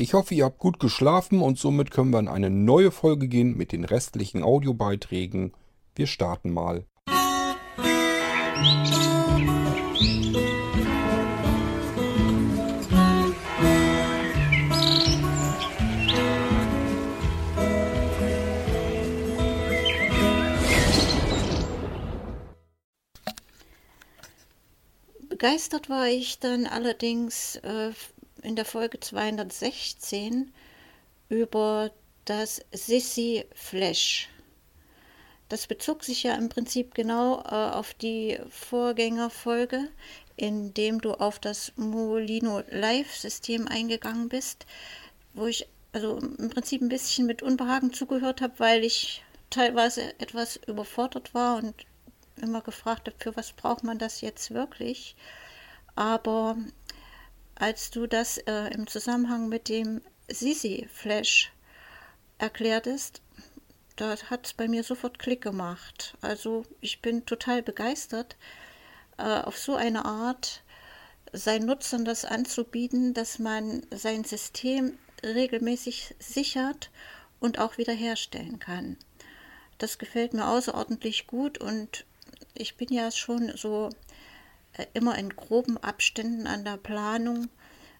Ich 0.00 0.14
hoffe, 0.14 0.32
ihr 0.32 0.44
habt 0.44 0.60
gut 0.60 0.78
geschlafen 0.78 1.42
und 1.42 1.58
somit 1.58 1.90
können 1.90 2.12
wir 2.12 2.20
in 2.20 2.28
eine 2.28 2.50
neue 2.50 2.92
Folge 2.92 3.26
gehen 3.26 3.56
mit 3.56 3.72
den 3.72 3.82
restlichen 3.82 4.44
Audiobeiträgen. 4.44 5.52
Wir 5.96 6.06
starten 6.06 6.52
mal. 6.52 6.86
Begeistert 25.28 25.90
war 25.90 26.06
ich 26.06 26.38
dann 26.38 26.66
allerdings 26.66 27.56
äh, 27.56 27.90
in 28.42 28.56
der 28.56 28.64
Folge 28.64 29.00
216 29.00 30.52
über 31.28 31.90
das 32.24 32.60
Sissy 32.72 33.44
Flash. 33.54 34.28
Das 35.48 35.66
bezog 35.66 36.04
sich 36.04 36.24
ja 36.24 36.34
im 36.34 36.50
Prinzip 36.50 36.94
genau 36.94 37.40
äh, 37.40 37.54
auf 37.54 37.94
die 37.94 38.38
Vorgängerfolge, 38.50 39.88
in 40.36 40.74
dem 40.74 41.00
du 41.00 41.14
auf 41.14 41.38
das 41.38 41.72
Molino 41.76 42.62
Live-System 42.70 43.66
eingegangen 43.66 44.28
bist, 44.28 44.66
wo 45.32 45.46
ich 45.46 45.66
also 45.92 46.18
im 46.18 46.50
Prinzip 46.50 46.82
ein 46.82 46.90
bisschen 46.90 47.26
mit 47.26 47.42
Unbehagen 47.42 47.92
zugehört 47.92 48.42
habe, 48.42 48.58
weil 48.58 48.84
ich 48.84 49.24
teilweise 49.48 50.02
etwas 50.20 50.56
überfordert 50.56 51.32
war 51.32 51.56
und 51.56 51.74
immer 52.36 52.60
gefragt 52.60 53.08
habe, 53.08 53.16
für 53.18 53.34
was 53.36 53.52
braucht 53.52 53.84
man 53.84 53.98
das 53.98 54.20
jetzt 54.20 54.52
wirklich. 54.52 55.16
Aber 55.96 56.56
als 57.58 57.90
du 57.90 58.06
das 58.06 58.38
äh, 58.38 58.72
im 58.72 58.86
Zusammenhang 58.86 59.48
mit 59.48 59.68
dem 59.68 60.00
Sisi-Flash 60.28 61.52
erklärtest, 62.38 63.20
da 63.96 64.16
hat 64.30 64.46
es 64.46 64.54
bei 64.54 64.68
mir 64.68 64.84
sofort 64.84 65.18
Klick 65.18 65.42
gemacht. 65.42 66.16
Also 66.20 66.64
ich 66.80 67.02
bin 67.02 67.26
total 67.26 67.62
begeistert, 67.62 68.36
äh, 69.18 69.22
auf 69.22 69.58
so 69.58 69.74
eine 69.74 70.04
Art 70.04 70.62
seinen 71.32 71.66
Nutzern 71.66 72.04
das 72.04 72.24
anzubieten, 72.24 73.12
dass 73.12 73.38
man 73.38 73.82
sein 73.90 74.24
System 74.24 74.96
regelmäßig 75.24 76.14
sichert 76.20 76.90
und 77.40 77.58
auch 77.58 77.76
wiederherstellen 77.76 78.60
kann. 78.60 78.96
Das 79.78 79.98
gefällt 79.98 80.32
mir 80.32 80.48
außerordentlich 80.48 81.26
gut 81.26 81.58
und 81.58 82.04
ich 82.54 82.76
bin 82.76 82.88
ja 82.92 83.10
schon 83.10 83.52
so 83.56 83.90
immer 84.94 85.18
in 85.18 85.30
groben 85.30 85.78
Abständen 85.78 86.46
an 86.46 86.64
der 86.64 86.76
Planung 86.76 87.48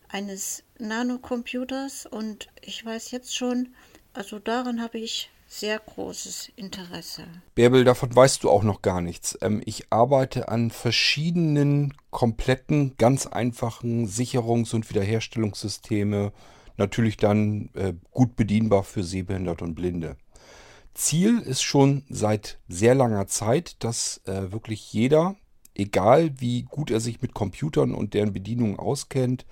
eines 0.09 0.65
Nanocomputers 0.79 2.07
und 2.07 2.49
ich 2.63 2.85
weiß 2.85 3.11
jetzt 3.11 3.37
schon, 3.37 3.75
also 4.15 4.39
daran 4.39 4.81
habe 4.81 4.99
ich 4.99 5.31
sehr 5.49 5.79
großes 5.79 6.53
Interesse. 6.57 7.25
Bärbel, 7.55 7.85
davon 7.85 8.15
weißt 8.15 8.45
du 8.45 8.51
auch 8.51 8.63
noch 8.63 8.83
gar 8.83 9.01
nichts. 9.01 9.37
Ähm, 9.41 9.63
ich 9.65 9.91
arbeite 9.91 10.49
an 10.49 10.71
verschiedenen, 10.71 11.95
kompletten, 12.11 12.97
ganz 12.99 13.27
einfachen 13.27 14.07
Sicherungs- 14.07 14.75
und 14.75 14.89
Wiederherstellungssysteme. 14.91 16.33
Natürlich 16.77 17.17
dann 17.17 17.71
äh, 17.75 17.95
gut 18.11 18.37
bedienbar 18.37 18.85
für 18.85 19.03
Sehbehinderte 19.03 19.65
und 19.65 19.75
Blinde. 19.75 20.17
Ziel 20.95 21.39
ist 21.39 21.63
schon 21.63 22.05
seit 22.09 22.59
sehr 22.69 22.95
langer 22.95 23.27
Zeit, 23.27 23.83
dass 23.83 24.21
äh, 24.27 24.53
wirklich 24.53 24.93
jeder, 24.93 25.37
egal 25.79 26.41
wie 26.41 26.65
gut 26.65 26.91
er 26.91 27.01
sich 27.01 27.23
mit 27.23 27.33
Computern 27.33 27.95
und 27.95 28.13
deren 28.13 28.33
Bedienung 28.33 28.79
auskennt, 28.79 29.47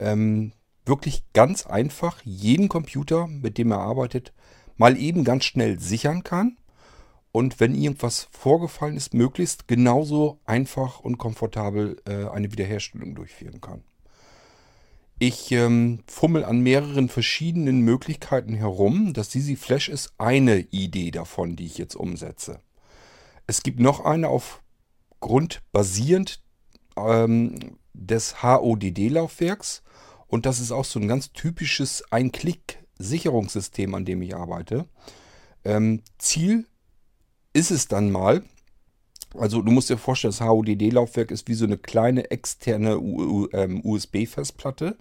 ähm, 0.00 0.52
wirklich 0.84 1.22
ganz 1.32 1.66
einfach 1.66 2.20
jeden 2.24 2.68
Computer, 2.68 3.26
mit 3.28 3.58
dem 3.58 3.70
er 3.70 3.78
arbeitet, 3.78 4.32
mal 4.76 4.96
eben 4.96 5.24
ganz 5.24 5.44
schnell 5.44 5.78
sichern 5.78 6.24
kann. 6.24 6.56
Und 7.32 7.60
wenn 7.60 7.76
irgendwas 7.76 8.28
vorgefallen 8.32 8.96
ist, 8.96 9.14
möglichst 9.14 9.68
genauso 9.68 10.40
einfach 10.46 10.98
und 11.00 11.18
komfortabel 11.18 12.02
äh, 12.06 12.26
eine 12.28 12.50
Wiederherstellung 12.50 13.14
durchführen 13.14 13.60
kann. 13.60 13.84
Ich 15.20 15.52
ähm, 15.52 16.00
fummel 16.06 16.44
an 16.44 16.60
mehreren 16.60 17.10
verschiedenen 17.10 17.82
Möglichkeiten 17.82 18.54
herum. 18.54 19.12
Das 19.12 19.30
Sisi 19.30 19.54
Flash 19.54 19.90
ist 19.90 20.14
eine 20.16 20.60
Idee 20.60 21.10
davon, 21.10 21.56
die 21.56 21.66
ich 21.66 21.76
jetzt 21.76 21.94
umsetze. 21.94 22.60
Es 23.46 23.62
gibt 23.62 23.80
noch 23.80 24.04
eine 24.04 24.28
auf 24.28 24.62
Grund 25.20 25.62
basierend 25.72 26.42
ähm, 26.96 27.78
des 27.92 28.42
HODD-Laufwerks. 28.42 29.82
Und 30.26 30.46
das 30.46 30.60
ist 30.60 30.72
auch 30.72 30.84
so 30.84 31.00
ein 31.00 31.08
ganz 31.08 31.32
typisches 31.32 32.04
Ein-Klick-Sicherungssystem, 32.10 33.94
an 33.94 34.04
dem 34.04 34.22
ich 34.22 34.34
arbeite. 34.36 34.86
Ähm, 35.64 36.02
Ziel 36.18 36.66
ist 37.52 37.70
es 37.70 37.88
dann 37.88 38.10
mal, 38.10 38.42
also 39.36 39.62
du 39.62 39.70
musst 39.70 39.90
dir 39.90 39.98
vorstellen, 39.98 40.32
das 40.32 40.40
HODD-Laufwerk 40.40 41.30
ist 41.30 41.48
wie 41.48 41.54
so 41.54 41.64
eine 41.64 41.78
kleine 41.78 42.30
externe 42.30 42.98
USB-Festplatte. 42.98 44.86
Ähm, 44.86 44.96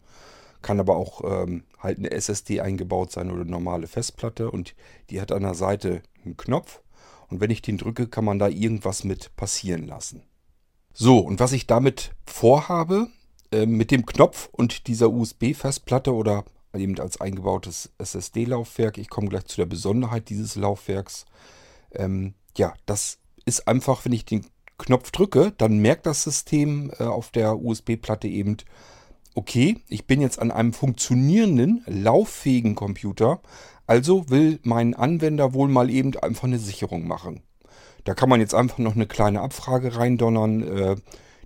Kann 0.62 0.80
aber 0.80 0.97
auch 0.97 1.22
ähm, 1.24 1.63
halt 1.80 2.00
eine 2.00 2.12
SSD 2.12 2.59
eingebaut 2.62 3.12
sein 3.12 3.31
oder 3.31 3.41
eine 3.41 3.51
normale 3.51 3.88
Festplatte. 3.88 4.51
Und 4.51 4.75
die 5.09 5.22
hat 5.22 5.31
an 5.31 5.44
der 5.44 5.53
Seite 5.53 6.01
einen 6.25 6.38
Knopf. 6.38 6.81
Und 7.29 7.41
wenn 7.41 7.51
ich 7.51 7.62
den 7.62 7.78
drücke, 7.78 8.07
kann 8.07 8.25
man 8.25 8.40
da 8.40 8.47
irgendwas 8.47 9.03
mit 9.03 9.35
passieren 9.35 9.85
lassen. 9.88 10.23
So, 10.94 11.19
und 11.19 11.40
was 11.40 11.51
ich 11.51 11.67
damit 11.67 12.12
vorhabe, 12.25 13.07
äh, 13.51 13.66
mit 13.66 13.91
dem 13.91 14.06
Knopf 14.06 14.50
und 14.51 14.88
dieser 14.88 15.09
USB-Festplatte 15.12 16.13
oder 16.13 16.45
eben 16.73 17.00
als 17.00 17.19
eingebautes 17.19 17.91
SSD-Laufwerk, 17.97 18.97
ich 18.97 19.09
komme 19.09 19.29
gleich 19.29 19.45
zu 19.45 19.57
der 19.57 19.66
Besonderheit 19.66 20.29
dieses 20.29 20.56
Laufwerks, 20.56 21.25
ähm, 21.94 22.34
ja, 22.57 22.73
das 22.85 23.19
ist 23.45 23.68
einfach, 23.68 24.06
wenn 24.06 24.12
ich 24.12 24.25
den 24.25 24.45
Knopf 24.78 25.12
drücke, 25.12 25.53
dann 25.57 25.79
merkt 25.79 26.06
das 26.06 26.23
System 26.23 26.91
äh, 27.00 27.03
auf 27.03 27.31
der 27.31 27.59
USB-Platte 27.59 28.28
eben, 28.28 28.57
okay, 29.35 29.78
ich 29.88 30.06
bin 30.06 30.22
jetzt 30.22 30.39
an 30.39 30.51
einem 30.51 30.73
funktionierenden, 30.73 31.84
lauffähigen 31.85 32.75
Computer, 32.75 33.41
also 33.89 34.29
will 34.29 34.59
mein 34.61 34.94
Anwender 34.94 35.55
wohl 35.55 35.67
mal 35.67 35.89
eben 35.89 36.16
einfach 36.17 36.44
eine 36.44 36.59
Sicherung 36.59 37.07
machen. 37.07 37.41
Da 38.03 38.13
kann 38.13 38.29
man 38.29 38.39
jetzt 38.39 38.53
einfach 38.53 38.77
noch 38.77 38.94
eine 38.94 39.07
kleine 39.07 39.41
Abfrage 39.41 39.95
reindonnern, 39.95 40.61
äh, 40.61 40.95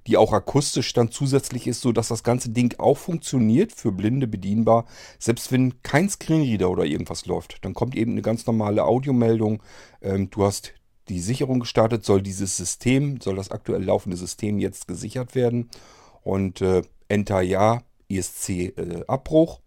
die 0.07 0.17
auch 0.17 0.33
akustisch 0.33 0.91
dann 0.91 1.09
zusätzlich 1.09 1.67
ist, 1.67 1.79
sodass 1.79 2.09
das 2.09 2.21
ganze 2.21 2.49
Ding 2.49 2.77
auch 2.79 2.97
funktioniert, 2.97 3.71
für 3.71 3.93
Blinde 3.93 4.27
bedienbar, 4.27 4.83
selbst 5.19 5.53
wenn 5.53 5.81
kein 5.83 6.09
Screenreader 6.09 6.69
oder 6.69 6.83
irgendwas 6.83 7.25
läuft. 7.27 7.63
Dann 7.63 7.73
kommt 7.73 7.95
eben 7.95 8.11
eine 8.11 8.21
ganz 8.21 8.45
normale 8.45 8.83
Audiomeldung. 8.83 9.63
Ähm, 10.01 10.29
du 10.29 10.43
hast 10.43 10.73
die 11.07 11.21
Sicherung 11.21 11.61
gestartet, 11.61 12.03
soll 12.03 12.21
dieses 12.21 12.57
System, 12.57 13.21
soll 13.21 13.37
das 13.37 13.51
aktuell 13.51 13.85
laufende 13.85 14.17
System 14.17 14.59
jetzt 14.59 14.89
gesichert 14.89 15.33
werden. 15.33 15.69
Und 16.23 16.59
äh, 16.59 16.81
Enter 17.07 17.39
Ja, 17.39 17.83
ISC 18.09 18.49
äh, 18.49 19.05
Abbruch. 19.07 19.61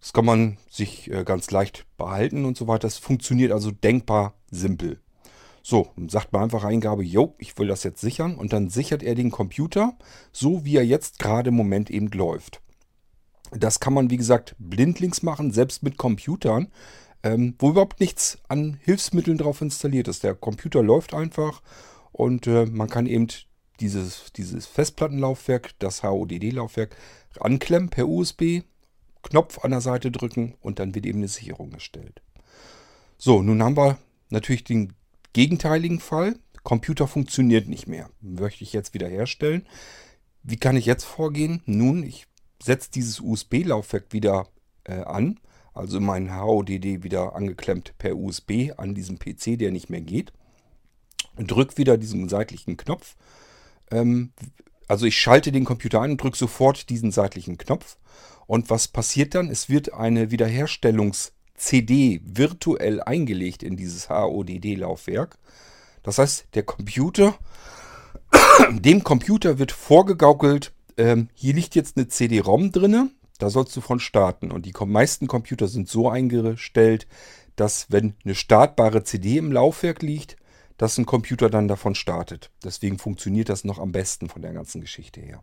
Das 0.00 0.12
kann 0.12 0.24
man 0.24 0.58
sich 0.70 1.10
äh, 1.10 1.24
ganz 1.24 1.50
leicht 1.50 1.86
behalten 1.96 2.44
und 2.44 2.56
so 2.56 2.68
weiter. 2.68 2.86
Das 2.86 2.98
funktioniert 2.98 3.52
also 3.52 3.70
denkbar 3.70 4.34
simpel. 4.50 5.00
So, 5.62 5.88
sagt 6.06 6.32
man 6.32 6.44
einfach 6.44 6.64
Eingabe, 6.64 7.04
jo, 7.04 7.34
ich 7.38 7.58
will 7.58 7.68
das 7.68 7.82
jetzt 7.82 8.00
sichern 8.00 8.36
und 8.36 8.52
dann 8.52 8.70
sichert 8.70 9.02
er 9.02 9.14
den 9.14 9.30
Computer, 9.30 9.98
so 10.32 10.64
wie 10.64 10.76
er 10.76 10.86
jetzt 10.86 11.18
gerade 11.18 11.48
im 11.48 11.56
Moment 11.56 11.90
eben 11.90 12.08
läuft. 12.08 12.62
Das 13.50 13.80
kann 13.80 13.92
man, 13.92 14.10
wie 14.10 14.16
gesagt, 14.16 14.54
blindlings 14.58 15.22
machen, 15.22 15.52
selbst 15.52 15.82
mit 15.82 15.98
Computern, 15.98 16.68
ähm, 17.22 17.54
wo 17.58 17.70
überhaupt 17.70 18.00
nichts 18.00 18.38
an 18.48 18.78
Hilfsmitteln 18.82 19.38
drauf 19.38 19.60
installiert 19.60 20.08
ist. 20.08 20.22
Der 20.22 20.34
Computer 20.34 20.82
läuft 20.82 21.12
einfach 21.12 21.60
und 22.12 22.46
äh, 22.46 22.66
man 22.66 22.88
kann 22.88 23.06
eben 23.06 23.28
dieses, 23.80 24.32
dieses 24.36 24.66
Festplattenlaufwerk, 24.66 25.78
das 25.78 26.02
HODD-Laufwerk, 26.02 26.96
anklemmen 27.40 27.90
per 27.90 28.08
USB, 28.08 28.62
Knopf 29.22 29.64
an 29.64 29.70
der 29.70 29.80
Seite 29.80 30.10
drücken 30.10 30.54
und 30.60 30.78
dann 30.78 30.94
wird 30.94 31.06
eben 31.06 31.18
eine 31.18 31.28
Sicherung 31.28 31.72
erstellt. 31.72 32.22
So, 33.16 33.42
nun 33.42 33.62
haben 33.62 33.76
wir 33.76 33.98
natürlich 34.30 34.64
den 34.64 34.92
gegenteiligen 35.32 36.00
Fall. 36.00 36.36
Computer 36.62 37.08
funktioniert 37.08 37.68
nicht 37.68 37.86
mehr. 37.86 38.10
Möchte 38.20 38.64
ich 38.64 38.72
jetzt 38.72 38.94
wieder 38.94 39.08
herstellen. 39.08 39.66
Wie 40.42 40.56
kann 40.56 40.76
ich 40.76 40.86
jetzt 40.86 41.04
vorgehen? 41.04 41.62
Nun, 41.66 42.02
ich 42.02 42.26
setze 42.62 42.90
dieses 42.90 43.20
USB-Laufwerk 43.20 44.12
wieder 44.12 44.48
äh, 44.84 45.02
an. 45.02 45.40
Also 45.74 46.00
mein 46.00 46.34
HODD 46.34 47.02
wieder 47.02 47.36
angeklemmt 47.36 47.94
per 47.98 48.16
USB 48.16 48.72
an 48.76 48.94
diesem 48.94 49.18
PC, 49.18 49.58
der 49.58 49.70
nicht 49.70 49.90
mehr 49.90 50.00
geht. 50.00 50.32
Drücke 51.36 51.76
wieder 51.76 51.96
diesen 51.96 52.28
seitlichen 52.28 52.76
Knopf. 52.76 53.16
Ähm, 53.90 54.32
also 54.88 55.06
ich 55.06 55.18
schalte 55.18 55.52
den 55.52 55.64
Computer 55.64 56.00
ein 56.00 56.12
und 56.12 56.22
drücke 56.22 56.36
sofort 56.36 56.90
diesen 56.90 57.12
seitlichen 57.12 57.58
Knopf. 57.58 57.96
Und 58.46 58.70
was 58.70 58.88
passiert 58.88 59.34
dann? 59.34 59.50
Es 59.50 59.68
wird 59.68 59.92
eine 59.92 60.26
Wiederherstellungs- 60.26 61.32
CD 61.58 62.20
virtuell 62.24 63.02
eingelegt 63.02 63.62
in 63.62 63.76
dieses 63.76 64.08
HODD-Laufwerk. 64.08 65.36
Das 66.02 66.18
heißt, 66.18 66.46
der 66.54 66.62
Computer, 66.62 67.36
dem 68.70 69.04
Computer 69.04 69.58
wird 69.58 69.72
vorgegaukelt, 69.72 70.72
ähm, 70.96 71.28
hier 71.34 71.54
liegt 71.54 71.74
jetzt 71.74 71.96
eine 71.96 72.08
CD-ROM 72.08 72.72
drin, 72.72 73.10
da 73.38 73.50
sollst 73.50 73.76
du 73.76 73.80
von 73.80 74.00
starten. 74.00 74.50
Und 74.50 74.66
die 74.66 74.72
meisten 74.86 75.26
Computer 75.26 75.68
sind 75.68 75.88
so 75.88 76.08
eingestellt, 76.08 77.06
dass 77.56 77.86
wenn 77.90 78.14
eine 78.24 78.34
startbare 78.34 79.04
CD 79.04 79.36
im 79.36 79.52
Laufwerk 79.52 80.02
liegt, 80.02 80.36
dass 80.78 80.96
ein 80.96 81.06
Computer 81.06 81.50
dann 81.50 81.68
davon 81.68 81.94
startet. 81.94 82.50
Deswegen 82.64 82.98
funktioniert 82.98 83.50
das 83.50 83.64
noch 83.64 83.78
am 83.78 83.92
besten 83.92 84.28
von 84.28 84.40
der 84.40 84.54
ganzen 84.54 84.80
Geschichte 84.80 85.20
her. 85.20 85.42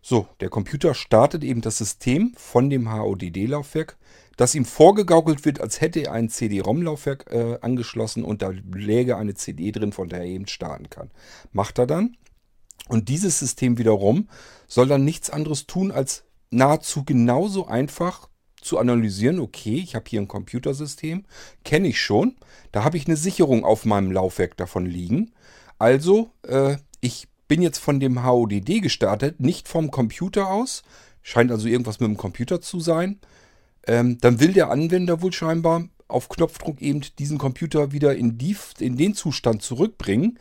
So, 0.00 0.28
der 0.40 0.48
Computer 0.48 0.94
startet 0.94 1.42
eben 1.42 1.60
das 1.60 1.78
System 1.78 2.32
von 2.36 2.70
dem 2.70 2.92
HODD-Laufwerk, 2.92 3.98
das 4.36 4.54
ihm 4.54 4.64
vorgegaukelt 4.64 5.44
wird, 5.44 5.60
als 5.60 5.80
hätte 5.80 6.00
er 6.00 6.12
ein 6.12 6.28
CD-ROM-Laufwerk 6.28 7.26
äh, 7.30 7.58
angeschlossen 7.60 8.22
und 8.22 8.40
da 8.40 8.52
läge 8.72 9.16
eine 9.16 9.34
CD 9.34 9.72
drin, 9.72 9.92
von 9.92 10.08
der 10.08 10.20
er 10.20 10.26
eben 10.26 10.46
starten 10.46 10.88
kann. 10.90 11.10
Macht 11.52 11.78
er 11.78 11.88
dann. 11.88 12.16
Und 12.88 13.08
dieses 13.08 13.40
System 13.40 13.78
wiederum 13.78 14.28
soll 14.68 14.86
dann 14.86 15.04
nichts 15.04 15.28
anderes 15.28 15.66
tun, 15.66 15.90
als 15.90 16.22
nahezu 16.50 17.04
genauso 17.04 17.66
einfach 17.66 18.28
zu 18.60 18.78
analysieren, 18.78 19.38
okay, 19.38 19.76
ich 19.76 19.94
habe 19.94 20.06
hier 20.08 20.20
ein 20.20 20.28
Computersystem, 20.28 21.24
kenne 21.64 21.88
ich 21.88 22.00
schon, 22.00 22.36
da 22.72 22.84
habe 22.84 22.96
ich 22.96 23.06
eine 23.06 23.16
Sicherung 23.16 23.64
auf 23.64 23.84
meinem 23.84 24.10
Laufwerk 24.10 24.56
davon 24.56 24.86
liegen. 24.86 25.32
Also, 25.78 26.30
äh, 26.42 26.76
ich 27.00 27.28
bin 27.48 27.62
jetzt 27.62 27.78
von 27.78 28.00
dem 28.00 28.24
HODD 28.24 28.80
gestartet, 28.80 29.40
nicht 29.40 29.68
vom 29.68 29.90
Computer 29.90 30.50
aus, 30.50 30.82
scheint 31.22 31.50
also 31.50 31.68
irgendwas 31.68 32.00
mit 32.00 32.08
dem 32.08 32.16
Computer 32.16 32.60
zu 32.60 32.80
sein. 32.80 33.20
Ähm, 33.86 34.18
dann 34.20 34.40
will 34.40 34.52
der 34.52 34.70
Anwender 34.70 35.22
wohl 35.22 35.32
scheinbar 35.32 35.88
auf 36.08 36.28
Knopfdruck 36.28 36.80
eben 36.80 37.02
diesen 37.18 37.38
Computer 37.38 37.92
wieder 37.92 38.16
in, 38.16 38.38
die, 38.38 38.56
in 38.78 38.96
den 38.96 39.14
Zustand 39.14 39.62
zurückbringen, 39.62 40.38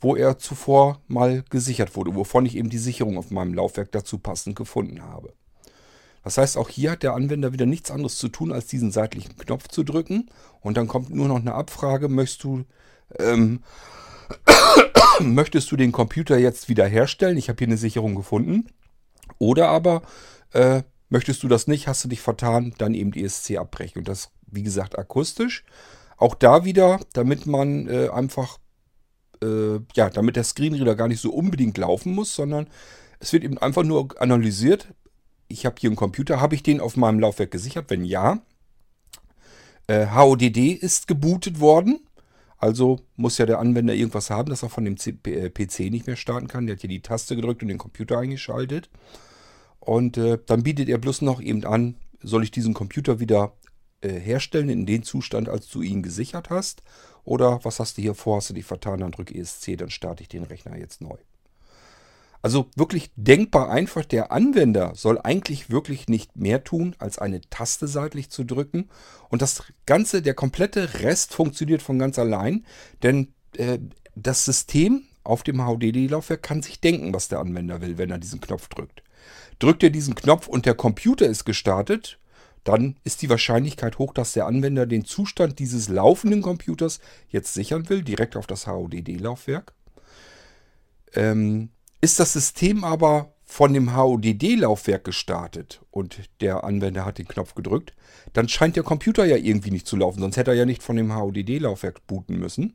wo 0.00 0.14
er 0.16 0.38
zuvor 0.38 1.00
mal 1.08 1.44
gesichert 1.50 1.96
wurde, 1.96 2.14
wovon 2.14 2.46
ich 2.46 2.56
eben 2.56 2.70
die 2.70 2.78
Sicherung 2.78 3.18
auf 3.18 3.30
meinem 3.30 3.54
Laufwerk 3.54 3.90
dazu 3.92 4.18
passend 4.18 4.56
gefunden 4.56 5.02
habe. 5.02 5.32
Das 6.28 6.36
heißt, 6.36 6.58
auch 6.58 6.68
hier 6.68 6.90
hat 6.90 7.02
der 7.02 7.14
Anwender 7.14 7.54
wieder 7.54 7.64
nichts 7.64 7.90
anderes 7.90 8.18
zu 8.18 8.28
tun, 8.28 8.52
als 8.52 8.66
diesen 8.66 8.90
seitlichen 8.90 9.34
Knopf 9.38 9.68
zu 9.68 9.82
drücken. 9.82 10.28
Und 10.60 10.76
dann 10.76 10.86
kommt 10.86 11.08
nur 11.08 11.26
noch 11.26 11.40
eine 11.40 11.54
Abfrage, 11.54 12.10
möchtest 12.10 12.44
du, 12.44 12.66
ähm, 13.18 13.62
möchtest 15.20 15.72
du 15.72 15.76
den 15.76 15.90
Computer 15.90 16.36
jetzt 16.36 16.68
wiederherstellen? 16.68 17.38
Ich 17.38 17.48
habe 17.48 17.56
hier 17.56 17.68
eine 17.68 17.78
Sicherung 17.78 18.14
gefunden. 18.14 18.68
Oder 19.38 19.70
aber 19.70 20.02
äh, 20.52 20.82
möchtest 21.08 21.42
du 21.44 21.48
das 21.48 21.66
nicht, 21.66 21.88
hast 21.88 22.04
du 22.04 22.08
dich 22.08 22.20
vertan, 22.20 22.74
dann 22.76 22.92
eben 22.92 23.10
die 23.10 23.24
ESC 23.24 23.56
abbrechen. 23.56 24.00
Und 24.00 24.08
das, 24.08 24.30
wie 24.48 24.62
gesagt, 24.62 24.98
akustisch. 24.98 25.64
Auch 26.18 26.34
da 26.34 26.66
wieder, 26.66 27.00
damit 27.14 27.46
man 27.46 27.88
äh, 27.88 28.10
einfach, 28.10 28.58
äh, 29.42 29.80
ja, 29.94 30.10
damit 30.10 30.36
der 30.36 30.44
Screenreader 30.44 30.94
gar 30.94 31.08
nicht 31.08 31.22
so 31.22 31.32
unbedingt 31.32 31.78
laufen 31.78 32.14
muss, 32.14 32.34
sondern 32.34 32.68
es 33.18 33.32
wird 33.32 33.44
eben 33.44 33.56
einfach 33.56 33.82
nur 33.82 34.20
analysiert, 34.20 34.88
ich 35.48 35.66
habe 35.66 35.76
hier 35.78 35.88
einen 35.88 35.96
Computer, 35.96 36.40
habe 36.40 36.54
ich 36.54 36.62
den 36.62 36.80
auf 36.80 36.96
meinem 36.96 37.20
Laufwerk 37.20 37.50
gesichert? 37.50 37.86
Wenn 37.88 38.04
ja, 38.04 38.40
äh, 39.86 40.06
HODD 40.06 40.72
ist 40.72 41.08
gebootet 41.08 41.60
worden. 41.60 42.00
Also 42.58 43.00
muss 43.16 43.38
ja 43.38 43.46
der 43.46 43.60
Anwender 43.60 43.94
irgendwas 43.94 44.30
haben, 44.30 44.50
dass 44.50 44.62
er 44.62 44.68
von 44.68 44.84
dem 44.84 44.96
PC 44.96 45.80
äh, 45.80 45.90
nicht 45.90 46.06
mehr 46.06 46.16
starten 46.16 46.48
kann. 46.48 46.66
Der 46.66 46.74
hat 46.74 46.80
hier 46.80 46.90
die 46.90 47.02
Taste 47.02 47.36
gedrückt 47.36 47.62
und 47.62 47.68
den 47.68 47.78
Computer 47.78 48.18
eingeschaltet. 48.18 48.90
Und 49.80 50.18
äh, 50.18 50.38
dann 50.44 50.64
bietet 50.64 50.88
er 50.88 50.98
bloß 50.98 51.22
noch 51.22 51.40
eben 51.40 51.64
an, 51.64 51.94
soll 52.20 52.42
ich 52.42 52.50
diesen 52.50 52.74
Computer 52.74 53.20
wieder 53.20 53.54
äh, 54.00 54.10
herstellen 54.10 54.68
in 54.68 54.86
den 54.86 55.04
Zustand, 55.04 55.48
als 55.48 55.68
du 55.68 55.82
ihn 55.82 56.02
gesichert 56.02 56.50
hast? 56.50 56.82
Oder 57.24 57.60
was 57.64 57.78
hast 57.78 57.96
du 57.96 58.02
hier 58.02 58.14
vor? 58.14 58.38
Hast 58.38 58.50
du 58.50 58.54
dich 58.54 58.64
vertan? 58.64 59.00
Dann 59.00 59.12
drück 59.12 59.30
ESC, 59.30 59.76
dann 59.78 59.90
starte 59.90 60.22
ich 60.22 60.28
den 60.28 60.42
Rechner 60.42 60.76
jetzt 60.76 61.00
neu. 61.00 61.16
Also 62.40 62.70
wirklich 62.76 63.10
denkbar 63.16 63.70
einfach. 63.70 64.04
Der 64.04 64.30
Anwender 64.30 64.92
soll 64.94 65.18
eigentlich 65.18 65.70
wirklich 65.70 66.08
nicht 66.08 66.36
mehr 66.36 66.62
tun, 66.62 66.94
als 66.98 67.18
eine 67.18 67.40
Taste 67.50 67.88
seitlich 67.88 68.30
zu 68.30 68.44
drücken. 68.44 68.88
Und 69.28 69.42
das 69.42 69.64
Ganze, 69.86 70.22
der 70.22 70.34
komplette 70.34 71.00
Rest 71.00 71.34
funktioniert 71.34 71.82
von 71.82 71.98
ganz 71.98 72.18
allein. 72.18 72.64
Denn 73.02 73.32
äh, 73.56 73.78
das 74.14 74.44
System 74.44 75.04
auf 75.24 75.42
dem 75.42 75.58
HDD-Laufwerk 75.58 76.42
kann 76.42 76.62
sich 76.62 76.80
denken, 76.80 77.12
was 77.12 77.28
der 77.28 77.40
Anwender 77.40 77.80
will, 77.80 77.98
wenn 77.98 78.10
er 78.10 78.18
diesen 78.18 78.40
Knopf 78.40 78.68
drückt. 78.68 79.02
Drückt 79.58 79.82
er 79.82 79.90
diesen 79.90 80.14
Knopf 80.14 80.46
und 80.46 80.64
der 80.64 80.74
Computer 80.74 81.26
ist 81.26 81.44
gestartet, 81.44 82.18
dann 82.64 82.96
ist 83.04 83.22
die 83.22 83.30
Wahrscheinlichkeit 83.30 83.98
hoch, 83.98 84.12
dass 84.12 84.32
der 84.32 84.46
Anwender 84.46 84.86
den 84.86 85.04
Zustand 85.04 85.58
dieses 85.58 85.88
laufenden 85.88 86.42
Computers 86.42 87.00
jetzt 87.28 87.54
sichern 87.54 87.88
will, 87.88 88.02
direkt 88.02 88.36
auf 88.36 88.46
das 88.46 88.66
HODD-Laufwerk. 88.66 89.72
Ähm, 91.14 91.70
ist 92.00 92.20
das 92.20 92.32
System 92.32 92.84
aber 92.84 93.32
von 93.44 93.72
dem 93.72 93.96
HODD-Laufwerk 93.96 95.04
gestartet 95.04 95.80
und 95.90 96.20
der 96.40 96.64
Anwender 96.64 97.04
hat 97.04 97.18
den 97.18 97.26
Knopf 97.26 97.54
gedrückt, 97.54 97.94
dann 98.34 98.48
scheint 98.48 98.76
der 98.76 98.82
Computer 98.82 99.24
ja 99.24 99.36
irgendwie 99.36 99.70
nicht 99.70 99.86
zu 99.86 99.96
laufen, 99.96 100.20
sonst 100.20 100.36
hätte 100.36 100.50
er 100.50 100.56
ja 100.56 100.66
nicht 100.66 100.82
von 100.82 100.96
dem 100.96 101.14
HODD-Laufwerk 101.14 102.06
booten 102.06 102.38
müssen. 102.38 102.74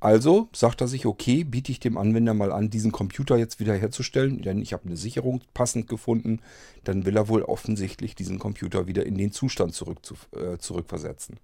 Also 0.00 0.48
sagt 0.54 0.82
er 0.82 0.88
sich, 0.88 1.06
okay, 1.06 1.44
biete 1.44 1.72
ich 1.72 1.80
dem 1.80 1.96
Anwender 1.96 2.34
mal 2.34 2.52
an, 2.52 2.70
diesen 2.70 2.92
Computer 2.92 3.36
jetzt 3.36 3.60
wieder 3.60 3.74
herzustellen, 3.74 4.42
denn 4.42 4.60
ich 4.60 4.72
habe 4.72 4.86
eine 4.86 4.96
Sicherung 4.96 5.42
passend 5.54 5.88
gefunden. 5.88 6.40
Dann 6.84 7.06
will 7.06 7.16
er 7.16 7.28
wohl 7.28 7.42
offensichtlich 7.42 8.14
diesen 8.14 8.38
Computer 8.38 8.86
wieder 8.86 9.06
in 9.06 9.16
den 9.16 9.32
Zustand 9.32 9.74
zurück 9.74 10.04
zu, 10.04 10.14
äh, 10.36 10.58
zurückversetzen. 10.58 11.40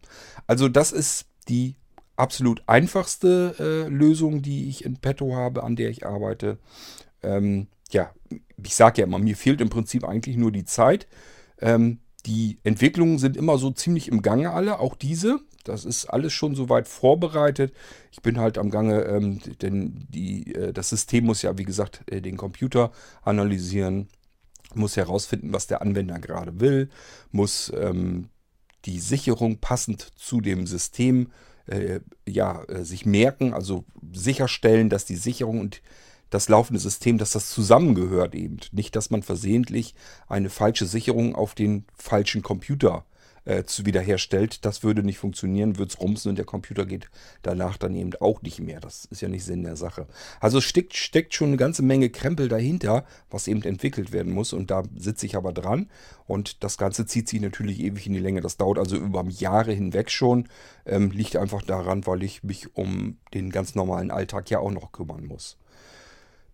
Also 0.46 0.68
das 0.68 0.92
ist 0.92 1.26
die 1.48 1.76
absolut 2.16 2.62
einfachste 2.66 3.54
äh, 3.58 3.88
Lösung, 3.88 4.42
die 4.42 4.68
ich 4.68 4.84
in 4.84 4.96
petto 4.98 5.34
habe, 5.34 5.62
an 5.62 5.76
der 5.76 5.88
ich 5.88 6.06
arbeite 6.06 6.58
ähm, 7.22 7.68
ja, 7.90 8.12
ich 8.64 8.74
sage 8.74 9.00
ja 9.00 9.06
immer, 9.06 9.18
mir 9.18 9.36
fehlt 9.36 9.60
im 9.60 9.70
Prinzip 9.70 10.04
eigentlich 10.04 10.36
nur 10.36 10.52
die 10.52 10.64
Zeit. 10.64 11.06
Ähm, 11.60 12.00
die 12.26 12.58
Entwicklungen 12.62 13.18
sind 13.18 13.36
immer 13.36 13.58
so 13.58 13.70
ziemlich 13.70 14.08
im 14.08 14.22
Gange 14.22 14.52
alle, 14.52 14.78
auch 14.78 14.94
diese. 14.94 15.40
Das 15.64 15.84
ist 15.84 16.06
alles 16.06 16.32
schon 16.32 16.54
soweit 16.54 16.88
vorbereitet. 16.88 17.72
Ich 18.10 18.22
bin 18.22 18.38
halt 18.38 18.58
am 18.58 18.70
Gange, 18.70 19.02
ähm, 19.02 19.40
denn 19.60 20.06
die, 20.08 20.54
äh, 20.54 20.72
das 20.72 20.88
System 20.88 21.24
muss 21.24 21.42
ja, 21.42 21.56
wie 21.58 21.64
gesagt, 21.64 22.02
äh, 22.06 22.20
den 22.20 22.36
Computer 22.36 22.92
analysieren, 23.22 24.08
muss 24.74 24.96
herausfinden, 24.96 25.52
was 25.52 25.66
der 25.66 25.82
Anwender 25.82 26.18
gerade 26.18 26.60
will, 26.60 26.88
muss 27.30 27.72
ähm, 27.76 28.28
die 28.84 28.98
Sicherung 28.98 29.58
passend 29.58 30.00
zu 30.16 30.40
dem 30.40 30.66
System 30.66 31.28
äh, 31.66 32.00
ja, 32.26 32.62
äh, 32.64 32.84
sich 32.84 33.06
merken, 33.06 33.54
also 33.54 33.84
sicherstellen, 34.12 34.88
dass 34.88 35.04
die 35.04 35.16
Sicherung 35.16 35.60
und 35.60 35.82
das 36.32 36.48
laufende 36.48 36.80
System, 36.80 37.18
dass 37.18 37.32
das 37.32 37.50
zusammengehört 37.50 38.34
eben. 38.34 38.56
Nicht, 38.72 38.96
dass 38.96 39.10
man 39.10 39.22
versehentlich 39.22 39.94
eine 40.28 40.48
falsche 40.48 40.86
Sicherung 40.86 41.34
auf 41.34 41.54
den 41.54 41.84
falschen 41.94 42.42
Computer 42.42 43.04
äh, 43.44 43.64
zu 43.64 43.84
wiederherstellt. 43.84 44.64
Das 44.64 44.82
würde 44.82 45.02
nicht 45.02 45.18
funktionieren, 45.18 45.76
würde 45.76 45.90
es 45.90 46.00
rumsen 46.00 46.30
und 46.30 46.36
der 46.36 46.46
Computer 46.46 46.86
geht 46.86 47.10
danach 47.42 47.76
dann 47.76 47.94
eben 47.94 48.12
auch 48.20 48.40
nicht 48.40 48.60
mehr. 48.60 48.80
Das 48.80 49.04
ist 49.04 49.20
ja 49.20 49.28
nicht 49.28 49.44
Sinn 49.44 49.62
der 49.62 49.76
Sache. 49.76 50.06
Also 50.40 50.62
steckt, 50.62 50.96
steckt 50.96 51.34
schon 51.34 51.48
eine 51.48 51.58
ganze 51.58 51.82
Menge 51.82 52.08
Krempel 52.08 52.48
dahinter, 52.48 53.04
was 53.30 53.46
eben 53.46 53.62
entwickelt 53.64 54.10
werden 54.10 54.32
muss. 54.32 54.54
Und 54.54 54.70
da 54.70 54.84
sitze 54.96 55.26
ich 55.26 55.36
aber 55.36 55.52
dran. 55.52 55.90
Und 56.26 56.64
das 56.64 56.78
Ganze 56.78 57.04
zieht 57.04 57.28
sich 57.28 57.42
natürlich 57.42 57.80
ewig 57.80 58.06
in 58.06 58.14
die 58.14 58.20
Länge. 58.20 58.40
Das 58.40 58.56
dauert 58.56 58.78
also 58.78 58.96
über 58.96 59.22
Jahre 59.28 59.72
hinweg 59.72 60.10
schon. 60.10 60.48
Ähm, 60.86 61.10
liegt 61.10 61.36
einfach 61.36 61.60
daran, 61.60 62.06
weil 62.06 62.22
ich 62.22 62.42
mich 62.42 62.74
um 62.74 63.18
den 63.34 63.50
ganz 63.50 63.74
normalen 63.74 64.10
Alltag 64.10 64.48
ja 64.48 64.60
auch 64.60 64.70
noch 64.70 64.92
kümmern 64.92 65.26
muss. 65.26 65.58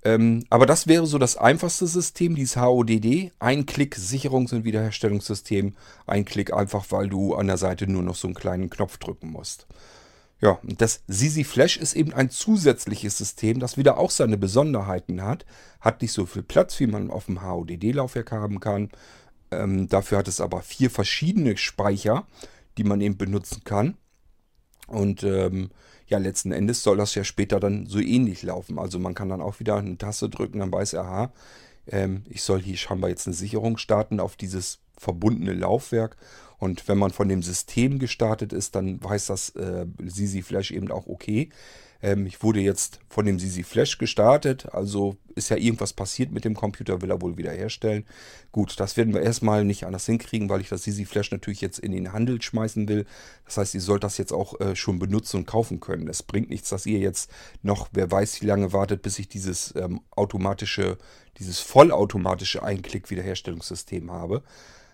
Ähm, 0.04 0.44
aber 0.48 0.66
das 0.66 0.86
wäre 0.86 1.06
so 1.06 1.18
das 1.18 1.36
einfachste 1.36 1.86
System, 1.86 2.34
dieses 2.34 2.56
HODD. 2.56 3.32
Ein 3.38 3.66
Klick 3.66 3.96
Sicherungs- 3.96 4.54
und 4.54 4.64
Wiederherstellungssystem. 4.64 5.74
Ein 6.06 6.24
Klick 6.24 6.52
einfach, 6.52 6.86
weil 6.90 7.08
du 7.08 7.34
an 7.34 7.48
der 7.48 7.56
Seite 7.56 7.86
nur 7.86 8.02
noch 8.02 8.14
so 8.14 8.28
einen 8.28 8.34
kleinen 8.34 8.70
Knopf 8.70 8.98
drücken 8.98 9.30
musst. 9.30 9.66
Ja, 10.40 10.60
das 10.62 11.02
Sisi 11.08 11.42
Flash 11.42 11.76
ist 11.76 11.94
eben 11.94 12.12
ein 12.12 12.30
zusätzliches 12.30 13.18
System, 13.18 13.58
das 13.58 13.76
wieder 13.76 13.98
auch 13.98 14.12
seine 14.12 14.36
Besonderheiten 14.36 15.22
hat. 15.22 15.44
Hat 15.80 16.00
nicht 16.00 16.12
so 16.12 16.26
viel 16.26 16.44
Platz, 16.44 16.78
wie 16.78 16.86
man 16.86 17.10
auf 17.10 17.26
dem 17.26 17.42
HODD-Laufwerk 17.42 18.30
haben 18.30 18.60
kann. 18.60 18.90
Ähm, 19.50 19.88
dafür 19.88 20.18
hat 20.18 20.28
es 20.28 20.40
aber 20.40 20.62
vier 20.62 20.90
verschiedene 20.90 21.56
Speicher, 21.56 22.26
die 22.76 22.84
man 22.84 23.00
eben 23.00 23.16
benutzen 23.16 23.62
kann. 23.64 23.96
Und 24.86 25.24
ähm, 25.24 25.70
ja, 26.08 26.18
letzten 26.18 26.52
Endes 26.52 26.82
soll 26.82 26.96
das 26.96 27.14
ja 27.14 27.22
später 27.22 27.60
dann 27.60 27.86
so 27.86 28.00
ähnlich 28.00 28.42
laufen. 28.42 28.78
Also 28.78 28.98
man 28.98 29.14
kann 29.14 29.28
dann 29.28 29.42
auch 29.42 29.60
wieder 29.60 29.76
eine 29.76 29.98
Taste 29.98 30.28
drücken, 30.28 30.58
dann 30.58 30.72
weiß 30.72 30.94
er, 30.94 31.02
aha, 31.02 31.32
ähm, 31.86 32.24
ich 32.28 32.42
soll 32.42 32.60
hier 32.60 32.76
scheinbar 32.76 33.10
jetzt 33.10 33.26
eine 33.26 33.34
Sicherung 33.34 33.76
starten 33.76 34.18
auf 34.18 34.36
dieses 34.36 34.80
verbundene 34.96 35.52
Laufwerk. 35.52 36.16
Und 36.58 36.88
wenn 36.88 36.98
man 36.98 37.10
von 37.10 37.28
dem 37.28 37.42
System 37.42 37.98
gestartet 37.98 38.52
ist, 38.52 38.74
dann 38.74 39.02
weiß 39.02 39.26
das 39.26 39.50
äh, 39.50 39.86
Sisi 40.04 40.42
Flash 40.42 40.72
eben 40.72 40.90
auch 40.90 41.06
okay. 41.06 41.50
Ähm, 42.00 42.26
ich 42.26 42.42
wurde 42.42 42.60
jetzt 42.60 43.00
von 43.08 43.26
dem 43.26 43.38
Sisi 43.38 43.62
Flash 43.62 43.98
gestartet, 43.98 44.66
also 44.72 45.16
ist 45.34 45.48
ja 45.48 45.56
irgendwas 45.56 45.92
passiert 45.92 46.32
mit 46.32 46.44
dem 46.44 46.54
Computer, 46.54 47.00
will 47.00 47.10
er 47.10 47.20
wohl 47.20 47.36
wiederherstellen. 47.36 48.04
Gut, 48.52 48.78
das 48.78 48.96
werden 48.96 49.14
wir 49.14 49.22
erstmal 49.22 49.64
nicht 49.64 49.84
anders 49.84 50.06
hinkriegen, 50.06 50.48
weil 50.48 50.60
ich 50.60 50.68
das 50.68 50.84
Sisi 50.84 51.04
Flash 51.04 51.30
natürlich 51.30 51.60
jetzt 51.60 51.78
in 51.78 51.92
den 51.92 52.12
Handel 52.12 52.40
schmeißen 52.40 52.88
will. 52.88 53.06
Das 53.44 53.56
heißt, 53.56 53.74
ihr 53.74 53.80
sollt 53.80 54.04
das 54.04 54.18
jetzt 54.18 54.32
auch 54.32 54.60
äh, 54.60 54.76
schon 54.76 54.98
benutzen 54.98 55.38
und 55.38 55.46
kaufen 55.46 55.80
können. 55.80 56.08
Es 56.08 56.22
bringt 56.22 56.50
nichts, 56.50 56.68
dass 56.68 56.86
ihr 56.86 56.98
jetzt 56.98 57.30
noch, 57.62 57.88
wer 57.92 58.10
weiß 58.10 58.42
wie 58.42 58.46
lange 58.46 58.72
wartet, 58.72 59.02
bis 59.02 59.18
ich 59.18 59.28
dieses 59.28 59.74
ähm, 59.76 60.00
automatische, 60.10 60.98
dieses 61.38 61.60
vollautomatische 61.60 62.62
Einklick-Wiederherstellungssystem 62.62 64.10
habe. 64.10 64.42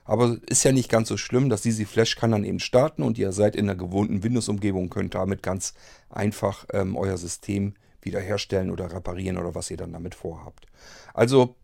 Aber 0.05 0.37
ist 0.47 0.65
ja 0.65 0.73
nicht 0.73 0.91
ganz 0.91 1.09
so 1.09 1.17
schlimm. 1.17 1.49
Das 1.49 1.65
Easy 1.65 1.87
Flash 1.87 2.17
kann 2.17 2.33
dann 2.33 2.45
eben 2.45 2.61
starten 2.61 3.03
und 3.03 3.19
ihr 3.19 3.33
seid 3.33 3.57
in 3.57 3.67
der 3.67 3.75
gewohnten 3.75 4.23
Windows-Umgebung, 4.23 4.91
könnt 4.91 5.15
damit 5.15 5.43
ganz 5.43 5.75
einfach 6.11 6.67
ähm, 6.73 6.97
euer 6.97 7.17
System 7.17 7.75
wiederherstellen 8.03 8.71
oder 8.71 8.93
reparieren 8.93 9.39
oder 9.39 9.55
was 9.55 9.71
ihr 9.71 9.79
dann 9.79 9.93
damit 9.93 10.15
vorhabt. 10.15 10.67
Also 11.15 11.57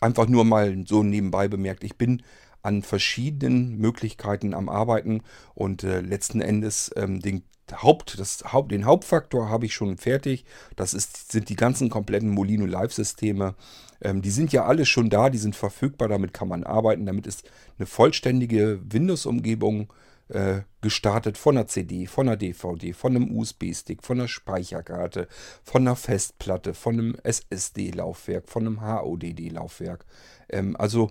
einfach 0.00 0.26
nur 0.26 0.44
mal 0.44 0.84
so 0.86 1.02
nebenbei 1.02 1.48
bemerkt, 1.48 1.84
ich 1.84 1.96
bin 1.96 2.22
an 2.62 2.82
verschiedenen 2.82 3.76
Möglichkeiten 3.78 4.54
am 4.54 4.68
Arbeiten 4.68 5.22
und 5.54 5.84
äh, 5.84 6.00
letzten 6.00 6.40
Endes 6.40 6.90
ähm, 6.96 7.20
den 7.20 7.44
Haupt, 7.72 8.18
das 8.18 8.52
Haupt, 8.52 8.72
den 8.72 8.84
Hauptfaktor 8.84 9.48
habe 9.48 9.66
ich 9.66 9.74
schon 9.74 9.96
fertig. 9.98 10.44
Das 10.76 10.94
ist, 10.94 11.32
sind 11.32 11.48
die 11.48 11.56
ganzen 11.56 11.90
kompletten 11.90 12.30
Molino 12.30 12.66
Live-Systeme. 12.66 13.54
Ähm, 14.00 14.22
die 14.22 14.30
sind 14.30 14.52
ja 14.52 14.64
alle 14.64 14.86
schon 14.86 15.10
da, 15.10 15.30
die 15.30 15.38
sind 15.38 15.56
verfügbar, 15.56 16.08
damit 16.08 16.32
kann 16.32 16.48
man 16.48 16.64
arbeiten. 16.64 17.06
Damit 17.06 17.26
ist 17.26 17.48
eine 17.78 17.86
vollständige 17.86 18.80
Windows-Umgebung 18.84 19.92
äh, 20.28 20.62
gestartet 20.80 21.38
von 21.38 21.56
einer 21.56 21.66
CD, 21.66 22.06
von 22.06 22.28
einer 22.28 22.36
DVD, 22.36 22.92
von 22.92 23.14
einem 23.14 23.36
USB-Stick, 23.36 24.02
von 24.02 24.18
einer 24.18 24.28
Speicherkarte, 24.28 25.28
von 25.62 25.82
einer 25.82 25.96
Festplatte, 25.96 26.74
von 26.74 26.94
einem 26.94 27.16
SSD-Laufwerk, 27.22 28.48
von 28.48 28.66
einem 28.66 28.80
HODD-Laufwerk. 28.80 30.04
Ähm, 30.48 30.76
also 30.76 31.10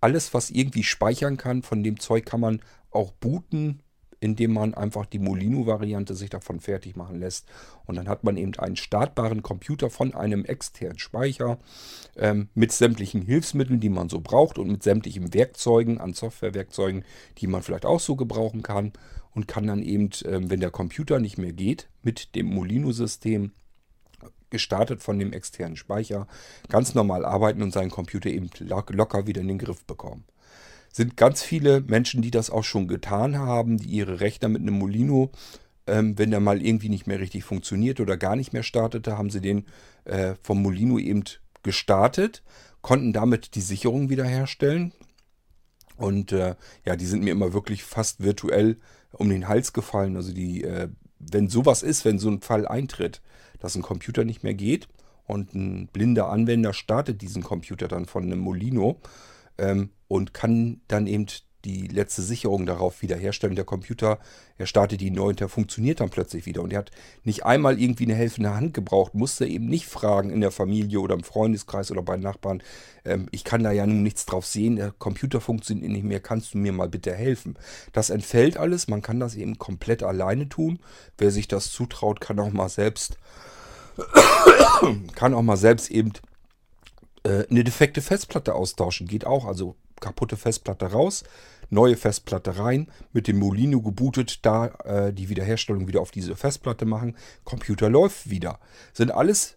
alles, 0.00 0.34
was 0.34 0.50
irgendwie 0.50 0.84
speichern 0.84 1.36
kann, 1.36 1.62
von 1.62 1.82
dem 1.82 1.98
Zeug 1.98 2.24
kann 2.24 2.40
man 2.40 2.60
auch 2.90 3.12
booten 3.12 3.82
indem 4.20 4.52
man 4.54 4.74
einfach 4.74 5.06
die 5.06 5.18
Molino-Variante 5.18 6.14
sich 6.14 6.30
davon 6.30 6.60
fertig 6.60 6.96
machen 6.96 7.20
lässt. 7.20 7.46
Und 7.84 7.96
dann 7.96 8.08
hat 8.08 8.24
man 8.24 8.36
eben 8.36 8.54
einen 8.56 8.76
startbaren 8.76 9.42
Computer 9.42 9.90
von 9.90 10.14
einem 10.14 10.44
externen 10.44 10.98
Speicher 10.98 11.58
ähm, 12.16 12.48
mit 12.54 12.72
sämtlichen 12.72 13.22
Hilfsmitteln, 13.22 13.80
die 13.80 13.88
man 13.88 14.08
so 14.08 14.20
braucht 14.20 14.58
und 14.58 14.70
mit 14.70 14.82
sämtlichen 14.82 15.34
Werkzeugen 15.34 15.98
an 15.98 16.14
Softwarewerkzeugen, 16.14 17.04
die 17.38 17.46
man 17.46 17.62
vielleicht 17.62 17.86
auch 17.86 18.00
so 18.00 18.16
gebrauchen 18.16 18.62
kann. 18.62 18.92
Und 19.34 19.48
kann 19.48 19.66
dann 19.66 19.82
eben, 19.82 20.08
ähm, 20.24 20.48
wenn 20.48 20.60
der 20.60 20.70
Computer 20.70 21.18
nicht 21.18 21.36
mehr 21.36 21.52
geht, 21.52 21.90
mit 22.02 22.34
dem 22.34 22.46
Molino-System 22.46 23.52
gestartet 24.48 25.02
von 25.02 25.18
dem 25.18 25.34
externen 25.34 25.76
Speicher, 25.76 26.26
ganz 26.70 26.94
normal 26.94 27.24
arbeiten 27.24 27.62
und 27.62 27.72
seinen 27.72 27.90
Computer 27.90 28.30
eben 28.30 28.48
locker 28.60 29.26
wieder 29.26 29.42
in 29.42 29.48
den 29.48 29.58
Griff 29.58 29.84
bekommen 29.84 30.24
sind 30.96 31.18
ganz 31.18 31.42
viele 31.42 31.82
Menschen, 31.82 32.22
die 32.22 32.30
das 32.30 32.48
auch 32.48 32.64
schon 32.64 32.88
getan 32.88 33.36
haben, 33.36 33.76
die 33.76 33.88
ihre 33.88 34.20
Rechner 34.20 34.48
mit 34.48 34.62
einem 34.62 34.78
Molino, 34.78 35.30
ähm, 35.86 36.18
wenn 36.18 36.30
der 36.30 36.40
mal 36.40 36.64
irgendwie 36.64 36.88
nicht 36.88 37.06
mehr 37.06 37.20
richtig 37.20 37.44
funktioniert 37.44 38.00
oder 38.00 38.16
gar 38.16 38.34
nicht 38.34 38.54
mehr 38.54 38.62
startete, 38.62 39.18
haben 39.18 39.28
sie 39.28 39.42
den 39.42 39.66
äh, 40.06 40.36
vom 40.42 40.62
Molino 40.62 40.98
eben 40.98 41.24
gestartet, 41.62 42.42
konnten 42.80 43.12
damit 43.12 43.56
die 43.56 43.60
Sicherung 43.60 44.08
wiederherstellen. 44.08 44.94
Und 45.98 46.32
äh, 46.32 46.54
ja, 46.86 46.96
die 46.96 47.06
sind 47.06 47.22
mir 47.22 47.32
immer 47.32 47.52
wirklich 47.52 47.84
fast 47.84 48.22
virtuell 48.22 48.78
um 49.12 49.28
den 49.28 49.48
Hals 49.48 49.74
gefallen. 49.74 50.16
Also 50.16 50.32
die, 50.32 50.64
äh, 50.64 50.88
wenn 51.18 51.50
sowas 51.50 51.82
ist, 51.82 52.06
wenn 52.06 52.18
so 52.18 52.30
ein 52.30 52.40
Fall 52.40 52.66
eintritt, 52.66 53.20
dass 53.58 53.74
ein 53.74 53.82
Computer 53.82 54.24
nicht 54.24 54.42
mehr 54.42 54.54
geht 54.54 54.88
und 55.26 55.54
ein 55.54 55.88
blinder 55.88 56.30
Anwender 56.30 56.72
startet 56.72 57.20
diesen 57.20 57.42
Computer 57.42 57.86
dann 57.86 58.06
von 58.06 58.24
einem 58.24 58.38
Molino, 58.38 58.98
ähm, 59.58 59.90
und 60.08 60.34
kann 60.34 60.80
dann 60.88 61.06
eben 61.06 61.26
die 61.66 61.88
letzte 61.88 62.22
Sicherung 62.22 62.64
darauf 62.64 63.02
wiederherstellen. 63.02 63.56
Der 63.56 63.64
Computer, 63.64 64.20
er 64.56 64.66
startet 64.66 65.00
die 65.00 65.10
neu 65.10 65.30
und 65.30 65.40
der 65.40 65.48
funktioniert 65.48 65.98
dann 66.00 66.10
plötzlich 66.10 66.46
wieder. 66.46 66.62
Und 66.62 66.72
er 66.72 66.78
hat 66.78 66.92
nicht 67.24 67.44
einmal 67.44 67.80
irgendwie 67.80 68.04
eine 68.04 68.14
helfende 68.14 68.54
Hand 68.54 68.72
gebraucht, 68.72 69.14
musste 69.14 69.46
eben 69.46 69.66
nicht 69.66 69.86
fragen 69.86 70.30
in 70.30 70.40
der 70.40 70.52
Familie 70.52 71.00
oder 71.00 71.16
im 71.16 71.24
Freundeskreis 71.24 71.90
oder 71.90 72.02
bei 72.02 72.16
Nachbarn. 72.16 72.62
Ähm, 73.04 73.26
ich 73.32 73.42
kann 73.42 73.64
da 73.64 73.72
ja 73.72 73.84
nun 73.84 74.04
nichts 74.04 74.26
drauf 74.26 74.46
sehen, 74.46 74.76
der 74.76 74.92
Computer 74.92 75.40
funktioniert 75.40 75.90
nicht 75.90 76.04
mehr, 76.04 76.20
kannst 76.20 76.54
du 76.54 76.58
mir 76.58 76.72
mal 76.72 76.88
bitte 76.88 77.12
helfen? 77.12 77.58
Das 77.92 78.10
entfällt 78.10 78.56
alles, 78.56 78.86
man 78.86 79.02
kann 79.02 79.18
das 79.18 79.34
eben 79.34 79.58
komplett 79.58 80.04
alleine 80.04 80.48
tun. 80.48 80.78
Wer 81.18 81.32
sich 81.32 81.48
das 81.48 81.72
zutraut, 81.72 82.20
kann 82.20 82.38
auch 82.38 82.52
mal 82.52 82.68
selbst, 82.68 83.18
kann 85.16 85.34
auch 85.34 85.42
mal 85.42 85.56
selbst 85.56 85.90
eben 85.90 86.12
eine 87.26 87.64
defekte 87.64 88.00
Festplatte 88.00 88.54
austauschen. 88.54 89.06
Geht 89.06 89.26
auch. 89.26 89.46
Also 89.46 89.76
kaputte 90.00 90.36
Festplatte 90.36 90.86
raus, 90.86 91.24
neue 91.70 91.96
Festplatte 91.96 92.58
rein, 92.58 92.88
mit 93.12 93.28
dem 93.28 93.38
Molino 93.38 93.80
gebootet, 93.80 94.44
da 94.44 94.66
äh, 94.84 95.12
die 95.12 95.28
Wiederherstellung 95.28 95.88
wieder 95.88 96.00
auf 96.00 96.10
diese 96.10 96.36
Festplatte 96.36 96.84
machen. 96.84 97.16
Computer 97.44 97.88
läuft 97.88 98.30
wieder. 98.30 98.60
Sind 98.92 99.10
alles 99.10 99.56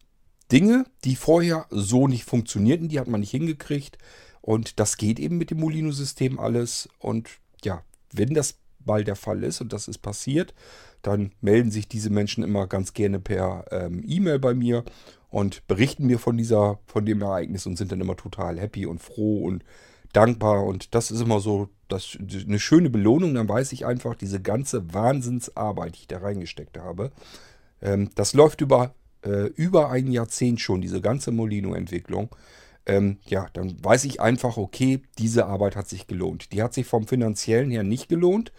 Dinge, 0.52 0.86
die 1.04 1.16
vorher 1.16 1.66
so 1.70 2.08
nicht 2.08 2.24
funktionierten, 2.24 2.90
die 2.90 3.00
hat 3.00 3.08
man 3.08 3.20
nicht 3.20 3.32
hingekriegt. 3.32 3.98
Und 4.42 4.80
das 4.80 4.98
geht 4.98 5.20
eben 5.20 5.38
mit 5.38 5.52
dem 5.52 5.60
Molino-System 5.60 6.40
alles. 6.40 6.90
Und 6.98 7.30
ja, 7.64 7.84
wenn 8.12 8.34
das 8.34 8.56
mal 8.86 9.04
der 9.04 9.16
Fall 9.16 9.44
ist 9.44 9.62
und 9.62 9.74
das 9.74 9.88
ist 9.88 10.00
passiert, 10.00 10.54
dann 11.02 11.32
melden 11.42 11.72
sich 11.72 11.88
diese 11.88 12.10
Menschen 12.10 12.44
immer 12.44 12.68
ganz 12.68 12.94
gerne 12.94 13.20
per 13.20 13.66
ähm, 13.72 14.04
E-Mail 14.06 14.40
bei 14.40 14.54
mir 14.54 14.84
und 15.30 15.68
berichten 15.68 16.08
mir 16.08 16.20
von 16.20 16.38
dieser, 16.38 16.80
von 16.86 17.06
dem 17.06 17.22
Ereignis 17.22 17.66
und 17.66 17.78
sind 17.78 17.92
dann 17.92 18.02
immer 18.02 18.16
total 18.16 18.60
happy 18.60 18.86
und 18.86 19.00
froh 19.02 19.44
und 19.44 19.64
dankbar. 20.14 20.66
Und 20.66 20.96
das 20.96 21.12
ist 21.12 21.22
immer 21.22 21.40
so 21.40 21.70
das, 21.88 22.18
eine 22.20 22.60
schöne 22.60 22.90
Belohnung. 22.90 23.36
Dann 23.36 23.50
weiß 23.50 23.72
ich 23.74 23.86
einfach, 23.86 24.16
diese 24.16 24.42
ganze 24.42 24.94
Wahnsinnsarbeit, 24.94 25.96
die 25.96 26.02
ich 26.02 26.08
da 26.08 26.20
reingesteckt 26.20 26.78
habe, 26.78 27.12
ähm, 27.82 28.10
das 28.16 28.34
läuft 28.34 28.62
über, 28.62 28.96
äh, 29.24 29.48
über 29.56 29.92
ein 29.92 30.12
Jahrzehnt 30.12 30.62
schon, 30.62 30.82
diese 30.82 31.02
ganze 31.02 31.32
Molino-Entwicklung. 31.32 32.30
Ähm, 32.86 33.18
ja, 33.26 33.48
dann 33.54 33.84
weiß 33.84 34.06
ich 34.06 34.20
einfach, 34.20 34.58
okay, 34.58 35.02
diese 35.20 35.46
Arbeit 35.46 35.76
hat 35.76 35.88
sich 35.88 36.08
gelohnt. 36.08 36.52
Die 36.54 36.64
hat 36.64 36.74
sich 36.74 36.88
vom 36.88 37.08
finanziellen 37.08 37.70
her 37.70 37.84
nicht 37.84 38.10
gelohnt, 38.10 38.52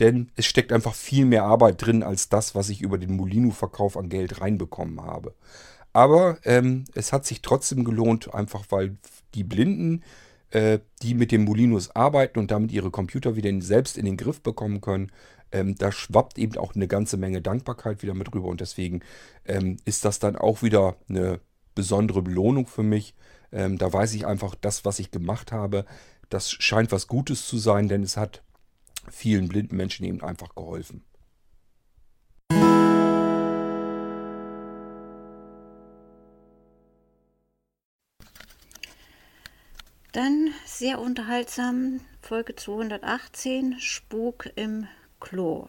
denn 0.00 0.30
es 0.36 0.46
steckt 0.46 0.72
einfach 0.72 0.94
viel 0.94 1.26
mehr 1.26 1.44
Arbeit 1.44 1.84
drin 1.84 2.02
als 2.02 2.28
das, 2.28 2.54
was 2.54 2.70
ich 2.70 2.80
über 2.80 2.98
den 2.98 3.14
Molino-Verkauf 3.16 3.96
an 3.96 4.08
Geld 4.08 4.40
reinbekommen 4.40 5.02
habe. 5.02 5.34
Aber 5.98 6.38
ähm, 6.44 6.84
es 6.94 7.12
hat 7.12 7.26
sich 7.26 7.42
trotzdem 7.42 7.82
gelohnt, 7.82 8.32
einfach 8.32 8.66
weil 8.68 8.96
die 9.34 9.42
Blinden, 9.42 10.04
äh, 10.50 10.78
die 11.02 11.14
mit 11.14 11.32
den 11.32 11.42
Molinos 11.42 11.90
arbeiten 11.96 12.38
und 12.38 12.52
damit 12.52 12.70
ihre 12.70 12.92
Computer 12.92 13.34
wieder 13.34 13.50
selbst 13.62 13.98
in 13.98 14.04
den 14.04 14.16
Griff 14.16 14.40
bekommen 14.40 14.80
können, 14.80 15.10
ähm, 15.50 15.74
da 15.74 15.90
schwappt 15.90 16.38
eben 16.38 16.56
auch 16.56 16.76
eine 16.76 16.86
ganze 16.86 17.16
Menge 17.16 17.42
Dankbarkeit 17.42 18.00
wieder 18.04 18.14
mit 18.14 18.32
rüber. 18.32 18.46
Und 18.46 18.60
deswegen 18.60 19.00
ähm, 19.44 19.78
ist 19.86 20.04
das 20.04 20.20
dann 20.20 20.36
auch 20.36 20.62
wieder 20.62 20.94
eine 21.08 21.40
besondere 21.74 22.22
Belohnung 22.22 22.68
für 22.68 22.84
mich. 22.84 23.16
Ähm, 23.50 23.76
da 23.76 23.92
weiß 23.92 24.14
ich 24.14 24.24
einfach, 24.24 24.54
das, 24.54 24.84
was 24.84 25.00
ich 25.00 25.10
gemacht 25.10 25.50
habe, 25.50 25.84
das 26.28 26.52
scheint 26.52 26.92
was 26.92 27.08
Gutes 27.08 27.44
zu 27.48 27.58
sein, 27.58 27.88
denn 27.88 28.04
es 28.04 28.16
hat 28.16 28.44
vielen 29.10 29.48
blinden 29.48 29.76
Menschen 29.76 30.06
eben 30.06 30.22
einfach 30.22 30.54
geholfen. 30.54 31.02
Dann 40.18 40.52
sehr 40.64 40.98
unterhaltsam 40.98 42.00
Folge 42.22 42.56
218 42.56 43.78
Spuk 43.78 44.50
im 44.56 44.88
Klo. 45.20 45.68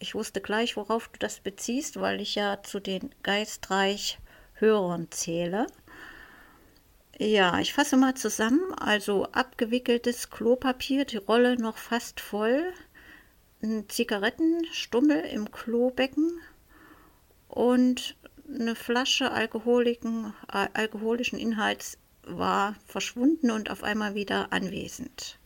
Ich 0.00 0.16
wusste 0.16 0.40
gleich, 0.40 0.76
worauf 0.76 1.06
du 1.06 1.20
das 1.20 1.38
beziehst, 1.38 2.00
weil 2.00 2.20
ich 2.20 2.34
ja 2.34 2.64
zu 2.64 2.80
den 2.80 3.14
geistreich 3.22 4.18
Hörern 4.54 5.06
zähle. 5.12 5.68
Ja, 7.16 7.60
ich 7.60 7.72
fasse 7.72 7.96
mal 7.96 8.14
zusammen. 8.14 8.74
Also 8.74 9.26
abgewickeltes 9.30 10.30
Klopapier, 10.30 11.04
die 11.04 11.18
Rolle 11.18 11.56
noch 11.56 11.78
fast 11.78 12.18
voll, 12.18 12.72
ein 13.62 13.88
Zigarettenstummel 13.88 15.20
im 15.26 15.52
Klobecken 15.52 16.40
und 17.46 18.16
eine 18.52 18.74
Flasche 18.74 19.30
alkoholischen, 19.30 20.34
alkoholischen 20.48 21.38
Inhalts 21.38 21.98
war 22.26 22.76
verschwunden 22.86 23.50
und 23.50 23.70
auf 23.70 23.82
einmal 23.82 24.14
wieder 24.14 24.52
anwesend. 24.52 25.38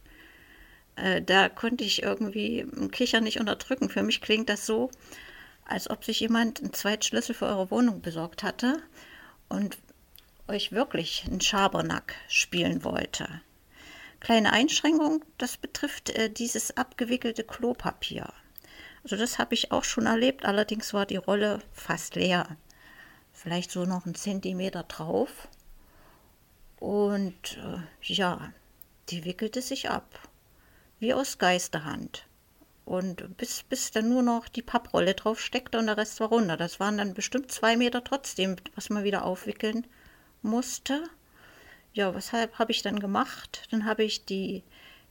Äh, 0.97 1.23
da 1.23 1.49
konnte 1.49 1.85
ich 1.85 2.03
irgendwie 2.03 2.61
ein 2.61 2.91
Kicher 2.91 3.21
nicht 3.21 3.41
unterdrücken. 3.41 3.89
Für 3.89 4.03
mich 4.03 4.21
klingt 4.21 4.49
das 4.49 4.67
so, 4.67 4.91
als 5.65 5.91
ob 5.91 6.05
sich 6.05 6.21
jemand 6.21 6.61
einen 6.61 6.73
Zweitschlüssel 6.73 7.35
für 7.35 7.47
eure 7.47 7.71
Wohnung 7.71 8.01
besorgt 8.01 8.43
hatte 8.43 8.83
und 9.49 9.79
euch 10.49 10.73
wirklich 10.73 11.25
einen 11.27 11.41
Schabernack 11.41 12.15
spielen 12.29 12.85
wollte. 12.85 13.43
Kleine 14.21 14.53
Einschränkung, 14.53 15.25
das 15.37 15.57
betrifft 15.57 16.11
äh, 16.11 16.31
dieses 16.31 16.77
abgewickelte 16.77 17.45
Klopapier. 17.45 18.33
Also 19.05 19.17
das 19.17 19.39
habe 19.39 19.55
ich 19.55 19.71
auch 19.71 19.85
schon 19.85 20.07
erlebt, 20.07 20.45
allerdings 20.45 20.93
war 20.93 21.07
die 21.07 21.17
Rolle 21.17 21.61
fast 21.73 22.17
leer. 22.17 22.57
Vielleicht 23.33 23.71
so 23.71 23.85
noch 23.85 24.05
einen 24.05 24.17
Zentimeter 24.17 24.83
drauf. 24.83 25.49
Und 26.81 27.59
äh, 27.59 28.13
ja, 28.13 28.53
die 29.09 29.25
wickelte 29.25 29.63
sich 29.63 29.91
ab, 29.91 30.21
wie 31.01 31.15
aus 31.15 31.39
Geisterhand. 31.39 32.27
Und 32.85 33.37
bis, 33.37 33.65
bis 33.65 33.91
dann 33.91 34.09
nur 34.09 34.23
noch 34.23 34.49
die 34.49 34.63
Papprolle 34.63 35.15
drauf 35.15 35.41
steckte 35.41 35.79
und 35.79 35.87
der 35.87 35.99
Rest 35.99 36.21
war 36.21 36.29
runter. 36.29 36.57
Das 36.57 36.81
waren 36.81 36.99
dann 36.99 37.15
bestimmt 37.15 37.53
zwei 37.53 37.77
Meter 37.77 38.03
trotzdem, 38.03 38.57
was 38.75 38.89
man 38.89 39.05
wieder 39.05 39.25
aufwickeln 39.25 39.87
musste. 40.41 41.05
Ja, 41.93 42.15
weshalb 42.15 42.59
habe 42.59 42.73
ich 42.73 42.83
dann 42.83 43.01
gemacht? 43.01 43.67
Dann 43.71 43.85
habe 43.85 44.05
ich 44.05 44.25
die, 44.25 44.63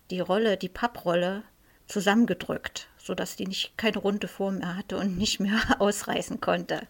die 0.09 0.21
Rolle, 0.21 0.57
die 0.57 0.69
Papprolle 0.69 1.43
zusammengedrückt, 1.87 2.87
sodass 2.97 3.35
die 3.35 3.45
nicht 3.45 3.77
keine 3.77 3.99
runde 3.99 4.27
Form 4.27 4.59
mehr 4.59 4.75
hatte 4.75 4.97
und 4.97 5.17
nicht 5.17 5.39
mehr 5.39 5.59
ausreißen 5.79 6.41
konnte. 6.41 6.87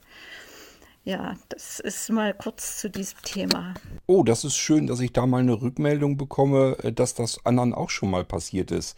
Ja, 1.07 1.37
das 1.47 1.79
ist 1.79 2.09
mal 2.09 2.33
kurz 2.33 2.79
zu 2.79 2.89
diesem 2.89 3.21
Thema. 3.21 3.75
Oh, 4.07 4.23
das 4.23 4.43
ist 4.43 4.57
schön, 4.57 4.87
dass 4.87 4.99
ich 4.99 5.13
da 5.13 5.25
mal 5.25 5.39
eine 5.39 5.61
Rückmeldung 5.61 6.17
bekomme, 6.17 6.75
äh, 6.83 6.91
dass 6.91 7.13
das 7.13 7.45
anderen 7.45 7.73
auch 7.73 7.89
schon 7.89 8.11
mal 8.11 8.25
passiert 8.25 8.71
ist. 8.71 8.97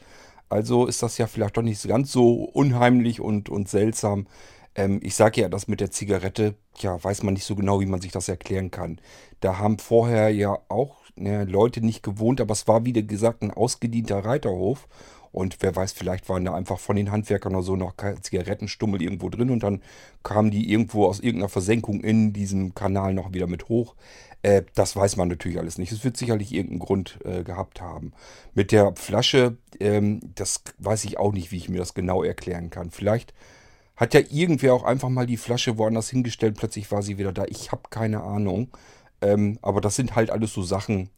Also 0.49 0.87
ist 0.87 1.03
das 1.03 1.19
ja 1.19 1.27
vielleicht 1.27 1.55
doch 1.55 1.61
nicht 1.61 1.87
ganz 1.87 2.11
so 2.11 2.45
unheimlich 2.45 3.21
und, 3.21 3.47
und 3.49 3.69
seltsam. 3.69 4.25
Ähm, 4.73 4.99
ich 5.03 5.13
sage 5.13 5.41
ja, 5.41 5.49
das 5.49 5.67
mit 5.67 5.81
der 5.81 5.91
Zigarette, 5.91 6.55
ja, 6.79 7.01
weiß 7.03 7.21
man 7.21 7.35
nicht 7.35 7.45
so 7.45 7.55
genau, 7.55 7.79
wie 7.79 7.85
man 7.85 8.01
sich 8.01 8.11
das 8.11 8.27
erklären 8.27 8.71
kann. 8.71 8.99
Da 9.39 9.59
haben 9.59 9.77
vorher 9.77 10.29
ja 10.29 10.57
auch 10.67 10.95
ne, 11.15 11.45
Leute 11.45 11.85
nicht 11.85 12.01
gewohnt, 12.01 12.41
aber 12.41 12.53
es 12.53 12.67
war, 12.67 12.85
wie 12.85 12.93
gesagt, 12.93 13.43
ein 13.43 13.51
ausgedienter 13.51 14.25
Reiterhof. 14.25 14.87
Und 15.31 15.57
wer 15.61 15.75
weiß, 15.75 15.93
vielleicht 15.93 16.27
waren 16.29 16.45
da 16.45 16.53
einfach 16.53 16.79
von 16.79 16.95
den 16.95 17.11
Handwerkern 17.11 17.53
oder 17.55 17.63
so 17.63 17.75
noch 17.75 17.93
Zigarettenstummel 18.21 19.01
irgendwo 19.01 19.29
drin 19.29 19.49
und 19.51 19.61
dann 19.61 19.81
kamen 20.23 20.51
die 20.51 20.71
irgendwo 20.71 21.05
aus 21.05 21.19
irgendeiner 21.19 21.49
Versenkung 21.49 22.01
in 22.01 22.33
diesem 22.33 22.73
Kanal 22.73 23.13
noch 23.13 23.33
wieder 23.33 23.47
mit 23.47 23.69
hoch. 23.69 23.95
Äh, 24.41 24.63
das 24.73 24.95
weiß 24.95 25.17
man 25.17 25.27
natürlich 25.27 25.59
alles 25.59 25.77
nicht. 25.77 25.91
Es 25.91 26.03
wird 26.03 26.17
sicherlich 26.17 26.53
irgendeinen 26.53 26.79
Grund 26.79 27.19
äh, 27.25 27.43
gehabt 27.43 27.81
haben. 27.81 28.13
Mit 28.53 28.71
der 28.71 28.95
Flasche, 28.95 29.57
ähm, 29.79 30.21
das 30.35 30.63
weiß 30.79 31.05
ich 31.05 31.17
auch 31.19 31.33
nicht, 31.33 31.51
wie 31.51 31.57
ich 31.57 31.69
mir 31.69 31.79
das 31.79 31.93
genau 31.93 32.23
erklären 32.23 32.69
kann. 32.69 32.91
Vielleicht 32.91 33.33
hat 33.95 34.13
ja 34.13 34.21
irgendwer 34.29 34.73
auch 34.73 34.83
einfach 34.83 35.09
mal 35.09 35.25
die 35.25 35.37
Flasche 35.37 35.77
woanders 35.77 36.09
hingestellt, 36.09 36.55
plötzlich 36.57 36.89
war 36.91 37.01
sie 37.01 37.17
wieder 37.17 37.33
da. 37.33 37.43
Ich 37.49 37.71
habe 37.71 37.83
keine 37.89 38.23
Ahnung. 38.23 38.69
Ähm, 39.21 39.59
aber 39.61 39.81
das 39.81 39.95
sind 39.95 40.15
halt 40.15 40.31
alles 40.31 40.53
so 40.53 40.63
Sachen. 40.63 41.09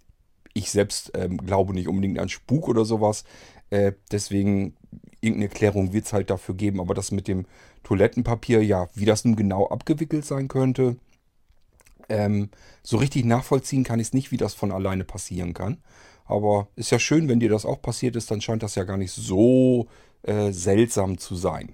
Ich 0.53 0.71
selbst 0.71 1.11
ähm, 1.15 1.37
glaube 1.37 1.73
nicht 1.73 1.87
unbedingt 1.87 2.19
an 2.19 2.29
Spuk 2.29 2.67
oder 2.67 2.83
sowas. 2.83 3.23
Äh, 3.71 3.93
deswegen, 4.11 4.75
irgendeine 5.21 5.45
Erklärung 5.45 5.93
wird 5.93 6.05
es 6.05 6.13
halt 6.13 6.29
dafür 6.29 6.55
geben. 6.55 6.79
Aber 6.79 6.93
das 6.93 7.11
mit 7.11 7.27
dem 7.27 7.45
Toilettenpapier, 7.83 8.63
ja, 8.63 8.89
wie 8.93 9.05
das 9.05 9.25
nun 9.25 9.35
genau 9.35 9.67
abgewickelt 9.67 10.25
sein 10.25 10.47
könnte, 10.47 10.97
ähm, 12.09 12.49
so 12.83 12.97
richtig 12.97 13.25
nachvollziehen 13.25 13.83
kann 13.83 13.99
ich 13.99 14.07
es 14.07 14.13
nicht, 14.13 14.31
wie 14.31 14.37
das 14.37 14.53
von 14.53 14.71
alleine 14.71 15.03
passieren 15.03 15.53
kann. 15.53 15.77
Aber 16.25 16.67
ist 16.75 16.91
ja 16.91 16.99
schön, 16.99 17.27
wenn 17.27 17.39
dir 17.39 17.49
das 17.49 17.65
auch 17.65 17.81
passiert 17.81 18.15
ist, 18.15 18.29
dann 18.31 18.41
scheint 18.41 18.63
das 18.63 18.75
ja 18.75 18.83
gar 18.83 18.97
nicht 18.97 19.11
so 19.11 19.87
äh, 20.23 20.51
seltsam 20.51 21.17
zu 21.17 21.35
sein. 21.35 21.73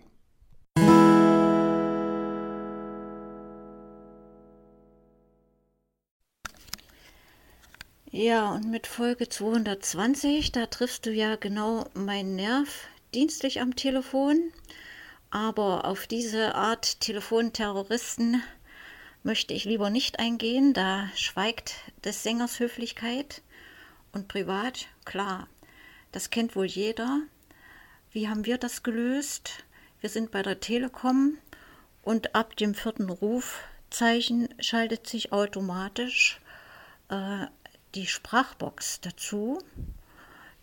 Ja, 8.20 8.50
und 8.54 8.72
mit 8.72 8.88
Folge 8.88 9.30
220, 9.30 10.52
da 10.52 10.66
triffst 10.66 11.06
du 11.06 11.12
ja 11.12 11.36
genau 11.36 11.86
meinen 11.94 12.36
Nerv 12.36 12.88
dienstlich 13.14 13.62
am 13.62 13.76
Telefon. 13.76 14.52
Aber 15.30 15.86
auf 15.86 16.08
diese 16.08 16.56
Art 16.56 17.00
Telefonterroristen 17.00 18.42
möchte 19.22 19.54
ich 19.54 19.66
lieber 19.66 19.92
nicht 19.92 20.18
eingehen, 20.18 20.74
da 20.74 21.12
schweigt 21.14 21.76
des 22.06 22.24
Sängers 22.24 22.60
Höflichkeit. 22.60 23.44
Und 24.12 24.28
privat, 24.28 24.88
klar, 25.06 25.48
das 26.12 26.32
kennt 26.32 26.56
wohl 26.56 26.66
jeder. 26.66 27.20
Wie 28.12 28.28
haben 28.28 28.48
wir 28.48 28.58
das 28.58 28.82
gelöst? 28.82 29.64
Wir 30.02 30.10
sind 30.10 30.32
bei 30.32 30.42
der 30.42 30.60
Telekom 30.60 31.38
und 32.02 32.34
ab 32.34 32.56
dem 32.58 32.74
vierten 32.74 33.12
Rufzeichen 33.12 34.50
schaltet 34.60 35.06
sich 35.06 35.32
automatisch 35.32 36.42
äh, 37.10 37.46
die 37.98 38.08
Sprachbox 38.08 39.01
dazu. 39.01 39.60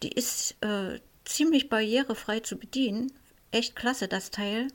Die 0.02 0.12
ist 0.12 0.56
äh, 0.60 1.00
ziemlich 1.24 1.68
barrierefrei 1.68 2.40
zu 2.40 2.56
bedienen. 2.56 3.12
Echt 3.50 3.74
klasse, 3.74 4.06
das 4.06 4.30
Teil. 4.30 4.68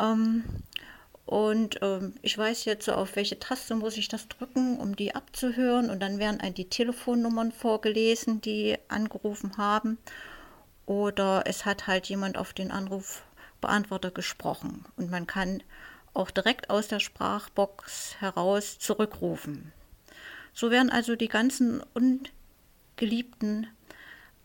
Ähm, 0.00 0.44
und 1.26 1.78
ähm, 1.82 2.14
ich 2.22 2.36
weiß 2.36 2.64
jetzt, 2.64 2.88
auf 2.88 3.16
welche 3.16 3.38
Taste 3.38 3.74
muss 3.74 3.98
ich 3.98 4.08
das 4.08 4.28
drücken, 4.28 4.78
um 4.78 4.96
die 4.96 5.14
abzuhören. 5.14 5.90
Und 5.90 6.00
dann 6.00 6.18
werden 6.18 6.40
ein 6.40 6.54
die 6.54 6.68
Telefonnummern 6.68 7.52
vorgelesen, 7.52 8.40
die 8.40 8.78
angerufen 8.88 9.58
haben. 9.58 9.98
Oder 10.86 11.44
es 11.46 11.66
hat 11.66 11.86
halt 11.86 12.06
jemand 12.06 12.38
auf 12.38 12.54
den 12.54 12.70
Anrufbeantworter 12.70 14.10
gesprochen. 14.10 14.86
Und 14.96 15.10
man 15.10 15.26
kann 15.26 15.62
auch 16.14 16.30
direkt 16.30 16.70
aus 16.70 16.88
der 16.88 17.00
Sprachbox 17.00 18.16
heraus 18.20 18.78
zurückrufen. 18.78 19.72
So 20.54 20.70
werden 20.70 20.90
also 20.90 21.16
die 21.16 21.28
ganzen 21.28 21.82
ungeliebten 21.94 23.66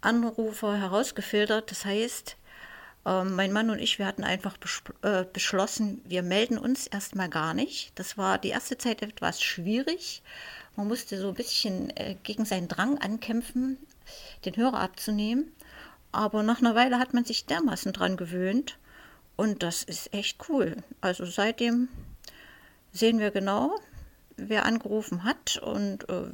Anrufer 0.01 0.77
herausgefiltert. 0.77 1.69
Das 1.69 1.85
heißt, 1.85 2.35
äh, 3.05 3.23
mein 3.23 3.53
Mann 3.53 3.69
und 3.69 3.79
ich, 3.79 3.99
wir 3.99 4.05
hatten 4.05 4.23
einfach 4.23 4.57
äh, 5.03 5.25
beschlossen, 5.31 6.01
wir 6.05 6.23
melden 6.23 6.57
uns 6.57 6.87
erstmal 6.87 7.29
gar 7.29 7.53
nicht. 7.53 7.91
Das 7.95 8.17
war 8.17 8.37
die 8.37 8.49
erste 8.49 8.77
Zeit 8.77 9.01
etwas 9.01 9.41
schwierig. 9.41 10.21
Man 10.75 10.87
musste 10.87 11.19
so 11.19 11.29
ein 11.29 11.35
bisschen 11.35 11.95
äh, 11.95 12.15
gegen 12.23 12.45
seinen 12.45 12.67
Drang 12.67 12.97
ankämpfen, 12.97 13.77
den 14.45 14.55
Hörer 14.55 14.79
abzunehmen. 14.79 15.51
Aber 16.11 16.41
nach 16.41 16.59
einer 16.59 16.73
Weile 16.73 16.97
hat 16.97 17.13
man 17.13 17.25
sich 17.25 17.45
dermaßen 17.45 17.93
dran 17.93 18.17
gewöhnt. 18.17 18.77
Und 19.35 19.63
das 19.63 19.83
ist 19.83 20.13
echt 20.13 20.49
cool. 20.49 20.77
Also 21.01 21.25
seitdem 21.25 21.87
sehen 22.91 23.19
wir 23.19 23.31
genau, 23.31 23.79
wer 24.47 24.65
angerufen 24.65 25.23
hat 25.23 25.57
und 25.57 26.07
äh, 26.09 26.31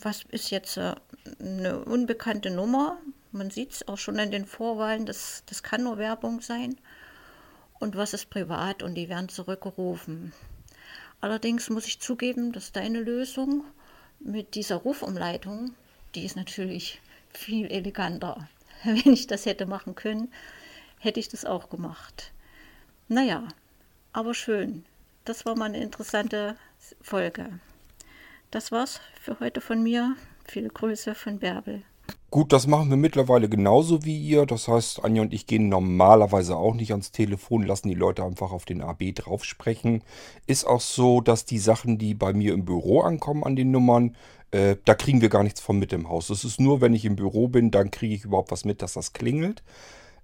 was 0.00 0.24
ist 0.30 0.50
jetzt 0.50 0.76
äh, 0.76 0.94
eine 1.40 1.84
unbekannte 1.84 2.50
Nummer. 2.50 2.98
Man 3.32 3.50
sieht 3.50 3.72
es 3.72 3.88
auch 3.88 3.98
schon 3.98 4.18
in 4.18 4.30
den 4.30 4.46
Vorwahlen, 4.46 5.06
das, 5.06 5.42
das 5.46 5.62
kann 5.62 5.84
nur 5.84 5.98
Werbung 5.98 6.40
sein. 6.40 6.76
Und 7.78 7.96
was 7.96 8.14
ist 8.14 8.30
privat 8.30 8.82
und 8.82 8.94
die 8.94 9.08
werden 9.08 9.28
zurückgerufen. 9.28 10.32
Allerdings 11.20 11.70
muss 11.70 11.86
ich 11.86 12.00
zugeben, 12.00 12.52
dass 12.52 12.72
deine 12.72 13.00
Lösung 13.00 13.64
mit 14.20 14.54
dieser 14.54 14.76
Rufumleitung, 14.76 15.72
die 16.14 16.24
ist 16.24 16.36
natürlich 16.36 17.00
viel 17.32 17.70
eleganter. 17.70 18.48
Wenn 18.84 19.12
ich 19.12 19.26
das 19.26 19.46
hätte 19.46 19.66
machen 19.66 19.94
können, 19.94 20.32
hätte 20.98 21.20
ich 21.20 21.28
das 21.28 21.44
auch 21.44 21.70
gemacht. 21.70 22.32
Naja, 23.08 23.46
aber 24.12 24.34
schön. 24.34 24.84
Das 25.24 25.44
war 25.44 25.56
mal 25.56 25.66
eine 25.66 25.80
interessante 25.82 26.56
Folge. 27.00 27.60
Das 28.50 28.72
war's 28.72 29.00
für 29.20 29.40
heute 29.40 29.60
von 29.60 29.82
mir. 29.82 30.16
Viele 30.44 30.68
Grüße 30.68 31.14
von 31.14 31.38
Bärbel. 31.38 31.82
Gut, 32.30 32.52
das 32.52 32.66
machen 32.66 32.90
wir 32.90 32.98
mittlerweile 32.98 33.48
genauso 33.48 34.04
wie 34.04 34.18
ihr. 34.18 34.44
Das 34.44 34.68
heißt, 34.68 35.02
Anja 35.02 35.22
und 35.22 35.32
ich 35.32 35.46
gehen 35.46 35.70
normalerweise 35.70 36.56
auch 36.56 36.74
nicht 36.74 36.90
ans 36.90 37.10
Telefon, 37.10 37.62
lassen 37.62 37.88
die 37.88 37.94
Leute 37.94 38.22
einfach 38.22 38.52
auf 38.52 38.66
den 38.66 38.82
AB 38.82 39.14
drauf 39.14 39.44
sprechen. 39.44 40.02
Ist 40.46 40.66
auch 40.66 40.82
so, 40.82 41.22
dass 41.22 41.46
die 41.46 41.58
Sachen, 41.58 41.96
die 41.96 42.12
bei 42.14 42.34
mir 42.34 42.52
im 42.52 42.66
Büro 42.66 43.00
ankommen 43.00 43.44
an 43.44 43.56
den 43.56 43.70
Nummern, 43.70 44.14
äh, 44.50 44.76
da 44.84 44.94
kriegen 44.94 45.22
wir 45.22 45.30
gar 45.30 45.42
nichts 45.42 45.60
von 45.60 45.78
mit 45.78 45.92
im 45.94 46.08
Haus. 46.08 46.28
Es 46.28 46.44
ist 46.44 46.60
nur, 46.60 46.82
wenn 46.82 46.92
ich 46.94 47.06
im 47.06 47.16
Büro 47.16 47.48
bin, 47.48 47.70
dann 47.70 47.90
kriege 47.90 48.14
ich 48.14 48.24
überhaupt 48.24 48.50
was 48.50 48.66
mit, 48.66 48.82
dass 48.82 48.92
das 48.92 49.14
klingelt. 49.14 49.62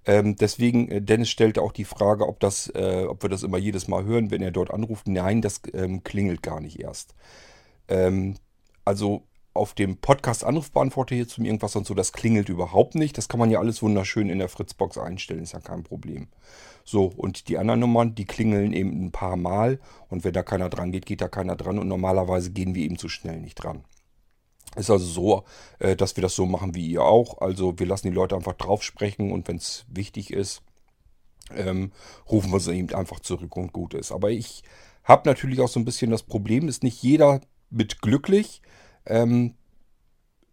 Ähm, 0.05 0.35
deswegen, 0.35 0.89
äh, 0.89 1.01
Dennis 1.01 1.29
stellte 1.29 1.61
auch 1.61 1.71
die 1.71 1.85
Frage, 1.85 2.27
ob, 2.27 2.39
das, 2.39 2.67
äh, 2.75 3.05
ob 3.07 3.23
wir 3.23 3.29
das 3.29 3.43
immer 3.43 3.57
jedes 3.57 3.87
Mal 3.87 4.05
hören, 4.05 4.31
wenn 4.31 4.41
er 4.41 4.51
dort 4.51 4.71
anruft. 4.71 5.07
Nein, 5.07 5.41
das 5.41 5.61
ähm, 5.73 6.03
klingelt 6.03 6.43
gar 6.43 6.61
nicht 6.61 6.79
erst. 6.79 7.15
Ähm, 7.87 8.35
also 8.83 9.23
auf 9.55 9.73
dem 9.73 9.97
Podcast 9.97 10.43
Anrufbeantworter 10.43 11.15
hier 11.15 11.27
zum 11.27 11.45
irgendwas 11.45 11.75
und 11.75 11.87
so, 11.87 11.93
das 11.93 12.11
klingelt 12.11 12.49
überhaupt 12.49 12.93
nicht. 12.93 13.17
Das 13.17 13.29
kann 13.29 13.39
man 13.39 13.49
ja 13.49 13.59
alles 13.59 13.81
wunderschön 13.81 14.29
in 14.29 14.39
der 14.39 14.49
Fritzbox 14.49 14.97
einstellen, 14.97 15.43
ist 15.43 15.53
ja 15.53 15.61
kein 15.61 15.83
Problem. 15.83 16.27
So, 16.83 17.05
und 17.05 17.47
die 17.47 17.57
anderen 17.57 17.79
Nummern, 17.79 18.15
die 18.15 18.25
klingeln 18.25 18.73
eben 18.73 19.05
ein 19.05 19.11
paar 19.11 19.37
Mal 19.37 19.79
und 20.09 20.23
wenn 20.23 20.33
da 20.33 20.43
keiner 20.43 20.69
dran 20.69 20.91
geht, 20.91 21.05
geht 21.05 21.21
da 21.21 21.29
keiner 21.29 21.55
dran 21.55 21.79
und 21.79 21.87
normalerweise 21.87 22.51
gehen 22.51 22.75
wir 22.75 22.83
eben 22.83 22.97
zu 22.97 23.07
schnell 23.07 23.39
nicht 23.39 23.55
dran. 23.55 23.85
Ist 24.75 24.89
also 24.89 25.05
so, 25.05 25.43
äh, 25.79 25.95
dass 25.95 26.15
wir 26.17 26.21
das 26.21 26.35
so 26.35 26.45
machen 26.45 26.75
wie 26.75 26.87
ihr 26.87 27.03
auch. 27.03 27.39
Also 27.39 27.77
wir 27.79 27.87
lassen 27.87 28.07
die 28.07 28.13
Leute 28.15 28.35
einfach 28.35 28.53
drauf 28.53 28.83
sprechen 28.83 29.31
und 29.31 29.47
wenn 29.47 29.57
es 29.57 29.85
wichtig 29.89 30.31
ist, 30.31 30.61
ähm, 31.55 31.91
rufen 32.29 32.51
wir 32.51 32.59
sie 32.59 32.77
eben 32.77 32.93
einfach 32.93 33.19
zurück 33.19 33.55
und 33.55 33.71
gut 33.71 33.93
ist. 33.93 34.11
Aber 34.11 34.31
ich 34.31 34.63
habe 35.03 35.29
natürlich 35.29 35.61
auch 35.61 35.67
so 35.67 35.79
ein 35.79 35.85
bisschen 35.85 36.11
das 36.11 36.23
Problem, 36.23 36.67
ist 36.67 36.83
nicht 36.83 37.01
jeder 37.01 37.41
mit 37.69 38.01
glücklich. 38.01 38.61
Ähm, 39.05 39.55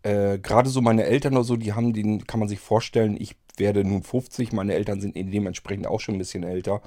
äh, 0.02 0.38
gerade 0.38 0.68
so 0.68 0.80
meine 0.80 1.04
Eltern 1.04 1.34
oder 1.34 1.44
so, 1.44 1.56
die 1.56 1.72
haben 1.72 1.92
den, 1.92 2.26
kann 2.26 2.40
man 2.40 2.48
sich 2.48 2.60
vorstellen, 2.60 3.16
ich 3.18 3.36
werde 3.56 3.84
nun 3.84 4.02
50, 4.02 4.52
meine 4.52 4.74
Eltern 4.74 5.00
sind 5.00 5.14
dementsprechend 5.16 5.86
auch 5.86 6.00
schon 6.00 6.16
ein 6.16 6.18
bisschen 6.18 6.42
älter. 6.42 6.82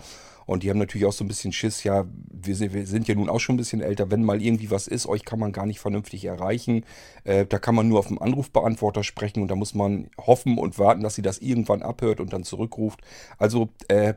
Und 0.46 0.62
die 0.62 0.70
haben 0.70 0.78
natürlich 0.78 1.08
auch 1.08 1.14
so 1.14 1.24
ein 1.24 1.28
bisschen 1.28 1.52
Schiss, 1.52 1.84
ja, 1.84 2.06
wir 2.32 2.56
sind, 2.56 2.74
wir 2.74 2.86
sind 2.86 3.08
ja 3.08 3.16
nun 3.16 3.30
auch 3.30 3.40
schon 3.40 3.56
ein 3.56 3.58
bisschen 3.58 3.82
älter, 3.82 4.12
wenn 4.12 4.24
mal 4.24 4.42
irgendwie 4.42 4.70
was 4.70 4.88
ist, 4.88 5.08
euch 5.08 5.26
kann 5.26 5.40
man 5.40 5.52
gar 5.52 5.66
nicht 5.66 5.80
vernünftig 5.80 6.26
erreichen. 6.26 6.86
Äh, 7.24 7.48
da 7.48 7.58
kann 7.58 7.74
man 7.74 7.88
nur 7.88 8.00
auf 8.00 8.08
dem 8.08 8.22
Anrufbeantworter 8.22 9.04
sprechen 9.04 9.42
und 9.42 9.48
da 9.50 9.56
muss 9.56 9.74
man 9.74 10.10
hoffen 10.20 10.60
und 10.60 10.78
warten, 10.78 11.02
dass 11.02 11.16
sie 11.16 11.24
das 11.24 11.40
irgendwann 11.40 11.82
abhört 11.82 12.20
und 12.20 12.32
dann 12.32 12.44
zurückruft. 12.44 13.02
Also 13.40 13.70
äh, 13.88 14.14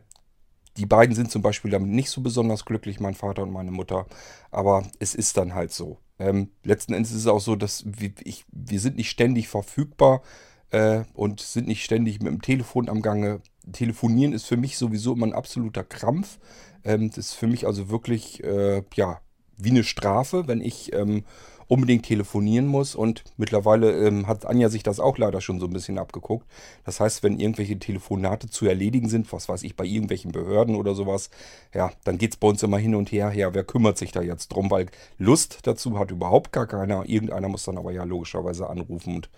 die 0.76 0.86
beiden 0.86 1.14
sind 1.14 1.30
zum 1.30 1.42
Beispiel 1.42 1.70
damit 1.70 1.90
nicht 1.90 2.10
so 2.10 2.20
besonders 2.20 2.64
glücklich, 2.64 3.00
mein 3.00 3.14
Vater 3.14 3.42
und 3.42 3.50
meine 3.50 3.70
Mutter. 3.70 4.06
Aber 4.50 4.86
es 4.98 5.14
ist 5.14 5.36
dann 5.36 5.54
halt 5.54 5.72
so. 5.72 5.98
Ähm, 6.18 6.50
letzten 6.62 6.92
Endes 6.94 7.12
ist 7.12 7.20
es 7.20 7.26
auch 7.26 7.40
so, 7.40 7.56
dass 7.56 7.84
wir, 7.86 8.12
ich, 8.22 8.44
wir 8.52 8.80
sind 8.80 8.96
nicht 8.96 9.10
ständig 9.10 9.48
verfügbar 9.48 10.22
äh, 10.70 11.02
und 11.14 11.40
sind 11.40 11.68
nicht 11.68 11.84
ständig 11.84 12.20
mit 12.20 12.32
dem 12.32 12.42
Telefon 12.42 12.88
am 12.88 13.02
Gange. 13.02 13.40
Telefonieren 13.72 14.32
ist 14.32 14.46
für 14.46 14.56
mich 14.56 14.78
sowieso 14.78 15.14
immer 15.14 15.26
ein 15.26 15.32
absoluter 15.32 15.84
Krampf. 15.84 16.38
Ähm, 16.84 17.08
das 17.08 17.18
ist 17.18 17.34
für 17.34 17.46
mich 17.46 17.66
also 17.66 17.90
wirklich, 17.90 18.42
äh, 18.44 18.82
ja, 18.94 19.20
wie 19.56 19.70
eine 19.70 19.84
Strafe, 19.84 20.46
wenn 20.46 20.60
ich 20.60 20.92
ähm, 20.92 21.24
unbedingt 21.68 22.06
telefonieren 22.06 22.66
muss. 22.66 22.94
Und 22.94 23.24
mittlerweile 23.36 24.06
ähm, 24.06 24.26
hat 24.26 24.46
Anja 24.46 24.68
sich 24.70 24.82
das 24.82 25.00
auch 25.00 25.18
leider 25.18 25.40
schon 25.40 25.60
so 25.60 25.66
ein 25.66 25.72
bisschen 25.72 25.98
abgeguckt. 25.98 26.46
Das 26.84 26.98
heißt, 26.98 27.22
wenn 27.22 27.38
irgendwelche 27.38 27.78
Telefonate 27.78 28.48
zu 28.48 28.66
erledigen 28.66 29.08
sind, 29.08 29.32
was 29.32 29.48
weiß 29.48 29.62
ich, 29.62 29.76
bei 29.76 29.84
irgendwelchen 29.84 30.32
Behörden 30.32 30.74
oder 30.74 30.94
sowas, 30.94 31.30
ja, 31.74 31.92
dann 32.04 32.18
geht 32.18 32.32
es 32.32 32.36
bei 32.38 32.48
uns 32.48 32.62
immer 32.62 32.78
hin 32.78 32.94
und 32.94 33.12
her. 33.12 33.32
Ja, 33.34 33.54
wer 33.54 33.64
kümmert 33.64 33.98
sich 33.98 34.12
da 34.12 34.22
jetzt 34.22 34.48
drum? 34.48 34.70
Weil 34.70 34.86
Lust 35.18 35.60
dazu 35.64 35.98
hat 35.98 36.10
überhaupt 36.10 36.52
gar 36.52 36.66
keiner. 36.66 37.04
Irgendeiner 37.06 37.48
muss 37.48 37.64
dann 37.64 37.78
aber 37.78 37.92
ja 37.92 38.04
logischerweise 38.04 38.68
anrufen 38.70 39.16
und 39.16 39.30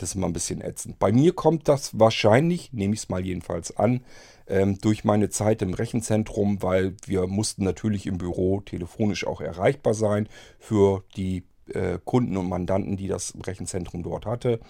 das 0.00 0.10
ist 0.10 0.14
immer 0.16 0.26
ein 0.26 0.32
bisschen 0.32 0.60
ätzend. 0.60 0.98
Bei 0.98 1.12
mir 1.12 1.32
kommt 1.32 1.68
das 1.68 1.98
wahrscheinlich, 1.98 2.72
nehme 2.72 2.94
ich 2.94 3.00
es 3.00 3.08
mal 3.08 3.24
jedenfalls 3.24 3.76
an, 3.76 4.02
ähm, 4.46 4.78
durch 4.78 5.04
meine 5.04 5.30
Zeit 5.30 5.62
im 5.62 5.74
Rechenzentrum, 5.74 6.62
weil 6.62 6.94
wir 7.06 7.26
mussten 7.26 7.64
natürlich 7.64 8.06
im 8.06 8.18
Büro 8.18 8.60
telefonisch 8.60 9.26
auch 9.26 9.40
erreichbar 9.40 9.94
sein 9.94 10.28
für 10.58 11.04
die 11.16 11.44
äh, 11.68 11.98
Kunden 12.04 12.36
und 12.36 12.48
Mandanten, 12.48 12.96
die 12.96 13.08
das 13.08 13.34
Rechenzentrum 13.46 14.02
dort 14.02 14.26
hatte. 14.26 14.60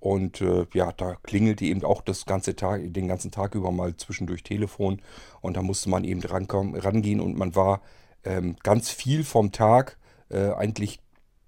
Und 0.00 0.40
äh, 0.40 0.66
ja, 0.72 0.92
da 0.92 1.16
klingelte 1.22 1.66
eben 1.66 1.84
auch 1.84 2.00
das 2.00 2.24
ganze 2.24 2.56
Tag, 2.56 2.80
den 2.92 3.06
ganzen 3.06 3.30
Tag 3.30 3.54
über 3.54 3.70
mal 3.70 3.94
zwischendurch 3.96 4.42
Telefon. 4.42 5.02
Und 5.42 5.56
da 5.56 5.62
musste 5.62 5.90
man 5.90 6.04
eben 6.04 6.22
rangehen 6.22 7.20
und 7.20 7.36
man 7.36 7.54
war 7.54 7.82
ähm, 8.24 8.56
ganz 8.62 8.90
viel 8.90 9.24
vom 9.24 9.52
Tag 9.52 9.98
äh, 10.30 10.52
eigentlich 10.52 11.00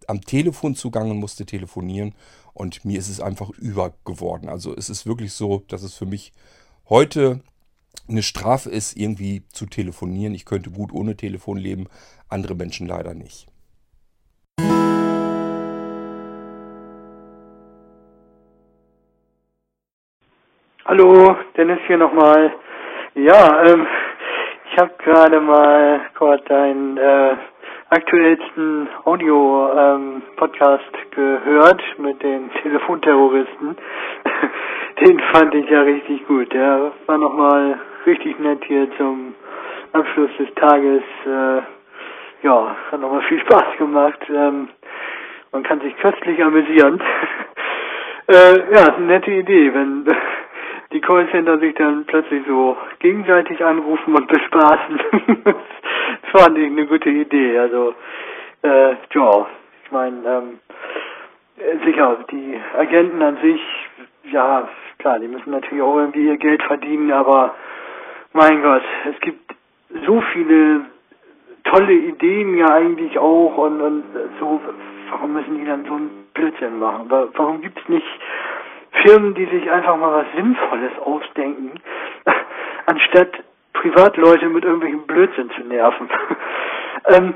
am 0.07 0.21
Telefon 0.21 0.75
zugange 0.75 1.11
und 1.11 1.19
musste 1.19 1.47
telefonieren. 1.47 2.15
Und 2.55 2.85
mir 2.85 2.99
ist 2.99 3.09
es 3.09 3.21
einfach 3.21 3.51
über 3.51 3.95
geworden. 4.05 4.49
Also 4.49 4.75
es 4.77 4.91
ist 4.91 5.07
wirklich 5.07 5.33
so, 5.33 5.63
dass 5.69 5.83
es 5.83 5.95
für 5.95 6.07
mich 6.07 6.33
heute 6.89 7.41
eine 8.09 8.23
Strafe 8.23 8.71
ist, 8.71 8.97
irgendwie 8.97 9.43
zu 9.49 9.67
telefonieren. 9.67 10.35
Ich 10.35 10.45
könnte 10.45 10.71
gut 10.71 10.93
ohne 10.93 11.17
Telefon 11.17 11.57
leben, 11.57 11.87
andere 12.29 12.55
Menschen 12.55 12.87
leider 12.87 13.15
nicht. 13.15 13.47
Hallo, 20.85 21.37
Dennis 21.57 21.79
hier 21.87 21.97
nochmal. 21.97 22.53
Ja, 23.15 23.65
ähm, 23.65 23.87
ich 24.71 24.79
habe 24.79 24.93
gerade 25.05 25.41
mal 25.41 26.01
kurz 26.19 26.45
deinen 26.47 26.99
äh, 26.99 27.37
aktuellsten 27.93 28.89
Audio-Podcast 29.05 30.83
ähm, 30.95 31.11
gehört 31.15 31.83
mit 31.99 32.23
den 32.23 32.51
Telefonterroristen. 32.63 33.77
den 35.01 35.21
fand 35.33 35.55
ich 35.55 35.69
ja 35.69 35.83
richtig 35.83 36.27
gut. 36.27 36.51
Der 36.55 36.93
war 37.05 37.19
nochmal 37.19 37.79
richtig 38.07 38.39
nett 38.39 38.65
hier 38.65 38.89
zum 38.97 39.35
Abschluss 39.93 40.31
des 40.39 40.55
Tages. 40.55 41.03
Äh, 41.27 41.61
ja, 42.47 42.77
hat 42.91 42.99
nochmal 42.99 43.23
viel 43.29 43.41
Spaß 43.41 43.77
gemacht. 43.77 44.21
Ähm, 44.31 44.69
man 45.53 45.63
kann 45.63 45.81
sich 45.83 45.95
köstlich 45.99 46.43
amüsieren. 46.43 46.99
äh, 48.29 48.75
ja, 48.75 48.85
ist 48.85 48.97
eine 48.97 49.07
nette 49.07 49.31
Idee, 49.33 49.75
wenn 49.75 50.07
die 50.93 51.01
Callcenter 51.01 51.59
sich 51.59 51.75
dann 51.75 52.05
plötzlich 52.05 52.43
so 52.47 52.77
gegenseitig 52.99 53.65
anrufen 53.65 54.15
und 54.15 54.29
bespaßen. 54.29 55.01
das 55.45 56.31
fand 56.33 56.59
ich 56.59 56.67
eine 56.67 56.87
gute 56.87 57.11
Idee. 57.11 57.59
Also, 57.59 57.95
äh, 58.63 58.95
ja, 59.15 59.47
ich 59.85 59.91
meine, 59.91 60.19
ähm, 60.25 60.59
sicher, 61.85 62.19
die 62.31 62.61
Agenten 62.77 63.23
an 63.23 63.39
sich, 63.43 63.61
ja, 64.31 64.69
klar, 64.99 65.19
die 65.19 65.29
müssen 65.29 65.51
natürlich 65.51 65.83
auch 65.83 65.97
irgendwie 65.99 66.27
ihr 66.27 66.37
Geld 66.37 66.63
verdienen, 66.63 67.13
aber 67.13 67.55
mein 68.33 68.63
Gott, 68.63 68.83
es 69.11 69.21
gibt 69.21 69.55
so 70.07 70.21
viele 70.33 70.87
tolle 71.65 71.93
Ideen 71.93 72.57
ja 72.57 72.67
eigentlich 72.71 73.19
auch 73.19 73.57
und, 73.59 73.81
und 73.81 74.05
so, 74.41 74.61
warum 75.11 75.33
müssen 75.35 75.59
die 75.59 75.65
dann 75.65 75.85
so 75.85 75.95
einen 75.95 76.27
Blödsinn 76.35 76.79
machen? 76.79 77.07
Warum 77.09 77.61
gibt's 77.61 77.87
nicht 77.89 78.07
Firmen, 79.03 79.35
die 79.35 79.47
sich 79.47 79.71
einfach 79.71 79.97
mal 79.97 80.25
was 80.25 80.27
Sinnvolles 80.35 80.93
ausdenken, 81.05 81.81
anstatt 82.87 83.33
Privatleute 83.73 84.49
mit 84.49 84.65
irgendwelchen 84.65 85.07
Blödsinn 85.07 85.51
zu 85.51 85.63
nerven. 85.63 86.09
ähm, 87.09 87.35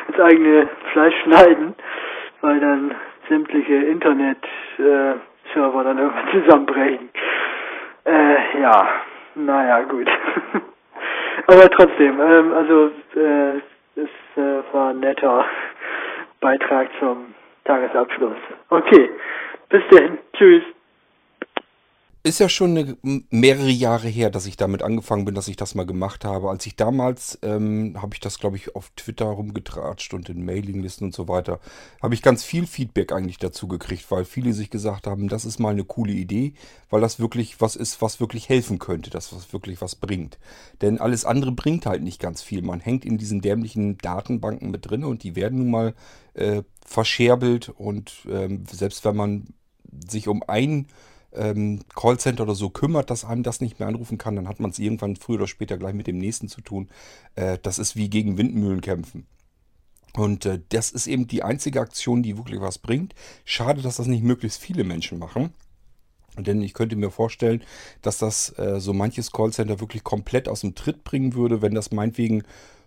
ins 0.08 0.20
eigene 0.20 0.68
Fleisch 0.92 1.14
schneiden, 1.22 1.74
weil 2.40 2.60
dann 2.60 2.94
sämtliche 3.28 3.74
Internet 3.74 4.38
äh, 4.78 5.14
Server 5.54 5.84
dann 5.84 5.98
irgendwann 5.98 6.28
zusammenbrechen. 6.44 7.10
Äh, 8.04 8.60
ja, 8.60 8.88
naja, 9.34 9.82
gut. 9.82 10.08
Aber 11.46 11.70
trotzdem, 11.70 12.20
ähm, 12.20 12.52
also 12.54 12.90
äh, 13.16 13.56
es 13.96 14.10
äh, 14.36 14.62
war 14.72 14.90
ein 14.90 15.00
netter 15.00 15.44
Beitrag 16.40 16.88
zum 16.98 17.34
Tagesabschluss. 17.64 18.36
Okay, 18.70 19.10
bis 19.68 19.82
denn. 19.88 20.18
Tschüss 20.34 20.62
ist 22.24 22.38
ja 22.38 22.48
schon 22.48 22.78
eine, 22.78 22.96
mehrere 23.30 23.70
Jahre 23.70 24.06
her, 24.06 24.30
dass 24.30 24.46
ich 24.46 24.56
damit 24.56 24.82
angefangen 24.82 25.24
bin, 25.24 25.34
dass 25.34 25.48
ich 25.48 25.56
das 25.56 25.74
mal 25.74 25.86
gemacht 25.86 26.24
habe. 26.24 26.50
Als 26.50 26.64
ich 26.66 26.76
damals, 26.76 27.36
ähm, 27.42 28.00
habe 28.00 28.14
ich 28.14 28.20
das, 28.20 28.38
glaube 28.38 28.56
ich, 28.56 28.76
auf 28.76 28.90
Twitter 28.94 29.24
rumgetratscht 29.24 30.14
und 30.14 30.28
in 30.28 30.44
Mailinglisten 30.44 31.08
und 31.08 31.14
so 31.14 31.26
weiter, 31.26 31.58
habe 32.00 32.14
ich 32.14 32.22
ganz 32.22 32.44
viel 32.44 32.68
Feedback 32.68 33.10
eigentlich 33.10 33.38
dazu 33.38 33.66
gekriegt, 33.66 34.08
weil 34.10 34.24
viele 34.24 34.52
sich 34.52 34.70
gesagt 34.70 35.08
haben, 35.08 35.28
das 35.28 35.44
ist 35.44 35.58
mal 35.58 35.70
eine 35.70 35.82
coole 35.82 36.12
Idee, 36.12 36.54
weil 36.90 37.00
das 37.00 37.18
wirklich 37.18 37.60
was 37.60 37.74
ist, 37.74 38.00
was 38.00 38.20
wirklich 38.20 38.48
helfen 38.48 38.78
könnte, 38.78 39.10
das 39.10 39.34
was 39.34 39.52
wirklich 39.52 39.80
was 39.80 39.96
bringt. 39.96 40.38
Denn 40.80 41.00
alles 41.00 41.24
andere 41.24 41.50
bringt 41.50 41.86
halt 41.86 42.04
nicht 42.04 42.20
ganz 42.20 42.40
viel. 42.40 42.62
Man 42.62 42.78
hängt 42.78 43.04
in 43.04 43.18
diesen 43.18 43.40
dämlichen 43.40 43.98
Datenbanken 43.98 44.70
mit 44.70 44.88
drin 44.88 45.02
und 45.02 45.24
die 45.24 45.34
werden 45.34 45.58
nun 45.58 45.70
mal 45.72 45.94
äh, 46.34 46.62
verscherbelt 46.86 47.68
und 47.68 48.12
ähm, 48.30 48.64
selbst 48.70 49.04
wenn 49.04 49.16
man 49.16 49.54
sich 50.08 50.28
um 50.28 50.44
ein 50.46 50.86
ähm, 51.34 51.80
Callcenter 51.94 52.42
oder 52.44 52.54
so 52.54 52.70
kümmert, 52.70 53.10
dass 53.10 53.24
einem 53.24 53.42
das 53.42 53.60
nicht 53.60 53.78
mehr 53.78 53.88
anrufen 53.88 54.18
kann, 54.18 54.36
dann 54.36 54.48
hat 54.48 54.60
man 54.60 54.70
es 54.70 54.78
irgendwann 54.78 55.16
früher 55.16 55.36
oder 55.36 55.46
später 55.46 55.78
gleich 55.78 55.94
mit 55.94 56.06
dem 56.06 56.18
nächsten 56.18 56.48
zu 56.48 56.60
tun. 56.60 56.88
Äh, 57.34 57.58
das 57.62 57.78
ist 57.78 57.96
wie 57.96 58.10
gegen 58.10 58.38
Windmühlen 58.38 58.80
kämpfen. 58.80 59.26
Und 60.14 60.44
äh, 60.44 60.60
das 60.68 60.90
ist 60.90 61.06
eben 61.06 61.26
die 61.26 61.42
einzige 61.42 61.80
Aktion, 61.80 62.22
die 62.22 62.36
wirklich 62.36 62.60
was 62.60 62.78
bringt. 62.78 63.14
Schade, 63.44 63.82
dass 63.82 63.96
das 63.96 64.06
nicht 64.06 64.22
möglichst 64.22 64.60
viele 64.60 64.84
Menschen 64.84 65.18
machen. 65.18 65.54
Denn 66.38 66.62
ich 66.62 66.72
könnte 66.72 66.96
mir 66.96 67.10
vorstellen, 67.10 67.62
dass 68.00 68.18
das 68.18 68.56
äh, 68.58 68.80
so 68.80 68.92
manches 68.92 69.32
Callcenter 69.32 69.80
wirklich 69.80 70.02
komplett 70.02 70.48
aus 70.48 70.62
dem 70.62 70.74
Tritt 70.74 71.04
bringen 71.04 71.34
würde, 71.34 71.60
wenn 71.60 71.74
das 71.74 71.92
meinetwegen 71.92 72.42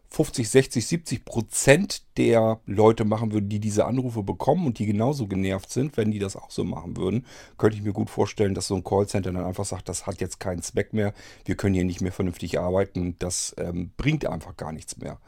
50, 0.09 0.49
60, 0.49 0.87
70 0.87 1.25
Prozent 1.25 2.03
der 2.17 2.59
Leute 2.65 3.05
machen 3.05 3.31
würden, 3.31 3.49
die 3.49 3.59
diese 3.59 3.85
Anrufe 3.85 4.23
bekommen 4.23 4.65
und 4.65 4.79
die 4.79 4.85
genauso 4.85 5.27
genervt 5.27 5.71
sind, 5.71 5.97
wenn 5.97 6.11
die 6.11 6.19
das 6.19 6.35
auch 6.35 6.51
so 6.51 6.63
machen 6.63 6.95
würden, 6.95 7.25
könnte 7.57 7.77
ich 7.77 7.83
mir 7.83 7.93
gut 7.93 8.09
vorstellen, 8.09 8.53
dass 8.53 8.67
so 8.67 8.75
ein 8.75 8.83
Callcenter 8.83 9.31
dann 9.31 9.43
einfach 9.43 9.65
sagt, 9.65 9.89
das 9.89 10.07
hat 10.07 10.21
jetzt 10.21 10.39
keinen 10.39 10.61
Zweck 10.61 10.93
mehr, 10.93 11.13
wir 11.43 11.55
können 11.55 11.75
hier 11.75 11.85
nicht 11.85 12.01
mehr 12.01 12.11
vernünftig 12.11 12.59
arbeiten, 12.59 13.15
das 13.19 13.55
ähm, 13.57 13.91
bringt 13.97 14.25
einfach 14.25 14.55
gar 14.55 14.71
nichts 14.71 14.97
mehr. 14.97 15.19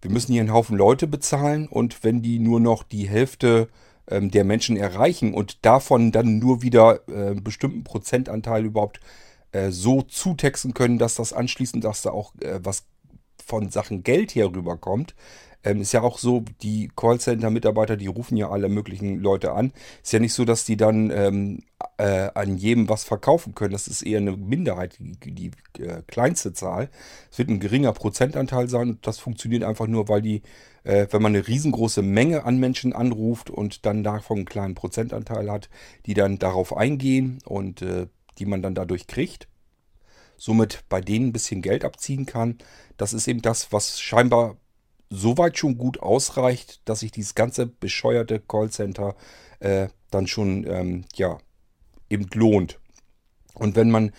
Wir 0.00 0.10
müssen 0.10 0.32
hier 0.32 0.40
einen 0.40 0.52
Haufen 0.52 0.76
Leute 0.76 1.06
bezahlen 1.06 1.68
und 1.68 2.04
wenn 2.04 2.22
die 2.22 2.38
nur 2.38 2.60
noch 2.60 2.82
die 2.82 3.08
Hälfte 3.08 3.68
ähm, 4.08 4.30
der 4.30 4.44
Menschen 4.44 4.76
erreichen 4.76 5.32
und 5.32 5.64
davon 5.64 6.12
dann 6.12 6.38
nur 6.38 6.62
wieder 6.62 7.00
äh, 7.08 7.30
einen 7.30 7.44
bestimmten 7.44 7.84
Prozentanteil 7.84 8.64
überhaupt 8.64 9.00
äh, 9.52 9.70
so 9.70 10.02
zutexten 10.02 10.74
können, 10.74 10.98
dass 10.98 11.14
das 11.14 11.32
anschließend, 11.32 11.84
dass 11.84 12.02
da 12.02 12.10
auch 12.10 12.34
äh, 12.40 12.58
was 12.62 12.84
von 13.44 13.70
Sachen 13.70 14.02
Geld 14.02 14.30
hier 14.30 14.46
rüberkommt. 14.46 15.14
Ähm, 15.64 15.80
ist 15.80 15.92
ja 15.92 16.02
auch 16.02 16.18
so, 16.18 16.44
die 16.62 16.90
Callcenter-Mitarbeiter, 16.96 17.96
die 17.96 18.08
rufen 18.08 18.36
ja 18.36 18.50
alle 18.50 18.68
möglichen 18.68 19.20
Leute 19.20 19.52
an. 19.52 19.72
Ist 20.02 20.12
ja 20.12 20.18
nicht 20.18 20.34
so, 20.34 20.44
dass 20.44 20.64
die 20.64 20.76
dann 20.76 21.10
ähm, 21.10 21.62
äh, 21.98 22.30
an 22.34 22.56
jedem 22.56 22.88
was 22.88 23.04
verkaufen 23.04 23.54
können. 23.54 23.72
Das 23.72 23.86
ist 23.86 24.02
eher 24.02 24.18
eine 24.18 24.36
Minderheit, 24.36 24.98
die, 24.98 25.32
die 25.32 25.82
äh, 25.82 26.02
kleinste 26.06 26.52
Zahl. 26.52 26.90
Es 27.30 27.38
wird 27.38 27.48
ein 27.48 27.60
geringer 27.60 27.92
Prozentanteil 27.92 28.68
sein 28.68 28.98
das 29.02 29.18
funktioniert 29.18 29.62
einfach 29.64 29.86
nur, 29.86 30.08
weil 30.08 30.22
die, 30.22 30.42
äh, 30.84 31.06
wenn 31.10 31.22
man 31.22 31.34
eine 31.34 31.46
riesengroße 31.46 32.02
Menge 32.02 32.44
an 32.44 32.58
Menschen 32.58 32.92
anruft 32.92 33.50
und 33.50 33.86
dann 33.86 34.02
davon 34.02 34.38
einen 34.38 34.46
kleinen 34.46 34.74
Prozentanteil 34.74 35.50
hat, 35.50 35.68
die 36.06 36.14
dann 36.14 36.38
darauf 36.38 36.76
eingehen 36.76 37.38
und 37.44 37.82
äh, 37.82 38.08
die 38.38 38.46
man 38.46 38.62
dann 38.62 38.74
dadurch 38.74 39.06
kriegt 39.06 39.48
somit 40.42 40.82
bei 40.88 41.00
denen 41.00 41.28
ein 41.28 41.32
bisschen 41.32 41.62
Geld 41.62 41.84
abziehen 41.84 42.26
kann. 42.26 42.58
Das 42.96 43.12
ist 43.12 43.28
eben 43.28 43.42
das, 43.42 43.72
was 43.72 44.00
scheinbar 44.00 44.56
soweit 45.08 45.56
schon 45.56 45.78
gut 45.78 46.00
ausreicht, 46.00 46.80
dass 46.84 47.00
sich 47.00 47.12
dieses 47.12 47.36
ganze 47.36 47.66
bescheuerte 47.66 48.40
Callcenter 48.40 49.14
äh, 49.60 49.86
dann 50.10 50.26
schon 50.26 50.66
ähm, 50.66 51.04
ja 51.14 51.38
eben 52.10 52.26
lohnt. 52.34 52.80
Und 53.54 53.76
wenn 53.76 53.92
man 53.92 54.10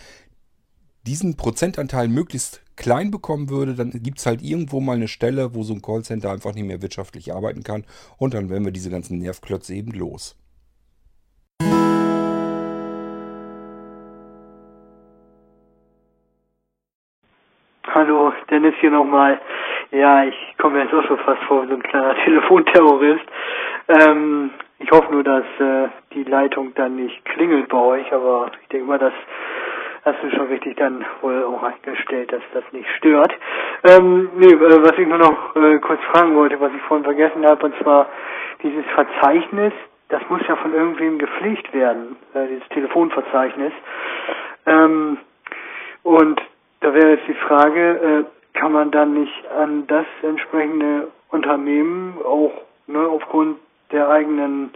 diesen 1.05 1.35
Prozentanteil 1.35 2.07
möglichst 2.07 2.61
klein 2.77 3.11
bekommen 3.11 3.49
würde, 3.49 3.75
dann 3.75 3.91
gibt 3.91 4.19
es 4.19 4.25
halt 4.25 4.41
irgendwo 4.41 4.79
mal 4.79 4.95
eine 4.95 5.09
Stelle, 5.09 5.53
wo 5.53 5.63
so 5.63 5.73
ein 5.73 5.81
Callcenter 5.81 6.31
einfach 6.31 6.53
nicht 6.53 6.63
mehr 6.63 6.81
wirtschaftlich 6.81 7.33
arbeiten 7.33 7.63
kann 7.63 7.83
und 8.15 8.33
dann 8.33 8.49
werden 8.49 8.63
wir 8.63 8.71
diese 8.71 8.89
ganzen 8.89 9.17
Nervklötze 9.17 9.73
eben 9.75 9.91
los. 9.91 10.37
Dennis 18.49 18.75
hier 18.79 18.91
nochmal. 18.91 19.39
Ja, 19.91 20.23
ich 20.23 20.55
komme 20.57 20.81
jetzt 20.81 20.93
auch 20.93 21.03
schon 21.03 21.19
fast 21.19 21.41
vor 21.43 21.63
wie 21.63 21.67
so 21.67 21.75
ein 21.75 21.83
kleiner 21.83 22.15
Telefonterrorist. 22.25 23.25
Ähm, 23.87 24.51
ich 24.79 24.91
hoffe 24.91 25.11
nur, 25.11 25.23
dass 25.23 25.45
äh, 25.59 25.87
die 26.13 26.23
Leitung 26.23 26.73
dann 26.75 26.95
nicht 26.95 27.23
klingelt 27.25 27.69
bei 27.69 27.77
euch, 27.77 28.11
aber 28.11 28.51
ich 28.61 28.67
denke 28.69 28.87
mal, 28.87 28.99
das 28.99 29.13
hast 30.05 30.21
du 30.21 30.29
schon 30.31 30.47
richtig 30.47 30.75
dann 30.77 31.05
wohl 31.21 31.43
auch 31.43 31.63
eingestellt, 31.63 32.31
dass 32.31 32.41
das 32.53 32.63
nicht 32.71 32.89
stört. 32.97 33.33
Ähm, 33.83 34.29
nee, 34.35 34.51
äh, 34.51 34.83
was 34.83 34.97
ich 34.97 35.07
nur 35.07 35.17
noch 35.17 35.55
äh, 35.55 35.79
kurz 35.79 36.01
fragen 36.11 36.35
wollte, 36.35 36.59
was 36.59 36.71
ich 36.75 36.81
vorhin 36.83 37.05
vergessen 37.05 37.45
habe, 37.45 37.65
und 37.65 37.75
zwar 37.81 38.07
dieses 38.61 38.85
Verzeichnis, 38.93 39.73
das 40.09 40.21
muss 40.29 40.41
ja 40.47 40.55
von 40.57 40.73
irgendwem 40.73 41.17
gepflegt 41.17 41.73
werden, 41.73 42.17
äh, 42.33 42.47
dieses 42.47 42.67
Telefonverzeichnis. 42.69 43.73
Ähm, 44.65 45.17
und 46.03 46.41
da 46.83 46.93
wäre 46.93 47.11
jetzt 47.11 47.27
die 47.27 47.33
Frage, 47.33 48.25
äh, 48.25 48.59
kann 48.59 48.73
man 48.73 48.91
dann 48.91 49.13
nicht 49.13 49.47
an 49.57 49.87
das 49.87 50.05
entsprechende 50.21 51.07
Unternehmen 51.29 52.17
auch 52.23 52.51
ne, 52.87 52.99
aufgrund 52.99 53.57
der 53.91 54.09
eigenen 54.09 54.71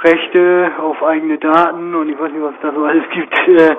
Rechte 0.00 0.72
auf 0.78 1.02
eigene 1.02 1.38
Daten 1.38 1.94
und 1.94 2.08
ich 2.08 2.18
weiß 2.18 2.32
nicht, 2.32 2.42
was 2.42 2.54
da 2.62 2.72
so 2.72 2.84
alles 2.84 3.04
gibt, 3.10 3.38
äh, 3.48 3.76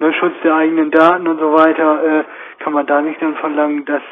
ne, 0.00 0.12
Schutz 0.14 0.34
der 0.42 0.56
eigenen 0.56 0.90
Daten 0.90 1.28
und 1.28 1.38
so 1.38 1.52
weiter, 1.52 2.04
äh, 2.04 2.24
kann 2.58 2.72
man 2.72 2.86
da 2.86 3.00
nicht 3.00 3.22
dann 3.22 3.36
verlangen, 3.36 3.84
dass 3.84 4.02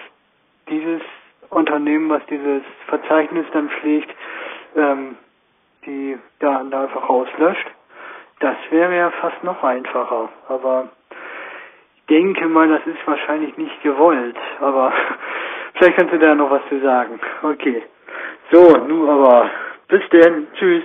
dieses 0.68 1.02
Unternehmen, 1.50 2.08
was 2.08 2.24
dieses 2.26 2.62
Verzeichnis 2.86 3.46
dann 3.52 3.68
pflegt, 3.68 4.14
ähm, 4.76 5.16
die 5.86 6.16
Daten 6.38 6.70
da 6.70 6.84
einfach 6.84 7.08
rauslöscht? 7.08 7.66
Das 8.38 8.56
wäre 8.70 8.96
ja 8.96 9.10
fast 9.10 9.42
noch 9.42 9.62
einfacher, 9.64 10.28
aber 10.48 10.88
denke 12.10 12.46
mal, 12.48 12.68
das 12.68 12.86
ist 12.86 13.06
wahrscheinlich 13.06 13.56
nicht 13.56 13.82
gewollt, 13.82 14.36
aber 14.60 14.92
vielleicht 15.74 15.96
kannst 15.96 16.12
du 16.12 16.18
da 16.18 16.34
noch 16.34 16.50
was 16.50 16.62
zu 16.68 16.80
sagen. 16.80 17.20
Okay. 17.42 17.82
So, 18.52 18.76
nun 18.76 19.08
aber. 19.08 19.50
Bis 19.88 20.02
denn. 20.12 20.48
Tschüss. 20.58 20.82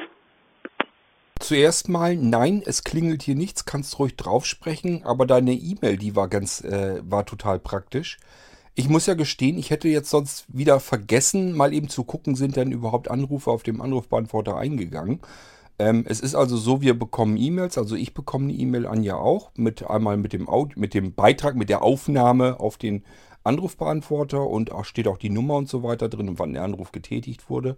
Zuerst 1.39 1.89
mal, 1.89 2.15
nein, 2.15 2.63
es 2.65 2.83
klingelt 2.83 3.21
hier 3.21 3.35
nichts, 3.35 3.65
kannst 3.65 3.99
ruhig 3.99 4.15
drauf 4.15 4.45
sprechen, 4.45 5.03
aber 5.05 5.25
deine 5.25 5.51
E-Mail, 5.51 5.97
die 5.97 6.15
war 6.15 6.29
ganz, 6.29 6.63
äh, 6.63 7.01
war 7.03 7.25
total 7.25 7.59
praktisch. 7.59 8.17
Ich 8.73 8.89
muss 8.89 9.05
ja 9.05 9.15
gestehen, 9.15 9.57
ich 9.57 9.69
hätte 9.69 9.87
jetzt 9.87 10.09
sonst 10.09 10.45
wieder 10.47 10.79
vergessen, 10.79 11.55
mal 11.55 11.73
eben 11.73 11.89
zu 11.89 12.03
gucken, 12.03 12.35
sind 12.35 12.55
denn 12.55 12.71
überhaupt 12.71 13.11
Anrufe 13.11 13.51
auf 13.51 13.63
dem 13.63 13.81
Anrufbeantworter 13.81 14.57
eingegangen. 14.57 15.19
Ähm, 15.77 16.05
es 16.07 16.21
ist 16.21 16.35
also 16.35 16.57
so, 16.57 16.81
wir 16.81 16.97
bekommen 16.97 17.37
E-Mails, 17.37 17.77
also 17.77 17.95
ich 17.95 18.13
bekomme 18.13 18.45
eine 18.45 18.53
E-Mail, 18.53 18.85
Anja 18.85 19.17
auch, 19.17 19.51
mit 19.55 19.89
einmal 19.89 20.17
mit 20.17 20.33
dem, 20.33 20.47
Audio, 20.47 20.79
mit 20.79 20.93
dem 20.93 21.13
Beitrag, 21.13 21.55
mit 21.55 21.69
der 21.69 21.81
Aufnahme 21.83 22.59
auf 22.59 22.77
den 22.77 23.03
Anrufbeantworter 23.43 24.47
und 24.47 24.71
auch 24.71 24.85
steht 24.85 25.07
auch 25.07 25.17
die 25.17 25.29
Nummer 25.29 25.55
und 25.55 25.69
so 25.69 25.83
weiter 25.83 26.09
drin 26.09 26.29
und 26.29 26.39
wann 26.39 26.53
der 26.53 26.63
Anruf 26.63 26.91
getätigt 26.91 27.49
wurde. 27.49 27.77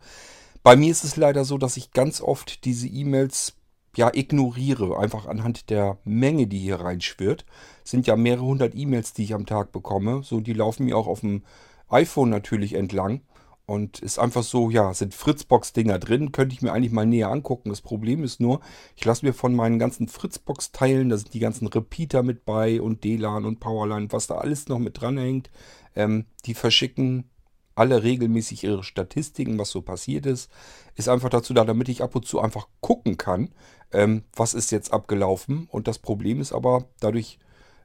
Bei 0.63 0.75
mir 0.75 0.91
ist 0.91 1.03
es 1.03 1.17
leider 1.17 1.43
so, 1.43 1.57
dass 1.57 1.77
ich 1.77 1.91
ganz 1.91 2.21
oft 2.21 2.65
diese 2.65 2.87
E-Mails 2.87 3.55
ja 3.95 4.11
ignoriere, 4.13 4.97
einfach 4.99 5.25
anhand 5.25 5.69
der 5.69 5.97
Menge, 6.03 6.47
die 6.47 6.59
hier 6.59 6.79
reinschwirrt. 6.79 7.45
Es 7.83 7.91
sind 7.91 8.05
ja 8.05 8.15
mehrere 8.15 8.45
hundert 8.45 8.75
E-Mails, 8.75 9.13
die 9.13 9.23
ich 9.23 9.33
am 9.33 9.45
Tag 9.45 9.71
bekomme. 9.71 10.21
So, 10.23 10.39
die 10.39 10.53
laufen 10.53 10.85
mir 10.85 10.97
auch 10.97 11.07
auf 11.07 11.21
dem 11.21 11.43
iPhone 11.89 12.29
natürlich 12.29 12.73
entlang. 12.73 13.21
Und 13.69 13.99
ist 13.99 14.17
einfach 14.17 14.43
so, 14.43 14.69
ja, 14.69 14.93
sind 14.93 15.13
Fritzbox-Dinger 15.13 15.99
drin, 15.99 16.31
könnte 16.31 16.55
ich 16.55 16.61
mir 16.61 16.71
eigentlich 16.71 16.93
mal 16.93 17.05
näher 17.05 17.29
angucken. 17.29 17.69
Das 17.69 17.81
Problem 17.81 18.23
ist 18.23 18.39
nur, 18.39 18.61
ich 18.95 19.03
lasse 19.03 19.25
mir 19.25 19.33
von 19.33 19.53
meinen 19.53 19.77
ganzen 19.77 20.07
Fritzbox-Teilen, 20.07 21.09
da 21.09 21.17
sind 21.17 21.33
die 21.33 21.39
ganzen 21.39 21.67
Repeater 21.67 22.23
mit 22.23 22.45
bei 22.45 22.81
und 22.81 23.03
DLAN 23.03 23.43
und 23.43 23.59
Powerline, 23.59 24.07
was 24.11 24.27
da 24.27 24.35
alles 24.35 24.69
noch 24.69 24.79
mit 24.79 25.01
dran 25.01 25.17
hängt, 25.17 25.49
ähm, 25.97 26.27
die 26.45 26.53
verschicken 26.53 27.29
alle 27.75 28.03
regelmäßig 28.03 28.63
ihre 28.63 28.83
Statistiken, 28.83 29.59
was 29.59 29.69
so 29.69 29.81
passiert 29.81 30.25
ist. 30.25 30.49
Ist 30.95 31.09
einfach 31.09 31.29
dazu 31.29 31.53
da, 31.53 31.65
damit 31.65 31.89
ich 31.89 32.01
ab 32.01 32.15
und 32.15 32.25
zu 32.25 32.39
einfach 32.39 32.69
gucken 32.79 33.17
kann, 33.17 33.49
ähm, 33.91 34.23
was 34.33 34.53
ist 34.53 34.71
jetzt 34.71 34.93
abgelaufen. 34.93 35.67
Und 35.69 35.89
das 35.89 35.99
Problem 35.99 36.39
ist 36.39 36.53
aber, 36.53 36.85
dadurch 37.01 37.37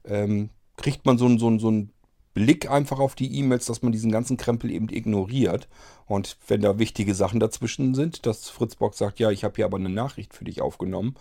ähm, 0.05 0.51
kriegt 0.77 1.05
man 1.05 1.18
so 1.18 1.27
ein, 1.27 1.38
so 1.38 1.51
ein, 1.51 1.59
so 1.59 1.71
ein 1.71 1.92
Blick 2.35 2.71
einfach 2.71 2.99
auf 2.99 3.14
die 3.14 3.38
E-Mails, 3.38 3.66
dass 3.66 3.83
man 3.83 3.92
diesen 3.92 4.11
ganzen 4.11 4.37
Krempel 4.37 4.71
eben 4.71 4.88
ignoriert. 4.88 5.68
Und 6.07 6.37
wenn 6.49 6.62
da 6.62 6.79
wichtige 6.79 7.14
Sachen 7.14 7.40
dazwischen 7.40 7.95
sind, 7.95 8.27
dass 8.27 8.49
Fritzbox 8.49 8.99
sagt, 8.99 9.18
ja, 9.18 9.31
ich 9.31 9.45
habe 9.45 9.57
hier 9.57 9.66
aber 9.66 9.77
eine 9.77 9.88
Nachricht 9.88 10.35
für 10.35 10.45
dich 10.45 10.61
aufgenommen, 10.61 11.14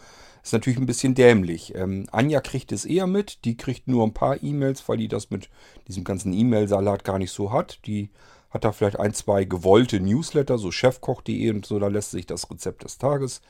ist 0.43 0.54
natürlich 0.54 0.80
ein 0.80 0.86
bisschen 0.86 1.13
dämlich. 1.13 1.76
Ähm, 1.76 2.08
Anja 2.12 2.41
kriegt 2.41 2.71
es 2.71 2.86
eher 2.86 3.08
mit, 3.08 3.45
die 3.45 3.58
kriegt 3.58 3.88
nur 3.88 4.06
ein 4.06 4.13
paar 4.13 4.41
E-Mails, 4.41 4.88
weil 4.88 4.97
die 4.97 5.08
das 5.08 5.30
mit 5.30 5.50
diesem 5.88 6.04
ganzen 6.04 6.34
E-Mail-Salat 6.34 7.04
gar 7.04 7.19
nicht 7.19 7.32
so 7.32 7.52
hat. 7.52 7.80
Die 7.86 8.10
hat 8.50 8.63
da 8.63 8.71
vielleicht 8.71 9.00
ein, 9.00 9.13
zwei 9.13 9.43
gewollte 9.45 10.00
Newsletter, 10.00 10.58
so 10.58 10.71
chefkoch.de 10.71 11.52
und 11.52 11.65
so, 11.65 11.80
da 11.80 11.88
lässt 11.88 12.12
sich 12.12 12.26
das 12.26 12.50
Rezept 12.50 12.84
des 12.84 12.97
Tages 12.97 13.41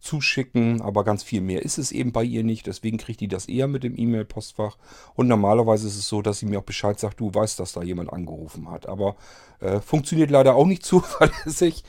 zuschicken, 0.00 0.80
aber 0.80 1.04
ganz 1.04 1.22
viel 1.22 1.40
mehr 1.40 1.62
ist 1.62 1.78
es 1.78 1.92
eben 1.92 2.12
bei 2.12 2.22
ihr 2.22 2.44
nicht. 2.44 2.66
Deswegen 2.66 2.98
kriegt 2.98 3.20
die 3.20 3.28
das 3.28 3.46
eher 3.46 3.66
mit 3.66 3.84
dem 3.84 3.98
E-Mail-Postfach. 3.98 4.76
Und 5.14 5.28
normalerweise 5.28 5.88
ist 5.88 5.96
es 5.96 6.08
so, 6.08 6.22
dass 6.22 6.38
sie 6.38 6.46
mir 6.46 6.60
auch 6.60 6.64
Bescheid 6.64 6.98
sagt, 6.98 7.20
du 7.20 7.32
weißt, 7.32 7.58
dass 7.58 7.72
da 7.72 7.82
jemand 7.82 8.12
angerufen 8.12 8.70
hat. 8.70 8.88
Aber 8.88 9.16
äh, 9.60 9.80
funktioniert 9.80 10.30
leider 10.30 10.54
auch 10.54 10.66
nicht 10.66 10.84
zuverlässig. 10.86 11.84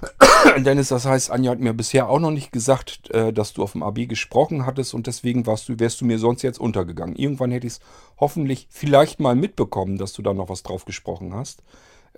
Dennis, 0.58 0.88
das 0.88 1.06
heißt, 1.06 1.30
Anja 1.30 1.52
hat 1.52 1.60
mir 1.60 1.72
bisher 1.72 2.08
auch 2.08 2.20
noch 2.20 2.30
nicht 2.30 2.52
gesagt, 2.52 3.10
äh, 3.10 3.32
dass 3.32 3.52
du 3.52 3.62
auf 3.62 3.72
dem 3.72 3.82
AB 3.82 4.08
gesprochen 4.08 4.66
hattest 4.66 4.94
und 4.94 5.06
deswegen 5.06 5.46
warst 5.46 5.68
du, 5.68 5.78
wärst 5.78 6.00
du 6.00 6.04
mir 6.04 6.18
sonst 6.18 6.42
jetzt 6.42 6.60
untergegangen. 6.60 7.16
Irgendwann 7.16 7.50
hätte 7.50 7.66
ich 7.66 7.74
es 7.74 7.80
hoffentlich 8.18 8.68
vielleicht 8.70 9.20
mal 9.20 9.34
mitbekommen, 9.34 9.98
dass 9.98 10.12
du 10.12 10.22
da 10.22 10.34
noch 10.34 10.48
was 10.48 10.62
drauf 10.62 10.84
gesprochen 10.84 11.34
hast. 11.34 11.62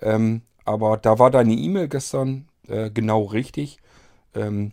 Ähm, 0.01 0.43
aber 0.65 0.97
da 0.97 1.19
war 1.19 1.31
deine 1.31 1.55
E-Mail 1.55 1.89
gestern 1.89 2.49
äh, 2.67 2.91
genau 2.91 3.25
richtig. 3.25 3.79
Ähm, 4.35 4.73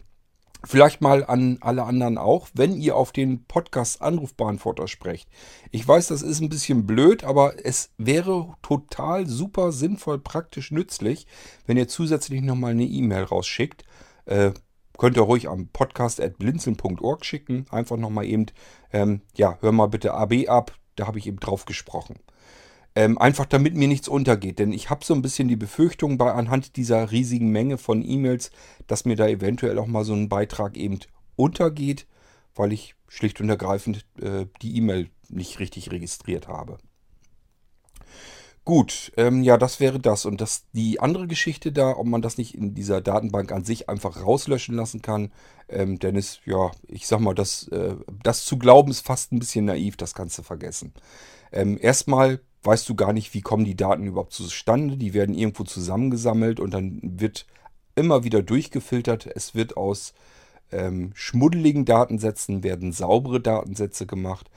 Vielleicht 0.67 1.01
mal 1.01 1.23
an 1.23 1.57
alle 1.61 1.83
anderen 1.83 2.17
auch, 2.17 2.47
wenn 2.53 2.75
ihr 2.75 2.95
auf 2.95 3.11
den 3.11 3.45
Podcast 3.45 4.01
Anrufbeantworter 4.01 4.87
sprecht. 4.87 5.29
Ich 5.71 5.87
weiß, 5.87 6.07
das 6.07 6.23
ist 6.23 6.41
ein 6.41 6.49
bisschen 6.49 6.87
blöd, 6.87 7.23
aber 7.23 7.53
es 7.63 7.91
wäre 7.97 8.55
total 8.63 9.27
super 9.27 9.71
sinnvoll, 9.71 10.19
praktisch 10.19 10.71
nützlich, 10.71 11.27
wenn 11.67 11.77
ihr 11.77 11.87
zusätzlich 11.87 12.41
nochmal 12.41 12.71
eine 12.71 12.85
E-Mail 12.85 13.23
rausschickt. 13.23 13.83
Äh, 14.25 14.51
könnt 14.97 15.17
ihr 15.17 15.23
ruhig 15.23 15.49
am 15.49 15.67
podcast.blinzeln.org 15.67 17.25
schicken. 17.25 17.67
Einfach 17.69 17.97
nochmal 17.97 18.25
eben, 18.25 18.47
ähm, 18.91 19.21
ja, 19.35 19.57
hör 19.61 19.71
mal 19.71 19.87
bitte 19.87 20.13
AB 20.13 20.47
ab, 20.47 20.73
da 20.95 21.05
habe 21.05 21.19
ich 21.19 21.27
eben 21.27 21.39
drauf 21.39 21.65
gesprochen. 21.65 22.15
Ähm, 22.95 23.17
einfach 23.17 23.45
damit 23.45 23.75
mir 23.75 23.87
nichts 23.87 24.07
untergeht. 24.07 24.59
Denn 24.59 24.71
ich 24.71 24.89
habe 24.89 25.03
so 25.03 25.13
ein 25.13 25.21
bisschen 25.21 25.47
die 25.47 25.57
Befürchtung 25.57 26.17
bei 26.17 26.31
anhand 26.31 26.77
dieser 26.77 27.11
riesigen 27.11 27.49
Menge 27.49 27.77
von 27.77 28.01
E-Mails, 28.01 28.51
dass 28.87 29.05
mir 29.05 29.15
da 29.15 29.27
eventuell 29.27 29.77
auch 29.79 29.87
mal 29.87 30.05
so 30.05 30.13
ein 30.13 30.29
Beitrag 30.29 30.77
eben 30.77 30.99
untergeht, 31.35 32.07
weil 32.55 32.71
ich 32.71 32.95
schlicht 33.07 33.41
und 33.41 33.49
ergreifend 33.49 34.05
äh, 34.21 34.45
die 34.61 34.77
E-Mail 34.77 35.09
nicht 35.29 35.59
richtig 35.59 35.91
registriert 35.91 36.47
habe. 36.47 36.77
Gut, 38.65 39.11
ähm, 39.15 39.43
ja, 39.43 39.57
das 39.57 39.79
wäre 39.79 39.99
das. 39.99 40.25
Und 40.25 40.41
das, 40.41 40.65
die 40.73 40.99
andere 40.99 41.27
Geschichte 41.27 41.71
da, 41.71 41.91
ob 41.95 42.07
man 42.07 42.23
das 42.23 42.39
nicht 42.39 42.55
in 42.55 42.73
dieser 42.73 42.99
Datenbank 42.99 43.51
an 43.51 43.63
sich 43.63 43.89
einfach 43.89 44.23
rauslöschen 44.23 44.75
lassen 44.75 45.03
kann, 45.03 45.31
ähm, 45.69 45.99
Dennis, 45.99 46.39
ja, 46.45 46.71
ich 46.87 47.05
sag 47.05 47.19
mal, 47.19 47.35
das, 47.35 47.67
äh, 47.67 47.95
das 48.23 48.43
zu 48.43 48.57
glauben 48.57 48.89
ist 48.89 49.05
fast 49.05 49.31
ein 49.31 49.39
bisschen 49.39 49.65
naiv, 49.65 49.97
das 49.97 50.15
kannst 50.15 50.39
du 50.39 50.41
vergessen. 50.41 50.93
Ähm, 51.51 51.77
erstmal 51.79 52.41
weißt 52.63 52.89
du 52.89 52.95
gar 52.95 53.13
nicht, 53.13 53.35
wie 53.35 53.41
kommen 53.41 53.65
die 53.65 53.77
Daten 53.77 54.07
überhaupt 54.07 54.33
zustande. 54.33 54.97
Die 54.97 55.13
werden 55.13 55.35
irgendwo 55.35 55.63
zusammengesammelt 55.63 56.59
und 56.59 56.73
dann 56.73 56.99
wird 57.03 57.45
immer 57.93 58.23
wieder 58.23 58.41
durchgefiltert. 58.41 59.27
Es 59.35 59.53
wird 59.53 59.77
aus 59.77 60.15
ähm, 60.71 61.11
schmuddeligen 61.13 61.85
Datensätzen, 61.85 62.63
werden 62.63 62.93
saubere 62.93 63.39
Datensätze 63.39 64.07
gemacht. 64.07 64.49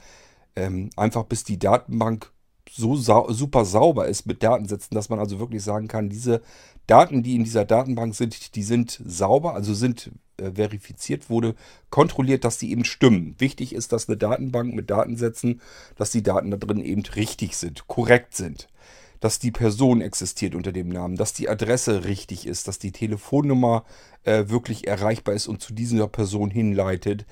Ähm, 0.55 0.89
einfach 0.97 1.25
bis 1.25 1.43
die 1.43 1.59
Datenbank 1.59 2.31
so 2.71 2.95
sau 2.95 3.31
super 3.31 3.65
sauber 3.65 4.07
ist 4.07 4.25
mit 4.25 4.43
Datensätzen, 4.43 4.95
dass 4.95 5.09
man 5.09 5.19
also 5.19 5.39
wirklich 5.39 5.63
sagen 5.63 5.87
kann, 5.87 6.09
diese 6.09 6.41
Daten, 6.87 7.23
die 7.23 7.35
in 7.35 7.43
dieser 7.43 7.65
Datenbank 7.65 8.15
sind, 8.15 8.55
die 8.55 8.63
sind 8.63 9.01
sauber, 9.05 9.53
also 9.53 9.73
sind 9.73 10.11
äh, 10.37 10.51
verifiziert, 10.51 11.29
wurde 11.29 11.55
kontrolliert, 11.89 12.43
dass 12.43 12.57
die 12.57 12.71
eben 12.71 12.85
stimmen. 12.85 13.35
Wichtig 13.37 13.73
ist, 13.73 13.91
dass 13.91 14.07
eine 14.07 14.17
Datenbank 14.17 14.73
mit 14.73 14.89
Datensätzen, 14.89 15.61
dass 15.95 16.11
die 16.11 16.23
Daten 16.23 16.51
da 16.51 16.57
drin 16.57 16.83
eben 16.83 17.03
richtig 17.15 17.57
sind, 17.57 17.87
korrekt 17.87 18.35
sind. 18.35 18.67
Dass 19.19 19.37
die 19.37 19.51
Person 19.51 20.01
existiert 20.01 20.55
unter 20.55 20.71
dem 20.71 20.87
Namen, 20.89 21.17
dass 21.17 21.33
die 21.33 21.49
Adresse 21.49 22.05
richtig 22.05 22.47
ist, 22.47 22.67
dass 22.67 22.79
die 22.79 22.93
Telefonnummer 22.93 23.83
äh, 24.23 24.45
wirklich 24.47 24.87
erreichbar 24.87 25.35
ist 25.35 25.47
und 25.47 25.61
zu 25.61 25.73
dieser 25.73 26.07
Person 26.07 26.49
hinleitet, 26.49 27.25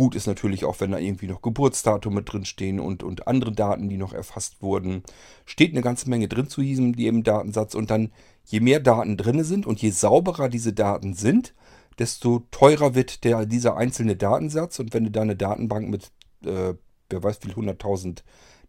Gut 0.00 0.14
ist 0.14 0.26
natürlich 0.26 0.64
auch, 0.64 0.80
wenn 0.80 0.92
da 0.92 0.98
irgendwie 0.98 1.26
noch 1.26 1.42
Geburtsdatum 1.42 2.14
mit 2.14 2.32
drin 2.32 2.46
stehen 2.46 2.80
und, 2.80 3.02
und 3.02 3.28
andere 3.28 3.52
Daten, 3.52 3.90
die 3.90 3.98
noch 3.98 4.14
erfasst 4.14 4.62
wurden. 4.62 5.02
Steht 5.44 5.72
eine 5.72 5.82
ganze 5.82 6.08
Menge 6.08 6.26
drin 6.26 6.48
zu 6.48 6.62
diesem, 6.62 6.96
diesem 6.96 7.22
Datensatz. 7.22 7.74
Und 7.74 7.90
dann, 7.90 8.10
je 8.46 8.60
mehr 8.60 8.80
Daten 8.80 9.18
drin 9.18 9.44
sind 9.44 9.66
und 9.66 9.82
je 9.82 9.90
sauberer 9.90 10.48
diese 10.48 10.72
Daten 10.72 11.12
sind, 11.12 11.52
desto 11.98 12.46
teurer 12.50 12.94
wird 12.94 13.24
der, 13.24 13.44
dieser 13.44 13.76
einzelne 13.76 14.16
Datensatz. 14.16 14.78
Und 14.78 14.94
wenn 14.94 15.04
du 15.04 15.10
da 15.10 15.20
eine 15.20 15.36
Datenbank 15.36 15.90
mit, 15.90 16.10
äh, 16.46 16.72
wer 17.10 17.22
weiß 17.22 17.40
wie 17.42 17.52
100.000 17.52 18.22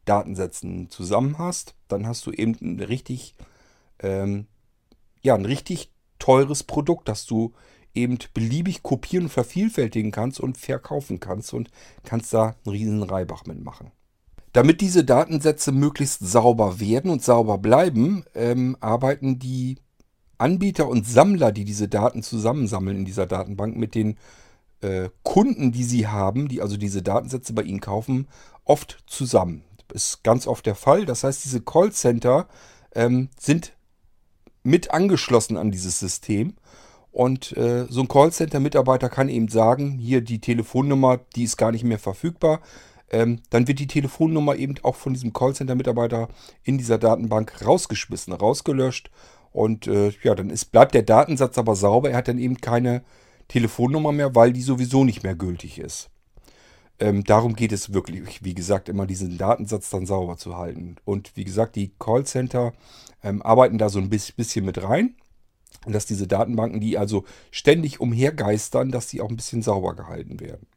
Datensätzen 0.03 0.89
zusammen 0.89 1.37
hast, 1.37 1.75
dann 1.87 2.07
hast 2.07 2.25
du 2.25 2.33
eben 2.33 2.57
ein 2.59 2.81
richtig, 2.81 3.35
ähm, 3.99 4.47
ja, 5.21 5.35
ein 5.35 5.45
richtig 5.45 5.93
teures 6.19 6.63
Produkt, 6.63 7.07
das 7.07 7.25
du 7.25 7.53
eben 7.93 8.17
beliebig 8.33 8.83
kopieren 8.83 9.25
und 9.25 9.31
vervielfältigen 9.31 10.11
kannst 10.11 10.39
und 10.39 10.57
verkaufen 10.57 11.19
kannst 11.19 11.53
und 11.53 11.69
kannst 12.03 12.33
da 12.33 12.55
einen 12.65 12.73
riesen 12.73 13.03
Reibach 13.03 13.45
mitmachen. 13.45 13.91
Damit 14.53 14.81
diese 14.81 15.05
Datensätze 15.05 15.71
möglichst 15.71 16.19
sauber 16.19 16.79
werden 16.79 17.09
und 17.09 17.23
sauber 17.23 17.57
bleiben, 17.57 18.25
ähm, 18.35 18.75
arbeiten 18.81 19.39
die 19.39 19.77
Anbieter 20.37 20.87
und 20.89 21.07
Sammler, 21.07 21.51
die 21.51 21.65
diese 21.65 21.87
Daten 21.87 22.23
zusammensammeln 22.23 22.97
in 22.97 23.05
dieser 23.05 23.27
Datenbank, 23.27 23.77
mit 23.77 23.95
den 23.95 24.17
äh, 24.81 25.09
Kunden, 25.23 25.71
die 25.71 25.83
sie 25.83 26.07
haben, 26.07 26.47
die 26.47 26.61
also 26.61 26.75
diese 26.75 27.01
Datensätze 27.01 27.53
bei 27.53 27.61
ihnen 27.61 27.79
kaufen, 27.79 28.27
oft 28.65 29.03
zusammen. 29.05 29.63
Das 29.87 30.03
ist 30.03 30.23
ganz 30.23 30.47
oft 30.47 30.65
der 30.65 30.75
Fall. 30.75 31.05
Das 31.05 31.23
heißt, 31.23 31.45
diese 31.45 31.61
Callcenter 31.61 32.47
ähm, 32.93 33.29
sind 33.39 33.73
mit 34.63 34.91
angeschlossen 34.91 35.57
an 35.57 35.71
dieses 35.71 35.99
System 35.99 36.55
und 37.11 37.55
äh, 37.57 37.85
so 37.89 38.01
ein 38.01 38.07
Callcenter-Mitarbeiter 38.07 39.09
kann 39.09 39.27
eben 39.29 39.49
sagen, 39.49 39.97
hier 39.99 40.21
die 40.21 40.39
Telefonnummer, 40.39 41.19
die 41.35 41.43
ist 41.43 41.57
gar 41.57 41.71
nicht 41.71 41.83
mehr 41.83 41.99
verfügbar. 41.99 42.61
Ähm, 43.09 43.41
dann 43.49 43.67
wird 43.67 43.79
die 43.79 43.87
Telefonnummer 43.87 44.55
eben 44.55 44.75
auch 44.83 44.95
von 44.95 45.13
diesem 45.13 45.33
Callcenter-Mitarbeiter 45.33 46.29
in 46.63 46.77
dieser 46.77 46.97
Datenbank 46.97 47.65
rausgeschmissen, 47.65 48.31
rausgelöscht. 48.31 49.11
Und 49.51 49.87
äh, 49.87 50.13
ja, 50.23 50.33
dann 50.35 50.49
ist, 50.49 50.71
bleibt 50.71 50.95
der 50.95 51.03
Datensatz 51.03 51.57
aber 51.57 51.75
sauber. 51.75 52.09
Er 52.09 52.17
hat 52.17 52.29
dann 52.29 52.39
eben 52.39 52.61
keine 52.61 53.03
Telefonnummer 53.49 54.13
mehr, 54.13 54.33
weil 54.33 54.53
die 54.53 54.61
sowieso 54.61 55.03
nicht 55.03 55.23
mehr 55.23 55.35
gültig 55.35 55.79
ist. 55.79 56.09
Ähm, 56.99 57.25
darum 57.25 57.55
geht 57.55 57.73
es 57.73 57.93
wirklich, 57.93 58.45
wie 58.45 58.53
gesagt, 58.53 58.87
immer 58.87 59.05
diesen 59.05 59.37
Datensatz 59.37 59.89
dann 59.89 60.05
sauber 60.05 60.37
zu 60.37 60.55
halten. 60.55 60.95
Und 61.03 61.35
wie 61.35 61.43
gesagt, 61.43 61.75
die 61.75 61.91
Callcenter 61.99 62.71
ähm, 63.21 63.41
arbeiten 63.41 63.77
da 63.77 63.89
so 63.89 63.99
ein 63.99 64.09
bisschen 64.09 64.63
mit 64.63 64.81
rein 64.81 65.15
dass 65.87 66.05
diese 66.05 66.27
Datenbanken, 66.27 66.79
die 66.79 66.97
also 66.97 67.25
ständig 67.49 67.99
umhergeistern, 67.99 68.91
dass 68.91 69.07
die 69.07 69.21
auch 69.21 69.29
ein 69.29 69.35
bisschen 69.35 69.61
sauber 69.61 69.95
gehalten 69.95 70.39
werden. 70.39 70.67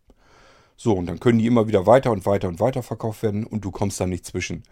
So, 0.77 0.95
und 0.95 1.07
dann 1.07 1.21
können 1.21 1.39
die 1.39 1.47
immer 1.47 1.69
wieder 1.69 1.87
weiter 1.87 2.11
und 2.11 2.27
weiter 2.27 2.49
und 2.49 2.59
weiter 2.59 2.83
verkauft 2.83 3.23
werden 3.23 3.45
und 3.45 3.65
du 3.65 3.71
kommst 3.71 4.01
da 4.01 4.07
nicht 4.07 4.27
zwischen. 4.27 4.65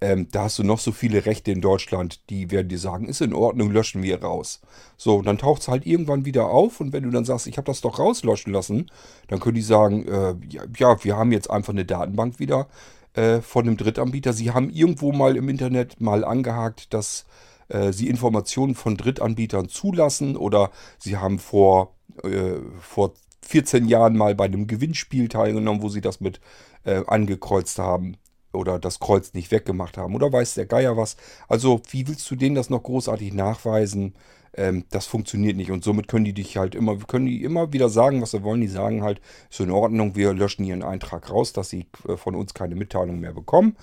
Ähm, 0.00 0.28
da 0.32 0.44
hast 0.44 0.58
du 0.58 0.64
noch 0.64 0.78
so 0.78 0.92
viele 0.92 1.26
Rechte 1.26 1.52
in 1.52 1.60
Deutschland, 1.60 2.30
die 2.30 2.50
werden 2.50 2.68
dir 2.68 2.78
sagen, 2.78 3.06
ist 3.06 3.20
in 3.20 3.34
Ordnung, 3.34 3.70
löschen 3.70 4.02
wir 4.02 4.22
raus. 4.22 4.62
So, 4.96 5.16
und 5.16 5.26
dann 5.26 5.36
taucht 5.36 5.60
es 5.60 5.68
halt 5.68 5.84
irgendwann 5.84 6.24
wieder 6.24 6.46
auf 6.48 6.80
und 6.80 6.94
wenn 6.94 7.02
du 7.02 7.10
dann 7.10 7.26
sagst, 7.26 7.46
ich 7.46 7.58
habe 7.58 7.66
das 7.66 7.82
doch 7.82 7.98
rauslöschen 7.98 8.52
lassen, 8.52 8.90
dann 9.28 9.40
können 9.40 9.56
die 9.56 9.62
sagen, 9.62 10.08
äh, 10.08 10.34
ja, 10.48 10.62
ja, 10.78 11.04
wir 11.04 11.16
haben 11.18 11.32
jetzt 11.32 11.50
einfach 11.50 11.74
eine 11.74 11.84
Datenbank 11.84 12.38
wieder 12.38 12.68
äh, 13.12 13.42
von 13.42 13.66
einem 13.66 13.76
Drittanbieter. 13.76 14.32
Sie 14.32 14.52
haben 14.52 14.70
irgendwo 14.70 15.12
mal 15.12 15.36
im 15.36 15.50
Internet 15.50 16.00
mal 16.00 16.24
angehakt, 16.24 16.94
dass 16.94 17.26
äh, 17.70 17.92
sie 17.92 18.08
Informationen 18.08 18.74
von 18.74 18.96
Drittanbietern 18.96 19.68
zulassen 19.68 20.36
oder 20.36 20.70
sie 20.98 21.16
haben 21.16 21.38
vor, 21.38 21.96
äh, 22.22 22.58
vor 22.80 23.14
14 23.46 23.88
Jahren 23.88 24.16
mal 24.16 24.34
bei 24.34 24.44
einem 24.44 24.66
Gewinnspiel 24.66 25.28
teilgenommen, 25.28 25.82
wo 25.82 25.88
sie 25.88 26.00
das 26.00 26.20
mit 26.20 26.40
äh, 26.84 27.02
angekreuzt 27.06 27.78
haben 27.78 28.16
oder 28.52 28.78
das 28.78 29.00
Kreuz 29.00 29.32
nicht 29.34 29.50
weggemacht 29.50 29.96
haben 29.96 30.14
oder 30.14 30.32
weiß 30.32 30.54
der 30.54 30.66
Geier 30.66 30.96
was. 30.96 31.16
Also 31.48 31.80
wie 31.90 32.06
willst 32.08 32.30
du 32.30 32.36
denen 32.36 32.54
das 32.54 32.70
noch 32.70 32.82
großartig 32.82 33.32
nachweisen? 33.32 34.14
Ähm, 34.54 34.84
das 34.90 35.06
funktioniert 35.06 35.56
nicht 35.56 35.70
und 35.70 35.84
somit 35.84 36.08
können 36.08 36.24
die 36.24 36.32
dich 36.32 36.56
halt 36.56 36.74
immer, 36.74 36.96
können 36.98 37.26
die 37.26 37.44
immer 37.44 37.72
wieder 37.72 37.88
sagen, 37.88 38.20
was 38.20 38.32
sie 38.32 38.42
wollen. 38.42 38.60
Die 38.60 38.68
sagen 38.68 39.02
halt, 39.02 39.20
ist 39.48 39.60
in 39.60 39.70
Ordnung, 39.70 40.16
wir 40.16 40.34
löschen 40.34 40.64
ihren 40.64 40.82
Eintrag 40.82 41.30
raus, 41.30 41.52
dass 41.52 41.70
sie 41.70 41.86
äh, 42.08 42.16
von 42.16 42.34
uns 42.34 42.54
keine 42.54 42.74
Mitteilung 42.74 43.20
mehr 43.20 43.32
bekommen. 43.32 43.76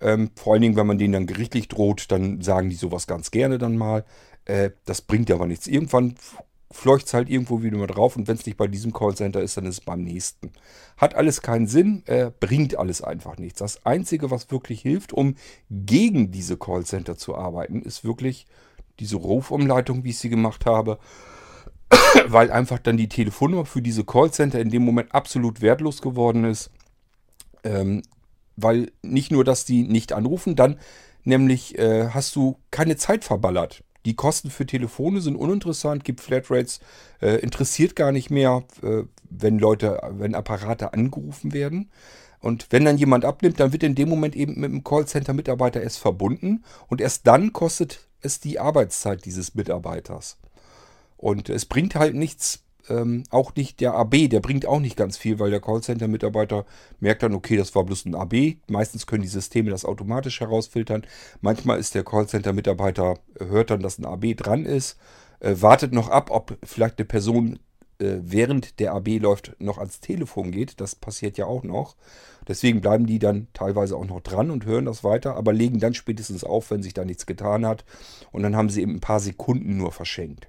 Ähm, 0.00 0.30
vor 0.36 0.52
allen 0.52 0.62
Dingen, 0.62 0.76
wenn 0.76 0.86
man 0.86 0.98
denen 0.98 1.12
dann 1.12 1.26
gerichtlich 1.26 1.68
droht, 1.68 2.10
dann 2.10 2.40
sagen 2.40 2.70
die 2.70 2.76
sowas 2.76 3.06
ganz 3.06 3.30
gerne 3.30 3.58
dann 3.58 3.76
mal. 3.76 4.04
Äh, 4.44 4.70
das 4.84 5.02
bringt 5.02 5.30
aber 5.30 5.46
nichts. 5.46 5.66
Irgendwann 5.66 6.14
fleucht 6.70 7.06
es 7.06 7.14
halt 7.14 7.30
irgendwo 7.30 7.62
wieder 7.62 7.78
mal 7.78 7.86
drauf 7.86 8.16
und 8.16 8.28
wenn 8.28 8.36
es 8.36 8.44
nicht 8.44 8.58
bei 8.58 8.66
diesem 8.66 8.92
Callcenter 8.92 9.40
ist, 9.40 9.56
dann 9.56 9.64
ist 9.64 9.78
es 9.78 9.80
beim 9.80 10.02
nächsten. 10.02 10.52
Hat 10.96 11.14
alles 11.14 11.40
keinen 11.40 11.66
Sinn, 11.66 12.02
äh, 12.06 12.30
bringt 12.38 12.76
alles 12.76 13.02
einfach 13.02 13.38
nichts. 13.38 13.60
Das 13.60 13.86
Einzige, 13.86 14.30
was 14.30 14.50
wirklich 14.50 14.82
hilft, 14.82 15.12
um 15.12 15.34
gegen 15.70 16.30
diese 16.30 16.56
Callcenter 16.58 17.16
zu 17.16 17.36
arbeiten, 17.36 17.82
ist 17.82 18.04
wirklich 18.04 18.46
diese 19.00 19.16
Rufumleitung, 19.16 20.04
wie 20.04 20.10
ich 20.10 20.18
sie 20.18 20.28
gemacht 20.28 20.66
habe, 20.66 20.98
weil 22.26 22.50
einfach 22.50 22.78
dann 22.78 22.96
die 22.96 23.08
Telefonnummer 23.08 23.64
für 23.64 23.80
diese 23.80 24.04
Callcenter 24.04 24.60
in 24.60 24.70
dem 24.70 24.84
Moment 24.84 25.14
absolut 25.14 25.62
wertlos 25.62 26.02
geworden 26.02 26.44
ist. 26.44 26.70
Ähm, 27.64 28.02
weil 28.60 28.90
nicht 29.02 29.30
nur, 29.30 29.44
dass 29.44 29.64
die 29.64 29.84
nicht 29.84 30.12
anrufen, 30.12 30.56
dann 30.56 30.78
nämlich 31.24 31.78
äh, 31.78 32.08
hast 32.08 32.34
du 32.36 32.58
keine 32.70 32.96
Zeit 32.96 33.24
verballert. 33.24 33.84
Die 34.04 34.14
Kosten 34.14 34.50
für 34.50 34.66
Telefone 34.66 35.20
sind 35.20 35.36
uninteressant, 35.36 36.04
gibt 36.04 36.20
Flatrates, 36.20 36.80
äh, 37.20 37.36
interessiert 37.40 37.94
gar 37.96 38.12
nicht 38.12 38.30
mehr, 38.30 38.64
äh, 38.82 39.02
wenn 39.28 39.58
Leute, 39.58 40.00
wenn 40.12 40.34
Apparate 40.34 40.92
angerufen 40.92 41.52
werden. 41.52 41.90
Und 42.40 42.68
wenn 42.70 42.84
dann 42.84 42.98
jemand 42.98 43.24
abnimmt, 43.24 43.60
dann 43.60 43.72
wird 43.72 43.82
in 43.82 43.94
dem 43.94 44.08
Moment 44.08 44.36
eben 44.36 44.60
mit 44.60 44.70
dem 44.70 44.84
Callcenter-Mitarbeiter 44.84 45.82
erst 45.82 45.98
verbunden 45.98 46.64
und 46.86 47.00
erst 47.00 47.26
dann 47.26 47.52
kostet 47.52 48.08
es 48.20 48.40
die 48.40 48.58
Arbeitszeit 48.58 49.24
dieses 49.24 49.54
Mitarbeiters. 49.54 50.38
Und 51.16 51.48
es 51.48 51.66
bringt 51.66 51.96
halt 51.96 52.14
nichts, 52.14 52.62
ähm, 52.88 53.24
auch 53.30 53.54
nicht 53.54 53.80
der 53.80 53.94
AB, 53.94 54.28
der 54.28 54.40
bringt 54.40 54.66
auch 54.66 54.80
nicht 54.80 54.96
ganz 54.96 55.16
viel, 55.16 55.38
weil 55.38 55.50
der 55.50 55.60
Callcenter-Mitarbeiter 55.60 56.64
merkt 57.00 57.22
dann, 57.22 57.34
okay, 57.34 57.56
das 57.56 57.74
war 57.74 57.84
bloß 57.84 58.06
ein 58.06 58.14
AB. 58.14 58.56
Meistens 58.68 59.06
können 59.06 59.22
die 59.22 59.28
Systeme 59.28 59.70
das 59.70 59.84
automatisch 59.84 60.40
herausfiltern. 60.40 61.06
Manchmal 61.40 61.78
ist 61.78 61.94
der 61.94 62.04
Callcenter-Mitarbeiter, 62.04 63.14
äh, 63.38 63.46
hört 63.46 63.70
dann, 63.70 63.80
dass 63.80 63.98
ein 63.98 64.06
AB 64.06 64.34
dran 64.34 64.64
ist, 64.64 64.98
äh, 65.40 65.54
wartet 65.58 65.92
noch 65.92 66.08
ab, 66.08 66.30
ob 66.30 66.58
vielleicht 66.62 66.98
eine 66.98 67.06
Person 67.06 67.58
äh, 68.00 68.18
während 68.20 68.78
der 68.78 68.92
AB 68.94 69.18
läuft, 69.18 69.56
noch 69.58 69.78
ans 69.78 70.00
Telefon 70.00 70.50
geht. 70.50 70.80
Das 70.80 70.94
passiert 70.94 71.38
ja 71.38 71.46
auch 71.46 71.64
noch. 71.64 71.96
Deswegen 72.46 72.80
bleiben 72.80 73.06
die 73.06 73.18
dann 73.18 73.48
teilweise 73.52 73.96
auch 73.96 74.06
noch 74.06 74.20
dran 74.20 74.50
und 74.50 74.64
hören 74.64 74.86
das 74.86 75.04
weiter, 75.04 75.36
aber 75.36 75.52
legen 75.52 75.80
dann 75.80 75.94
spätestens 75.94 76.44
auf, 76.44 76.70
wenn 76.70 76.82
sich 76.82 76.94
da 76.94 77.04
nichts 77.04 77.26
getan 77.26 77.66
hat. 77.66 77.84
Und 78.32 78.42
dann 78.42 78.56
haben 78.56 78.70
sie 78.70 78.82
eben 78.82 78.94
ein 78.94 79.00
paar 79.00 79.20
Sekunden 79.20 79.76
nur 79.76 79.92
verschenkt. 79.92 80.48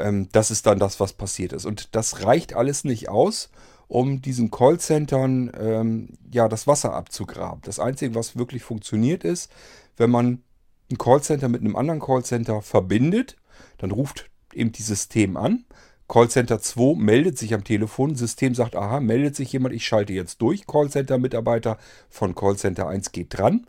Ähm, 0.00 0.28
das 0.32 0.50
ist 0.50 0.66
dann 0.66 0.78
das, 0.78 1.00
was 1.00 1.12
passiert 1.12 1.52
ist. 1.52 1.66
Und 1.66 1.94
das 1.94 2.24
reicht 2.24 2.54
alles 2.54 2.84
nicht 2.84 3.08
aus, 3.08 3.50
um 3.88 4.22
diesen 4.22 4.50
Callcentern 4.50 5.50
ähm, 5.58 6.08
ja, 6.30 6.48
das 6.48 6.66
Wasser 6.66 6.94
abzugraben. 6.94 7.60
Das 7.64 7.78
Einzige, 7.80 8.14
was 8.14 8.36
wirklich 8.36 8.62
funktioniert 8.62 9.24
ist, 9.24 9.50
wenn 9.96 10.10
man 10.10 10.42
ein 10.90 10.98
Callcenter 10.98 11.48
mit 11.48 11.60
einem 11.60 11.76
anderen 11.76 12.00
Callcenter 12.00 12.62
verbindet, 12.62 13.36
dann 13.78 13.90
ruft 13.90 14.30
eben 14.52 14.72
die 14.72 14.82
System 14.82 15.36
an. 15.36 15.64
Callcenter 16.08 16.60
2 16.60 16.96
meldet 16.96 17.38
sich 17.38 17.54
am 17.54 17.62
Telefon. 17.62 18.16
System 18.16 18.54
sagt, 18.56 18.74
aha, 18.74 18.98
meldet 18.98 19.36
sich 19.36 19.52
jemand, 19.52 19.74
ich 19.74 19.84
schalte 19.84 20.12
jetzt 20.12 20.42
durch. 20.42 20.66
Callcenter-Mitarbeiter 20.66 21.78
von 22.08 22.34
Callcenter 22.34 22.88
1 22.88 23.12
geht 23.12 23.38
dran. 23.38 23.66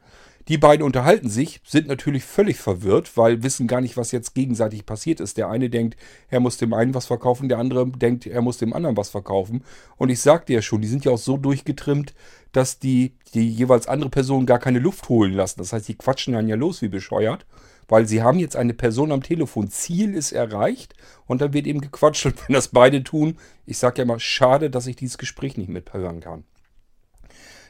Die 0.48 0.58
beiden 0.58 0.86
unterhalten 0.86 1.30
sich, 1.30 1.62
sind 1.64 1.88
natürlich 1.88 2.24
völlig 2.24 2.58
verwirrt, 2.58 3.16
weil 3.16 3.44
wissen 3.44 3.68
gar 3.68 3.82
nicht, 3.82 3.98
was 3.98 4.12
jetzt 4.12 4.34
gegenseitig 4.34 4.86
passiert 4.86 5.20
ist. 5.20 5.38
Der 5.38 5.50
eine 5.50 5.70
denkt, 5.70 5.98
er 6.30 6.40
muss 6.40 6.58
dem 6.58 6.74
einen 6.74 6.96
was 6.96 7.06
verkaufen, 7.06 7.48
der 7.48 7.60
andere 7.60 7.88
denkt, 7.88 8.26
er 8.26 8.42
muss 8.42 8.58
dem 8.58 8.74
anderen 8.74 8.98
was 8.98 9.10
verkaufen. 9.10 9.64
Und 9.98 10.10
ich 10.10 10.20
sagte 10.20 10.54
ja 10.54 10.62
schon, 10.62 10.82
die 10.82 10.88
sind 10.88 11.06
ja 11.06 11.12
auch 11.12 11.18
so 11.18 11.38
durchgetrimmt, 11.38 12.14
dass 12.52 12.80
die, 12.80 13.14
die 13.34 13.50
jeweils 13.50 13.88
andere 13.88 14.10
Person 14.10 14.46
gar 14.46 14.60
keine 14.60 14.80
Luft 14.80 15.10
holen 15.10 15.34
lassen. 15.34 15.60
Das 15.60 15.74
heißt, 15.74 15.88
die 15.88 15.98
quatschen 15.98 16.34
dann 16.34 16.48
ja 16.48 16.56
los 16.56 16.82
wie 16.82 16.90
bescheuert, 16.90 17.46
weil 17.88 18.08
sie 18.08 18.24
haben 18.24 18.40
jetzt 18.40 18.56
eine 18.56 18.74
Person 18.74 19.12
am 19.12 19.22
Telefon. 19.22 19.70
Ziel 19.70 20.16
ist 20.16 20.32
erreicht 20.32 20.96
und 21.28 21.42
dann 21.42 21.54
wird 21.54 21.68
eben 21.68 21.82
gequatscht. 21.82 22.26
Und 22.26 22.48
wenn 22.48 22.54
das 22.54 22.70
beide 22.70 23.04
tun, 23.04 23.38
ich 23.66 23.78
sage 23.78 24.00
ja 24.00 24.06
mal, 24.06 24.20
schade, 24.20 24.70
dass 24.70 24.88
ich 24.88 24.96
dieses 24.96 25.18
Gespräch 25.18 25.56
nicht 25.58 25.70
mithören 25.70 26.20
kann. 26.20 26.46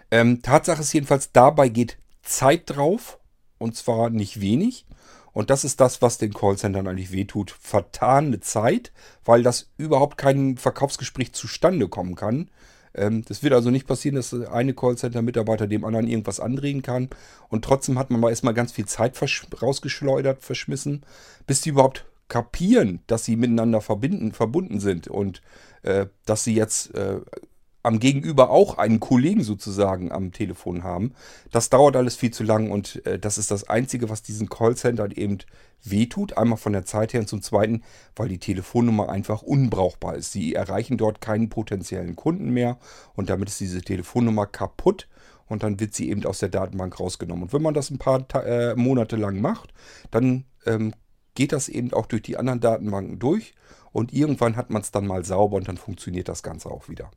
Ähm, 0.09 0.41
Tatsache 0.41 0.81
ist 0.81 0.93
jedenfalls, 0.93 1.31
dabei 1.31 1.69
geht 1.69 1.97
Zeit 2.21 2.63
drauf 2.65 3.19
und 3.57 3.75
zwar 3.75 4.09
nicht 4.09 4.41
wenig. 4.41 4.85
Und 5.33 5.49
das 5.49 5.63
ist 5.63 5.79
das, 5.79 6.01
was 6.01 6.17
den 6.17 6.33
Callcentern 6.33 6.87
eigentlich 6.87 7.11
wehtut. 7.11 7.51
Vertane 7.51 8.41
Zeit, 8.41 8.91
weil 9.23 9.43
das 9.43 9.69
überhaupt 9.77 10.17
kein 10.17 10.57
Verkaufsgespräch 10.57 11.33
zustande 11.33 11.87
kommen 11.87 12.15
kann. 12.15 12.49
Ähm, 12.93 13.23
das 13.25 13.43
wird 13.43 13.53
also 13.53 13.69
nicht 13.69 13.87
passieren, 13.87 14.15
dass 14.15 14.33
eine 14.33 14.73
Callcenter-Mitarbeiter 14.73 15.67
dem 15.67 15.85
anderen 15.85 16.07
irgendwas 16.07 16.39
andrehen 16.39 16.81
kann. 16.81 17.09
Und 17.49 17.63
trotzdem 17.63 17.97
hat 17.97 18.09
man 18.09 18.19
mal 18.19 18.29
erstmal 18.29 18.53
ganz 18.53 18.73
viel 18.73 18.85
Zeit 18.85 19.17
rausgeschleudert, 19.61 20.41
verschmissen, 20.41 21.05
bis 21.47 21.61
die 21.61 21.69
überhaupt 21.69 22.05
kapieren, 22.27 23.01
dass 23.07 23.25
sie 23.25 23.35
miteinander 23.35 23.81
verbinden, 23.81 24.31
verbunden 24.31 24.79
sind 24.79 25.07
und 25.07 25.41
äh, 25.83 26.07
dass 26.25 26.43
sie 26.43 26.55
jetzt 26.55 26.93
äh, 26.95 27.19
am 27.83 27.99
Gegenüber 27.99 28.49
auch 28.49 28.77
einen 28.77 28.99
Kollegen 28.99 29.43
sozusagen 29.43 30.11
am 30.11 30.31
Telefon 30.31 30.83
haben. 30.83 31.13
Das 31.51 31.69
dauert 31.69 31.95
alles 31.95 32.15
viel 32.15 32.31
zu 32.31 32.43
lang 32.43 32.71
und 32.71 33.05
äh, 33.05 33.17
das 33.19 33.37
ist 33.37 33.51
das 33.51 33.67
Einzige, 33.67 34.09
was 34.09 34.21
diesen 34.21 34.49
Callcentern 34.49 35.11
eben 35.11 35.39
wehtut. 35.83 36.37
Einmal 36.37 36.57
von 36.57 36.73
der 36.73 36.85
Zeit 36.85 37.13
her 37.13 37.21
und 37.21 37.27
zum 37.27 37.41
Zweiten, 37.41 37.83
weil 38.15 38.29
die 38.29 38.37
Telefonnummer 38.37 39.09
einfach 39.09 39.41
unbrauchbar 39.41 40.15
ist. 40.15 40.31
Sie 40.31 40.53
erreichen 40.53 40.97
dort 40.97 41.21
keinen 41.21 41.49
potenziellen 41.49 42.15
Kunden 42.15 42.51
mehr 42.51 42.77
und 43.15 43.29
damit 43.29 43.49
ist 43.49 43.59
diese 43.59 43.81
Telefonnummer 43.81 44.45
kaputt 44.45 45.07
und 45.47 45.63
dann 45.63 45.79
wird 45.79 45.93
sie 45.93 46.09
eben 46.09 46.23
aus 46.25 46.39
der 46.39 46.49
Datenbank 46.49 46.99
rausgenommen. 46.99 47.43
Und 47.43 47.53
wenn 47.53 47.61
man 47.61 47.73
das 47.73 47.89
ein 47.89 47.97
paar 47.97 48.25
äh, 48.45 48.75
Monate 48.75 49.15
lang 49.15 49.41
macht, 49.41 49.73
dann 50.11 50.45
ähm, 50.65 50.93
geht 51.35 51.51
das 51.51 51.67
eben 51.69 51.93
auch 51.93 52.05
durch 52.05 52.21
die 52.21 52.37
anderen 52.37 52.59
Datenbanken 52.59 53.19
durch 53.19 53.53
und 53.91 54.13
irgendwann 54.13 54.55
hat 54.55 54.69
man 54.69 54.81
es 54.81 54.91
dann 54.91 55.07
mal 55.07 55.25
sauber 55.25 55.57
und 55.57 55.67
dann 55.67 55.77
funktioniert 55.77 56.29
das 56.29 56.43
Ganze 56.43 56.69
auch 56.69 56.87
wieder. 56.89 57.11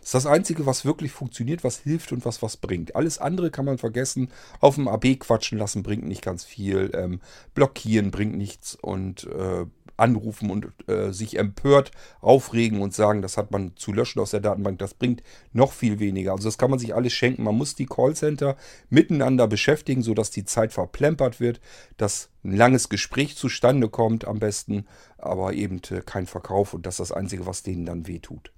Das 0.00 0.08
ist 0.08 0.14
das 0.14 0.26
Einzige, 0.26 0.66
was 0.66 0.84
wirklich 0.84 1.12
funktioniert, 1.12 1.64
was 1.64 1.78
hilft 1.78 2.12
und 2.12 2.24
was 2.24 2.42
was 2.42 2.56
bringt. 2.56 2.96
Alles 2.96 3.18
andere 3.18 3.50
kann 3.50 3.64
man 3.64 3.78
vergessen. 3.78 4.30
Auf 4.60 4.76
dem 4.76 4.88
AB 4.88 5.18
quatschen 5.18 5.58
lassen 5.58 5.82
bringt 5.82 6.06
nicht 6.06 6.22
ganz 6.22 6.44
viel. 6.44 6.90
Ähm, 6.94 7.20
blockieren 7.54 8.10
bringt 8.10 8.36
nichts 8.36 8.74
und 8.74 9.24
äh, 9.24 9.66
anrufen 9.98 10.50
und 10.50 10.68
äh, 10.88 11.12
sich 11.12 11.38
empört 11.38 11.90
aufregen 12.20 12.80
und 12.80 12.94
sagen, 12.94 13.20
das 13.20 13.36
hat 13.36 13.50
man 13.50 13.76
zu 13.76 13.92
löschen 13.92 14.20
aus 14.20 14.30
der 14.30 14.40
Datenbank, 14.40 14.78
das 14.78 14.94
bringt 14.94 15.22
noch 15.52 15.72
viel 15.72 15.98
weniger. 15.98 16.32
Also 16.32 16.48
das 16.48 16.56
kann 16.56 16.70
man 16.70 16.78
sich 16.78 16.94
alles 16.94 17.12
schenken. 17.12 17.42
Man 17.42 17.56
muss 17.56 17.74
die 17.74 17.86
Callcenter 17.86 18.56
miteinander 18.88 19.48
beschäftigen, 19.48 20.02
sodass 20.02 20.30
die 20.30 20.44
Zeit 20.44 20.72
verplempert 20.72 21.40
wird, 21.40 21.60
dass 21.96 22.30
ein 22.44 22.56
langes 22.56 22.88
Gespräch 22.88 23.36
zustande 23.36 23.88
kommt 23.88 24.26
am 24.26 24.38
besten, 24.38 24.86
aber 25.18 25.52
eben 25.52 25.80
äh, 25.90 26.00
kein 26.04 26.26
Verkauf 26.26 26.74
und 26.74 26.86
das 26.86 26.94
ist 26.94 27.10
das 27.10 27.12
Einzige, 27.12 27.46
was 27.46 27.62
denen 27.62 27.84
dann 27.84 28.06
wehtut. 28.06 28.52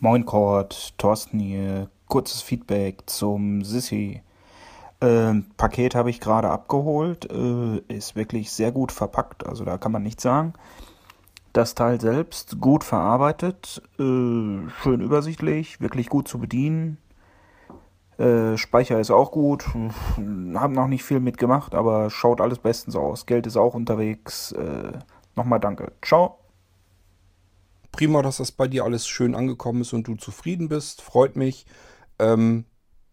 Moin 0.00 0.24
Kurt, 0.24 0.96
Thorsten 0.96 1.40
hier. 1.40 1.90
Kurzes 2.06 2.40
Feedback 2.40 3.10
zum 3.10 3.64
Sissy. 3.64 4.22
Äh, 5.00 5.34
Paket 5.56 5.96
habe 5.96 6.08
ich 6.08 6.20
gerade 6.20 6.50
abgeholt. 6.50 7.28
Äh, 7.32 7.78
ist 7.88 8.14
wirklich 8.14 8.52
sehr 8.52 8.70
gut 8.70 8.92
verpackt, 8.92 9.44
also 9.44 9.64
da 9.64 9.76
kann 9.76 9.90
man 9.90 10.04
nichts 10.04 10.22
sagen. 10.22 10.52
Das 11.52 11.74
Teil 11.74 12.00
selbst 12.00 12.60
gut 12.60 12.84
verarbeitet, 12.84 13.82
äh, 13.98 14.68
schön 14.82 15.00
übersichtlich, 15.00 15.80
wirklich 15.80 16.08
gut 16.08 16.28
zu 16.28 16.38
bedienen. 16.38 16.98
Äh, 18.18 18.56
Speicher 18.56 19.00
ist 19.00 19.10
auch 19.10 19.32
gut. 19.32 19.66
Haben 19.66 20.72
noch 20.72 20.86
nicht 20.86 21.02
viel 21.02 21.18
mitgemacht, 21.18 21.74
aber 21.74 22.08
schaut 22.10 22.40
alles 22.40 22.60
bestens 22.60 22.94
aus. 22.94 23.26
Geld 23.26 23.48
ist 23.48 23.56
auch 23.56 23.74
unterwegs. 23.74 24.52
Äh, 24.52 24.92
nochmal 25.34 25.58
danke. 25.58 25.90
Ciao. 26.02 26.38
Prima, 27.98 28.22
dass 28.22 28.36
das 28.36 28.52
bei 28.52 28.68
dir 28.68 28.84
alles 28.84 29.08
schön 29.08 29.34
angekommen 29.34 29.80
ist 29.80 29.92
und 29.92 30.06
du 30.06 30.14
zufrieden 30.14 30.68
bist. 30.68 31.02
Freut 31.02 31.34
mich. 31.34 31.66
Ähm, 32.20 32.64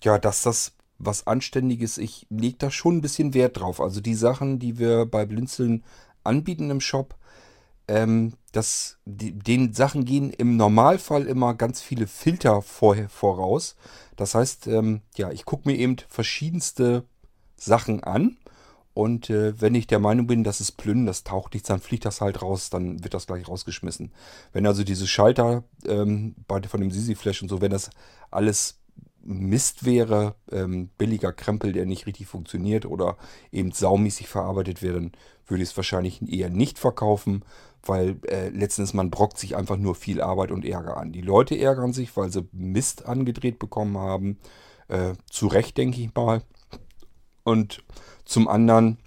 ja, 0.03 0.19
dass 0.19 0.43
das 0.43 0.73
was 0.99 1.25
Anständiges, 1.25 1.97
ich 1.97 2.27
lege 2.29 2.57
da 2.59 2.69
schon 2.69 2.97
ein 2.97 3.01
bisschen 3.01 3.33
Wert 3.33 3.59
drauf. 3.59 3.81
Also 3.81 3.99
die 3.99 4.13
Sachen, 4.13 4.59
die 4.59 4.77
wir 4.77 5.07
bei 5.07 5.25
Blinzeln 5.25 5.83
anbieten 6.23 6.69
im 6.69 6.81
Shop, 6.81 7.15
ähm, 7.87 8.33
das, 8.51 8.99
die, 9.05 9.31
den 9.31 9.73
Sachen 9.73 10.05
gehen 10.05 10.29
im 10.29 10.55
Normalfall 10.55 11.25
immer 11.25 11.55
ganz 11.55 11.81
viele 11.81 12.05
Filter 12.05 12.61
vorher 12.61 13.09
voraus. 13.09 13.75
Das 14.15 14.35
heißt, 14.35 14.67
ähm, 14.67 15.01
ja, 15.15 15.31
ich 15.31 15.45
gucke 15.45 15.67
mir 15.67 15.79
eben 15.79 15.95
verschiedenste 16.09 17.05
Sachen 17.57 18.03
an 18.03 18.37
und 18.95 19.29
äh, 19.29 19.59
wenn 19.59 19.75
ich 19.75 19.87
der 19.87 19.99
Meinung 19.99 20.25
bin, 20.25 20.45
das 20.45 20.61
ist 20.61 20.77
Plünnen, 20.77 21.05
das 21.05 21.25
taucht 21.25 21.53
nichts, 21.53 21.67
dann 21.67 21.81
fliegt 21.81 22.05
das 22.05 22.21
halt 22.21 22.41
raus, 22.41 22.69
dann 22.69 23.03
wird 23.03 23.13
das 23.13 23.27
gleich 23.27 23.45
rausgeschmissen. 23.45 24.13
Wenn 24.53 24.65
also 24.65 24.85
diese 24.85 25.05
Schalter 25.05 25.65
ähm, 25.85 26.33
von 26.47 26.79
dem 26.79 26.91
Sisi 26.91 27.13
Flash 27.13 27.41
und 27.41 27.49
so, 27.49 27.59
wenn 27.59 27.71
das 27.71 27.89
alles 28.31 28.79
Mist 29.21 29.83
wäre, 29.83 30.35
ähm, 30.49 30.91
billiger 30.97 31.33
Krempel, 31.33 31.73
der 31.73 31.85
nicht 31.85 32.07
richtig 32.07 32.27
funktioniert 32.27 32.85
oder 32.85 33.17
eben 33.51 33.73
saumäßig 33.73 34.29
verarbeitet 34.29 34.81
wäre, 34.81 34.93
dann 34.93 35.11
würde 35.45 35.61
ich 35.61 35.71
es 35.71 35.77
wahrscheinlich 35.77 36.21
eher 36.31 36.49
nicht 36.49 36.79
verkaufen, 36.79 37.43
weil 37.83 38.15
äh, 38.29 38.47
letztens 38.47 38.93
man 38.93 39.11
brockt 39.11 39.37
sich 39.37 39.57
einfach 39.57 39.75
nur 39.75 39.95
viel 39.95 40.21
Arbeit 40.21 40.51
und 40.51 40.63
Ärger 40.63 40.95
an. 40.95 41.11
Die 41.11 41.21
Leute 41.21 41.59
ärgern 41.59 41.91
sich, 41.91 42.15
weil 42.15 42.31
sie 42.31 42.47
Mist 42.53 43.05
angedreht 43.05 43.59
bekommen 43.59 43.97
haben. 43.97 44.37
Äh, 44.87 45.15
zu 45.29 45.47
Recht, 45.47 45.77
denke 45.77 45.99
ich 45.99 46.15
mal. 46.15 46.43
Und 47.43 47.83
zum 48.25 48.47
anderen, 48.47 48.97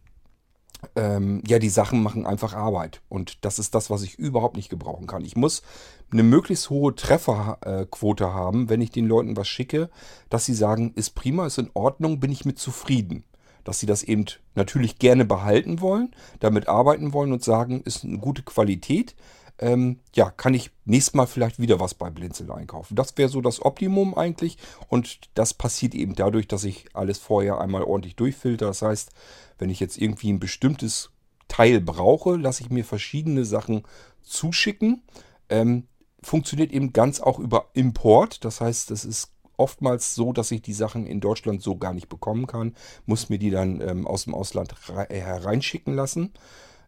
ähm, 0.94 1.42
ja, 1.46 1.58
die 1.58 1.68
Sachen 1.68 2.02
machen 2.02 2.26
einfach 2.26 2.54
Arbeit. 2.54 3.02
Und 3.08 3.44
das 3.44 3.58
ist 3.58 3.74
das, 3.74 3.90
was 3.90 4.02
ich 4.02 4.18
überhaupt 4.18 4.56
nicht 4.56 4.68
gebrauchen 4.68 5.06
kann. 5.06 5.24
Ich 5.24 5.36
muss 5.36 5.62
eine 6.10 6.22
möglichst 6.22 6.70
hohe 6.70 6.94
Trefferquote 6.94 8.32
haben, 8.32 8.68
wenn 8.68 8.80
ich 8.80 8.90
den 8.90 9.06
Leuten 9.06 9.36
was 9.36 9.48
schicke, 9.48 9.90
dass 10.30 10.44
sie 10.44 10.54
sagen, 10.54 10.92
ist 10.94 11.14
prima, 11.14 11.46
ist 11.46 11.58
in 11.58 11.70
Ordnung, 11.74 12.20
bin 12.20 12.32
ich 12.32 12.44
mit 12.44 12.58
zufrieden. 12.58 13.24
Dass 13.64 13.80
sie 13.80 13.86
das 13.86 14.02
eben 14.02 14.24
natürlich 14.54 14.98
gerne 14.98 15.24
behalten 15.24 15.80
wollen, 15.80 16.14
damit 16.40 16.68
arbeiten 16.68 17.12
wollen 17.12 17.32
und 17.32 17.44
sagen, 17.44 17.82
ist 17.82 18.04
eine 18.04 18.18
gute 18.18 18.42
Qualität 18.42 19.14
ähm, 19.58 19.98
ja, 20.14 20.30
kann 20.30 20.54
ich 20.54 20.70
nächstes 20.84 21.14
Mal 21.14 21.26
vielleicht 21.26 21.58
wieder 21.58 21.80
was 21.80 21.94
bei 21.94 22.10
Blinzel 22.10 22.50
einkaufen. 22.50 22.94
Das 22.94 23.16
wäre 23.16 23.28
so 23.28 23.40
das 23.40 23.62
Optimum 23.62 24.14
eigentlich. 24.14 24.56
Und 24.88 25.20
das 25.34 25.54
passiert 25.54 25.94
eben 25.94 26.14
dadurch, 26.14 26.46
dass 26.46 26.64
ich 26.64 26.86
alles 26.94 27.18
vorher 27.18 27.60
einmal 27.60 27.82
ordentlich 27.82 28.16
durchfilter. 28.16 28.66
Das 28.66 28.82
heißt, 28.82 29.10
wenn 29.58 29.70
ich 29.70 29.80
jetzt 29.80 29.98
irgendwie 29.98 30.32
ein 30.32 30.40
bestimmtes 30.40 31.10
Teil 31.48 31.80
brauche, 31.80 32.36
lasse 32.36 32.62
ich 32.62 32.70
mir 32.70 32.84
verschiedene 32.84 33.44
Sachen 33.44 33.82
zuschicken. 34.22 35.02
Ähm, 35.48 35.88
funktioniert 36.22 36.72
eben 36.72 36.92
ganz 36.92 37.20
auch 37.20 37.38
über 37.38 37.70
Import. 37.72 38.44
Das 38.44 38.60
heißt, 38.60 38.90
es 38.92 39.04
ist 39.04 39.32
oftmals 39.56 40.14
so, 40.14 40.32
dass 40.32 40.52
ich 40.52 40.62
die 40.62 40.72
Sachen 40.72 41.06
in 41.06 41.20
Deutschland 41.20 41.62
so 41.62 41.76
gar 41.76 41.94
nicht 41.94 42.08
bekommen 42.08 42.46
kann. 42.46 42.76
Muss 43.06 43.28
mir 43.28 43.38
die 43.38 43.50
dann 43.50 43.80
ähm, 43.80 44.06
aus 44.06 44.24
dem 44.24 44.34
Ausland 44.34 44.72
hereinschicken 45.08 45.94
lassen. 45.94 46.32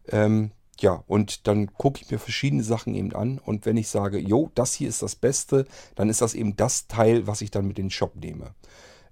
Ähm, 0.07 0.51
ja, 0.81 1.03
und 1.07 1.47
dann 1.47 1.73
gucke 1.73 2.01
ich 2.01 2.11
mir 2.11 2.19
verschiedene 2.19 2.63
Sachen 2.63 2.95
eben 2.95 3.13
an. 3.13 3.39
Und 3.39 3.65
wenn 3.65 3.77
ich 3.77 3.87
sage, 3.87 4.19
jo, 4.19 4.51
das 4.55 4.73
hier 4.73 4.89
ist 4.89 5.01
das 5.01 5.15
Beste, 5.15 5.65
dann 5.95 6.09
ist 6.09 6.21
das 6.21 6.33
eben 6.33 6.55
das 6.55 6.87
Teil, 6.87 7.27
was 7.27 7.41
ich 7.41 7.51
dann 7.51 7.67
mit 7.67 7.79
in 7.79 7.85
den 7.85 7.91
Shop 7.91 8.15
nehme. 8.15 8.55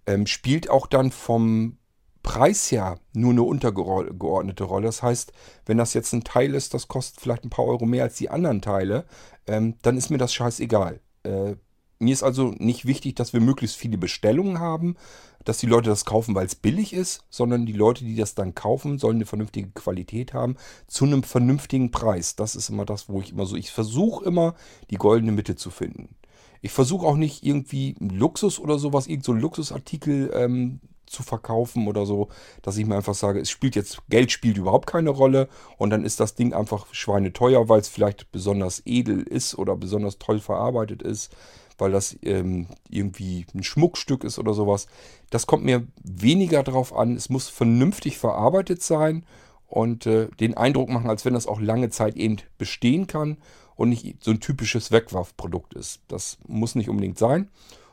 Ähm, 0.05 0.25
spielt 0.25 0.69
auch 0.69 0.87
dann 0.87 1.11
vom 1.11 1.77
Preis 2.23 2.71
her 2.71 2.99
nur 3.13 3.31
eine 3.31 3.43
untergeordnete 3.43 4.63
Rolle. 4.63 4.87
Das 4.87 5.03
heißt, 5.03 5.31
wenn 5.65 5.77
das 5.77 5.93
jetzt 5.93 6.13
ein 6.13 6.23
Teil 6.23 6.53
ist, 6.53 6.73
das 6.73 6.87
kostet 6.87 7.21
vielleicht 7.21 7.45
ein 7.45 7.49
paar 7.49 7.65
Euro 7.65 7.85
mehr 7.85 8.03
als 8.03 8.15
die 8.15 8.29
anderen 8.29 8.61
Teile, 8.61 9.05
ähm, 9.47 9.75
dann 9.81 9.97
ist 9.97 10.09
mir 10.09 10.17
das 10.17 10.33
scheißegal. 10.33 10.99
Äh, 11.23 11.55
mir 11.99 12.13
ist 12.13 12.23
also 12.23 12.55
nicht 12.57 12.85
wichtig, 12.85 13.15
dass 13.15 13.33
wir 13.33 13.41
möglichst 13.41 13.75
viele 13.75 13.97
Bestellungen 13.97 14.59
haben, 14.59 14.95
dass 15.45 15.57
die 15.57 15.67
Leute 15.67 15.89
das 15.89 16.05
kaufen, 16.05 16.35
weil 16.35 16.45
es 16.45 16.55
billig 16.55 16.93
ist, 16.93 17.23
sondern 17.29 17.65
die 17.65 17.73
Leute, 17.73 18.03
die 18.03 18.15
das 18.15 18.35
dann 18.35 18.55
kaufen, 18.55 18.99
sollen 18.99 19.17
eine 19.17 19.25
vernünftige 19.25 19.69
Qualität 19.71 20.33
haben 20.33 20.57
zu 20.87 21.05
einem 21.05 21.23
vernünftigen 21.23 21.91
Preis. 21.91 22.35
Das 22.35 22.55
ist 22.55 22.69
immer 22.69 22.85
das, 22.85 23.09
wo 23.09 23.21
ich 23.21 23.31
immer 23.31 23.45
so, 23.45 23.55
ich 23.55 23.71
versuche 23.71 24.25
immer, 24.25 24.55
die 24.89 24.97
goldene 24.97 25.31
Mitte 25.31 25.55
zu 25.55 25.69
finden. 25.69 26.15
Ich 26.61 26.71
versuche 26.71 27.07
auch 27.07 27.15
nicht 27.15 27.43
irgendwie 27.43 27.95
Luxus 27.99 28.59
oder 28.59 28.79
sowas, 28.79 29.07
irgend 29.07 29.23
so 29.23 29.31
Luxusartikel 29.31 30.31
ähm, 30.33 30.81
zu 31.05 31.23
verkaufen 31.23 31.87
oder 31.87 32.05
so, 32.05 32.29
dass 32.61 32.77
ich 32.77 32.85
mir 32.85 32.95
einfach 32.95 33.15
sage, 33.15 33.39
es 33.39 33.49
spielt 33.49 33.75
jetzt, 33.75 34.01
Geld 34.09 34.31
spielt 34.31 34.57
überhaupt 34.57 34.87
keine 34.87 35.09
Rolle 35.09 35.49
und 35.77 35.89
dann 35.89 36.05
ist 36.05 36.19
das 36.19 36.35
Ding 36.35 36.53
einfach 36.53 36.93
schweineteuer, 36.93 37.67
weil 37.67 37.79
es 37.79 37.87
vielleicht 37.87 38.31
besonders 38.31 38.83
edel 38.85 39.23
ist 39.23 39.57
oder 39.57 39.75
besonders 39.75 40.19
toll 40.19 40.39
verarbeitet 40.39 41.01
ist, 41.01 41.31
weil 41.79 41.91
das 41.91 42.17
ähm, 42.21 42.67
irgendwie 42.89 43.45
ein 43.53 43.63
Schmuckstück 43.63 44.23
ist 44.23 44.39
oder 44.39 44.53
sowas. 44.53 44.87
Das 45.29 45.47
kommt 45.47 45.65
mir 45.65 45.87
weniger 46.03 46.63
drauf 46.63 46.95
an. 46.95 47.15
Es 47.15 47.29
muss 47.29 47.49
vernünftig 47.49 48.17
verarbeitet 48.17 48.81
sein 48.83 49.25
und 49.67 50.05
äh, 50.05 50.27
den 50.39 50.57
Eindruck 50.57 50.89
machen, 50.89 51.09
als 51.09 51.25
wenn 51.25 51.33
das 51.33 51.47
auch 51.47 51.59
lange 51.59 51.89
Zeit 51.89 52.15
eben 52.15 52.37
bestehen 52.57 53.07
kann 53.07 53.37
und 53.75 53.89
nicht 53.89 54.23
so 54.23 54.31
ein 54.31 54.39
typisches 54.39 54.91
Wegwerfprodukt 54.91 55.73
ist. 55.73 56.01
Das 56.07 56.37
muss 56.47 56.75
nicht 56.75 56.89
unbedingt 56.89 57.17
sein. 57.17 57.49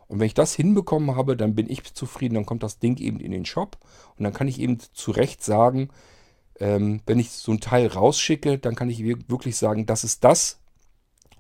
Und 0.09 0.21
wenn 0.21 0.27
ich 0.27 0.35
das 0.35 0.55
hinbekommen 0.55 1.17
habe, 1.17 1.37
dann 1.37 1.55
bin 1.55 1.69
ich 1.69 1.83
zufrieden, 1.95 2.35
dann 2.35 2.47
kommt 2.47 2.63
das 2.63 2.79
Ding 2.79 2.97
eben 2.99 3.21
in 3.21 3.33
den 3.33 3.45
Shop 3.45 3.79
und 4.17 4.25
dann 4.25 4.33
kann 4.33 4.49
ich 4.49 4.61
eben 4.61 4.79
zu 4.79 5.11
Recht 5.11 5.43
sagen, 5.43 5.91
ähm, 6.59 7.01
wenn 7.07 7.19
ich 7.19 7.33
so 7.33 7.53
ein 7.53 7.61
Teil 7.61 7.89
rausschicke, 7.89 8.59
dann 8.59 8.75
kann 8.75 8.89
ich 8.89 9.05
wirklich 9.05 9.57
sagen, 9.57 9.87
das 9.87 10.05
ist 10.05 10.25
das 10.25 10.61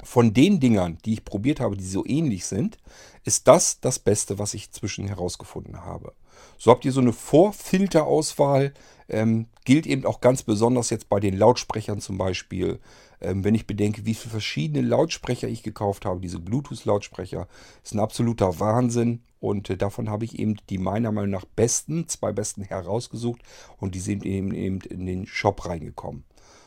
von 0.02 0.34
den 0.34 0.60
Dingern, 0.60 0.98
die 1.04 1.14
ich 1.14 1.24
probiert 1.24 1.60
habe, 1.60 1.76
die 1.76 1.86
so 1.86 2.04
ähnlich 2.06 2.46
sind, 2.46 2.78
ist 3.24 3.48
das 3.48 3.80
das 3.80 3.98
Beste, 3.98 4.38
was 4.38 4.54
ich 4.54 4.70
zwischen 4.70 5.08
herausgefunden 5.08 5.84
habe. 5.84 6.12
So 6.58 6.70
habt 6.70 6.84
ihr 6.84 6.92
so 6.92 7.00
eine 7.00 7.12
Vorfilterauswahl, 7.12 8.72
ähm, 9.08 9.46
gilt 9.64 9.86
eben 9.86 10.04
auch 10.04 10.20
ganz 10.20 10.42
besonders 10.42 10.90
jetzt 10.90 11.08
bei 11.08 11.20
den 11.20 11.36
Lautsprechern 11.36 12.00
zum 12.00 12.18
Beispiel. 12.18 12.78
Ähm, 13.20 13.44
wenn 13.44 13.54
ich 13.54 13.66
bedenke, 13.66 14.04
wie 14.04 14.14
viele 14.14 14.32
verschiedene 14.32 14.86
Lautsprecher 14.86 15.48
ich 15.48 15.62
gekauft 15.62 16.04
habe, 16.04 16.20
diese 16.20 16.38
Bluetooth-Lautsprecher, 16.38 17.48
ist 17.82 17.94
ein 17.94 18.00
absoluter 18.00 18.60
Wahnsinn. 18.60 19.22
Und 19.40 19.70
äh, 19.70 19.76
davon 19.76 20.10
habe 20.10 20.24
ich 20.24 20.38
eben 20.38 20.56
die 20.70 20.78
meiner 20.78 21.12
Meinung 21.12 21.30
nach 21.30 21.44
besten, 21.44 22.08
zwei 22.08 22.32
besten 22.32 22.62
herausgesucht 22.62 23.42
und 23.78 23.94
die 23.94 24.00
sind 24.00 24.24
eben, 24.24 24.52
eben 24.52 24.80
in 24.80 25.06
den 25.06 25.26
Shop 25.26 25.66
reingekommen. 25.66 26.24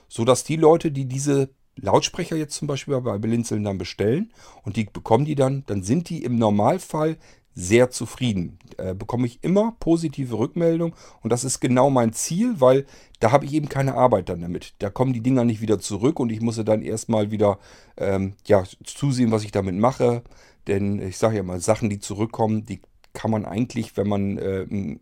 So 0.08 0.26
dass 0.26 0.44
die 0.44 0.56
Leute, 0.56 0.92
die 0.92 1.06
diese 1.06 1.50
Lautsprecher 1.82 2.36
jetzt 2.36 2.56
zum 2.56 2.68
Beispiel 2.68 3.00
bei 3.02 3.18
Blinzeln 3.18 3.64
dann 3.64 3.78
bestellen 3.78 4.32
und 4.64 4.76
die 4.76 4.86
bekommen 4.86 5.26
die 5.26 5.36
dann, 5.36 5.64
dann 5.68 5.84
sind 5.84 6.10
die 6.10 6.24
im 6.24 6.38
Normalfall 6.38 7.18
sehr 7.56 7.90
zufrieden. 7.90 8.58
Äh, 8.78 8.94
bekomme 8.94 9.28
ich 9.28 9.44
immer 9.44 9.76
positive 9.80 10.38
Rückmeldung 10.38 10.96
und 11.22 11.32
das 11.32 11.44
ist 11.44 11.60
genau 11.60 11.90
mein 11.90 12.14
Ziel, 12.14 12.62
weil 12.62 12.86
da 13.20 13.32
habe 13.32 13.46
ich 13.46 13.54
eben 13.54 13.68
keine 13.68 13.96
Arbeit 13.96 14.30
dann 14.30 14.42
damit. 14.42 14.74
Da 14.80 14.90
kommen 14.90 15.14
die 15.14 15.22
Dinger 15.22 15.44
nicht 15.44 15.60
wieder 15.60 15.80
zurück 15.80 16.20
und 16.20 16.32
ich 16.32 16.42
muss 16.42 16.64
dann 16.64 16.82
erstmal 16.82 17.32
wieder 17.32 17.60
ähm, 17.98 18.36
ja, 18.46 18.64
zusehen, 18.84 19.32
was 19.32 19.44
ich 19.44 19.52
damit 19.52 19.76
mache. 19.76 20.24
Denn 20.68 21.02
ich 21.02 21.18
sage 21.18 21.38
ja 21.38 21.44
mal, 21.44 21.60
Sachen, 21.60 21.90
die 21.90 22.00
zurückkommen, 22.00 22.66
die 22.66 22.82
kann 23.14 23.32
man 23.32 23.46
eigentlich, 23.46 23.98
wenn 23.98 24.08
man 24.08 24.38
äh, 24.38 24.62
ein 24.70 25.02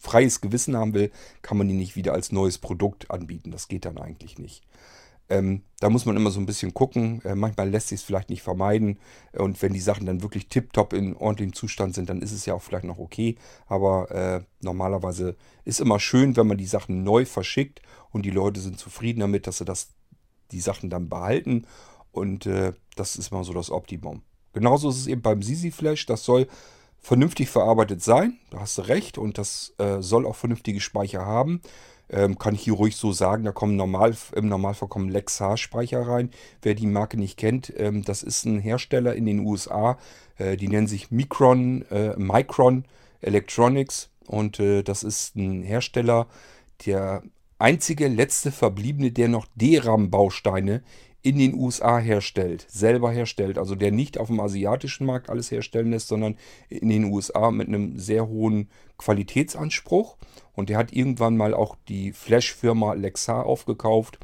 freies 0.00 0.40
Gewissen 0.40 0.76
haben 0.76 0.94
will, 0.94 1.10
kann 1.42 1.58
man 1.58 1.68
die 1.68 1.74
nicht 1.74 1.96
wieder 1.96 2.12
als 2.12 2.32
neues 2.32 2.58
Produkt 2.58 3.10
anbieten. 3.10 3.50
Das 3.50 3.68
geht 3.68 3.84
dann 3.84 3.98
eigentlich 3.98 4.38
nicht. 4.38 4.62
Ähm, 5.28 5.62
da 5.80 5.90
muss 5.90 6.06
man 6.06 6.16
immer 6.16 6.30
so 6.30 6.40
ein 6.40 6.46
bisschen 6.46 6.72
gucken. 6.72 7.20
Äh, 7.24 7.34
manchmal 7.34 7.68
lässt 7.68 7.88
sich 7.88 8.00
es 8.00 8.06
vielleicht 8.06 8.30
nicht 8.30 8.42
vermeiden. 8.42 8.98
Und 9.32 9.60
wenn 9.60 9.72
die 9.72 9.80
Sachen 9.80 10.06
dann 10.06 10.22
wirklich 10.22 10.48
tiptop 10.48 10.92
in 10.92 11.16
ordentlichem 11.16 11.52
Zustand 11.52 11.94
sind, 11.94 12.08
dann 12.08 12.22
ist 12.22 12.32
es 12.32 12.46
ja 12.46 12.54
auch 12.54 12.62
vielleicht 12.62 12.84
noch 12.84 12.98
okay. 12.98 13.36
Aber 13.66 14.10
äh, 14.10 14.42
normalerweise 14.62 15.36
ist 15.64 15.80
immer 15.80 15.98
schön, 15.98 16.36
wenn 16.36 16.46
man 16.46 16.58
die 16.58 16.66
Sachen 16.66 17.02
neu 17.02 17.24
verschickt 17.24 17.82
und 18.10 18.22
die 18.22 18.30
Leute 18.30 18.60
sind 18.60 18.78
zufrieden 18.78 19.20
damit, 19.20 19.46
dass 19.46 19.58
sie 19.58 19.64
das, 19.64 19.94
die 20.52 20.60
Sachen 20.60 20.90
dann 20.90 21.08
behalten. 21.08 21.66
Und 22.12 22.46
äh, 22.46 22.72
das 22.94 23.16
ist 23.16 23.30
mal 23.30 23.44
so 23.44 23.52
das 23.52 23.70
Optimum. 23.70 24.22
Genauso 24.52 24.88
ist 24.88 24.96
es 24.98 25.06
eben 25.06 25.22
beim 25.22 25.42
Sisi 25.42 25.70
Flash. 25.70 26.06
Das 26.06 26.24
soll 26.24 26.46
vernünftig 26.98 27.50
verarbeitet 27.50 28.02
sein. 28.02 28.38
Da 28.50 28.60
hast 28.60 28.78
du 28.78 28.82
recht. 28.82 29.18
Und 29.18 29.38
das 29.38 29.74
äh, 29.78 30.00
soll 30.00 30.24
auch 30.24 30.36
vernünftige 30.36 30.80
Speicher 30.80 31.26
haben. 31.26 31.60
Ähm, 32.08 32.38
kann 32.38 32.54
ich 32.54 32.62
hier 32.62 32.74
ruhig 32.74 32.96
so 32.96 33.12
sagen, 33.12 33.44
da 33.44 33.52
kommen 33.52 33.74
normal, 33.74 34.16
im 34.34 34.48
Normalfall 34.48 34.88
kommen 34.88 35.08
Lexar-Speicher 35.08 36.06
rein. 36.06 36.30
Wer 36.62 36.74
die 36.74 36.86
Marke 36.86 37.16
nicht 37.16 37.36
kennt, 37.36 37.72
ähm, 37.76 38.04
das 38.04 38.22
ist 38.22 38.44
ein 38.44 38.60
Hersteller 38.60 39.14
in 39.14 39.26
den 39.26 39.40
USA, 39.40 39.98
äh, 40.38 40.56
die 40.56 40.68
nennen 40.68 40.86
sich 40.86 41.10
Micron, 41.10 41.82
äh, 41.90 42.14
Micron 42.16 42.84
Electronics 43.20 44.10
und 44.26 44.60
äh, 44.60 44.82
das 44.82 45.02
ist 45.02 45.36
ein 45.36 45.62
Hersteller, 45.62 46.28
der 46.84 47.22
einzige 47.58 48.08
letzte 48.08 48.52
verbliebene, 48.52 49.10
der 49.10 49.28
noch 49.28 49.46
DRAM-Bausteine 49.56 50.82
in 51.26 51.38
den 51.38 51.54
USA 51.54 51.98
herstellt, 51.98 52.64
selber 52.70 53.10
herstellt, 53.10 53.58
also 53.58 53.74
der 53.74 53.90
nicht 53.90 54.16
auf 54.16 54.28
dem 54.28 54.38
asiatischen 54.38 55.06
Markt 55.06 55.28
alles 55.28 55.50
herstellen 55.50 55.90
lässt, 55.90 56.06
sondern 56.06 56.36
in 56.68 56.88
den 56.88 57.06
USA 57.06 57.50
mit 57.50 57.66
einem 57.66 57.98
sehr 57.98 58.28
hohen 58.28 58.70
Qualitätsanspruch. 58.96 60.18
Und 60.54 60.68
der 60.68 60.78
hat 60.78 60.92
irgendwann 60.92 61.36
mal 61.36 61.52
auch 61.52 61.74
die 61.88 62.12
Flash-Firma 62.12 62.92
Lexar 62.92 63.44
aufgekauft. 63.44 64.20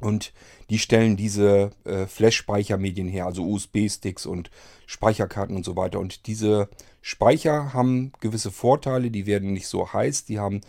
Und 0.00 0.32
die 0.70 0.78
stellen 0.78 1.18
diese 1.18 1.72
äh, 1.84 2.06
Flash-Speichermedien 2.06 3.08
her, 3.08 3.26
also 3.26 3.44
USB-Sticks 3.44 4.24
und 4.24 4.50
Speicherkarten 4.86 5.54
und 5.54 5.66
so 5.66 5.76
weiter. 5.76 6.00
Und 6.00 6.26
diese 6.26 6.70
Speicher 7.02 7.74
haben 7.74 8.12
gewisse 8.20 8.50
Vorteile, 8.50 9.10
die 9.10 9.26
werden 9.26 9.52
nicht 9.52 9.68
so 9.68 9.92
heiß, 9.92 10.24
die 10.24 10.38
haben 10.38 10.62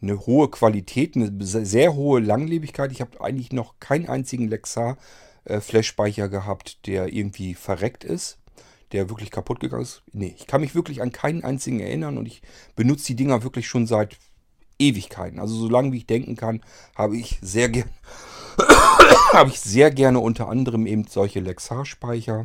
eine 0.00 0.26
hohe 0.26 0.48
Qualität, 0.50 1.16
eine 1.16 1.32
sehr 1.40 1.94
hohe 1.94 2.20
Langlebigkeit. 2.20 2.92
Ich 2.92 3.00
habe 3.00 3.20
eigentlich 3.20 3.52
noch 3.52 3.80
keinen 3.80 4.08
einzigen 4.08 4.48
Lexar 4.48 4.96
äh, 5.44 5.60
gehabt, 6.28 6.86
der 6.86 7.12
irgendwie 7.12 7.54
verreckt 7.54 8.04
ist, 8.04 8.38
der 8.92 9.08
wirklich 9.08 9.30
kaputt 9.30 9.60
gegangen 9.60 9.82
ist. 9.82 10.02
Nee, 10.12 10.34
ich 10.36 10.46
kann 10.46 10.60
mich 10.60 10.74
wirklich 10.74 11.02
an 11.02 11.12
keinen 11.12 11.44
einzigen 11.44 11.80
erinnern 11.80 12.18
und 12.18 12.26
ich 12.26 12.42
benutze 12.76 13.06
die 13.08 13.16
Dinger 13.16 13.42
wirklich 13.42 13.68
schon 13.68 13.86
seit 13.86 14.16
Ewigkeiten. 14.78 15.40
Also 15.40 15.54
so 15.56 15.68
lange 15.68 15.92
wie 15.92 15.98
ich 15.98 16.06
denken 16.06 16.36
kann, 16.36 16.62
habe 16.94 17.16
ich 17.16 17.38
sehr 17.42 17.68
gerne 17.68 17.90
habe 19.32 19.50
ich 19.50 19.60
sehr 19.60 19.90
gerne 19.90 20.20
unter 20.20 20.48
anderem 20.48 20.86
eben 20.86 21.06
solche 21.06 21.40
Lexar-Speicher. 21.40 22.44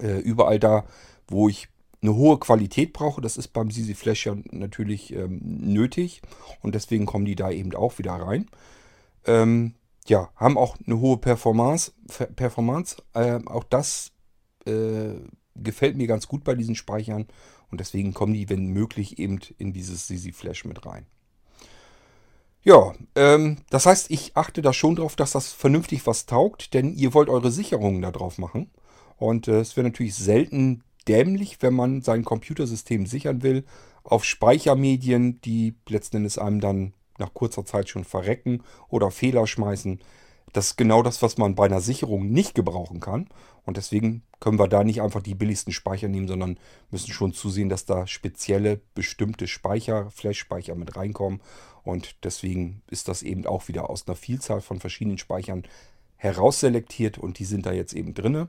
Äh, 0.00 0.18
überall 0.18 0.58
da, 0.58 0.84
wo 1.28 1.48
ich 1.48 1.68
eine 2.02 2.14
hohe 2.14 2.38
Qualität 2.38 2.92
brauche. 2.92 3.20
Das 3.20 3.36
ist 3.36 3.48
beim 3.48 3.70
Sisi 3.70 3.94
Flash 3.94 4.26
ja 4.26 4.36
natürlich 4.50 5.12
ähm, 5.12 5.40
nötig 5.42 6.22
und 6.62 6.74
deswegen 6.74 7.06
kommen 7.06 7.24
die 7.24 7.36
da 7.36 7.50
eben 7.50 7.74
auch 7.74 7.98
wieder 7.98 8.12
rein. 8.12 8.46
Ähm, 9.26 9.74
ja, 10.06 10.30
haben 10.36 10.56
auch 10.56 10.76
eine 10.86 10.98
hohe 10.98 11.18
Performance. 11.18 11.92
Performance. 12.36 12.96
Äh, 13.14 13.40
auch 13.46 13.64
das 13.64 14.12
äh, 14.66 15.14
gefällt 15.54 15.96
mir 15.96 16.06
ganz 16.06 16.26
gut 16.26 16.44
bei 16.44 16.54
diesen 16.54 16.74
Speichern 16.74 17.26
und 17.70 17.80
deswegen 17.80 18.14
kommen 18.14 18.34
die, 18.34 18.48
wenn 18.48 18.68
möglich, 18.68 19.18
eben 19.18 19.38
in 19.58 19.72
dieses 19.72 20.06
Sisi 20.06 20.32
Flash 20.32 20.64
mit 20.64 20.84
rein. 20.86 21.06
Ja, 22.62 22.92
ähm, 23.14 23.58
das 23.70 23.86
heißt, 23.86 24.10
ich 24.10 24.36
achte 24.36 24.60
da 24.60 24.72
schon 24.72 24.96
drauf, 24.96 25.16
dass 25.16 25.32
das 25.32 25.52
vernünftig 25.52 26.06
was 26.06 26.26
taugt, 26.26 26.74
denn 26.74 26.92
ihr 26.92 27.14
wollt 27.14 27.30
eure 27.30 27.50
Sicherungen 27.50 28.02
da 28.02 28.10
drauf 28.10 28.36
machen. 28.36 28.70
Und 29.16 29.48
äh, 29.48 29.60
es 29.60 29.76
wäre 29.76 29.86
natürlich 29.86 30.14
selten 30.14 30.82
dämlich, 31.08 31.58
wenn 31.60 31.74
man 31.74 32.02
sein 32.02 32.24
Computersystem 32.24 33.06
sichern 33.06 33.42
will, 33.42 33.64
auf 34.04 34.24
Speichermedien, 34.24 35.40
die 35.42 35.74
letzten 35.88 36.18
Endes 36.18 36.38
einem 36.38 36.60
dann 36.60 36.92
nach 37.18 37.34
kurzer 37.34 37.64
Zeit 37.64 37.88
schon 37.88 38.04
verrecken 38.04 38.62
oder 38.88 39.10
Fehler 39.10 39.46
schmeißen. 39.46 40.00
Das 40.52 40.68
ist 40.68 40.76
genau 40.76 41.02
das, 41.02 41.22
was 41.22 41.38
man 41.38 41.54
bei 41.54 41.66
einer 41.66 41.80
Sicherung 41.80 42.30
nicht 42.30 42.54
gebrauchen 42.54 42.98
kann. 42.98 43.28
Und 43.64 43.76
deswegen 43.76 44.22
können 44.40 44.58
wir 44.58 44.66
da 44.66 44.82
nicht 44.82 45.00
einfach 45.00 45.22
die 45.22 45.34
billigsten 45.34 45.72
Speicher 45.72 46.08
nehmen, 46.08 46.26
sondern 46.26 46.58
müssen 46.90 47.12
schon 47.12 47.32
zusehen, 47.32 47.68
dass 47.68 47.84
da 47.84 48.06
spezielle 48.06 48.80
bestimmte 48.94 49.46
Speicher, 49.46 50.10
Flash-Speicher 50.10 50.74
mit 50.74 50.96
reinkommen. 50.96 51.40
Und 51.84 52.16
deswegen 52.24 52.82
ist 52.90 53.06
das 53.06 53.22
eben 53.22 53.46
auch 53.46 53.68
wieder 53.68 53.90
aus 53.90 54.08
einer 54.08 54.16
Vielzahl 54.16 54.60
von 54.60 54.80
verschiedenen 54.80 55.18
Speichern 55.18 55.64
herausselektiert 56.16 57.16
und 57.16 57.38
die 57.38 57.44
sind 57.44 57.64
da 57.64 57.72
jetzt 57.72 57.92
eben 57.92 58.14
drinne. 58.14 58.48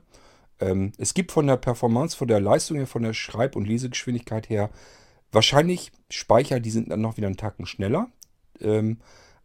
Ähm, 0.62 0.92
es 0.98 1.14
gibt 1.14 1.32
von 1.32 1.46
der 1.46 1.56
Performance, 1.56 2.16
von 2.16 2.28
der 2.28 2.40
Leistung 2.40 2.76
her, 2.76 2.86
von 2.86 3.02
der 3.02 3.14
Schreib- 3.14 3.56
und 3.56 3.66
Lesegeschwindigkeit 3.66 4.48
her 4.48 4.70
wahrscheinlich 5.32 5.90
Speicher, 6.10 6.60
die 6.60 6.70
sind 6.70 6.90
dann 6.90 7.00
noch 7.00 7.16
wieder 7.16 7.26
einen 7.26 7.36
Tacken 7.36 7.66
schneller. 7.66 8.08
Ähm, 8.60 8.98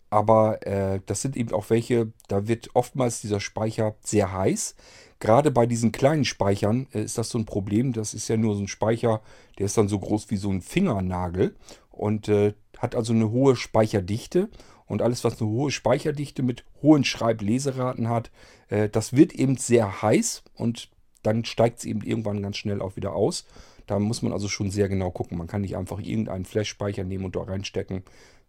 aber 0.09 0.65
äh, 0.65 1.01
das 1.05 1.21
sind 1.21 1.35
eben 1.35 1.53
auch 1.53 1.69
welche, 1.69 2.11
da 2.27 2.47
wird 2.47 2.69
oftmals 2.75 3.21
dieser 3.21 3.39
Speicher 3.39 3.95
sehr 4.01 4.31
heiß. 4.31 4.75
Gerade 5.19 5.49
bei 5.49 5.65
diesen 5.65 5.91
kleinen 5.91 6.25
Speichern 6.25 6.87
äh, 6.93 7.01
ist 7.01 7.17
das 7.17 7.29
so 7.29 7.37
ein 7.37 7.45
Problem. 7.45 7.93
Das 7.93 8.13
ist 8.13 8.27
ja 8.27 8.37
nur 8.37 8.55
so 8.55 8.61
ein 8.61 8.67
Speicher, 8.67 9.21
der 9.57 9.65
ist 9.65 9.77
dann 9.77 9.87
so 9.87 9.99
groß 9.99 10.29
wie 10.29 10.37
so 10.37 10.49
ein 10.51 10.61
Fingernagel 10.61 11.55
und 11.89 12.29
äh, 12.29 12.53
hat 12.77 12.95
also 12.95 13.13
eine 13.13 13.31
hohe 13.31 13.55
Speicherdichte. 13.55 14.49
Und 14.85 15.01
alles, 15.01 15.25
was 15.25 15.41
eine 15.41 15.49
hohe 15.49 15.71
Speicherdichte 15.71 16.43
mit 16.43 16.63
hohen 16.81 17.03
Schreib-Leseraten 17.03 18.07
hat, 18.07 18.31
äh, 18.69 18.87
das 18.87 19.13
wird 19.13 19.33
eben 19.33 19.57
sehr 19.57 20.01
heiß 20.01 20.43
und 20.53 20.89
dann 21.27 21.45
steigt 21.45 21.79
es 21.79 21.85
eben 21.85 22.01
irgendwann 22.01 22.41
ganz 22.41 22.57
schnell 22.57 22.81
auch 22.81 22.95
wieder 22.95 23.13
aus. 23.13 23.45
Da 23.85 23.99
muss 23.99 24.21
man 24.21 24.33
also 24.33 24.47
schon 24.47 24.71
sehr 24.71 24.89
genau 24.89 25.11
gucken. 25.11 25.37
Man 25.37 25.47
kann 25.47 25.61
nicht 25.61 25.77
einfach 25.77 25.99
irgendeinen 25.99 26.45
Flash-Speicher 26.45 27.03
nehmen 27.03 27.25
und 27.25 27.35
da 27.35 27.41
reinstecken. 27.41 28.03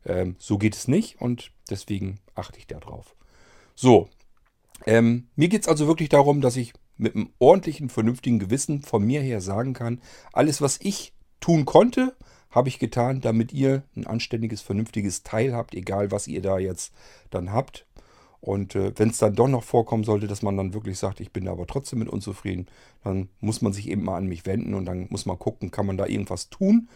Ähm, 0.07 0.37
so 0.39 0.59
geht 0.59 0.75
es 0.75 0.89
nicht 0.89 1.21
und 1.21 1.51
deswegen 1.69 2.21
achte 2.35 2.59
ich 2.59 2.67
da 2.67 2.79
drauf. 2.79 3.15
So, 3.75 4.09
ähm, 4.87 5.29
mir 5.37 5.49
geht 5.49 5.63
es 5.63 5.69
also 5.69 5.87
wirklich 5.87 6.09
darum, 6.09 6.41
dass 6.41 6.57
ich 6.57 6.73
mit 6.97 7.15
einem 7.15 7.31
ordentlichen, 7.39 7.89
vernünftigen 7.89 8.39
Gewissen 8.39 8.83
von 8.83 9.05
mir 9.05 9.21
her 9.21 9.41
sagen 9.41 9.73
kann, 9.73 10.01
alles, 10.33 10.61
was 10.61 10.81
ich 10.81 11.13
tun 11.41 11.65
konnte, 11.65 12.17
habe 12.51 12.69
ich 12.69 12.79
getan, 12.79 13.21
damit 13.21 13.53
ihr 13.53 13.83
ein 13.95 14.07
anständiges, 14.07 14.63
vernünftiges 14.63 15.23
Teil 15.23 15.55
habt, 15.55 15.75
egal 15.75 16.11
was 16.11 16.27
ihr 16.27 16.43
da 16.43 16.59
jetzt 16.59 16.93
dann 17.31 17.53
habt. 17.53 17.87
Und 18.41 18.75
äh, 18.77 18.93
wenn 18.97 19.11
es 19.11 19.19
dann 19.19 19.35
doch 19.35 19.49
noch 19.49 19.65
vorkommen 19.65 20.05
sollte, 20.05 20.27
dass 20.27 20.43
man 20.43 20.57
dann 20.57 20.75
wirklich 20.75 20.99
sagt, 20.99 21.21
ich 21.21 21.33
bin 21.33 21.47
da 21.47 21.53
aber 21.53 21.67
trotzdem 21.67 21.99
mit 21.99 22.09
unzufrieden, 22.09 22.67
dann 23.03 23.29
muss 23.41 23.63
man 23.63 23.73
sich 23.73 23.89
eben 23.89 24.05
mal 24.05 24.17
an 24.17 24.27
mich 24.27 24.47
wenden 24.47 24.75
und 24.75 24.85
dann 24.85 25.09
muss 25.11 25.27
man 25.27 25.39
gucken, 25.39 25.71
kann 25.71 25.87
man 25.87 25.97
da 25.97 26.07
irgendwas 26.07 26.49
tun, 26.49 26.89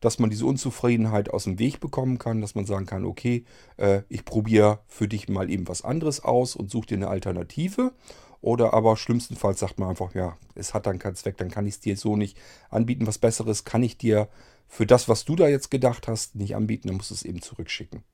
dass 0.00 0.18
man 0.18 0.30
diese 0.30 0.46
Unzufriedenheit 0.46 1.30
aus 1.30 1.44
dem 1.44 1.58
Weg 1.58 1.80
bekommen 1.80 2.18
kann, 2.18 2.40
dass 2.40 2.54
man 2.54 2.66
sagen 2.66 2.86
kann, 2.86 3.04
okay, 3.04 3.44
äh, 3.76 4.02
ich 4.08 4.24
probiere 4.24 4.80
für 4.86 5.08
dich 5.08 5.28
mal 5.28 5.50
eben 5.50 5.68
was 5.68 5.82
anderes 5.82 6.22
aus 6.22 6.56
und 6.56 6.70
suche 6.70 6.88
dir 6.88 6.96
eine 6.96 7.08
Alternative. 7.08 7.92
Oder 8.40 8.72
aber 8.72 8.96
schlimmstenfalls 8.96 9.58
sagt 9.58 9.78
man 9.80 9.88
einfach, 9.88 10.14
ja, 10.14 10.36
es 10.54 10.72
hat 10.72 10.86
dann 10.86 11.00
keinen 11.00 11.16
Zweck, 11.16 11.36
dann 11.38 11.50
kann 11.50 11.66
ich 11.66 11.74
es 11.74 11.80
dir 11.80 11.96
so 11.96 12.16
nicht 12.16 12.36
anbieten. 12.70 13.06
Was 13.06 13.18
Besseres 13.18 13.64
kann 13.64 13.82
ich 13.82 13.98
dir 13.98 14.28
für 14.68 14.86
das, 14.86 15.08
was 15.08 15.24
du 15.24 15.34
da 15.34 15.48
jetzt 15.48 15.70
gedacht 15.70 16.06
hast, 16.06 16.36
nicht 16.36 16.54
anbieten, 16.54 16.88
dann 16.88 16.96
musst 16.98 17.10
du 17.10 17.14
es 17.14 17.24
eben 17.24 17.42
zurückschicken. 17.42 18.04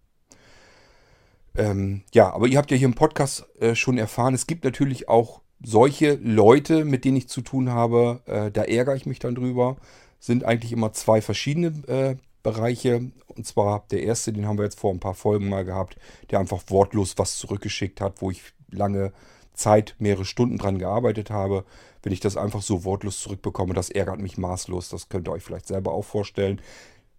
Ähm, 1.56 2.02
ja, 2.12 2.32
aber 2.32 2.46
ihr 2.46 2.58
habt 2.58 2.70
ja 2.70 2.76
hier 2.76 2.88
im 2.88 2.94
Podcast 2.94 3.46
äh, 3.60 3.74
schon 3.74 3.98
erfahren, 3.98 4.34
es 4.34 4.46
gibt 4.46 4.64
natürlich 4.64 5.08
auch 5.08 5.40
solche 5.62 6.14
Leute, 6.14 6.84
mit 6.84 7.04
denen 7.04 7.16
ich 7.16 7.28
zu 7.28 7.40
tun 7.40 7.70
habe, 7.70 8.20
äh, 8.26 8.50
da 8.50 8.62
ärgere 8.62 8.96
ich 8.96 9.06
mich 9.06 9.18
dann 9.18 9.34
drüber, 9.34 9.76
sind 10.18 10.44
eigentlich 10.44 10.72
immer 10.72 10.92
zwei 10.92 11.20
verschiedene 11.20 11.68
äh, 11.86 12.16
Bereiche. 12.42 13.10
Und 13.28 13.46
zwar 13.46 13.84
der 13.90 14.02
erste, 14.02 14.32
den 14.32 14.46
haben 14.46 14.58
wir 14.58 14.64
jetzt 14.64 14.78
vor 14.78 14.92
ein 14.92 15.00
paar 15.00 15.14
Folgen 15.14 15.48
mal 15.48 15.64
gehabt, 15.64 15.96
der 16.30 16.38
einfach 16.38 16.62
wortlos 16.68 17.14
was 17.16 17.38
zurückgeschickt 17.38 18.00
hat, 18.00 18.20
wo 18.20 18.30
ich 18.30 18.42
lange 18.70 19.12
Zeit, 19.54 19.94
mehrere 19.98 20.24
Stunden 20.24 20.58
dran 20.58 20.78
gearbeitet 20.78 21.30
habe. 21.30 21.64
Wenn 22.02 22.12
ich 22.12 22.20
das 22.20 22.36
einfach 22.36 22.62
so 22.62 22.84
wortlos 22.84 23.20
zurückbekomme, 23.20 23.72
das 23.72 23.88
ärgert 23.90 24.20
mich 24.20 24.36
maßlos. 24.36 24.88
Das 24.90 25.08
könnt 25.08 25.28
ihr 25.28 25.32
euch 25.32 25.42
vielleicht 25.42 25.66
selber 25.66 25.92
auch 25.92 26.04
vorstellen. 26.04 26.60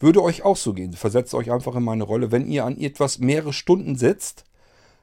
Würde 0.06 0.22
euch 0.22 0.44
auch 0.44 0.56
so 0.56 0.74
gehen. 0.76 0.94
Versetzt 0.94 1.34
euch 1.34 1.52
einfach 1.52 1.76
in 1.76 1.82
meine 1.82 2.04
Rolle. 2.04 2.32
Wenn 2.32 2.46
ihr 2.46 2.64
an 2.64 2.80
etwas 2.80 3.18
mehrere 3.18 3.54
Stunden 3.54 3.96
sitzt, 3.96 4.44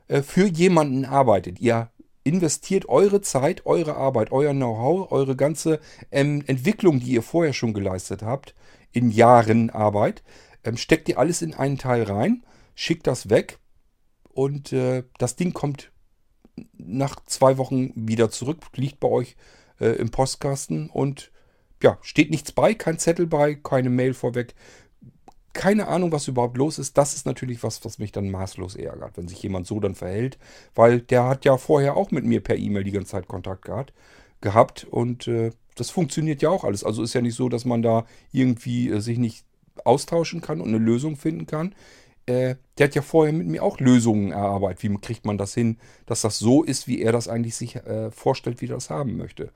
äh, 0.06 0.22
für 0.22 0.46
jemanden 0.46 1.04
arbeitet, 1.04 1.58
ihr 1.60 1.90
investiert 2.22 2.88
eure 2.88 3.20
Zeit, 3.20 3.66
eure 3.66 3.96
Arbeit, 3.96 4.30
euer 4.30 4.52
Know-how, 4.52 5.10
eure 5.10 5.34
ganze 5.34 5.80
ähm, 6.12 6.44
Entwicklung, 6.46 7.00
die 7.00 7.14
ihr 7.14 7.22
vorher 7.22 7.52
schon 7.52 7.74
geleistet 7.74 8.22
habt, 8.22 8.54
in 8.92 9.10
Jahren 9.10 9.70
Arbeit, 9.70 10.22
ähm, 10.62 10.76
steckt 10.76 11.08
ihr 11.08 11.18
alles 11.18 11.42
in 11.42 11.52
einen 11.52 11.78
Teil 11.78 12.04
rein, 12.04 12.44
schickt 12.76 13.08
das 13.08 13.28
weg 13.28 13.58
und 14.28 14.72
äh, 14.72 15.02
das 15.18 15.34
Ding 15.34 15.52
kommt 15.52 15.90
nach 16.74 17.16
zwei 17.26 17.58
Wochen 17.58 17.90
wieder 17.96 18.30
zurück, 18.30 18.66
liegt 18.76 19.00
bei 19.00 19.08
euch 19.08 19.34
äh, 19.80 19.96
im 19.96 20.12
Postkasten 20.12 20.90
und 20.90 21.32
ja, 21.82 21.98
steht 22.02 22.30
nichts 22.30 22.52
bei, 22.52 22.74
kein 22.74 23.00
Zettel 23.00 23.26
bei, 23.26 23.56
keine 23.56 23.90
Mail 23.90 24.14
vorweg 24.14 24.54
keine 25.52 25.88
Ahnung, 25.88 26.12
was 26.12 26.28
überhaupt 26.28 26.56
los 26.56 26.78
ist. 26.78 26.96
Das 26.96 27.14
ist 27.14 27.26
natürlich 27.26 27.62
was, 27.62 27.84
was 27.84 27.98
mich 27.98 28.12
dann 28.12 28.30
maßlos 28.30 28.76
ärgert, 28.76 29.16
wenn 29.16 29.28
sich 29.28 29.42
jemand 29.42 29.66
so 29.66 29.80
dann 29.80 29.94
verhält, 29.94 30.38
weil 30.74 31.00
der 31.00 31.24
hat 31.24 31.44
ja 31.44 31.56
vorher 31.56 31.96
auch 31.96 32.10
mit 32.10 32.24
mir 32.24 32.42
per 32.42 32.56
E-Mail 32.56 32.84
die 32.84 32.92
ganze 32.92 33.12
Zeit 33.12 33.28
Kontakt 33.28 33.64
gehabt, 33.64 33.92
gehabt 34.40 34.84
und 34.84 35.28
äh, 35.28 35.50
das 35.74 35.90
funktioniert 35.90 36.42
ja 36.42 36.50
auch 36.50 36.64
alles. 36.64 36.84
Also 36.84 37.02
ist 37.02 37.14
ja 37.14 37.20
nicht 37.20 37.34
so, 37.34 37.48
dass 37.48 37.64
man 37.64 37.82
da 37.82 38.06
irgendwie 38.32 38.90
äh, 38.90 39.00
sich 39.00 39.18
nicht 39.18 39.44
austauschen 39.84 40.40
kann 40.40 40.60
und 40.60 40.68
eine 40.68 40.78
Lösung 40.78 41.16
finden 41.16 41.46
kann. 41.46 41.74
Äh, 42.26 42.56
der 42.78 42.86
hat 42.86 42.94
ja 42.94 43.02
vorher 43.02 43.32
mit 43.32 43.46
mir 43.46 43.62
auch 43.62 43.80
Lösungen 43.80 44.32
erarbeitet. 44.32 44.82
Wie 44.82 44.96
kriegt 44.98 45.24
man 45.24 45.38
das 45.38 45.54
hin, 45.54 45.78
dass 46.06 46.22
das 46.22 46.38
so 46.38 46.62
ist, 46.62 46.86
wie 46.86 47.00
er 47.00 47.12
das 47.12 47.28
eigentlich 47.28 47.56
sich 47.56 47.76
äh, 47.76 48.10
vorstellt, 48.10 48.60
wie 48.60 48.66
er 48.66 48.74
das 48.74 48.90
haben 48.90 49.16
möchte. 49.16 49.50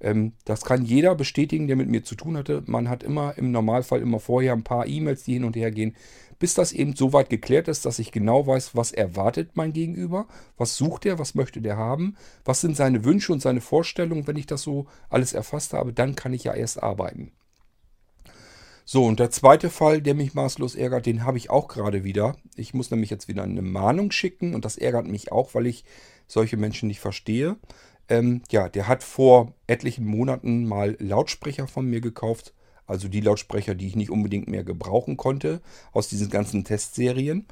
Ähm, 0.00 0.32
das 0.44 0.62
kann 0.62 0.84
jeder 0.84 1.14
bestätigen, 1.14 1.66
der 1.66 1.76
mit 1.76 1.88
mir 1.88 2.02
zu 2.02 2.14
tun 2.14 2.36
hatte. 2.36 2.62
Man 2.66 2.88
hat 2.88 3.02
immer 3.02 3.36
im 3.36 3.50
Normalfall 3.50 4.00
immer 4.00 4.20
vorher 4.20 4.52
ein 4.52 4.64
paar 4.64 4.86
E-Mails, 4.86 5.24
die 5.24 5.34
hin 5.34 5.44
und 5.44 5.56
her 5.56 5.70
gehen, 5.70 5.94
bis 6.38 6.54
das 6.54 6.72
eben 6.72 6.96
so 6.96 7.12
weit 7.12 7.28
geklärt 7.28 7.68
ist, 7.68 7.84
dass 7.84 7.98
ich 7.98 8.12
genau 8.12 8.46
weiß, 8.46 8.74
was 8.74 8.92
erwartet 8.92 9.50
mein 9.54 9.72
Gegenüber, 9.72 10.26
was 10.56 10.76
sucht 10.76 11.04
er, 11.04 11.18
was 11.18 11.34
möchte 11.34 11.60
der 11.60 11.76
haben, 11.76 12.16
was 12.44 12.62
sind 12.62 12.76
seine 12.76 13.04
Wünsche 13.04 13.32
und 13.32 13.42
seine 13.42 13.60
Vorstellungen. 13.60 14.26
Wenn 14.26 14.36
ich 14.36 14.46
das 14.46 14.62
so 14.62 14.86
alles 15.10 15.34
erfasst 15.34 15.74
habe, 15.74 15.92
dann 15.92 16.16
kann 16.16 16.32
ich 16.32 16.44
ja 16.44 16.54
erst 16.54 16.82
arbeiten. 16.82 17.32
So, 18.86 19.04
und 19.04 19.20
der 19.20 19.30
zweite 19.30 19.70
Fall, 19.70 20.02
der 20.02 20.14
mich 20.14 20.34
maßlos 20.34 20.74
ärgert, 20.74 21.06
den 21.06 21.24
habe 21.24 21.38
ich 21.38 21.48
auch 21.48 21.68
gerade 21.68 22.02
wieder. 22.02 22.36
Ich 22.56 22.74
muss 22.74 22.90
nämlich 22.90 23.10
jetzt 23.10 23.28
wieder 23.28 23.44
eine 23.44 23.62
Mahnung 23.62 24.10
schicken 24.10 24.52
und 24.54 24.64
das 24.64 24.76
ärgert 24.76 25.06
mich 25.06 25.30
auch, 25.30 25.54
weil 25.54 25.66
ich 25.66 25.84
solche 26.26 26.56
Menschen 26.56 26.88
nicht 26.88 26.98
verstehe. 26.98 27.56
Ähm, 28.10 28.42
ja, 28.50 28.68
der 28.68 28.88
hat 28.88 29.02
vor 29.04 29.54
etlichen 29.66 30.04
Monaten 30.04 30.66
mal 30.66 30.96
Lautsprecher 30.98 31.66
von 31.68 31.86
mir 31.86 32.00
gekauft. 32.00 32.52
Also 32.86 33.06
die 33.08 33.20
Lautsprecher, 33.20 33.76
die 33.76 33.86
ich 33.86 33.94
nicht 33.94 34.10
unbedingt 34.10 34.48
mehr 34.48 34.64
gebrauchen 34.64 35.16
konnte 35.16 35.62
aus 35.92 36.08
diesen 36.08 36.28
ganzen 36.28 36.64
Testserien. 36.64 37.46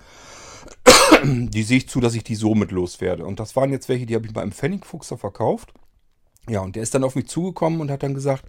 Die 1.23 1.63
sehe 1.63 1.79
ich 1.79 1.89
zu, 1.89 2.01
dass 2.01 2.15
ich 2.15 2.25
die 2.25 2.35
somit 2.35 2.73
loswerde. 2.73 3.25
Und 3.25 3.41
das 3.41 3.57
waren 3.57 3.71
jetzt 3.71 3.89
welche, 3.89 4.05
die 4.05 4.15
habe 4.15 4.27
ich 4.27 4.35
mal 4.35 4.43
im 4.43 4.53
Pfennigfuchser 4.53 5.17
verkauft. 5.17 5.73
Ja, 6.49 6.61
und 6.61 6.77
der 6.77 6.83
ist 6.83 6.95
dann 6.95 7.05
auf 7.05 7.15
mich 7.15 7.29
zugekommen 7.29 7.81
und 7.81 7.91
hat 7.91 8.03
dann 8.03 8.15
gesagt, 8.15 8.45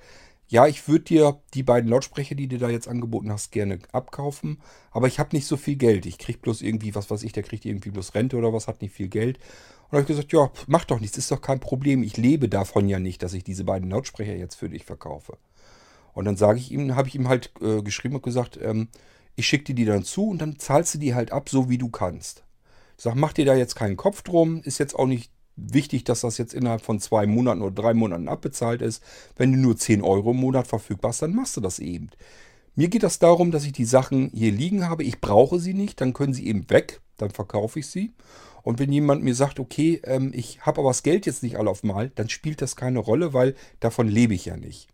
ja, 0.50 0.66
ich 0.66 0.88
würde 0.88 1.06
dir 1.06 1.42
die 1.54 1.64
beiden 1.64 1.90
Lautsprecher, 1.90 2.34
die 2.34 2.48
du 2.48 2.58
da 2.58 2.70
jetzt 2.70 2.88
angeboten 2.88 3.32
hast, 3.32 3.52
gerne 3.52 3.78
abkaufen, 3.92 4.60
aber 4.92 5.08
ich 5.08 5.20
habe 5.20 5.36
nicht 5.36 5.46
so 5.46 5.58
viel 5.58 5.76
Geld. 5.76 6.08
Ich 6.08 6.18
kriege 6.18 6.40
bloß 6.40 6.64
irgendwie, 6.64 6.96
was 6.96 7.12
weiß 7.12 7.22
ich, 7.22 7.34
der 7.34 7.44
kriegt 7.44 7.66
irgendwie 7.66 7.92
bloß 7.92 8.16
Rente 8.16 8.36
oder 8.36 8.52
was, 8.52 8.68
hat 8.68 8.82
nicht 8.82 8.96
viel 8.96 9.10
Geld. 9.10 9.38
Und 9.90 9.98
habe 9.98 10.02
ich 10.02 10.08
gesagt, 10.08 10.32
ja, 10.34 10.52
mach 10.68 10.86
doch 10.86 11.00
nichts, 11.00 11.18
ist 11.18 11.32
doch 11.32 11.42
kein 11.42 11.60
Problem. 11.60 12.04
Ich 12.04 12.18
lebe 12.18 12.48
davon 12.48 12.88
ja 12.88 13.00
nicht, 13.00 13.24
dass 13.24 13.34
ich 13.34 13.44
diese 13.44 13.64
beiden 13.64 13.90
Lautsprecher 13.90 14.36
jetzt 14.36 14.56
für 14.56 14.70
dich 14.70 14.86
verkaufe. 14.86 15.38
Und 16.14 16.26
dann 16.26 16.38
sage 16.38 16.60
ich 16.60 16.72
ihm, 16.72 16.96
habe 16.96 17.08
ich 17.08 17.16
ihm 17.16 17.28
halt 17.28 17.52
äh, 17.62 17.82
geschrieben 17.82 18.16
und 18.16 18.24
gesagt, 18.24 18.60
ähm, 18.62 18.90
ich 19.36 19.48
schicke 19.48 19.66
dir 19.66 19.76
die 19.76 19.86
dann 19.86 20.04
zu 20.04 20.30
und 20.30 20.40
dann 20.40 20.60
zahlst 20.60 20.96
du 20.96 20.98
die 21.00 21.16
halt 21.16 21.32
ab, 21.32 21.50
so 21.50 21.70
wie 21.70 21.78
du 21.78 21.90
kannst. 21.90 22.44
Ich 22.98 23.04
sage, 23.04 23.18
mach 23.18 23.34
dir 23.34 23.46
da 23.46 23.56
jetzt 23.56 23.76
keinen 23.76 23.98
Kopf 23.98 24.22
drum, 24.22 24.62
ist 24.64 24.78
jetzt 24.78 24.96
auch 24.96 25.08
nicht 25.08 25.32
wichtig, 25.56 26.04
dass 26.04 26.22
das 26.22 26.38
jetzt 26.38 26.54
innerhalb 26.54 26.82
von 26.82 27.00
zwei 27.00 27.26
Monaten 27.26 27.62
oder 27.62 27.74
drei 27.74 27.94
Monaten 27.94 28.28
abbezahlt 28.28 28.82
ist. 28.82 29.02
Wenn 29.36 29.52
du 29.54 29.58
nur 29.58 29.78
10 29.78 30.02
Euro 30.02 30.32
im 30.32 30.38
Monat 30.38 30.68
verfügbar 30.68 31.10
hast, 31.10 31.22
dann 31.22 31.34
machst 31.34 31.58
du 31.58 31.62
das 31.62 31.80
eben. 31.80 32.10
Mir 32.76 32.90
geht 32.90 33.04
das 33.04 33.20
darum, 33.20 33.52
dass 33.52 33.66
ich 33.66 33.74
die 33.74 33.86
Sachen 33.86 34.30
hier 34.34 34.52
liegen 34.52 34.88
habe. 34.88 35.04
Ich 35.04 35.20
brauche 35.20 35.60
sie 35.60 35.74
nicht, 35.74 36.00
dann 36.02 36.14
können 36.14 36.34
sie 36.34 36.48
eben 36.48 36.70
weg, 36.70 37.02
dann 37.18 37.32
verkaufe 37.32 37.80
ich 37.80 37.88
sie. 37.88 38.14
Und 38.64 38.80
wenn 38.80 38.92
jemand 38.92 39.24
mir 39.24 39.36
sagt, 39.36 39.60
okay, 39.60 40.02
ähm, 40.04 40.32
ich 40.34 40.62
habe 40.62 40.82
aber 40.82 40.90
das 40.90 41.04
Geld 41.04 41.26
jetzt 41.26 41.44
nicht 41.44 41.58
alle 41.58 41.70
auf 41.70 41.84
Mal, 41.84 42.12
dann 42.16 42.30
spielt 42.30 42.62
das 42.62 42.76
keine 42.76 43.00
Rolle, 43.00 43.34
weil 43.34 43.56
davon 43.80 44.08
lebe 44.08 44.34
ich 44.34 44.46
ja 44.46 44.58
nicht. 44.58 44.88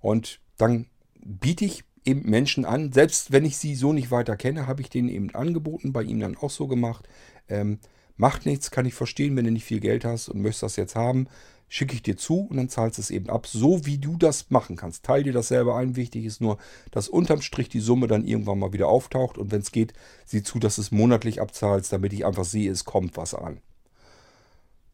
Und 0.00 0.40
dann 0.56 0.86
biete 1.20 1.64
ich 1.64 1.84
eben 2.04 2.28
Menschen 2.28 2.64
an, 2.64 2.92
selbst 2.92 3.32
wenn 3.32 3.44
ich 3.44 3.56
sie 3.58 3.74
so 3.74 3.92
nicht 3.92 4.10
weiter 4.10 4.36
kenne, 4.36 4.66
habe 4.66 4.82
ich 4.82 4.90
denen 4.90 5.08
eben 5.08 5.34
angeboten, 5.34 5.92
bei 5.92 6.02
ihnen 6.02 6.20
dann 6.20 6.36
auch 6.36 6.50
so 6.50 6.66
gemacht. 6.66 7.08
Ähm, 7.48 7.78
macht 8.16 8.46
nichts, 8.46 8.70
kann 8.70 8.86
ich 8.86 8.94
verstehen, 8.94 9.36
wenn 9.36 9.44
du 9.44 9.52
nicht 9.52 9.64
viel 9.64 9.80
Geld 9.80 10.04
hast 10.04 10.28
und 10.28 10.40
möchtest 10.40 10.62
das 10.62 10.76
jetzt 10.76 10.96
haben 10.96 11.28
schicke 11.68 11.94
ich 11.94 12.02
dir 12.02 12.16
zu 12.16 12.40
und 12.40 12.56
dann 12.56 12.68
zahlst 12.68 12.98
du 12.98 13.02
es 13.02 13.10
eben 13.10 13.28
ab, 13.28 13.46
so 13.46 13.84
wie 13.84 13.98
du 13.98 14.16
das 14.16 14.50
machen 14.50 14.76
kannst. 14.76 15.04
Teil 15.04 15.22
dir 15.22 15.32
das 15.32 15.48
selber 15.48 15.76
ein. 15.76 15.96
Wichtig 15.96 16.24
ist 16.24 16.40
nur, 16.40 16.58
dass 16.90 17.08
unterm 17.08 17.42
Strich 17.42 17.68
die 17.68 17.80
Summe 17.80 18.06
dann 18.06 18.24
irgendwann 18.24 18.58
mal 18.58 18.72
wieder 18.72 18.88
auftaucht 18.88 19.38
und 19.38 19.52
wenn 19.52 19.60
es 19.60 19.72
geht, 19.72 19.92
sieh 20.24 20.42
zu, 20.42 20.58
dass 20.58 20.76
du 20.76 20.82
es 20.82 20.90
monatlich 20.90 21.40
abzahlst, 21.40 21.92
damit 21.92 22.12
ich 22.12 22.24
einfach 22.24 22.44
sehe, 22.44 22.70
es 22.70 22.84
kommt 22.84 23.16
was 23.16 23.34
an. 23.34 23.60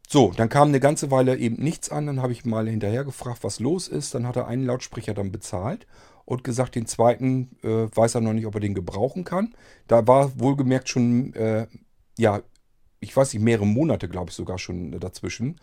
So, 0.07 0.31
dann 0.35 0.49
kam 0.49 0.67
eine 0.67 0.79
ganze 0.79 1.09
Weile 1.09 1.37
eben 1.37 1.61
nichts 1.61 1.89
an. 1.89 2.05
Dann 2.05 2.21
habe 2.21 2.31
ich 2.31 2.45
mal 2.45 2.67
hinterher 2.67 3.03
gefragt, 3.03 3.39
was 3.41 3.59
los 3.59 3.87
ist. 3.87 4.13
Dann 4.13 4.27
hat 4.27 4.35
er 4.35 4.47
einen 4.47 4.65
Lautsprecher 4.65 5.13
dann 5.13 5.31
bezahlt 5.31 5.87
und 6.25 6.43
gesagt, 6.43 6.75
den 6.75 6.85
zweiten 6.85 7.57
äh, 7.63 7.87
weiß 7.95 8.15
er 8.15 8.21
noch 8.21 8.33
nicht, 8.33 8.45
ob 8.45 8.55
er 8.55 8.61
den 8.61 8.73
gebrauchen 8.73 9.23
kann. 9.23 9.55
Da 9.87 10.05
war 10.07 10.39
wohlgemerkt 10.39 10.89
schon, 10.89 11.33
äh, 11.33 11.67
ja, 12.17 12.41
ich 12.99 13.15
weiß 13.15 13.33
nicht, 13.33 13.43
mehrere 13.43 13.65
Monate, 13.65 14.07
glaube 14.07 14.29
ich, 14.29 14.35
sogar 14.35 14.57
schon 14.57 14.99
dazwischen. 14.99 15.59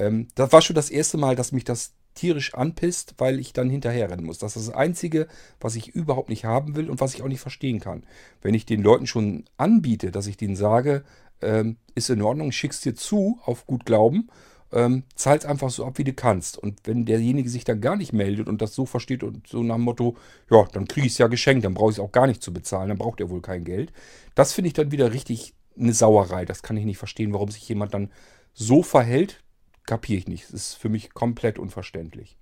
Ähm, 0.00 0.28
das 0.34 0.52
war 0.52 0.62
schon 0.62 0.74
das 0.76 0.90
erste 0.90 1.18
Mal, 1.18 1.36
dass 1.36 1.52
mich 1.52 1.64
das 1.64 1.92
tierisch 2.14 2.54
anpisst, 2.54 3.14
weil 3.18 3.38
ich 3.38 3.52
dann 3.52 3.70
hinterherrennen 3.70 4.26
muss. 4.26 4.38
Das 4.38 4.56
ist 4.56 4.68
das 4.68 4.74
Einzige, 4.74 5.28
was 5.60 5.76
ich 5.76 5.88
überhaupt 5.88 6.28
nicht 6.28 6.44
haben 6.44 6.74
will 6.74 6.90
und 6.90 7.00
was 7.00 7.14
ich 7.14 7.22
auch 7.22 7.28
nicht 7.28 7.40
verstehen 7.40 7.78
kann. 7.78 8.02
Wenn 8.42 8.54
ich 8.54 8.66
den 8.66 8.82
Leuten 8.82 9.06
schon 9.06 9.44
anbiete, 9.56 10.10
dass 10.10 10.26
ich 10.26 10.36
denen 10.36 10.56
sage, 10.56 11.04
ähm, 11.40 11.76
ist 11.94 12.10
in 12.10 12.22
Ordnung, 12.22 12.50
schick's 12.50 12.80
dir 12.80 12.94
zu, 12.94 13.38
auf 13.44 13.66
gut 13.66 13.86
Glauben, 13.86 14.28
ähm, 14.72 15.04
zahl's 15.14 15.44
einfach 15.44 15.70
so 15.70 15.84
ab, 15.84 15.98
wie 15.98 16.04
du 16.04 16.12
kannst. 16.12 16.58
Und 16.58 16.80
wenn 16.84 17.04
derjenige 17.04 17.48
sich 17.48 17.64
dann 17.64 17.80
gar 17.80 17.96
nicht 17.96 18.12
meldet 18.12 18.48
und 18.48 18.60
das 18.60 18.74
so 18.74 18.86
versteht 18.86 19.22
und 19.22 19.46
so 19.46 19.62
nach 19.62 19.76
dem 19.76 19.84
Motto, 19.84 20.16
ja, 20.50 20.66
dann 20.72 20.88
kriege 20.88 21.06
ich 21.06 21.12
es 21.12 21.18
ja 21.18 21.28
geschenkt, 21.28 21.64
dann 21.64 21.74
brauche 21.74 21.90
ich 21.90 21.96
es 21.96 22.00
auch 22.00 22.12
gar 22.12 22.26
nicht 22.26 22.42
zu 22.42 22.52
bezahlen, 22.52 22.88
dann 22.88 22.98
braucht 22.98 23.20
er 23.20 23.30
wohl 23.30 23.40
kein 23.40 23.64
Geld. 23.64 23.92
Das 24.34 24.52
finde 24.52 24.68
ich 24.68 24.74
dann 24.74 24.90
wieder 24.90 25.12
richtig 25.12 25.54
eine 25.78 25.92
Sauerei. 25.92 26.44
Das 26.44 26.62
kann 26.62 26.76
ich 26.76 26.84
nicht 26.84 26.98
verstehen, 26.98 27.32
warum 27.32 27.50
sich 27.50 27.68
jemand 27.68 27.94
dann 27.94 28.10
so 28.52 28.82
verhält, 28.82 29.42
kapiere 29.90 30.20
ich 30.20 30.28
nicht. 30.28 30.44
Das 30.44 30.52
ist 30.52 30.74
für 30.74 30.88
mich 30.88 31.14
komplett 31.14 31.58
unverständlich. 31.58 32.36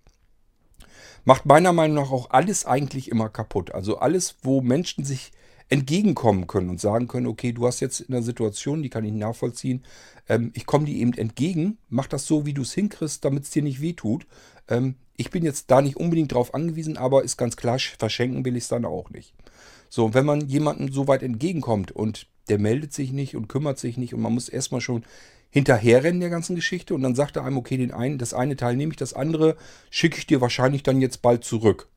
Macht 1.25 1.47
meiner 1.47 1.73
Meinung 1.73 1.97
nach 1.97 2.11
auch 2.11 2.29
alles 2.29 2.67
eigentlich 2.67 3.11
immer 3.11 3.31
kaputt. 3.31 3.73
Also 3.73 3.97
alles, 3.97 4.37
wo 4.43 4.61
Menschen 4.61 5.03
sich 5.03 5.33
entgegenkommen 5.71 6.47
können 6.47 6.69
und 6.69 6.79
sagen 6.79 7.09
können, 7.09 7.27
okay, 7.27 7.53
du 7.53 7.67
hast 7.67 7.81
jetzt 7.81 8.01
in 8.01 8.15
einer 8.15 8.23
Situation, 8.23 8.83
die 8.83 8.91
kann 8.91 9.05
ich 9.05 9.13
nachvollziehen, 9.13 9.83
ähm, 10.29 10.51
ich 10.55 10.67
komme 10.67 10.85
dir 10.85 10.97
eben 10.97 11.15
entgegen, 11.15 11.79
mach 11.89 12.07
das 12.07 12.27
so, 12.27 12.45
wie 12.45 12.53
du 12.53 12.63
es 12.63 12.75
hinkriegst, 12.75 13.25
damit 13.25 13.45
es 13.45 13.51
dir 13.51 13.63
nicht 13.63 13.81
wehtut. 13.81 14.27
Ähm, 14.69 14.97
ich 15.17 15.31
bin 15.31 15.43
jetzt 15.43 15.71
da 15.71 15.81
nicht 15.81 15.97
unbedingt 15.97 16.33
drauf 16.33 16.53
angewiesen, 16.53 16.99
aber 16.99 17.25
ist 17.25 17.39
ganz 17.39 17.57
klar, 17.57 17.79
verschenken 17.79 18.45
will 18.45 18.57
ich 18.57 18.65
es 18.65 18.69
dann 18.69 18.85
auch 18.85 19.09
nicht. 19.09 19.33
So, 19.89 20.13
wenn 20.13 20.27
man 20.27 20.49
jemandem 20.49 20.93
so 20.93 21.09
weit 21.09 21.23
entgegenkommt 21.23 21.93
und 21.93 22.27
der 22.51 22.59
meldet 22.59 22.93
sich 22.93 23.13
nicht 23.13 23.37
und 23.37 23.49
kümmert 23.49 23.79
sich 23.79 23.97
nicht 23.97 24.13
und 24.13 24.21
man 24.21 24.35
muss 24.35 24.51
erstmal 24.51 24.83
schon 24.83 25.05
hinterherrennen 25.51 26.21
der 26.21 26.31
ganzen 26.31 26.57
Geschichte 26.57 26.95
und 26.95 27.03
dann 27.03 27.15
sagt 27.15 27.37
er 27.37 27.45
einem, 27.45 27.57
okay, 27.57 27.77
den 27.77 27.93
einen, 27.93 28.19
das 28.19 28.35
eine 28.35 28.57
Teil 28.57 28.77
nehme 28.77 28.93
ich, 28.93 28.99
das 28.99 29.15
andere 29.15 29.57
schicke 29.91 30.19
ich 30.19 30.27
dir 30.27 30.41
wahrscheinlich 30.41 30.83
dann 30.83 31.01
jetzt 31.01 31.23
bald 31.23 31.45
zurück. 31.45 31.89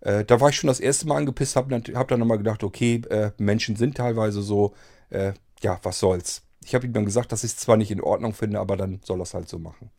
Äh, 0.00 0.24
da 0.24 0.40
war 0.40 0.50
ich 0.50 0.56
schon 0.56 0.68
das 0.68 0.80
erste 0.80 1.06
Mal 1.06 1.16
angepisst, 1.16 1.56
habe 1.56 1.74
hab 1.94 2.08
dann 2.08 2.20
nochmal 2.20 2.38
gedacht, 2.38 2.62
okay, 2.62 3.02
äh, 3.10 3.32
Menschen 3.38 3.76
sind 3.76 3.96
teilweise 3.96 4.42
so, 4.42 4.74
äh, 5.10 5.32
ja, 5.62 5.78
was 5.82 5.98
soll's. 5.98 6.42
Ich 6.64 6.74
habe 6.74 6.86
ihm 6.86 6.92
dann 6.92 7.06
gesagt, 7.06 7.32
dass 7.32 7.44
ich 7.44 7.52
es 7.52 7.56
zwar 7.56 7.76
nicht 7.76 7.90
in 7.90 8.00
Ordnung 8.00 8.34
finde, 8.34 8.60
aber 8.60 8.76
dann 8.76 9.00
soll 9.02 9.20
er 9.20 9.22
es 9.22 9.34
halt 9.34 9.48
so 9.48 9.58
machen. 9.58 9.90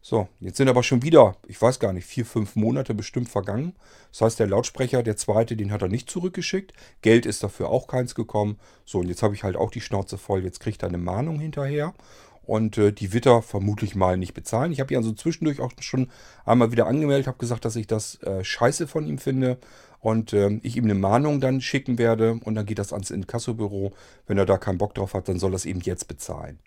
So, 0.00 0.28
jetzt 0.40 0.56
sind 0.56 0.68
aber 0.68 0.82
schon 0.82 1.02
wieder, 1.02 1.36
ich 1.46 1.60
weiß 1.60 1.80
gar 1.80 1.92
nicht, 1.92 2.06
vier, 2.06 2.24
fünf 2.24 2.56
Monate 2.56 2.94
bestimmt 2.94 3.28
vergangen. 3.28 3.74
Das 4.10 4.22
heißt, 4.22 4.38
der 4.38 4.46
Lautsprecher, 4.46 5.02
der 5.02 5.16
zweite, 5.16 5.56
den 5.56 5.72
hat 5.72 5.82
er 5.82 5.88
nicht 5.88 6.08
zurückgeschickt. 6.08 6.72
Geld 7.02 7.26
ist 7.26 7.42
dafür 7.42 7.68
auch 7.68 7.88
keins 7.88 8.14
gekommen. 8.14 8.58
So, 8.84 9.00
und 9.00 9.08
jetzt 9.08 9.22
habe 9.22 9.34
ich 9.34 9.42
halt 9.42 9.56
auch 9.56 9.70
die 9.70 9.80
Schnauze 9.80 10.16
voll. 10.16 10.44
Jetzt 10.44 10.60
kriegt 10.60 10.82
er 10.82 10.88
eine 10.88 10.98
Mahnung 10.98 11.40
hinterher. 11.40 11.94
Und 12.48 12.78
äh, 12.78 12.92
die 12.92 13.12
wird 13.12 13.26
er 13.26 13.42
vermutlich 13.42 13.94
mal 13.94 14.16
nicht 14.16 14.32
bezahlen. 14.32 14.72
Ich 14.72 14.80
habe 14.80 14.94
ihn 14.94 14.96
also 14.96 15.12
zwischendurch 15.12 15.60
auch 15.60 15.72
schon 15.80 16.08
einmal 16.46 16.72
wieder 16.72 16.86
angemeldet, 16.86 17.26
habe 17.26 17.36
gesagt, 17.36 17.66
dass 17.66 17.76
ich 17.76 17.86
das 17.86 18.22
äh, 18.22 18.42
scheiße 18.42 18.86
von 18.86 19.06
ihm 19.06 19.18
finde 19.18 19.58
und 20.00 20.32
äh, 20.32 20.58
ich 20.62 20.76
ihm 20.78 20.84
eine 20.84 20.94
Mahnung 20.94 21.42
dann 21.42 21.60
schicken 21.60 21.98
werde 21.98 22.40
und 22.42 22.54
dann 22.54 22.64
geht 22.64 22.78
das 22.78 22.94
ans 22.94 23.10
Inkassobüro. 23.10 23.92
Wenn 24.26 24.38
er 24.38 24.46
da 24.46 24.56
keinen 24.56 24.78
Bock 24.78 24.94
drauf 24.94 25.12
hat, 25.12 25.28
dann 25.28 25.38
soll 25.38 25.52
er 25.52 25.56
es 25.56 25.66
eben 25.66 25.80
jetzt 25.80 26.08
bezahlen. 26.08 26.58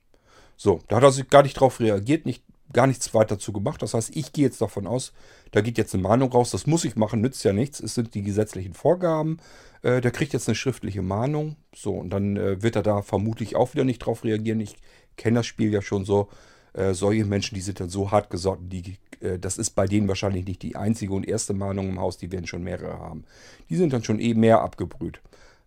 So, 0.56 0.82
da 0.88 0.98
hat 0.98 1.04
er 1.04 1.24
gar 1.24 1.42
nicht 1.42 1.56
drauf 1.56 1.80
reagiert, 1.80 2.28
nicht 2.28 2.44
gar 2.74 2.88
nichts 2.88 3.14
weiter 3.14 3.40
zu 3.40 3.54
gemacht. 3.54 3.82
Das 3.82 3.94
heißt, 3.94 4.16
ich 4.16 4.34
gehe 4.34 4.46
jetzt 4.46 4.62
davon 4.62 4.88
aus, 4.88 5.14
da 5.52 5.62
geht 5.62 5.78
jetzt 5.78 5.94
eine 5.94 6.04
Mahnung 6.04 6.32
raus. 6.32 6.52
Das 6.52 6.68
muss 6.68 6.86
ich 6.86 6.96
machen, 6.96 7.22
nützt 7.22 7.44
ja 7.44 7.54
nichts. 7.54 7.80
Es 7.80 7.96
sind 7.96 8.14
die 8.14 8.24
gesetzlichen 8.24 8.74
Vorgaben. 8.74 9.38
Äh, 9.82 10.02
der 10.02 10.12
kriegt 10.12 10.34
jetzt 10.34 10.48
eine 10.48 10.56
schriftliche 10.56 11.02
Mahnung. 11.02 11.56
So, 11.76 11.94
und 11.94 12.10
dann 12.10 12.38
äh, 12.38 12.62
wird 12.62 12.76
er 12.76 12.84
da 12.84 13.02
vermutlich 13.02 13.56
auch 13.56 13.74
wieder 13.74 13.84
nicht 13.84 14.00
drauf 14.00 14.24
reagieren. 14.24 14.60
Ich 14.60 14.76
kenne 15.18 15.40
das 15.40 15.46
Spiel 15.46 15.72
ja 15.72 15.82
schon 15.82 16.06
so. 16.06 16.30
Äh, 16.74 16.94
solche 16.94 17.26
Menschen, 17.26 17.56
die 17.56 17.62
sind 17.62 17.80
dann 17.80 17.90
so 17.90 18.12
hart 18.12 18.30
gesotten, 18.30 18.70
die, 18.70 18.98
äh, 19.20 19.38
das 19.38 19.58
ist 19.58 19.72
bei 19.72 19.88
denen 19.88 20.08
wahrscheinlich 20.08 20.46
nicht 20.46 20.62
die 20.62 20.78
einzige 20.78 21.14
und 21.14 21.28
erste 21.28 21.54
Mahnung 21.54 21.90
im 21.90 22.00
Haus, 22.00 22.18
die 22.18 22.32
werden 22.32 22.48
schon 22.48 22.64
mehrere 22.64 22.98
haben. 23.00 23.26
Die 23.70 23.76
sind 23.76 23.92
dann 23.92 24.04
schon 24.04 24.20
eh 24.20 24.34
mehr 24.34 24.62
abgebrüht. 24.62 25.22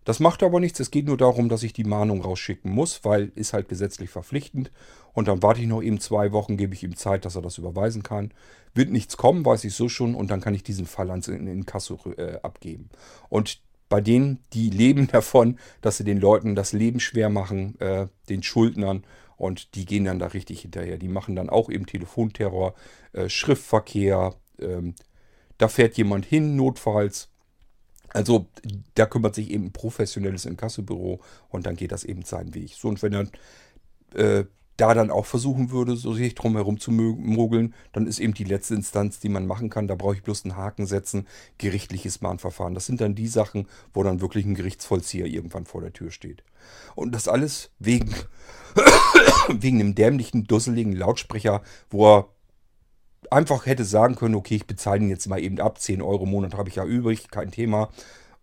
Das 0.05 0.19
macht 0.19 0.43
aber 0.43 0.59
nichts. 0.59 0.79
Es 0.79 0.91
geht 0.91 1.07
nur 1.07 1.17
darum, 1.17 1.49
dass 1.49 1.63
ich 1.63 1.73
die 1.73 1.83
Mahnung 1.83 2.21
rausschicken 2.21 2.71
muss, 2.71 3.03
weil 3.03 3.31
ist 3.35 3.53
halt 3.53 3.67
gesetzlich 3.67 4.11
verpflichtend. 4.11 4.71
Und 5.13 5.27
dann 5.27 5.41
warte 5.41 5.61
ich 5.61 5.67
noch 5.67 5.81
eben 5.81 5.99
zwei 5.99 6.31
Wochen, 6.31 6.57
gebe 6.57 6.73
ich 6.73 6.83
ihm 6.83 6.95
Zeit, 6.95 7.25
dass 7.25 7.35
er 7.35 7.41
das 7.41 7.57
überweisen 7.57 8.03
kann. 8.03 8.31
Wird 8.75 8.91
nichts 8.91 9.17
kommen, 9.17 9.43
weiß 9.43 9.63
ich 9.63 9.73
so 9.73 9.89
schon. 9.89 10.13
Und 10.13 10.29
dann 10.29 10.41
kann 10.41 10.53
ich 10.53 10.63
diesen 10.63 10.85
Fall 10.85 11.09
ans 11.09 11.27
Inkasso 11.27 11.99
äh, 12.17 12.37
abgeben. 12.43 12.89
Und 13.29 13.59
bei 13.89 13.99
denen, 13.99 14.39
die 14.53 14.69
leben 14.71 15.07
davon, 15.07 15.57
dass 15.81 15.97
sie 15.97 16.03
den 16.03 16.19
Leuten 16.19 16.55
das 16.55 16.71
Leben 16.71 16.99
schwer 16.99 17.29
machen, 17.29 17.79
äh, 17.81 18.07
den 18.29 18.43
Schuldnern. 18.43 19.03
Und 19.37 19.73
die 19.75 19.85
gehen 19.85 20.05
dann 20.05 20.19
da 20.19 20.27
richtig 20.27 20.61
hinterher. 20.61 20.97
Die 20.97 21.07
machen 21.07 21.35
dann 21.35 21.49
auch 21.49 21.69
eben 21.69 21.87
Telefonterror, 21.87 22.75
äh, 23.13 23.27
Schriftverkehr. 23.27 24.35
Ähm, 24.59 24.93
da 25.57 25.67
fährt 25.67 25.97
jemand 25.97 26.25
hin, 26.25 26.55
notfalls 26.55 27.29
also 28.15 28.47
da 28.93 29.05
kümmert 29.05 29.35
sich 29.35 29.51
eben 29.51 29.65
ein 29.65 29.71
professionelles 29.71 30.45
Inkassobüro 30.45 31.19
und 31.49 31.65
dann 31.65 31.75
geht 31.75 31.91
das 31.91 32.05
eben 32.05 32.23
seinen 32.23 32.55
Weg. 32.55 32.73
So, 32.73 32.87
und 32.87 33.03
wenn 33.03 33.13
er 33.13 33.27
äh, 34.15 34.45
da 34.77 34.93
dann 34.93 35.11
auch 35.11 35.25
versuchen 35.25 35.71
würde, 35.71 35.97
so 35.97 36.13
sich 36.13 36.33
drum 36.33 36.55
herum 36.55 36.79
zu 36.79 36.91
mogeln, 36.91 37.73
dann 37.91 38.07
ist 38.07 38.19
eben 38.19 38.33
die 38.33 38.45
letzte 38.45 38.75
Instanz, 38.75 39.19
die 39.19 39.29
man 39.29 39.47
machen 39.47 39.69
kann. 39.69 39.87
Da 39.87 39.95
brauche 39.95 40.15
ich 40.15 40.23
bloß 40.23 40.45
einen 40.45 40.55
Haken 40.55 40.85
setzen, 40.85 41.27
gerichtliches 41.57 42.21
Mahnverfahren. 42.21 42.73
Das 42.73 42.85
sind 42.85 43.01
dann 43.01 43.15
die 43.15 43.27
Sachen, 43.27 43.67
wo 43.93 44.03
dann 44.03 44.21
wirklich 44.21 44.45
ein 44.45 44.55
Gerichtsvollzieher 44.55 45.25
irgendwann 45.25 45.65
vor 45.65 45.81
der 45.81 45.93
Tür 45.93 46.11
steht. 46.11 46.43
Und 46.95 47.13
das 47.13 47.27
alles 47.27 47.71
wegen, 47.79 48.13
wegen 49.49 49.81
einem 49.81 49.95
dämlichen, 49.95 50.45
dusseligen 50.45 50.93
Lautsprecher, 50.93 51.63
wo 51.89 52.13
er 52.13 52.29
einfach 53.31 53.65
hätte 53.65 53.85
sagen 53.85 54.15
können, 54.15 54.35
okay, 54.35 54.55
ich 54.55 54.67
bezahle 54.67 55.01
ihn 55.01 55.09
jetzt 55.09 55.27
mal 55.27 55.39
eben 55.39 55.59
ab, 55.59 55.79
10 55.79 56.01
Euro 56.01 56.23
im 56.23 56.31
Monat 56.31 56.55
habe 56.55 56.69
ich 56.69 56.75
ja 56.75 56.85
übrig, 56.85 57.29
kein 57.29 57.51
Thema. 57.51 57.89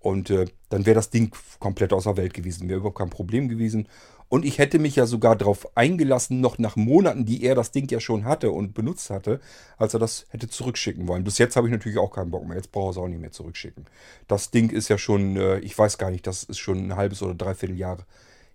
Und 0.00 0.30
äh, 0.30 0.46
dann 0.68 0.84
wäre 0.84 0.96
das 0.96 1.10
Ding 1.10 1.32
komplett 1.60 1.92
außer 1.92 2.16
Welt 2.16 2.34
gewesen, 2.34 2.68
wäre 2.68 2.78
überhaupt 2.80 2.98
kein 2.98 3.10
Problem 3.10 3.48
gewesen. 3.48 3.88
Und 4.32 4.46
ich 4.46 4.56
hätte 4.58 4.78
mich 4.78 4.96
ja 4.96 5.04
sogar 5.04 5.36
darauf 5.36 5.76
eingelassen, 5.76 6.40
noch 6.40 6.56
nach 6.56 6.74
Monaten, 6.74 7.26
die 7.26 7.44
er 7.44 7.54
das 7.54 7.70
Ding 7.70 7.90
ja 7.90 8.00
schon 8.00 8.24
hatte 8.24 8.50
und 8.50 8.72
benutzt 8.72 9.10
hatte, 9.10 9.40
als 9.76 9.92
er 9.92 10.00
das 10.00 10.24
hätte 10.30 10.48
zurückschicken 10.48 11.06
wollen. 11.06 11.22
Bis 11.22 11.36
jetzt 11.36 11.54
habe 11.54 11.68
ich 11.68 11.70
natürlich 11.70 11.98
auch 11.98 12.10
keinen 12.10 12.30
Bock 12.30 12.46
mehr. 12.46 12.56
Jetzt 12.56 12.72
brauche 12.72 12.92
ich 12.92 12.96
es 12.96 13.02
auch 13.02 13.08
nicht 13.08 13.20
mehr 13.20 13.30
zurückschicken. 13.30 13.84
Das 14.28 14.50
Ding 14.50 14.70
ist 14.70 14.88
ja 14.88 14.96
schon, 14.96 15.36
äh, 15.36 15.58
ich 15.58 15.76
weiß 15.76 15.98
gar 15.98 16.10
nicht, 16.10 16.26
das 16.26 16.44
ist 16.44 16.58
schon 16.58 16.78
ein 16.78 16.96
halbes 16.96 17.22
oder 17.22 17.34
dreiviertel 17.34 17.76
Jahr 17.76 17.98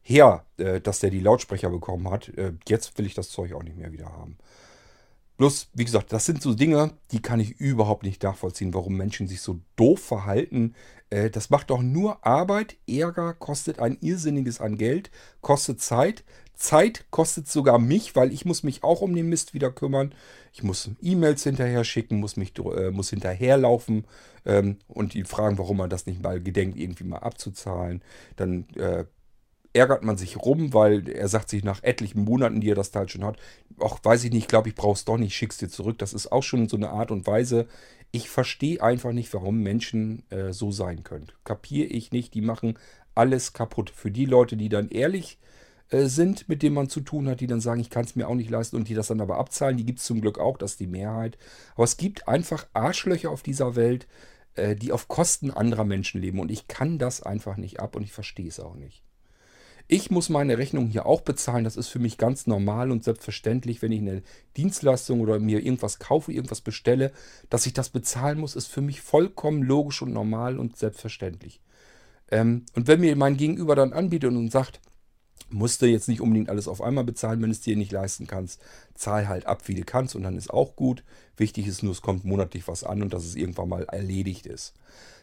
her, 0.02 0.46
äh, 0.58 0.82
dass 0.82 1.00
der 1.00 1.12
die 1.12 1.20
Lautsprecher 1.20 1.70
bekommen 1.70 2.10
hat. 2.10 2.30
Äh, 2.30 2.54
jetzt 2.68 2.98
will 2.98 3.06
ich 3.06 3.14
das 3.14 3.30
Zeug 3.30 3.54
auch 3.54 3.64
nicht 3.64 3.78
mehr 3.78 3.92
wieder 3.92 4.12
haben. 4.12 4.38
Bloß, 5.38 5.70
wie 5.74 5.86
gesagt, 5.86 6.12
das 6.12 6.26
sind 6.26 6.42
so 6.42 6.56
Dinge, 6.56 6.94
die 7.12 7.22
kann 7.22 7.40
ich 7.40 7.60
überhaupt 7.60 8.04
nicht 8.04 8.24
nachvollziehen, 8.24 8.74
warum 8.74 8.98
Menschen 8.98 9.28
sich 9.28 9.42
so 9.42 9.60
doof 9.76 10.00
verhalten. 10.00 10.74
Äh, 11.12 11.30
das 11.30 11.52
macht 11.52 11.70
doch 11.70 11.84
nur 11.84 12.26
Arbeit, 12.26 12.76
Ärger, 12.88 13.34
kostet 13.34 13.80
ein 13.80 13.98
Irrsinniges 14.02 14.60
an 14.60 14.78
Geld, 14.78 15.12
kostet 15.42 15.80
Zeit. 15.80 16.24
Zeit 16.56 17.06
kostet 17.12 17.48
sogar 17.48 17.78
mich, 17.78 18.16
weil 18.16 18.34
ich 18.34 18.44
muss 18.44 18.64
mich 18.64 18.84
auch 18.84 19.02
um 19.02 19.14
den 19.16 19.30
Mist 19.30 19.54
wieder 19.54 19.72
kümmern. 19.72 20.16
Ich 20.54 20.64
muss 20.64 20.90
E-Mails 21.04 21.44
hinterher 21.44 21.84
schicken, 21.84 22.20
muss 22.20 22.36
mich 22.36 22.58
äh, 22.58 22.90
muss 22.90 23.12
hinterherlaufen 23.12 24.06
ähm, 24.44 24.78
und 24.88 25.14
ihn 25.14 25.26
fragen, 25.26 25.60
warum 25.60 25.78
man 25.78 25.92
das 25.92 26.08
nicht 26.08 26.24
mal 26.24 26.42
gedenkt, 26.42 26.80
irgendwie 26.80 27.04
mal 27.04 27.20
abzuzahlen. 27.20 28.02
Dann 28.38 28.68
äh, 28.76 29.06
ärgert 29.78 30.04
man 30.04 30.18
sich 30.18 30.38
rum, 30.38 30.74
weil 30.74 31.08
er 31.08 31.28
sagt 31.28 31.50
sich 31.50 31.64
nach 31.64 31.84
etlichen 31.84 32.24
Monaten, 32.24 32.62
die 32.62 32.72
er 32.72 32.76
das 32.76 32.92
Teil 32.92 33.08
schon 33.08 33.24
hat, 33.24 33.38
auch 33.80 34.00
weiß 34.04 34.24
ich 34.24 34.32
nicht, 34.32 34.44
ich 34.44 34.48
glaube, 34.48 34.70
ich 34.70 34.76
brauche 34.76 34.96
es 34.96 35.06
doch 35.06 35.18
nicht, 35.18 35.36
schick's 35.36 35.58
dir 35.58 35.70
zurück. 35.70 35.98
Das 36.00 36.14
ist 36.14 36.32
auch 36.32 36.44
schon 36.44 36.68
so 36.68 36.78
eine 36.78 36.90
Art 36.90 37.12
und 37.12 37.28
Weise. 37.28 37.68
Ich 38.12 38.30
verstehe 38.30 38.82
einfach 38.82 39.12
nicht, 39.12 39.34
warum 39.34 39.62
Menschen 39.62 40.24
äh, 40.32 40.52
so 40.52 40.72
sein 40.72 41.04
können. 41.04 41.28
Kapiere 41.44 41.88
ich 41.88 42.12
nicht. 42.12 42.34
Die 42.34 42.42
machen 42.42 42.80
alles 43.16 43.54
kaputt. 43.54 43.90
Für 43.90 44.12
die 44.12 44.26
Leute, 44.26 44.58
die 44.58 44.70
dann 44.70 44.90
ehrlich 44.90 45.38
äh, 45.90 46.06
sind, 46.06 46.50
mit 46.50 46.64
denen 46.64 46.76
man 46.76 46.90
zu 46.90 47.02
tun 47.02 47.28
hat, 47.30 47.42
die 47.42 47.48
dann 47.48 47.62
sagen, 47.62 47.82
ich 47.82 47.90
kann 47.90 48.06
es 48.06 48.16
mir 48.16 48.28
auch 48.28 48.36
nicht 48.36 48.50
leisten 48.50 48.78
und 48.78 48.88
die 48.88 48.94
das 48.94 49.08
dann 49.08 49.22
aber 49.22 49.38
abzahlen, 49.38 49.78
die 49.78 49.86
gibt 49.86 50.00
es 50.00 50.06
zum 50.06 50.22
Glück 50.22 50.40
auch, 50.40 50.58
das 50.58 50.72
ist 50.72 50.80
die 50.80 50.88
Mehrheit. 50.88 51.38
Aber 51.76 51.84
es 51.84 51.98
gibt 51.98 52.28
einfach 52.28 52.68
Arschlöcher 52.74 53.30
auf 53.30 53.44
dieser 53.44 53.76
Welt, 53.76 54.08
äh, 54.56 54.76
die 54.76 54.92
auf 54.92 55.08
Kosten 55.08 55.52
anderer 55.52 55.86
Menschen 55.86 56.22
leben. 56.22 56.40
Und 56.40 56.52
ich 56.52 56.68
kann 56.68 56.98
das 56.98 57.22
einfach 57.22 57.58
nicht 57.58 57.80
ab 57.80 57.96
und 57.96 58.04
ich 58.04 58.14
verstehe 58.14 58.48
es 58.48 58.60
auch 58.60 58.76
nicht. 58.76 59.07
Ich 59.90 60.12
muss 60.12 60.28
meine 60.28 60.58
Rechnung 60.58 60.88
hier 60.88 61.06
auch 61.06 61.22
bezahlen. 61.22 61.64
Das 61.64 61.78
ist 61.78 61.88
für 61.88 62.00
mich 62.00 62.18
ganz 62.18 62.46
normal 62.46 62.92
und 62.92 63.06
selbstverständlich, 63.06 63.82
wenn 63.82 63.94
ich 63.94 64.02
eine 64.02 64.22
Dienstleistung 64.58 65.22
oder 65.22 65.40
mir 65.40 65.64
irgendwas 65.64 66.00
kaufe, 66.00 66.34
irgendwas 66.34 66.60
bestelle, 66.60 67.14
dass 67.50 67.66
ich 67.66 67.74
das 67.74 67.90
bezahlen 67.90 68.40
muss, 68.40 68.58
ist 68.58 68.68
für 68.68 68.82
mich 68.82 69.00
vollkommen 69.00 69.64
logisch 69.64 70.02
und 70.02 70.12
normal 70.12 70.60
und 70.60 70.78
selbstverständlich. 70.78 71.62
Ähm, 72.30 72.66
und 72.76 72.88
wenn 72.88 73.00
mir 73.00 73.16
mein 73.16 73.38
Gegenüber 73.38 73.76
dann 73.76 73.94
anbietet 73.94 74.32
und 74.32 74.52
sagt, 74.52 74.82
musst 75.50 75.82
du 75.82 75.86
jetzt 75.86 76.10
nicht 76.10 76.20
unbedingt 76.20 76.50
alles 76.50 76.68
auf 76.68 76.82
einmal 76.82 77.06
bezahlen, 77.06 77.42
wenn 77.42 77.50
du 77.50 77.56
es 77.56 77.62
dir 77.62 77.78
nicht 77.78 77.94
leisten 77.94 78.28
kannst. 78.28 78.62
Zahl 78.94 79.30
halt 79.30 79.46
ab, 79.46 79.68
wie 79.68 79.76
du 79.76 79.86
kannst 79.86 80.16
und 80.16 80.24
dann 80.24 80.36
ist 80.36 80.50
auch 80.50 80.76
gut. 80.76 81.04
Wichtig 81.38 81.68
ist 81.68 81.84
nur, 81.84 81.94
es 81.94 82.02
kommt 82.02 82.26
monatlich 82.26 82.68
was 82.68 82.84
an 82.84 83.02
und 83.02 83.14
dass 83.14 83.24
es 83.24 83.36
irgendwann 83.36 83.70
mal 83.70 83.86
erledigt 83.86 84.46
ist. 84.46 84.74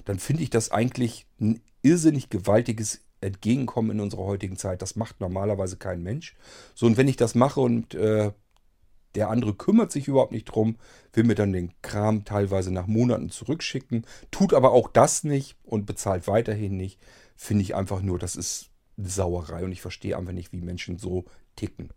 Dann 0.07 0.19
finde 0.19 0.43
ich 0.43 0.49
das 0.49 0.71
eigentlich 0.71 1.27
ein 1.39 1.61
irrsinnig 1.83 2.31
gewaltiges 2.31 3.01
entgegenkommen 3.25 3.93
in 3.93 4.01
unserer 4.01 4.25
heutigen 4.25 4.57
Zeit. 4.57 4.83
Das 4.83 4.97
macht 4.97 5.21
normalerweise 5.21 5.77
kein 5.77 6.03
Mensch. 6.03 6.37
So, 6.75 6.87
und 6.87 6.97
wenn 6.97 7.09
ich 7.09 7.17
das 7.17 7.35
mache 7.35 7.61
und 7.61 7.95
äh, 7.95 8.33
der 9.15 9.31
andere 9.31 9.55
kümmert 9.55 9.93
sich 9.93 10.09
überhaupt 10.09 10.33
nicht 10.33 10.47
drum, 10.47 10.77
will 11.13 11.25
mir 11.25 11.35
dann 11.35 11.53
den 11.53 11.73
Kram 11.83 12.25
teilweise 12.25 12.73
nach 12.73 12.87
Monaten 12.87 13.31
zurückschicken, 13.31 14.07
tut 14.31 14.55
aber 14.55 14.73
auch 14.73 14.89
das 14.89 15.25
nicht 15.25 15.57
und 15.63 15.87
bezahlt 15.87 16.27
weiterhin 16.27 16.77
nicht, 16.77 17.01
finde 17.37 17.63
ich 17.63 17.75
einfach 17.75 18.03
nur, 18.03 18.19
das 18.19 18.37
ist 18.37 18.71
Sauerei 18.97 19.65
und 19.65 19.73
ich 19.73 19.83
verstehe 19.83 20.17
einfach 20.17 20.33
nicht, 20.33 20.53
wie 20.53 20.61
Menschen 20.61 20.99
so 20.99 21.25
ticken. 21.57 21.91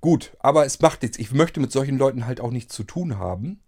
Gut, 0.00 0.36
aber 0.38 0.66
es 0.66 0.80
macht 0.80 1.02
jetzt, 1.02 1.18
ich 1.18 1.32
möchte 1.32 1.60
mit 1.60 1.72
solchen 1.72 1.98
Leuten 1.98 2.26
halt 2.26 2.40
auch 2.40 2.50
nichts 2.50 2.74
zu 2.74 2.84
tun 2.84 3.18
haben 3.18 3.60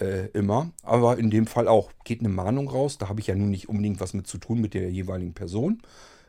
äh, 0.00 0.26
immer. 0.28 0.70
Aber 0.82 1.18
in 1.18 1.30
dem 1.30 1.46
Fall 1.46 1.68
auch. 1.68 1.90
Geht 2.04 2.20
eine 2.20 2.28
Mahnung 2.28 2.68
raus. 2.68 2.98
Da 2.98 3.08
habe 3.08 3.20
ich 3.20 3.26
ja 3.26 3.34
nun 3.34 3.50
nicht 3.50 3.68
unbedingt 3.68 4.00
was 4.00 4.14
mit 4.14 4.26
zu 4.26 4.38
tun 4.38 4.60
mit 4.60 4.74
der 4.74 4.90
jeweiligen 4.90 5.34
Person. 5.34 5.82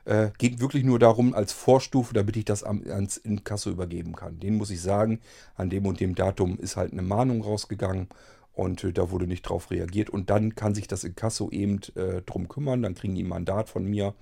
Äh, 0.05 0.31
geht 0.37 0.59
wirklich 0.59 0.83
nur 0.83 0.99
darum, 0.99 1.33
als 1.33 1.51
Vorstufe, 1.51 2.13
damit 2.13 2.37
ich 2.37 2.45
das 2.45 2.63
am, 2.63 2.81
ans 2.89 3.17
Inkasso 3.17 3.69
übergeben 3.69 4.13
kann. 4.13 4.39
Den 4.39 4.55
muss 4.55 4.69
ich 4.69 4.81
sagen, 4.81 5.19
an 5.55 5.69
dem 5.69 5.85
und 5.85 5.99
dem 5.99 6.15
Datum 6.15 6.57
ist 6.59 6.77
halt 6.77 6.93
eine 6.93 7.01
Mahnung 7.01 7.41
rausgegangen. 7.41 8.07
Und 8.53 8.83
äh, 8.83 8.93
da 8.93 9.11
wurde 9.11 9.27
nicht 9.27 9.43
drauf 9.43 9.69
reagiert. 9.69 10.09
Und 10.09 10.29
dann 10.29 10.55
kann 10.55 10.73
sich 10.73 10.87
das 10.87 11.03
Inkasso 11.03 11.49
eben 11.51 11.81
äh, 11.95 12.21
drum 12.25 12.47
kümmern. 12.47 12.81
Dann 12.81 12.95
kriegen 12.95 13.15
die 13.15 13.23
ein 13.23 13.29
Mandat 13.29 13.69
von 13.69 13.85
mir, 13.85 14.13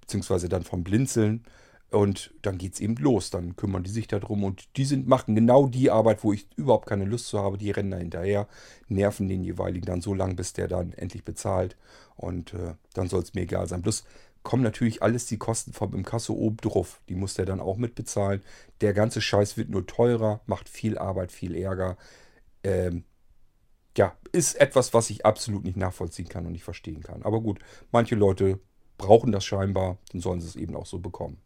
beziehungsweise 0.00 0.48
dann 0.48 0.62
vom 0.62 0.84
Blinzeln. 0.84 1.44
Und 1.92 2.34
dann 2.42 2.58
geht 2.58 2.74
es 2.74 2.80
eben 2.80 2.96
los. 2.96 3.30
Dann 3.30 3.56
kümmern 3.56 3.82
die 3.82 3.90
sich 3.90 4.06
darum. 4.06 4.44
Und 4.44 4.76
die 4.76 4.84
sind, 4.84 5.06
machen 5.06 5.34
genau 5.34 5.66
die 5.66 5.90
Arbeit, 5.90 6.24
wo 6.24 6.32
ich 6.32 6.46
überhaupt 6.56 6.88
keine 6.88 7.04
Lust 7.04 7.26
zu 7.26 7.38
habe. 7.38 7.58
Die 7.58 7.70
rennen 7.70 7.90
da 7.90 7.98
hinterher, 7.98 8.48
nerven 8.88 9.28
den 9.28 9.44
jeweiligen 9.44 9.86
dann 9.86 10.00
so 10.00 10.14
lange, 10.14 10.34
bis 10.34 10.52
der 10.52 10.68
dann 10.68 10.92
endlich 10.94 11.24
bezahlt. 11.24 11.76
Und 12.16 12.54
äh, 12.54 12.74
dann 12.94 13.08
soll 13.08 13.22
es 13.22 13.34
mir 13.34 13.42
egal 13.42 13.66
sein. 13.66 13.82
Bloß 13.82 14.04
kommen 14.42 14.62
natürlich 14.62 15.02
alles 15.02 15.26
die 15.26 15.38
Kosten 15.38 15.72
vom 15.72 15.94
Inkasso 15.94 16.32
oben 16.32 16.56
drauf. 16.56 17.00
Die 17.08 17.14
muss 17.14 17.34
der 17.34 17.44
dann 17.44 17.60
auch 17.60 17.76
mitbezahlen. 17.76 18.42
Der 18.80 18.92
ganze 18.92 19.20
Scheiß 19.20 19.56
wird 19.56 19.68
nur 19.68 19.86
teurer, 19.86 20.40
macht 20.46 20.68
viel 20.68 20.98
Arbeit, 20.98 21.30
viel 21.30 21.54
Ärger. 21.54 21.96
Ähm, 22.64 23.04
ja, 23.96 24.16
ist 24.32 24.54
etwas, 24.54 24.94
was 24.94 25.10
ich 25.10 25.26
absolut 25.26 25.64
nicht 25.64 25.76
nachvollziehen 25.76 26.28
kann 26.28 26.46
und 26.46 26.52
nicht 26.52 26.64
verstehen 26.64 27.02
kann. 27.02 27.22
Aber 27.22 27.40
gut, 27.40 27.58
manche 27.90 28.14
Leute 28.14 28.58
brauchen 28.98 29.32
das 29.32 29.44
scheinbar, 29.44 29.98
dann 30.12 30.20
sollen 30.20 30.40
sie 30.40 30.48
es 30.48 30.56
eben 30.56 30.74
auch 30.76 30.86
so 30.86 30.98
bekommen. 30.98 31.38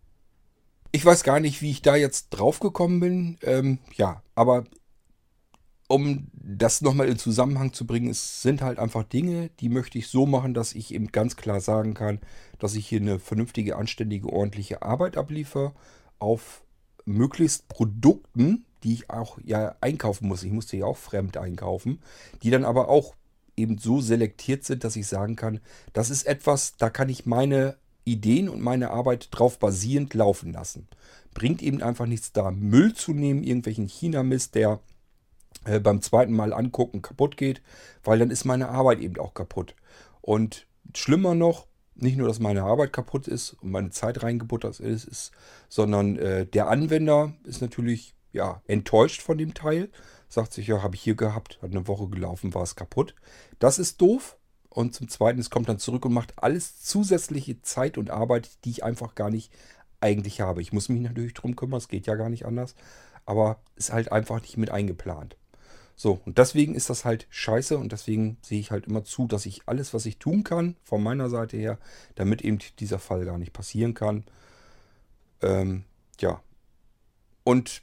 Ich 0.96 1.04
weiß 1.04 1.24
gar 1.24 1.40
nicht, 1.40 1.60
wie 1.60 1.72
ich 1.72 1.82
da 1.82 1.94
jetzt 1.94 2.30
drauf 2.30 2.58
gekommen 2.58 3.00
bin. 3.00 3.36
Ähm, 3.42 3.80
ja, 3.96 4.22
aber 4.34 4.64
um 5.88 6.28
das 6.32 6.80
nochmal 6.80 7.06
in 7.06 7.18
Zusammenhang 7.18 7.74
zu 7.74 7.86
bringen, 7.86 8.08
es 8.08 8.40
sind 8.40 8.62
halt 8.62 8.78
einfach 8.78 9.02
Dinge, 9.02 9.50
die 9.60 9.68
möchte 9.68 9.98
ich 9.98 10.08
so 10.08 10.24
machen, 10.24 10.54
dass 10.54 10.72
ich 10.72 10.94
eben 10.94 11.08
ganz 11.08 11.36
klar 11.36 11.60
sagen 11.60 11.92
kann, 11.92 12.18
dass 12.58 12.74
ich 12.74 12.86
hier 12.86 13.02
eine 13.02 13.18
vernünftige, 13.18 13.76
anständige, 13.76 14.32
ordentliche 14.32 14.80
Arbeit 14.80 15.18
abliefere 15.18 15.74
auf 16.18 16.64
möglichst 17.04 17.68
Produkten, 17.68 18.64
die 18.82 18.94
ich 18.94 19.10
auch 19.10 19.36
ja 19.44 19.76
einkaufen 19.82 20.28
muss. 20.28 20.44
Ich 20.44 20.50
musste 20.50 20.78
ja 20.78 20.86
auch 20.86 20.96
fremd 20.96 21.36
einkaufen, 21.36 22.00
die 22.42 22.48
dann 22.48 22.64
aber 22.64 22.88
auch 22.88 23.14
eben 23.54 23.76
so 23.76 24.00
selektiert 24.00 24.64
sind, 24.64 24.82
dass 24.82 24.96
ich 24.96 25.06
sagen 25.06 25.36
kann, 25.36 25.60
das 25.92 26.08
ist 26.08 26.26
etwas, 26.26 26.78
da 26.78 26.88
kann 26.88 27.10
ich 27.10 27.26
meine 27.26 27.76
Ideen 28.06 28.48
und 28.48 28.62
meine 28.62 28.90
Arbeit 28.90 29.28
drauf 29.32 29.58
basierend 29.58 30.14
laufen 30.14 30.52
lassen. 30.52 30.88
Bringt 31.34 31.60
eben 31.60 31.82
einfach 31.82 32.06
nichts 32.06 32.32
da, 32.32 32.50
Müll 32.50 32.94
zu 32.94 33.12
nehmen, 33.12 33.42
irgendwelchen 33.42 33.88
China-Mist, 33.88 34.54
der 34.54 34.80
äh, 35.64 35.80
beim 35.80 36.00
zweiten 36.00 36.32
Mal 36.32 36.52
angucken 36.52 37.02
kaputt 37.02 37.36
geht, 37.36 37.60
weil 38.04 38.18
dann 38.18 38.30
ist 38.30 38.44
meine 38.44 38.68
Arbeit 38.68 39.00
eben 39.00 39.18
auch 39.18 39.34
kaputt. 39.34 39.74
Und 40.22 40.66
schlimmer 40.94 41.34
noch, 41.34 41.66
nicht 41.94 42.16
nur, 42.16 42.28
dass 42.28 42.40
meine 42.40 42.62
Arbeit 42.62 42.92
kaputt 42.92 43.26
ist 43.26 43.54
und 43.54 43.70
meine 43.70 43.90
Zeit 43.90 44.22
reingebuttert 44.22 44.80
ist, 44.80 45.04
ist 45.04 45.32
sondern 45.68 46.16
äh, 46.16 46.46
der 46.46 46.68
Anwender 46.68 47.34
ist 47.44 47.60
natürlich 47.60 48.14
ja, 48.32 48.62
enttäuscht 48.66 49.22
von 49.22 49.38
dem 49.38 49.54
Teil. 49.54 49.88
Sagt 50.28 50.52
sich, 50.52 50.66
ja, 50.66 50.82
habe 50.82 50.94
ich 50.94 51.02
hier 51.02 51.14
gehabt, 51.14 51.58
hat 51.62 51.70
eine 51.70 51.88
Woche 51.88 52.08
gelaufen, 52.08 52.54
war 52.54 52.62
es 52.62 52.76
kaputt. 52.76 53.14
Das 53.58 53.78
ist 53.78 54.00
doof. 54.00 54.36
Und 54.76 54.94
zum 54.94 55.08
Zweiten, 55.08 55.40
es 55.40 55.48
kommt 55.48 55.70
dann 55.70 55.78
zurück 55.78 56.04
und 56.04 56.12
macht 56.12 56.34
alles 56.36 56.82
zusätzliche 56.82 57.62
Zeit 57.62 57.96
und 57.96 58.10
Arbeit, 58.10 58.62
die 58.66 58.70
ich 58.70 58.84
einfach 58.84 59.14
gar 59.14 59.30
nicht 59.30 59.50
eigentlich 60.02 60.42
habe. 60.42 60.60
Ich 60.60 60.70
muss 60.70 60.90
mich 60.90 61.00
natürlich 61.00 61.32
drum 61.32 61.56
kümmern, 61.56 61.78
es 61.78 61.88
geht 61.88 62.06
ja 62.06 62.14
gar 62.14 62.28
nicht 62.28 62.44
anders. 62.44 62.74
Aber 63.24 63.58
ist 63.76 63.94
halt 63.94 64.12
einfach 64.12 64.42
nicht 64.42 64.58
mit 64.58 64.70
eingeplant. 64.70 65.38
So, 65.96 66.20
und 66.26 66.36
deswegen 66.36 66.74
ist 66.74 66.90
das 66.90 67.06
halt 67.06 67.26
scheiße 67.30 67.78
und 67.78 67.90
deswegen 67.90 68.36
sehe 68.42 68.60
ich 68.60 68.70
halt 68.70 68.86
immer 68.86 69.02
zu, 69.02 69.26
dass 69.26 69.46
ich 69.46 69.62
alles, 69.64 69.94
was 69.94 70.04
ich 70.04 70.18
tun 70.18 70.44
kann, 70.44 70.76
von 70.84 71.02
meiner 71.02 71.30
Seite 71.30 71.56
her, 71.56 71.78
damit 72.14 72.42
eben 72.42 72.58
dieser 72.78 72.98
Fall 72.98 73.24
gar 73.24 73.38
nicht 73.38 73.54
passieren 73.54 73.94
kann. 73.94 74.24
Ähm, 75.40 75.84
ja. 76.20 76.42
Und 77.44 77.80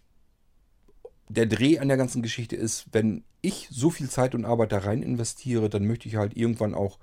der 1.33 1.45
Dreh 1.45 1.79
an 1.79 1.87
der 1.87 1.97
ganzen 1.97 2.21
Geschichte 2.21 2.55
ist, 2.55 2.87
wenn 2.91 3.23
ich 3.41 3.67
so 3.71 3.89
viel 3.89 4.09
Zeit 4.09 4.35
und 4.35 4.45
Arbeit 4.45 4.71
da 4.71 4.79
rein 4.79 5.03
investiere, 5.03 5.69
dann 5.69 5.85
möchte 5.85 6.07
ich 6.07 6.15
halt 6.15 6.37
irgendwann 6.37 6.73
auch 6.73 6.99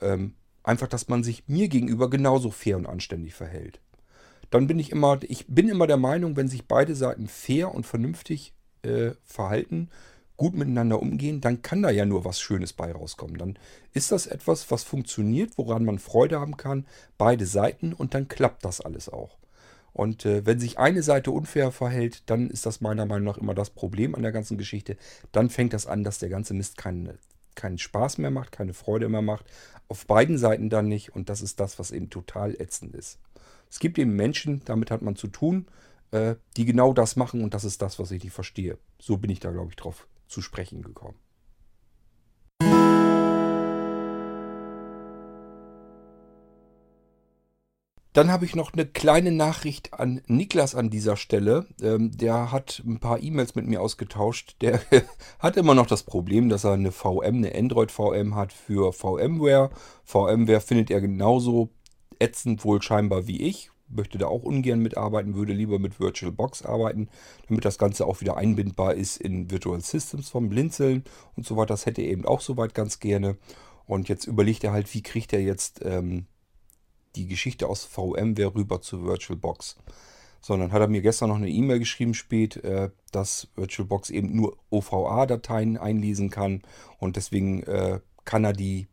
ähm, 0.00 0.34
einfach, 0.62 0.88
dass 0.88 1.08
man 1.08 1.24
sich 1.24 1.44
mir 1.48 1.68
gegenüber 1.68 2.10
genauso 2.10 2.50
fair 2.50 2.76
und 2.76 2.86
anständig 2.86 3.34
verhält. 3.34 3.80
Dann 4.50 4.66
bin 4.66 4.78
ich 4.78 4.90
immer, 4.90 5.20
ich 5.22 5.46
bin 5.46 5.68
immer 5.68 5.86
der 5.86 5.96
Meinung, 5.96 6.36
wenn 6.36 6.48
sich 6.48 6.66
beide 6.66 6.94
Seiten 6.94 7.28
fair 7.28 7.74
und 7.74 7.86
vernünftig 7.86 8.52
äh, 8.82 9.12
verhalten, 9.24 9.88
gut 10.36 10.54
miteinander 10.54 11.00
umgehen, 11.00 11.40
dann 11.40 11.62
kann 11.62 11.82
da 11.82 11.90
ja 11.90 12.06
nur 12.06 12.24
was 12.24 12.40
Schönes 12.40 12.72
bei 12.72 12.90
rauskommen. 12.92 13.36
Dann 13.36 13.58
ist 13.92 14.10
das 14.10 14.26
etwas, 14.26 14.70
was 14.70 14.84
funktioniert, 14.84 15.58
woran 15.58 15.84
man 15.84 15.98
Freude 15.98 16.40
haben 16.40 16.56
kann, 16.56 16.86
beide 17.18 17.46
Seiten 17.46 17.92
und 17.92 18.14
dann 18.14 18.26
klappt 18.26 18.64
das 18.64 18.80
alles 18.80 19.08
auch. 19.08 19.39
Und 19.92 20.24
äh, 20.24 20.46
wenn 20.46 20.60
sich 20.60 20.78
eine 20.78 21.02
Seite 21.02 21.30
unfair 21.30 21.72
verhält, 21.72 22.22
dann 22.26 22.50
ist 22.50 22.66
das 22.66 22.80
meiner 22.80 23.06
Meinung 23.06 23.26
nach 23.26 23.38
immer 23.38 23.54
das 23.54 23.70
Problem 23.70 24.14
an 24.14 24.22
der 24.22 24.32
ganzen 24.32 24.58
Geschichte. 24.58 24.96
Dann 25.32 25.50
fängt 25.50 25.72
das 25.72 25.86
an, 25.86 26.04
dass 26.04 26.18
der 26.18 26.28
ganze 26.28 26.54
Mist 26.54 26.76
keinen, 26.76 27.18
keinen 27.54 27.78
Spaß 27.78 28.18
mehr 28.18 28.30
macht, 28.30 28.52
keine 28.52 28.74
Freude 28.74 29.08
mehr 29.08 29.22
macht. 29.22 29.46
Auf 29.88 30.06
beiden 30.06 30.38
Seiten 30.38 30.70
dann 30.70 30.88
nicht. 30.88 31.14
Und 31.14 31.28
das 31.28 31.42
ist 31.42 31.60
das, 31.60 31.78
was 31.78 31.90
eben 31.90 32.10
total 32.10 32.54
ätzend 32.60 32.94
ist. 32.94 33.18
Es 33.68 33.78
gibt 33.78 33.98
eben 33.98 34.14
Menschen, 34.14 34.62
damit 34.64 34.90
hat 34.90 35.02
man 35.02 35.16
zu 35.16 35.28
tun, 35.28 35.66
äh, 36.12 36.36
die 36.56 36.64
genau 36.64 36.92
das 36.92 37.16
machen. 37.16 37.42
Und 37.42 37.54
das 37.54 37.64
ist 37.64 37.82
das, 37.82 37.98
was 37.98 38.10
ich 38.10 38.22
nicht 38.22 38.32
verstehe. 38.32 38.78
So 39.00 39.16
bin 39.16 39.30
ich 39.30 39.40
da, 39.40 39.50
glaube 39.50 39.70
ich, 39.70 39.76
drauf 39.76 40.06
zu 40.28 40.42
sprechen 40.42 40.82
gekommen. 40.82 41.16
Dann 48.12 48.30
habe 48.30 48.44
ich 48.44 48.56
noch 48.56 48.72
eine 48.72 48.86
kleine 48.86 49.30
Nachricht 49.30 49.94
an 49.94 50.20
Niklas 50.26 50.74
an 50.74 50.90
dieser 50.90 51.16
Stelle. 51.16 51.66
Ähm, 51.80 52.10
der 52.10 52.50
hat 52.50 52.82
ein 52.84 52.98
paar 52.98 53.22
E-Mails 53.22 53.54
mit 53.54 53.66
mir 53.66 53.80
ausgetauscht. 53.80 54.56
Der 54.60 54.80
hat 55.38 55.56
immer 55.56 55.74
noch 55.74 55.86
das 55.86 56.02
Problem, 56.02 56.48
dass 56.48 56.64
er 56.64 56.72
eine 56.72 56.90
VM, 56.90 57.36
eine 57.36 57.54
Android-VM 57.54 58.34
hat 58.34 58.52
für 58.52 58.92
VMware. 58.92 59.70
VMware 60.04 60.60
findet 60.60 60.90
er 60.90 61.00
genauso 61.00 61.70
ätzend 62.18 62.64
wohl 62.64 62.82
scheinbar 62.82 63.26
wie 63.26 63.42
ich 63.42 63.70
möchte 63.90 64.18
da 64.18 64.26
auch 64.26 64.42
ungern 64.42 64.80
mitarbeiten, 64.80 65.34
würde 65.34 65.52
lieber 65.52 65.78
mit 65.78 65.98
VirtualBox 66.00 66.62
arbeiten, 66.62 67.08
damit 67.48 67.64
das 67.64 67.78
Ganze 67.78 68.06
auch 68.06 68.20
wieder 68.20 68.36
einbindbar 68.36 68.94
ist 68.94 69.16
in 69.16 69.50
Virtual 69.50 69.80
Systems 69.80 70.28
vom 70.28 70.48
Blinzeln 70.48 71.04
und 71.36 71.46
so 71.46 71.56
weiter. 71.56 71.74
Das 71.74 71.86
hätte 71.86 72.02
er 72.02 72.10
eben 72.10 72.24
auch 72.24 72.40
soweit 72.40 72.74
ganz 72.74 73.00
gerne. 73.00 73.36
Und 73.86 74.08
jetzt 74.08 74.26
überlegt 74.26 74.62
er 74.64 74.72
halt, 74.72 74.92
wie 74.94 75.02
kriegt 75.02 75.32
er 75.32 75.40
jetzt 75.40 75.80
ähm, 75.84 76.26
die 77.16 77.26
Geschichte 77.26 77.68
aus 77.68 77.84
VMware 77.84 78.54
rüber 78.54 78.80
zu 78.80 79.04
VirtualBox. 79.04 79.76
Sondern 80.42 80.72
hat 80.72 80.80
er 80.80 80.88
mir 80.88 81.02
gestern 81.02 81.28
noch 81.28 81.36
eine 81.36 81.50
E-Mail 81.50 81.78
geschrieben 81.78 82.14
spät, 82.14 82.56
äh, 82.64 82.90
dass 83.12 83.48
VirtualBox 83.56 84.10
eben 84.10 84.34
nur 84.34 84.56
OVA-Dateien 84.70 85.76
einlesen 85.76 86.30
kann 86.30 86.62
und 86.98 87.16
deswegen 87.16 87.62
äh, 87.64 88.00
kann 88.24 88.44
er 88.44 88.52
die 88.52 88.88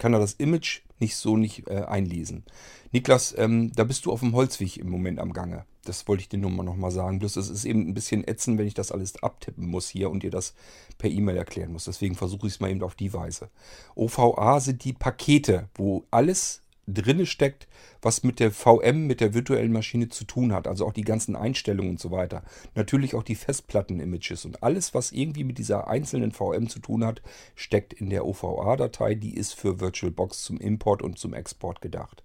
kann 0.00 0.14
er 0.14 0.18
das 0.18 0.32
Image 0.32 0.80
nicht 0.98 1.16
so 1.16 1.36
nicht 1.36 1.68
äh, 1.68 1.82
einlesen. 1.82 2.44
Niklas, 2.90 3.34
ähm, 3.36 3.70
da 3.74 3.84
bist 3.84 4.06
du 4.06 4.12
auf 4.12 4.20
dem 4.20 4.34
Holzweg 4.34 4.78
im 4.78 4.88
Moment 4.88 5.18
am 5.18 5.32
Gange. 5.32 5.64
Das 5.84 6.06
wollte 6.08 6.22
ich 6.22 6.28
dir 6.28 6.38
nur 6.38 6.50
mal 6.50 6.62
nochmal 6.62 6.90
sagen. 6.90 7.18
Bloß 7.18 7.36
es 7.36 7.48
ist 7.48 7.64
eben 7.64 7.88
ein 7.88 7.94
bisschen 7.94 8.26
ätzend, 8.26 8.58
wenn 8.58 8.66
ich 8.66 8.74
das 8.74 8.92
alles 8.92 9.22
abtippen 9.22 9.66
muss 9.66 9.88
hier 9.88 10.10
und 10.10 10.22
dir 10.22 10.30
das 10.30 10.54
per 10.98 11.10
E-Mail 11.10 11.36
erklären 11.36 11.72
muss. 11.72 11.84
Deswegen 11.84 12.14
versuche 12.14 12.46
ich 12.46 12.54
es 12.54 12.60
mal 12.60 12.70
eben 12.70 12.82
auf 12.82 12.94
die 12.94 13.12
Weise. 13.12 13.50
OVA 13.94 14.60
sind 14.60 14.84
die 14.84 14.92
Pakete, 14.92 15.68
wo 15.74 16.04
alles 16.10 16.59
drinne 16.86 17.26
steckt, 17.26 17.68
was 18.02 18.22
mit 18.22 18.40
der 18.40 18.50
VM, 18.50 19.06
mit 19.06 19.20
der 19.20 19.34
virtuellen 19.34 19.72
Maschine 19.72 20.08
zu 20.08 20.24
tun 20.24 20.52
hat. 20.52 20.66
Also 20.66 20.86
auch 20.86 20.92
die 20.92 21.02
ganzen 21.02 21.36
Einstellungen 21.36 21.92
und 21.92 22.00
so 22.00 22.10
weiter. 22.10 22.42
Natürlich 22.74 23.14
auch 23.14 23.22
die 23.22 23.34
Festplatten-Images 23.34 24.44
und 24.44 24.62
alles, 24.62 24.94
was 24.94 25.12
irgendwie 25.12 25.44
mit 25.44 25.58
dieser 25.58 25.88
einzelnen 25.88 26.32
VM 26.32 26.68
zu 26.68 26.80
tun 26.80 27.04
hat, 27.04 27.22
steckt 27.54 27.92
in 27.92 28.10
der 28.10 28.24
OVA-Datei. 28.26 29.14
Die 29.14 29.34
ist 29.34 29.54
für 29.54 29.80
VirtualBox 29.80 30.44
zum 30.44 30.58
Import 30.58 31.02
und 31.02 31.18
zum 31.18 31.34
Export 31.34 31.80
gedacht. 31.80 32.22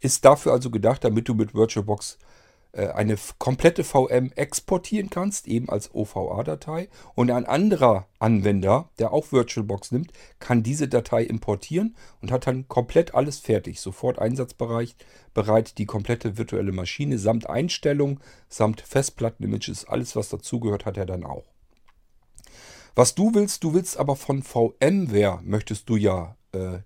Ist 0.00 0.24
dafür 0.24 0.52
also 0.52 0.70
gedacht, 0.70 1.04
damit 1.04 1.28
du 1.28 1.34
mit 1.34 1.54
VirtualBox 1.54 2.18
eine 2.72 3.16
komplette 3.38 3.82
VM 3.82 4.30
exportieren 4.36 5.10
kannst, 5.10 5.48
eben 5.48 5.68
als 5.68 5.94
OVA-Datei. 5.94 6.88
Und 7.14 7.30
ein 7.30 7.46
anderer 7.46 8.06
Anwender, 8.18 8.90
der 8.98 9.12
auch 9.12 9.32
VirtualBox 9.32 9.92
nimmt, 9.92 10.12
kann 10.38 10.62
diese 10.62 10.88
Datei 10.88 11.24
importieren 11.24 11.96
und 12.20 12.30
hat 12.30 12.46
dann 12.46 12.68
komplett 12.68 13.14
alles 13.14 13.38
fertig. 13.38 13.80
Sofort 13.80 14.18
einsatzbereit, 14.18 14.94
bereit 15.34 15.78
die 15.78 15.86
komplette 15.86 16.36
virtuelle 16.36 16.72
Maschine 16.72 17.18
samt 17.18 17.48
Einstellung, 17.48 18.20
samt 18.48 18.80
Festplatten-Images, 18.82 19.86
alles 19.86 20.14
was 20.14 20.28
dazugehört, 20.28 20.86
hat 20.86 20.96
er 20.96 21.06
dann 21.06 21.24
auch. 21.24 21.44
Was 22.94 23.14
du 23.14 23.34
willst, 23.34 23.64
du 23.64 23.74
willst 23.74 23.96
aber 23.96 24.16
von 24.16 24.42
VMware, 24.42 25.40
möchtest 25.42 25.88
du 25.88 25.96
ja 25.96 26.36
äh, 26.52 26.78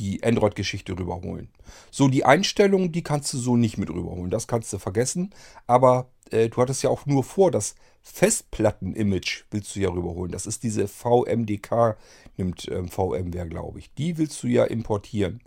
die 0.00 0.24
Android-Geschichte 0.24 0.98
rüberholen. 0.98 1.48
So, 1.90 2.08
die 2.08 2.24
Einstellungen, 2.24 2.90
die 2.90 3.02
kannst 3.02 3.32
du 3.34 3.38
so 3.38 3.56
nicht 3.56 3.76
mit 3.76 3.90
rüberholen. 3.90 4.30
Das 4.30 4.48
kannst 4.48 4.72
du 4.72 4.78
vergessen. 4.78 5.30
Aber 5.66 6.10
äh, 6.30 6.48
du 6.48 6.56
hattest 6.56 6.82
ja 6.82 6.90
auch 6.90 7.04
nur 7.04 7.22
vor, 7.22 7.50
das 7.50 7.74
Festplatten-Image 8.02 9.44
willst 9.50 9.76
du 9.76 9.80
ja 9.80 9.90
rüberholen. 9.90 10.32
Das 10.32 10.46
ist 10.46 10.62
diese 10.62 10.88
VMDK, 10.88 11.98
nimmt 12.38 12.66
ähm, 12.68 12.88
VMware, 12.88 13.48
glaube 13.48 13.78
ich. 13.78 13.92
Die 13.94 14.16
willst 14.16 14.42
du 14.42 14.46
ja 14.46 14.64
importieren. 14.64 15.42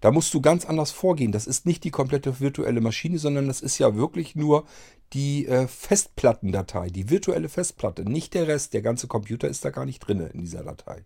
Da 0.00 0.10
musst 0.10 0.34
du 0.34 0.40
ganz 0.40 0.64
anders 0.64 0.90
vorgehen. 0.90 1.30
Das 1.30 1.46
ist 1.46 1.64
nicht 1.64 1.84
die 1.84 1.92
komplette 1.92 2.40
virtuelle 2.40 2.80
Maschine, 2.80 3.18
sondern 3.18 3.46
das 3.46 3.60
ist 3.60 3.78
ja 3.78 3.94
wirklich 3.94 4.34
nur 4.34 4.66
die 5.12 5.46
äh, 5.46 5.68
Festplattendatei, 5.68 6.88
die 6.88 7.08
virtuelle 7.08 7.48
Festplatte, 7.48 8.02
nicht 8.04 8.34
der 8.34 8.48
Rest. 8.48 8.74
Der 8.74 8.82
ganze 8.82 9.06
Computer 9.06 9.48
ist 9.48 9.64
da 9.64 9.70
gar 9.70 9.86
nicht 9.86 10.00
drin 10.00 10.20
in 10.20 10.40
dieser 10.40 10.64
Datei. 10.64 11.04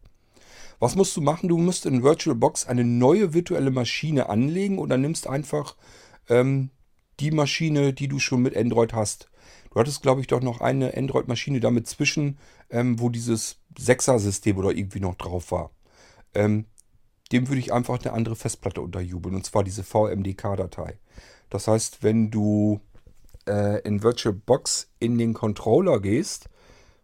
Was 0.79 0.95
musst 0.95 1.17
du 1.17 1.21
machen? 1.21 1.49
Du 1.49 1.57
musst 1.57 1.87
in 1.87 2.03
VirtualBox 2.03 2.67
eine 2.67 2.85
neue 2.85 3.33
virtuelle 3.33 3.71
Maschine 3.71 4.29
anlegen 4.29 4.79
und 4.79 4.91
dann 4.91 5.01
nimmst 5.01 5.27
einfach 5.27 5.77
ähm, 6.29 6.71
die 7.21 7.31
Maschine, 7.31 7.93
die 7.93 8.09
du 8.09 8.19
schon 8.19 8.43
mit 8.43 8.57
Android 8.57 8.93
hast. 8.93 9.31
Du 9.71 9.81
hattest, 9.81 10.03
glaube 10.03 10.21
ich, 10.21 10.27
doch 10.27 10.41
noch 10.41 10.61
eine 10.61 10.97
Android-Maschine 10.97 11.61
damit 11.61 11.87
zwischen, 11.87 12.39
ähm, 12.71 13.01
wo 13.01 13.09
dieses 13.09 13.59
6er-System 13.79 14.57
oder 14.59 14.71
irgendwie 14.71 15.01
noch 15.01 15.15
drauf 15.15 15.51
war. 15.51 15.71
Ähm, 16.35 16.67
dem 17.33 17.49
würde 17.49 17.59
ich 17.59 17.73
einfach 17.73 18.01
eine 18.01 18.13
andere 18.13 18.37
Festplatte 18.37 18.81
unterjubeln, 18.81 19.35
und 19.35 19.45
zwar 19.45 19.65
diese 19.65 19.83
VMDK-Datei. 19.83 20.99
Das 21.51 21.69
heißt, 21.69 22.03
wenn 22.03 22.31
du 22.31 22.81
äh, 23.47 23.81
in 23.83 24.03
VirtualBox 24.03 24.89
in 24.99 25.19
den 25.19 25.35
Controller 25.35 26.01
gehst, 26.01 26.49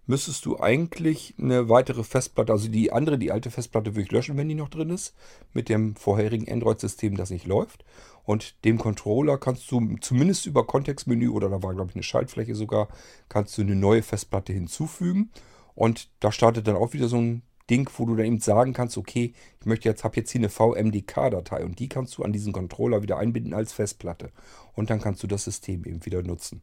müsstest 0.06 0.44
du 0.46 0.58
eigentlich 0.58 1.34
eine 1.38 1.68
weitere 1.68 2.02
Festplatte, 2.02 2.52
also 2.52 2.68
die 2.68 2.92
andere, 2.92 3.18
die 3.18 3.30
alte 3.30 3.50
Festplatte 3.50 3.94
würde 3.94 4.02
ich 4.02 4.12
löschen, 4.12 4.36
wenn 4.36 4.48
die 4.48 4.54
noch 4.54 4.68
drin 4.68 4.90
ist, 4.90 5.14
mit 5.52 5.68
dem 5.68 5.94
vorherigen 5.96 6.50
Android-System, 6.50 7.16
das 7.16 7.30
nicht 7.30 7.46
läuft. 7.46 7.84
Und 8.24 8.64
dem 8.64 8.78
Controller 8.78 9.38
kannst 9.38 9.70
du 9.70 9.96
zumindest 10.00 10.46
über 10.46 10.66
Kontextmenü 10.66 11.28
oder 11.28 11.48
da 11.48 11.62
war, 11.62 11.74
glaube 11.74 11.90
ich, 11.90 11.96
eine 11.96 12.02
Schaltfläche 12.02 12.54
sogar, 12.54 12.88
kannst 13.28 13.56
du 13.58 13.62
eine 13.62 13.74
neue 13.74 14.02
Festplatte 14.02 14.52
hinzufügen. 14.52 15.30
Und 15.74 16.10
da 16.20 16.30
startet 16.30 16.66
dann 16.66 16.76
auch 16.76 16.92
wieder 16.92 17.08
so 17.08 17.16
ein 17.16 17.42
Ding, 17.70 17.88
wo 17.96 18.04
du 18.06 18.16
dann 18.16 18.26
eben 18.26 18.40
sagen 18.40 18.72
kannst, 18.72 18.98
okay, 18.98 19.32
ich 19.60 19.66
möchte 19.66 19.88
jetzt, 19.88 20.04
habe 20.04 20.16
jetzt 20.16 20.30
hier 20.30 20.40
eine 20.40 20.50
VMDK-Datei 20.50 21.64
und 21.64 21.78
die 21.78 21.88
kannst 21.88 22.18
du 22.18 22.22
an 22.22 22.32
diesen 22.32 22.52
Controller 22.52 23.02
wieder 23.02 23.18
einbinden 23.18 23.54
als 23.54 23.72
Festplatte. 23.72 24.30
Und 24.74 24.90
dann 24.90 25.00
kannst 25.00 25.22
du 25.22 25.26
das 25.26 25.44
System 25.44 25.84
eben 25.84 26.04
wieder 26.04 26.22
nutzen. 26.22 26.62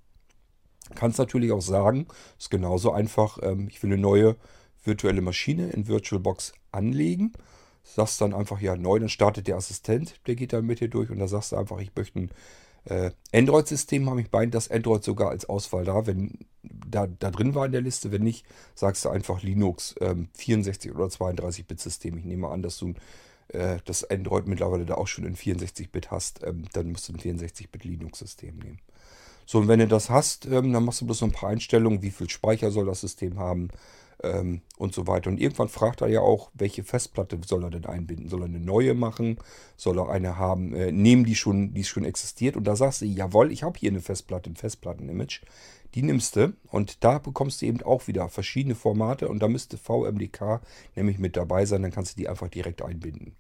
Kannst 0.96 1.20
natürlich 1.20 1.52
auch 1.52 1.62
sagen, 1.62 2.08
ist 2.38 2.52
genauso 2.52 2.92
einfach, 2.92 3.40
ähm, 3.42 3.68
ich 3.70 3.82
will 3.84 3.92
eine 3.92 4.02
neue 4.02 4.36
virtuelle 4.84 5.22
Maschine 5.22 5.70
in 5.70 5.88
VirtualBox 5.88 6.54
anlegen 6.72 7.34
sagst 7.96 8.22
dann 8.22 8.34
einfach 8.34 8.62
ja 8.62 8.76
neu, 8.76 9.00
dann 9.00 9.10
startet 9.10 9.48
der 9.48 9.56
Assistent, 9.56 10.20
der 10.28 10.36
geht 10.36 10.54
dann 10.54 10.66
mit 10.66 10.80
dir 10.80 10.90
durch 10.90 11.10
und 11.10 11.20
da 11.20 11.28
sagst 11.28 11.52
du 11.52 11.56
einfach, 11.56 11.80
ich 11.80 11.92
möchte 11.96 12.20
ein 12.20 12.32
äh, 12.86 13.12
Android-System 13.34 14.10
haben. 14.10 14.20
Ich 14.20 14.32
meine 14.32 14.52
das 14.52 14.72
Android 14.72 15.04
sogar 15.04 15.30
als 15.30 15.48
Auswahl 15.48 15.86
da, 15.86 16.06
wenn 16.08 16.38
da, 16.64 17.08
da 17.08 17.32
drin 17.32 17.56
war 17.56 17.66
in 17.66 17.72
der 17.72 17.82
Liste. 17.82 18.12
Wenn 18.12 18.24
nicht, 18.24 18.46
sagst 18.76 19.06
du 19.06 19.10
einfach 19.10 19.42
Linux 19.42 19.96
ähm, 20.02 20.30
64 20.36 20.94
oder 20.94 21.06
32-Bit-System. 21.06 22.18
Ich 22.18 22.26
nehme 22.26 22.50
an, 22.50 22.62
dass 22.62 22.78
du 22.78 22.94
äh, 23.50 23.80
das 23.86 24.10
Android 24.10 24.48
mittlerweile 24.48 24.86
da 24.86 24.96
auch 24.96 25.08
schon 25.08 25.26
in 25.26 25.36
64-Bit 25.36 26.12
hast. 26.12 26.44
Ähm, 26.44 26.66
dann 26.74 26.92
musst 26.92 27.10
du 27.10 27.14
ein 27.14 27.20
64-Bit 27.20 27.84
Linux-System 27.84 28.58
nehmen. 28.58 28.80
So, 29.50 29.58
und 29.58 29.68
wenn 29.68 29.80
du 29.80 29.88
das 29.88 30.12
hast, 30.12 30.46
ähm, 30.46 30.72
dann 30.74 30.86
machst 30.86 31.02
du 31.02 31.08
bloß 31.08 31.22
noch 31.22 31.30
ein 31.30 31.34
paar 31.34 31.50
Einstellungen, 31.50 32.04
wie 32.04 32.12
viel 32.12 32.30
Speicher 32.30 32.70
soll 32.70 32.86
das 32.86 33.02
System 33.02 33.40
haben, 33.40 33.70
ähm, 34.22 34.62
und 34.78 34.94
so 34.94 35.08
weiter. 35.08 35.32
Und 35.32 35.40
irgendwann 35.40 35.70
fragt 35.70 36.02
er 36.02 36.08
ja 36.08 36.22
auch, 36.22 36.52
welche 36.54 36.84
Festplatte 36.84 37.40
soll 37.44 37.64
er 37.64 37.72
denn 37.72 37.88
einbinden? 37.88 38.30
Soll 38.30 38.44
er 38.44 38.46
eine 38.46 38.60
neue 38.60 38.94
machen? 38.94 39.40
Soll 39.76 39.98
er 39.98 40.10
eine 40.10 40.38
haben? 40.38 40.76
Äh, 40.76 40.92
nehmen 40.92 41.26
die 41.26 41.34
schon, 41.34 41.74
die 41.74 41.84
schon 41.84 42.06
existiert? 42.06 42.58
Und 42.58 42.66
da 42.66 42.76
sagst 42.76 43.02
du, 43.02 43.06
jawohl, 43.06 43.52
ich 43.52 43.64
habe 43.64 43.80
hier 43.80 43.90
eine 43.90 44.02
Festplatte, 44.02 44.52
ein 44.52 44.56
Festplatten-Image. 44.56 45.42
Die 45.96 46.04
nimmst 46.04 46.36
du 46.36 46.54
und 46.68 47.04
da 47.04 47.18
bekommst 47.18 47.64
du 47.64 47.66
eben 47.66 47.82
auch 47.82 48.08
wieder 48.08 48.30
verschiedene 48.30 48.76
Formate 48.76 49.30
und 49.30 49.40
da 49.40 49.48
müsste 49.48 49.80
VMDK 49.80 50.62
nämlich 50.96 51.18
mit 51.18 51.36
dabei 51.36 51.66
sein, 51.66 51.82
dann 51.82 51.92
kannst 51.92 52.14
du 52.14 52.22
die 52.22 52.30
einfach 52.30 52.50
direkt 52.50 52.84
einbinden. 52.84 53.36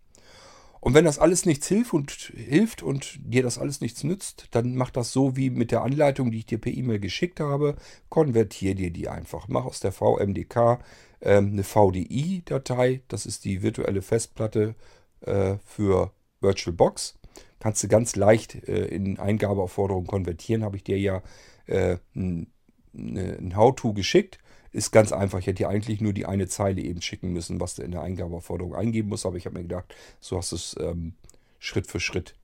Und 0.81 0.93
wenn 0.93 1.05
das 1.05 1.19
alles 1.19 1.45
nichts 1.45 1.67
hilft 1.67 1.93
und 1.93 2.11
hilft 2.11 2.83
und 2.83 3.19
dir 3.21 3.43
das 3.43 3.57
alles 3.57 3.81
nichts 3.81 4.03
nützt, 4.03 4.47
dann 4.51 4.75
mach 4.75 4.91
das 4.91 5.11
so 5.11 5.35
wie 5.35 5.49
mit 5.49 5.71
der 5.71 5.83
Anleitung, 5.83 6.31
die 6.31 6.39
ich 6.39 6.45
dir 6.45 6.57
per 6.57 6.71
E-Mail 6.71 6.99
geschickt 6.99 7.39
habe. 7.39 7.75
Konvertier 8.07 8.75
dir 8.75 8.91
die 8.91 9.09
einfach. 9.09 9.47
Mach 9.49 9.65
aus 9.65 9.81
der 9.81 9.91
VMDK 9.91 10.79
ähm, 11.21 11.51
eine 11.51 11.63
VDI-Datei. 11.63 13.01
Das 13.09 13.25
ist 13.25 13.43
die 13.43 13.61
virtuelle 13.61 14.01
Festplatte 14.01 14.75
äh, 15.21 15.55
für 15.65 16.13
VirtualBox. 16.39 17.19
Kannst 17.59 17.83
du 17.83 17.89
ganz 17.89 18.15
leicht 18.15 18.55
äh, 18.67 18.85
in 18.85 19.19
Eingabeaufforderungen 19.19 20.07
konvertieren. 20.07 20.63
Habe 20.63 20.77
ich 20.77 20.83
dir 20.85 20.97
ja 20.97 21.21
äh, 21.65 21.97
ein, 22.15 22.47
ein 22.93 23.53
How-To 23.55 23.93
geschickt. 23.93 24.39
Ist 24.71 24.91
ganz 24.91 25.11
einfach. 25.11 25.39
Ich 25.39 25.47
hätte 25.47 25.59
hier 25.59 25.69
eigentlich 25.69 26.01
nur 26.01 26.13
die 26.13 26.25
eine 26.25 26.47
Zeile 26.47 26.81
eben 26.81 27.01
schicken 27.01 27.33
müssen, 27.33 27.59
was 27.59 27.75
du 27.75 27.81
in 27.81 27.91
der 27.91 28.01
Eingabeaufforderung 28.01 28.75
eingeben 28.75 29.09
musst. 29.09 29.25
Aber 29.25 29.37
ich 29.37 29.45
habe 29.45 29.57
mir 29.57 29.63
gedacht, 29.63 29.95
so 30.19 30.37
hast 30.37 30.51
du 30.51 30.55
es 30.55 30.75
ähm, 30.79 31.13
Schritt 31.59 31.87
für 31.87 31.99
Schritt. 31.99 32.35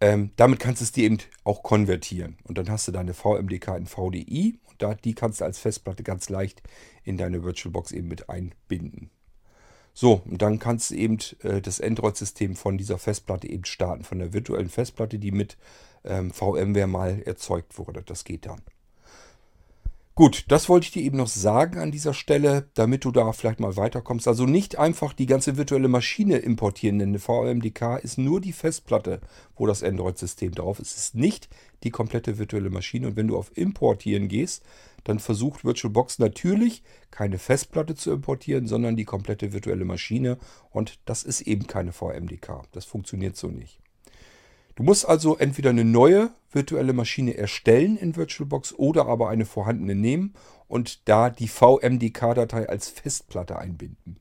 Ähm, 0.00 0.32
damit 0.34 0.58
kannst 0.58 0.80
du 0.80 0.84
es 0.84 0.90
dir 0.90 1.04
eben 1.04 1.18
auch 1.44 1.62
konvertieren. 1.62 2.36
Und 2.44 2.58
dann 2.58 2.68
hast 2.68 2.88
du 2.88 2.92
deine 2.92 3.14
VMDK 3.14 3.76
in 3.76 3.86
VDI. 3.86 4.58
Und 4.68 4.82
da, 4.82 4.94
die 4.94 5.14
kannst 5.14 5.40
du 5.40 5.44
als 5.44 5.60
Festplatte 5.60 6.02
ganz 6.02 6.28
leicht 6.28 6.62
in 7.04 7.16
deine 7.16 7.44
VirtualBox 7.44 7.92
eben 7.92 8.08
mit 8.08 8.28
einbinden. 8.28 9.10
So, 9.94 10.22
und 10.24 10.42
dann 10.42 10.58
kannst 10.58 10.90
du 10.90 10.96
eben 10.96 11.18
äh, 11.42 11.60
das 11.60 11.80
Android-System 11.80 12.56
von 12.56 12.78
dieser 12.78 12.98
Festplatte 12.98 13.48
eben 13.48 13.64
starten, 13.64 14.04
von 14.04 14.18
der 14.18 14.32
virtuellen 14.32 14.70
Festplatte, 14.70 15.18
die 15.18 15.30
mit 15.30 15.56
ähm, 16.04 16.32
VMware 16.32 16.86
mal 16.86 17.22
erzeugt 17.22 17.78
wurde. 17.78 18.02
Das 18.02 18.24
geht 18.24 18.46
dann. 18.46 18.60
Gut, 20.14 20.44
das 20.48 20.68
wollte 20.68 20.84
ich 20.84 20.92
dir 20.92 21.02
eben 21.02 21.16
noch 21.16 21.26
sagen 21.26 21.78
an 21.78 21.90
dieser 21.90 22.12
Stelle, 22.12 22.68
damit 22.74 23.06
du 23.06 23.12
da 23.12 23.32
vielleicht 23.32 23.60
mal 23.60 23.78
weiterkommst. 23.78 24.28
Also 24.28 24.44
nicht 24.44 24.78
einfach 24.78 25.14
die 25.14 25.24
ganze 25.24 25.56
virtuelle 25.56 25.88
Maschine 25.88 26.36
importieren, 26.36 26.98
denn 26.98 27.08
eine 27.08 27.18
VMDK 27.18 27.96
ist 27.96 28.18
nur 28.18 28.42
die 28.42 28.52
Festplatte, 28.52 29.22
wo 29.56 29.66
das 29.66 29.82
Android-System 29.82 30.52
drauf 30.52 30.80
ist. 30.80 30.90
Es 30.98 31.04
ist 31.04 31.14
nicht 31.14 31.48
die 31.82 31.90
komplette 31.90 32.36
virtuelle 32.36 32.68
Maschine. 32.68 33.06
Und 33.06 33.16
wenn 33.16 33.28
du 33.28 33.38
auf 33.38 33.56
Importieren 33.56 34.28
gehst, 34.28 34.62
dann 35.04 35.18
versucht 35.18 35.64
VirtualBox 35.64 36.18
natürlich 36.18 36.82
keine 37.10 37.38
Festplatte 37.38 37.94
zu 37.94 38.12
importieren, 38.12 38.66
sondern 38.66 38.96
die 38.96 39.06
komplette 39.06 39.54
virtuelle 39.54 39.86
Maschine. 39.86 40.36
Und 40.70 40.98
das 41.06 41.22
ist 41.22 41.40
eben 41.40 41.66
keine 41.66 41.92
VMDK. 41.92 42.64
Das 42.72 42.84
funktioniert 42.84 43.38
so 43.38 43.48
nicht. 43.48 43.81
Du 44.74 44.82
musst 44.82 45.06
also 45.06 45.36
entweder 45.36 45.70
eine 45.70 45.84
neue 45.84 46.30
virtuelle 46.50 46.92
Maschine 46.92 47.36
erstellen 47.36 47.96
in 47.96 48.16
VirtualBox 48.16 48.74
oder 48.74 49.06
aber 49.06 49.28
eine 49.28 49.44
vorhandene 49.44 49.94
nehmen 49.94 50.34
und 50.68 51.08
da 51.08 51.30
die 51.30 51.48
VMDK-Datei 51.48 52.68
als 52.68 52.88
Festplatte 52.88 53.58
einbinden. 53.58 54.18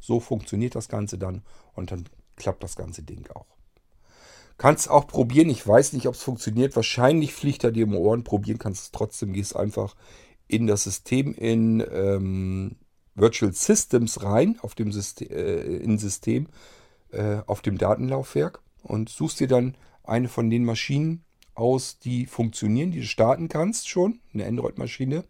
So 0.00 0.20
funktioniert 0.20 0.74
das 0.74 0.88
Ganze 0.88 1.16
dann 1.16 1.42
und 1.74 1.90
dann 1.90 2.04
klappt 2.36 2.62
das 2.62 2.76
ganze 2.76 3.02
Ding 3.02 3.26
auch. 3.32 3.46
Kannst 4.58 4.88
auch 4.88 5.06
probieren, 5.06 5.48
ich 5.48 5.66
weiß 5.66 5.94
nicht, 5.94 6.06
ob 6.06 6.14
es 6.14 6.22
funktioniert. 6.22 6.76
Wahrscheinlich 6.76 7.34
fliegt 7.34 7.64
er 7.64 7.72
dir 7.72 7.84
im 7.84 7.96
Ohren. 7.96 8.22
Probieren 8.22 8.58
kannst 8.58 8.82
du 8.82 8.84
es 8.84 8.92
trotzdem. 8.92 9.32
Gehst 9.32 9.56
einfach 9.56 9.96
in 10.46 10.66
das 10.66 10.84
System 10.84 11.34
in 11.34 11.84
ähm, 11.90 12.76
Virtual 13.14 13.52
Systems 13.52 14.22
rein, 14.22 14.58
auf 14.62 14.74
dem 14.74 14.92
System, 14.92 15.28
äh, 15.30 15.76
in 15.78 15.98
System, 15.98 16.46
äh, 17.10 17.38
auf 17.46 17.62
dem 17.62 17.78
Datenlaufwerk 17.78 18.60
und 18.82 19.08
suchst 19.08 19.40
dir 19.40 19.48
dann 19.48 19.74
eine 20.04 20.28
von 20.28 20.50
den 20.50 20.64
Maschinen 20.64 21.24
aus, 21.54 21.98
die 21.98 22.26
funktionieren, 22.26 22.90
die 22.90 23.00
du 23.00 23.06
starten 23.06 23.48
kannst 23.48 23.88
schon, 23.88 24.20
eine 24.32 24.46
Android-Maschine. 24.46 25.24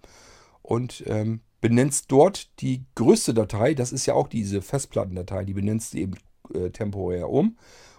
Und 0.62 1.04
ähm, 1.06 1.40
benennst 1.60 2.10
dort 2.10 2.60
die 2.60 2.84
größte 2.94 3.34
Datei, 3.34 3.74
das 3.74 3.92
ist 3.92 4.06
ja 4.06 4.14
auch 4.14 4.28
diese 4.28 4.62
Festplattendatei, 4.62 5.44
die 5.44 5.54
benennst 5.54 5.94
du 5.94 5.98
eben 5.98 6.14
äh, 6.54 6.70
temporär 6.70 7.28
um 7.30 7.56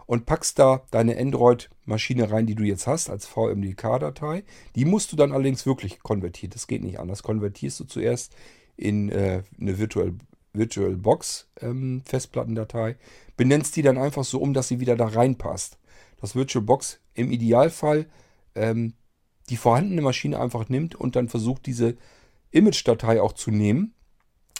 und 0.07 0.25
packst 0.25 0.59
da 0.59 0.83
deine 0.91 1.17
Android-Maschine 1.17 2.31
rein, 2.31 2.45
die 2.45 2.55
du 2.55 2.63
jetzt 2.63 2.87
hast, 2.87 3.09
als 3.09 3.25
VMDK-Datei. 3.25 4.43
Die 4.75 4.85
musst 4.85 5.11
du 5.11 5.15
dann 5.15 5.31
allerdings 5.31 5.65
wirklich 5.65 5.99
konvertieren. 5.99 6.51
Das 6.51 6.67
geht 6.67 6.83
nicht 6.83 6.99
anders. 6.99 7.23
Konvertierst 7.23 7.79
du 7.79 7.85
zuerst 7.85 8.35
in 8.77 9.09
äh, 9.09 9.43
eine 9.59 9.77
Virtual, 9.79 10.13
VirtualBox 10.53 11.47
ähm, 11.61 12.03
benennst 13.37 13.75
die 13.75 13.81
dann 13.81 13.97
einfach 13.97 14.23
so 14.23 14.39
um, 14.39 14.53
dass 14.53 14.67
sie 14.67 14.79
wieder 14.79 14.95
da 14.95 15.07
reinpasst 15.07 15.77
dass 16.21 16.35
VirtualBox 16.35 16.99
im 17.13 17.31
Idealfall 17.31 18.07
ähm, 18.55 18.93
die 19.49 19.57
vorhandene 19.57 20.01
Maschine 20.01 20.39
einfach 20.39 20.69
nimmt 20.69 20.95
und 20.95 21.15
dann 21.15 21.29
versucht, 21.29 21.65
diese 21.65 21.97
Image-Datei 22.51 23.21
auch 23.21 23.33
zu 23.33 23.51
nehmen. 23.51 23.93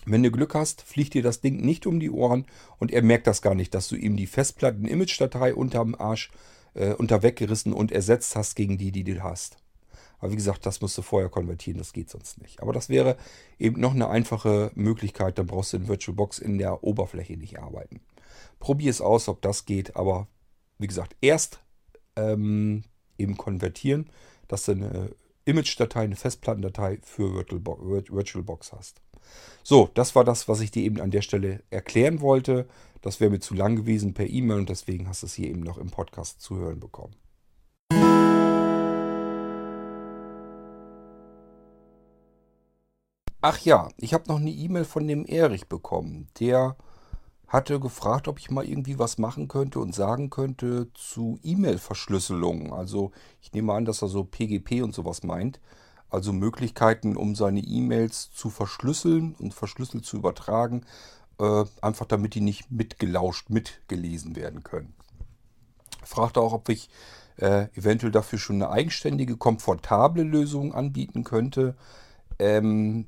Wenn 0.05 0.21
du 0.21 0.29
Glück 0.29 0.53
hast, 0.53 0.83
fliegt 0.83 1.15
dir 1.15 1.23
das 1.23 1.41
Ding 1.41 1.61
nicht 1.61 1.87
um 1.87 1.99
die 1.99 2.11
Ohren 2.11 2.45
und 2.77 2.91
er 2.91 3.01
merkt 3.01 3.25
das 3.25 3.41
gar 3.41 3.55
nicht, 3.55 3.73
dass 3.73 3.87
du 3.87 3.95
ihm 3.95 4.15
die 4.15 4.27
Festplatten-Image-Datei 4.27 5.55
unterm 5.55 5.95
Arsch 5.95 6.29
äh, 6.75 6.93
unter 6.93 7.23
weggerissen 7.23 7.73
und 7.73 7.91
ersetzt 7.91 8.35
hast 8.35 8.55
gegen 8.55 8.77
die, 8.77 8.91
die 8.91 9.03
du 9.03 9.23
hast. 9.23 9.57
Aber 10.19 10.31
wie 10.31 10.35
gesagt, 10.35 10.65
das 10.65 10.81
musst 10.81 10.97
du 10.97 11.01
vorher 11.01 11.29
konvertieren, 11.29 11.79
das 11.79 11.93
geht 11.93 12.09
sonst 12.09 12.41
nicht. 12.41 12.61
Aber 12.61 12.73
das 12.73 12.89
wäre 12.89 13.17
eben 13.59 13.81
noch 13.81 13.93
eine 13.93 14.09
einfache 14.09 14.71
Möglichkeit, 14.75 15.37
dann 15.37 15.47
brauchst 15.47 15.73
du 15.73 15.77
in 15.77 15.87
VirtualBox 15.87 16.39
in 16.39 16.57
der 16.57 16.83
Oberfläche 16.83 17.37
nicht 17.37 17.59
arbeiten. 17.59 17.99
Probier 18.59 18.91
es 18.91 19.01
aus, 19.01 19.27
ob 19.27 19.41
das 19.41 19.65
geht, 19.65 19.95
aber 19.95 20.27
wie 20.77 20.87
gesagt, 20.87 21.15
erst 21.21 21.59
ähm, 22.15 22.83
eben 23.17 23.37
konvertieren, 23.37 24.09
dass 24.47 24.65
du 24.65 24.73
eine 24.73 25.15
Image-Datei, 25.45 26.01
eine 26.01 26.15
Festplattendatei 26.15 26.99
für 27.03 27.33
VirtualBox 27.35 28.73
hast. 28.73 29.01
So, 29.63 29.89
das 29.93 30.15
war 30.15 30.23
das, 30.23 30.47
was 30.47 30.59
ich 30.59 30.71
dir 30.71 30.83
eben 30.83 31.01
an 31.01 31.11
der 31.11 31.21
Stelle 31.21 31.63
erklären 31.69 32.21
wollte. 32.21 32.67
Das 33.01 33.19
wäre 33.19 33.31
mir 33.31 33.39
zu 33.39 33.53
lang 33.53 33.75
gewesen 33.75 34.13
per 34.13 34.27
E-Mail 34.27 34.59
und 34.59 34.69
deswegen 34.69 35.07
hast 35.07 35.23
du 35.23 35.27
es 35.27 35.35
hier 35.35 35.49
eben 35.49 35.61
noch 35.61 35.77
im 35.77 35.91
Podcast 35.91 36.41
zu 36.41 36.57
hören 36.57 36.79
bekommen. 36.79 37.15
Ach 43.41 43.59
ja, 43.59 43.89
ich 43.97 44.15
habe 44.15 44.27
noch 44.27 44.39
eine 44.39 44.49
E-Mail 44.49 44.85
von 44.85 45.07
dem 45.07 45.23
Erich 45.27 45.67
bekommen. 45.67 46.27
Der 46.39 46.75
hatte 47.55 47.79
gefragt, 47.79 48.27
ob 48.27 48.39
ich 48.39 48.51
mal 48.51 48.65
irgendwie 48.65 48.99
was 48.99 49.17
machen 49.17 49.47
könnte 49.47 49.79
und 49.79 49.95
sagen 49.95 50.29
könnte 50.29 50.87
zu 50.93 51.39
E-Mail-Verschlüsselung. 51.43 52.73
Also 52.73 53.11
ich 53.41 53.53
nehme 53.53 53.73
an, 53.73 53.85
dass 53.85 54.01
er 54.01 54.09
so 54.09 54.23
PGP 54.23 54.83
und 54.83 54.93
sowas 54.93 55.23
meint. 55.23 55.59
Also 56.09 56.33
Möglichkeiten, 56.33 57.15
um 57.15 57.35
seine 57.35 57.61
E-Mails 57.61 58.31
zu 58.31 58.49
verschlüsseln 58.49 59.35
und 59.39 59.53
verschlüsselt 59.53 60.05
zu 60.05 60.17
übertragen. 60.17 60.85
Äh, 61.39 61.65
einfach 61.81 62.05
damit 62.05 62.35
die 62.35 62.41
nicht 62.41 62.71
mitgelauscht, 62.71 63.49
mitgelesen 63.49 64.35
werden 64.35 64.63
können. 64.63 64.93
Fragte 66.03 66.41
auch, 66.41 66.53
ob 66.53 66.69
ich 66.69 66.89
äh, 67.37 67.67
eventuell 67.75 68.11
dafür 68.11 68.39
schon 68.39 68.57
eine 68.57 68.69
eigenständige, 68.69 69.37
komfortable 69.37 70.23
Lösung 70.23 70.73
anbieten 70.73 71.23
könnte. 71.23 71.75
Ähm, 72.39 73.07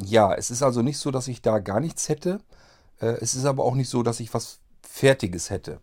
ja, 0.00 0.34
es 0.34 0.50
ist 0.50 0.62
also 0.62 0.82
nicht 0.82 0.98
so, 0.98 1.10
dass 1.10 1.28
ich 1.28 1.42
da 1.42 1.58
gar 1.58 1.80
nichts 1.80 2.08
hätte. 2.08 2.40
Äh, 3.00 3.18
es 3.20 3.34
ist 3.34 3.44
aber 3.44 3.64
auch 3.64 3.74
nicht 3.74 3.88
so, 3.88 4.02
dass 4.02 4.20
ich 4.20 4.32
was 4.34 4.60
Fertiges 4.82 5.50
hätte. 5.50 5.80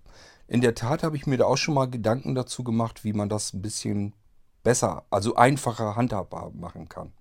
In 0.47 0.61
der 0.61 0.75
Tat 0.75 1.03
habe 1.03 1.15
ich 1.15 1.25
mir 1.25 1.37
da 1.37 1.45
auch 1.45 1.57
schon 1.57 1.73
mal 1.73 1.89
Gedanken 1.89 2.35
dazu 2.35 2.63
gemacht, 2.63 3.03
wie 3.03 3.13
man 3.13 3.29
das 3.29 3.53
ein 3.53 3.61
bisschen 3.61 4.13
besser, 4.63 5.05
also 5.09 5.35
einfacher 5.35 5.95
handhabbar 5.95 6.51
machen 6.53 6.89
kann. 6.89 7.13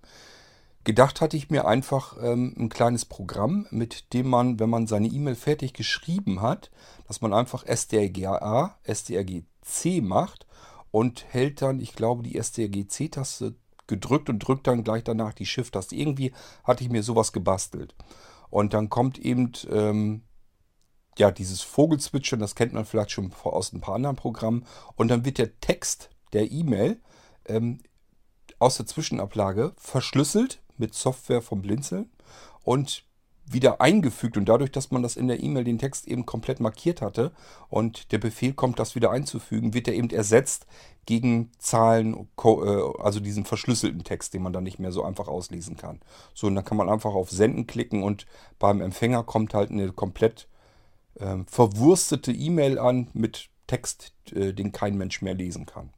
Gedacht 0.84 1.22
hatte 1.22 1.38
ich 1.38 1.48
mir 1.48 1.66
einfach 1.66 2.16
ähm, 2.22 2.54
ein 2.58 2.68
kleines 2.68 3.06
Programm, 3.06 3.66
mit 3.70 4.12
dem 4.12 4.28
man, 4.28 4.60
wenn 4.60 4.68
man 4.68 4.86
seine 4.86 5.08
E-Mail 5.08 5.34
fertig 5.34 5.72
geschrieben 5.72 6.42
hat, 6.42 6.70
dass 7.08 7.22
man 7.22 7.32
einfach 7.32 7.64
strga, 7.66 8.76
strgc 8.86 10.02
macht 10.02 10.46
und 10.90 11.24
hält 11.30 11.62
dann, 11.62 11.80
ich 11.80 11.94
glaube, 11.94 12.22
die 12.22 12.38
strgc-Taste 12.38 13.54
gedrückt 13.86 14.28
und 14.28 14.40
drückt 14.40 14.66
dann 14.66 14.84
gleich 14.84 15.04
danach 15.04 15.32
die 15.32 15.46
Shift-Taste. 15.46 15.96
Irgendwie 15.96 16.32
hatte 16.64 16.84
ich 16.84 16.90
mir 16.90 17.02
sowas 17.02 17.32
gebastelt. 17.32 17.94
Und 18.54 18.72
dann 18.72 18.88
kommt 18.88 19.18
eben 19.18 19.50
ähm, 19.68 20.22
ja 21.18 21.32
dieses 21.32 21.62
Vogelzwitschern, 21.62 22.38
das 22.38 22.54
kennt 22.54 22.72
man 22.72 22.84
vielleicht 22.84 23.10
schon 23.10 23.32
aus 23.42 23.72
ein 23.72 23.80
paar 23.80 23.96
anderen 23.96 24.14
Programmen. 24.14 24.64
Und 24.94 25.08
dann 25.08 25.24
wird 25.24 25.38
der 25.38 25.58
Text 25.58 26.08
der 26.32 26.52
E-Mail 26.52 27.00
ähm, 27.46 27.80
aus 28.60 28.76
der 28.76 28.86
Zwischenablage 28.86 29.72
verschlüsselt 29.76 30.62
mit 30.76 30.94
Software 30.94 31.42
vom 31.42 31.62
Blinzeln 31.62 32.12
und 32.62 33.04
wieder 33.46 33.80
eingefügt 33.80 34.36
und 34.36 34.46
dadurch, 34.46 34.70
dass 34.70 34.90
man 34.90 35.02
das 35.02 35.16
in 35.16 35.28
der 35.28 35.42
E-Mail 35.42 35.64
den 35.64 35.78
Text 35.78 36.08
eben 36.08 36.26
komplett 36.26 36.60
markiert 36.60 37.02
hatte 37.02 37.32
und 37.68 38.12
der 38.12 38.18
Befehl 38.18 38.54
kommt, 38.54 38.78
das 38.78 38.94
wieder 38.94 39.10
einzufügen, 39.10 39.74
wird 39.74 39.88
er 39.88 39.94
eben 39.94 40.10
ersetzt 40.10 40.66
gegen 41.06 41.50
Zahlen, 41.58 42.28
äh, 42.42 42.48
also 42.98 43.20
diesen 43.20 43.44
verschlüsselten 43.44 44.04
Text, 44.04 44.34
den 44.34 44.42
man 44.42 44.52
dann 44.52 44.64
nicht 44.64 44.78
mehr 44.78 44.92
so 44.92 45.04
einfach 45.04 45.28
auslesen 45.28 45.76
kann. 45.76 46.00
So, 46.32 46.46
und 46.46 46.54
dann 46.54 46.64
kann 46.64 46.78
man 46.78 46.88
einfach 46.88 47.14
auf 47.14 47.30
Senden 47.30 47.66
klicken 47.66 48.02
und 48.02 48.26
beim 48.58 48.80
Empfänger 48.80 49.24
kommt 49.24 49.54
halt 49.54 49.70
eine 49.70 49.92
komplett 49.92 50.48
äh, 51.16 51.36
verwurstete 51.46 52.32
E-Mail 52.32 52.78
an 52.78 53.08
mit 53.12 53.50
Text, 53.66 54.12
äh, 54.32 54.52
den 54.52 54.72
kein 54.72 54.96
Mensch 54.96 55.22
mehr 55.22 55.34
lesen 55.34 55.66
kann. 55.66 55.90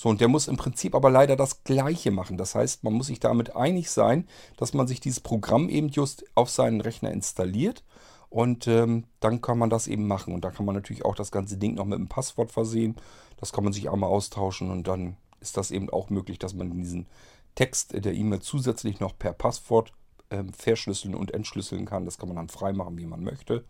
So, 0.00 0.08
und 0.08 0.22
der 0.22 0.28
muss 0.28 0.48
im 0.48 0.56
Prinzip 0.56 0.94
aber 0.94 1.10
leider 1.10 1.36
das 1.36 1.62
Gleiche 1.62 2.10
machen. 2.10 2.38
Das 2.38 2.54
heißt, 2.54 2.84
man 2.84 2.94
muss 2.94 3.08
sich 3.08 3.20
damit 3.20 3.54
einig 3.54 3.90
sein, 3.90 4.26
dass 4.56 4.72
man 4.72 4.86
sich 4.86 4.98
dieses 4.98 5.20
Programm 5.20 5.68
eben 5.68 5.90
just 5.90 6.24
auf 6.34 6.48
seinen 6.48 6.80
Rechner 6.80 7.10
installiert. 7.10 7.84
Und 8.30 8.66
ähm, 8.66 9.04
dann 9.20 9.42
kann 9.42 9.58
man 9.58 9.68
das 9.68 9.88
eben 9.88 10.06
machen. 10.06 10.32
Und 10.32 10.42
da 10.42 10.52
kann 10.52 10.64
man 10.64 10.74
natürlich 10.74 11.04
auch 11.04 11.14
das 11.14 11.30
ganze 11.30 11.58
Ding 11.58 11.74
noch 11.74 11.84
mit 11.84 11.98
einem 11.98 12.08
Passwort 12.08 12.50
versehen. 12.50 12.96
Das 13.36 13.52
kann 13.52 13.62
man 13.62 13.74
sich 13.74 13.90
einmal 13.90 14.08
austauschen 14.08 14.70
und 14.70 14.88
dann 14.88 15.18
ist 15.40 15.58
das 15.58 15.70
eben 15.70 15.90
auch 15.90 16.08
möglich, 16.08 16.38
dass 16.38 16.54
man 16.54 16.70
diesen 16.70 17.06
Text 17.54 17.92
der 17.92 18.14
E-Mail 18.14 18.40
zusätzlich 18.40 19.00
noch 19.00 19.18
per 19.18 19.34
Passwort 19.34 19.92
ähm, 20.30 20.54
verschlüsseln 20.54 21.14
und 21.14 21.34
entschlüsseln 21.34 21.84
kann. 21.84 22.06
Das 22.06 22.16
kann 22.16 22.30
man 22.30 22.36
dann 22.36 22.48
freimachen, 22.48 22.96
wie 22.96 23.04
man 23.04 23.22
möchte. 23.22 23.66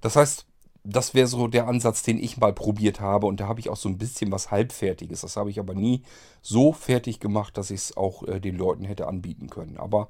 Das 0.00 0.16
heißt, 0.16 0.44
das 0.84 1.14
wäre 1.14 1.28
so 1.28 1.46
der 1.46 1.68
Ansatz, 1.68 2.02
den 2.02 2.18
ich 2.18 2.38
mal 2.38 2.52
probiert 2.52 3.00
habe. 3.00 3.26
Und 3.26 3.40
da 3.40 3.46
habe 3.46 3.60
ich 3.60 3.68
auch 3.68 3.76
so 3.76 3.88
ein 3.88 3.98
bisschen 3.98 4.32
was 4.32 4.50
Halbfertiges. 4.50 5.20
Das 5.20 5.36
habe 5.36 5.50
ich 5.50 5.58
aber 5.60 5.74
nie 5.74 6.02
so 6.40 6.72
fertig 6.72 7.20
gemacht, 7.20 7.56
dass 7.56 7.70
ich 7.70 7.80
es 7.80 7.96
auch 7.96 8.24
äh, 8.24 8.40
den 8.40 8.56
Leuten 8.56 8.84
hätte 8.84 9.06
anbieten 9.06 9.48
können. 9.48 9.76
Aber 9.76 10.08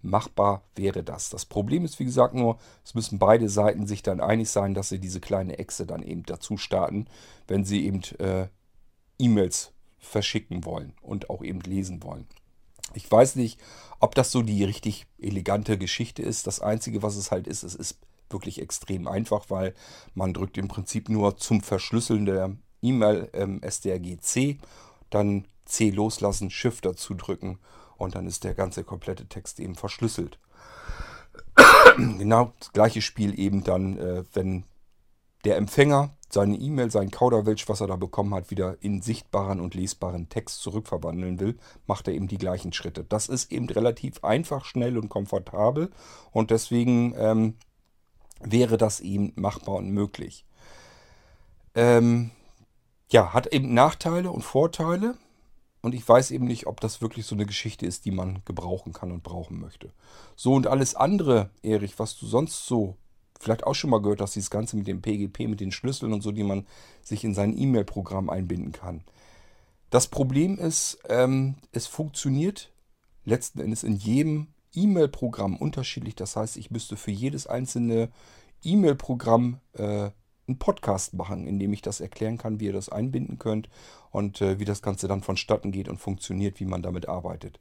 machbar 0.00 0.62
wäre 0.76 1.02
das. 1.02 1.30
Das 1.30 1.44
Problem 1.44 1.84
ist, 1.84 1.98
wie 1.98 2.04
gesagt, 2.04 2.34
nur, 2.34 2.58
es 2.84 2.94
müssen 2.94 3.18
beide 3.18 3.48
Seiten 3.48 3.86
sich 3.86 4.02
dann 4.02 4.20
einig 4.20 4.48
sein, 4.50 4.74
dass 4.74 4.88
sie 4.88 4.98
diese 4.98 5.20
kleine 5.20 5.58
Echse 5.58 5.86
dann 5.86 6.02
eben 6.02 6.24
dazu 6.24 6.56
starten, 6.56 7.06
wenn 7.46 7.64
sie 7.64 7.84
eben 7.84 8.00
äh, 8.18 8.48
E-Mails 9.18 9.72
verschicken 9.98 10.64
wollen 10.64 10.94
und 11.02 11.30
auch 11.30 11.42
eben 11.42 11.60
lesen 11.60 12.02
wollen. 12.02 12.26
Ich 12.94 13.10
weiß 13.10 13.36
nicht, 13.36 13.58
ob 14.00 14.14
das 14.14 14.30
so 14.30 14.42
die 14.42 14.64
richtig 14.64 15.06
elegante 15.18 15.78
Geschichte 15.78 16.22
ist. 16.22 16.46
Das 16.46 16.60
Einzige, 16.60 17.02
was 17.02 17.16
es 17.16 17.30
halt 17.30 17.46
ist, 17.46 17.62
es 17.62 17.74
ist 17.74 17.98
wirklich 18.30 18.60
extrem 18.60 19.06
einfach, 19.06 19.50
weil 19.50 19.74
man 20.14 20.34
drückt 20.34 20.58
im 20.58 20.68
Prinzip 20.68 21.08
nur 21.08 21.36
zum 21.36 21.60
Verschlüsseln 21.60 22.26
der 22.26 22.56
E-Mail 22.82 23.30
ähm, 23.32 23.60
strgc, 23.66 24.58
dann 25.10 25.46
C 25.64 25.90
loslassen, 25.90 26.50
Shift 26.50 26.84
dazu 26.84 27.14
drücken 27.14 27.58
und 27.96 28.14
dann 28.14 28.26
ist 28.26 28.44
der 28.44 28.54
ganze 28.54 28.84
komplette 28.84 29.26
Text 29.26 29.60
eben 29.60 29.74
verschlüsselt. 29.74 30.38
genau 31.96 32.52
das 32.58 32.72
gleiche 32.72 33.02
Spiel 33.02 33.38
eben 33.38 33.64
dann, 33.64 33.98
äh, 33.98 34.24
wenn 34.32 34.64
der 35.44 35.56
Empfänger 35.56 36.16
seine 36.30 36.56
E-Mail, 36.56 36.90
sein 36.90 37.10
Kauderwelsch, 37.10 37.68
was 37.68 37.80
er 37.80 37.86
da 37.86 37.96
bekommen 37.96 38.34
hat, 38.34 38.50
wieder 38.50 38.76
in 38.80 39.02
sichtbaren 39.02 39.60
und 39.60 39.74
lesbaren 39.74 40.28
Text 40.28 40.60
zurückverwandeln 40.62 41.38
will, 41.38 41.56
macht 41.86 42.08
er 42.08 42.14
eben 42.14 42.28
die 42.28 42.38
gleichen 42.38 42.72
Schritte. 42.72 43.04
Das 43.04 43.28
ist 43.28 43.52
eben 43.52 43.68
relativ 43.68 44.24
einfach, 44.24 44.64
schnell 44.64 44.98
und 44.98 45.08
komfortabel 45.08 45.90
und 46.32 46.50
deswegen 46.50 47.14
ähm, 47.16 47.54
wäre 48.44 48.76
das 48.76 49.00
eben 49.00 49.32
machbar 49.36 49.76
und 49.76 49.90
möglich. 49.90 50.44
Ähm, 51.74 52.30
ja, 53.10 53.32
hat 53.32 53.52
eben 53.52 53.74
Nachteile 53.74 54.30
und 54.30 54.42
Vorteile. 54.42 55.16
Und 55.82 55.94
ich 55.94 56.08
weiß 56.08 56.30
eben 56.30 56.46
nicht, 56.46 56.66
ob 56.66 56.80
das 56.80 57.02
wirklich 57.02 57.26
so 57.26 57.34
eine 57.34 57.44
Geschichte 57.44 57.84
ist, 57.84 58.06
die 58.06 58.10
man 58.10 58.40
gebrauchen 58.46 58.92
kann 58.92 59.12
und 59.12 59.22
brauchen 59.22 59.60
möchte. 59.60 59.92
So 60.34 60.54
und 60.54 60.66
alles 60.66 60.94
andere, 60.94 61.50
Erich, 61.62 61.98
was 61.98 62.16
du 62.16 62.26
sonst 62.26 62.66
so 62.66 62.96
vielleicht 63.38 63.64
auch 63.64 63.74
schon 63.74 63.90
mal 63.90 64.00
gehört 64.00 64.20
hast, 64.20 64.34
dieses 64.34 64.50
Ganze 64.50 64.76
mit 64.76 64.86
dem 64.86 65.02
PGP, 65.02 65.48
mit 65.48 65.60
den 65.60 65.72
Schlüsseln 65.72 66.12
und 66.12 66.22
so, 66.22 66.32
die 66.32 66.44
man 66.44 66.66
sich 67.02 67.24
in 67.24 67.34
sein 67.34 67.56
E-Mail-Programm 67.56 68.30
einbinden 68.30 68.72
kann. 68.72 69.02
Das 69.90 70.08
Problem 70.08 70.58
ist, 70.58 70.98
ähm, 71.08 71.56
es 71.72 71.86
funktioniert 71.86 72.72
letzten 73.24 73.60
Endes 73.60 73.84
in 73.84 73.96
jedem 73.96 74.48
E-Mail-Programm 74.74 75.56
unterschiedlich. 75.56 76.14
Das 76.14 76.36
heißt, 76.36 76.56
ich 76.56 76.70
müsste 76.70 76.96
für 76.96 77.10
jedes 77.10 77.46
einzelne 77.46 78.10
E-Mail-Programm 78.62 79.60
äh, 79.74 80.10
einen 80.46 80.58
Podcast 80.58 81.14
machen, 81.14 81.46
in 81.46 81.58
dem 81.58 81.72
ich 81.72 81.82
das 81.82 82.00
erklären 82.00 82.38
kann, 82.38 82.60
wie 82.60 82.66
ihr 82.66 82.72
das 82.72 82.88
einbinden 82.88 83.38
könnt 83.38 83.68
und 84.10 84.40
äh, 84.40 84.58
wie 84.58 84.64
das 84.64 84.82
Ganze 84.82 85.08
dann 85.08 85.22
vonstatten 85.22 85.72
geht 85.72 85.88
und 85.88 85.98
funktioniert, 85.98 86.60
wie 86.60 86.66
man 86.66 86.82
damit 86.82 87.08
arbeitet. 87.08 87.60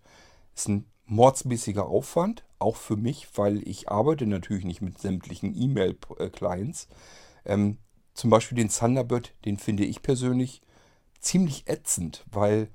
Ist 0.56 0.68
ein 0.68 0.86
mordsmäßiger 1.06 1.86
Aufwand, 1.86 2.46
auch 2.60 2.76
für 2.76 2.96
mich, 2.96 3.28
weil 3.36 3.68
ich 3.68 3.90
arbeite 3.90 4.26
natürlich 4.26 4.66
nicht 4.66 4.82
mit 4.82 5.00
sämtlichen 5.00 5.56
E-Mail-Clients. 5.56 6.88
Ähm, 7.46 7.78
zum 8.14 8.30
Beispiel 8.30 8.58
den 8.58 8.70
Thunderbird, 8.70 9.34
den 9.46 9.58
finde 9.58 9.86
ich 9.86 10.02
persönlich 10.02 10.62
ziemlich 11.20 11.68
ätzend, 11.68 12.26
weil 12.32 12.70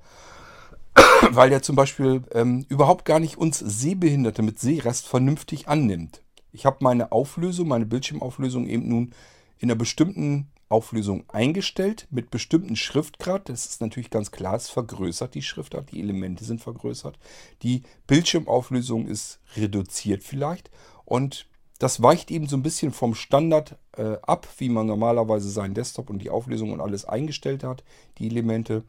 weil 1.31 1.49
der 1.49 1.61
zum 1.61 1.75
Beispiel 1.75 2.23
ähm, 2.33 2.65
überhaupt 2.69 3.05
gar 3.05 3.19
nicht 3.19 3.37
uns 3.37 3.59
Sehbehinderte 3.59 4.41
mit 4.41 4.59
Sehrest 4.59 5.07
vernünftig 5.07 5.67
annimmt. 5.67 6.21
Ich 6.51 6.65
habe 6.65 6.77
meine 6.81 7.11
Auflösung, 7.11 7.67
meine 7.67 7.85
Bildschirmauflösung 7.85 8.67
eben 8.67 8.87
nun 8.87 9.13
in 9.59 9.69
einer 9.69 9.77
bestimmten 9.77 10.47
Auflösung 10.69 11.23
eingestellt, 11.29 12.07
mit 12.11 12.29
bestimmten 12.31 12.75
Schriftgrad. 12.75 13.49
Das 13.49 13.65
ist 13.65 13.81
natürlich 13.81 14.11
ganz 14.11 14.31
klar, 14.31 14.55
es 14.55 14.69
vergrößert 14.69 15.33
die 15.33 15.41
Schriftart, 15.41 15.91
die 15.91 15.99
Elemente 15.99 16.43
sind 16.43 16.61
vergrößert. 16.61 17.17
Die 17.63 17.83
Bildschirmauflösung 18.07 19.07
ist 19.07 19.39
reduziert 19.55 20.23
vielleicht 20.23 20.69
und 21.05 21.47
das 21.79 22.03
weicht 22.03 22.29
eben 22.29 22.47
so 22.47 22.57
ein 22.57 22.63
bisschen 22.63 22.91
vom 22.91 23.15
Standard 23.15 23.77
äh, 23.97 24.17
ab, 24.21 24.47
wie 24.57 24.69
man 24.69 24.85
normalerweise 24.85 25.49
seinen 25.49 25.73
Desktop 25.73 26.09
und 26.09 26.19
die 26.19 26.29
Auflösung 26.29 26.71
und 26.71 26.81
alles 26.81 27.05
eingestellt 27.05 27.63
hat, 27.63 27.83
die 28.17 28.27
Elemente. 28.27 28.83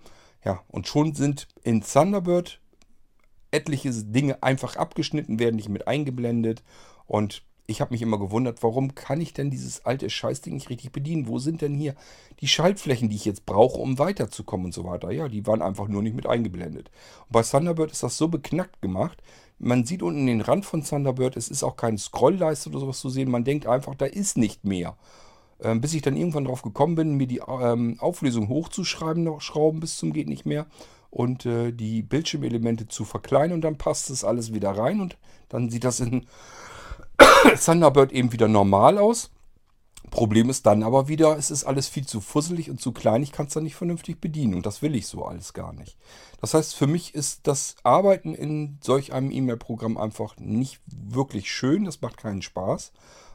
Ja, 0.44 0.62
und 0.68 0.86
schon 0.86 1.14
sind 1.14 1.48
in 1.62 1.82
Thunderbird 1.82 2.60
etliche 3.50 3.90
Dinge 3.90 4.42
einfach 4.42 4.76
abgeschnitten, 4.76 5.38
werden 5.38 5.56
nicht 5.56 5.68
mit 5.68 5.88
eingeblendet. 5.88 6.62
Und 7.06 7.42
ich 7.66 7.80
habe 7.80 7.92
mich 7.92 8.02
immer 8.02 8.18
gewundert, 8.18 8.62
warum 8.62 8.94
kann 8.94 9.20
ich 9.20 9.32
denn 9.32 9.50
dieses 9.50 9.84
alte 9.84 10.10
Scheißding 10.10 10.54
nicht 10.54 10.70
richtig 10.70 10.92
bedienen? 10.92 11.28
Wo 11.28 11.38
sind 11.38 11.62
denn 11.62 11.74
hier 11.74 11.94
die 12.40 12.48
Schaltflächen, 12.48 13.08
die 13.08 13.16
ich 13.16 13.24
jetzt 13.24 13.46
brauche, 13.46 13.78
um 13.78 13.98
weiterzukommen 13.98 14.66
und 14.66 14.74
so 14.74 14.84
weiter? 14.84 15.10
Ja, 15.10 15.28
die 15.28 15.46
waren 15.46 15.62
einfach 15.62 15.88
nur 15.88 16.02
nicht 16.02 16.16
mit 16.16 16.26
eingeblendet. 16.26 16.90
Und 17.26 17.32
bei 17.32 17.42
Thunderbird 17.42 17.92
ist 17.92 18.02
das 18.02 18.16
so 18.16 18.28
beknackt 18.28 18.82
gemacht. 18.82 19.22
Man 19.58 19.84
sieht 19.84 20.02
unten 20.02 20.26
den 20.26 20.40
Rand 20.40 20.64
von 20.64 20.82
Thunderbird, 20.82 21.36
es 21.36 21.48
ist 21.48 21.62
auch 21.62 21.76
keine 21.76 21.98
Scrollleiste 21.98 22.70
oder 22.70 22.80
sowas 22.80 22.98
zu 22.98 23.10
sehen. 23.10 23.30
Man 23.30 23.44
denkt 23.44 23.66
einfach, 23.66 23.94
da 23.94 24.06
ist 24.06 24.36
nicht 24.36 24.64
mehr. 24.64 24.96
Ähm, 25.62 25.80
bis 25.80 25.94
ich 25.94 26.02
dann 26.02 26.16
irgendwann 26.16 26.44
drauf 26.44 26.62
gekommen 26.62 26.94
bin, 26.94 27.16
mir 27.16 27.26
die 27.26 27.40
ähm, 27.46 27.96
Auflösung 28.00 28.48
hochzuschreiben, 28.48 29.24
noch 29.24 29.40
schrauben 29.40 29.80
bis 29.80 29.96
zum 29.96 30.12
geht 30.12 30.28
nicht 30.28 30.46
mehr 30.46 30.66
und 31.10 31.44
äh, 31.44 31.72
die 31.72 32.02
Bildschirmelemente 32.02 32.88
zu 32.88 33.04
verkleinern 33.04 33.54
und 33.54 33.60
dann 33.62 33.76
passt 33.76 34.10
das 34.10 34.24
alles 34.24 34.54
wieder 34.54 34.70
rein 34.70 35.00
und 35.00 35.18
dann 35.48 35.68
sieht 35.68 35.84
das 35.84 36.00
in 36.00 36.26
Thunderbird 37.64 38.12
eben 38.12 38.32
wieder 38.32 38.48
normal 38.48 38.96
aus. 38.96 39.30
Problem 40.10 40.50
ist 40.50 40.66
dann 40.66 40.82
aber 40.82 41.08
wieder, 41.08 41.36
es 41.36 41.50
ist 41.50 41.64
alles 41.64 41.88
viel 41.88 42.06
zu 42.06 42.20
fusselig 42.20 42.70
und 42.70 42.80
zu 42.80 42.92
klein, 42.92 43.22
ich 43.22 43.32
kann 43.32 43.46
es 43.46 43.54
dann 43.54 43.64
nicht 43.64 43.76
vernünftig 43.76 44.20
bedienen 44.20 44.54
und 44.54 44.66
das 44.66 44.82
will 44.82 44.94
ich 44.94 45.06
so 45.06 45.24
alles 45.24 45.52
gar 45.52 45.72
nicht. 45.72 45.96
Das 46.40 46.54
heißt, 46.54 46.74
für 46.74 46.86
mich 46.86 47.14
ist 47.14 47.46
das 47.46 47.76
Arbeiten 47.82 48.34
in 48.34 48.78
solch 48.82 49.12
einem 49.12 49.30
E-Mail-Programm 49.30 49.98
einfach 49.98 50.36
nicht 50.38 50.80
wirklich 50.86 51.52
schön, 51.52 51.84
das 51.84 52.00
macht 52.00 52.16
keinen 52.16 52.42
Spaß 52.42 52.92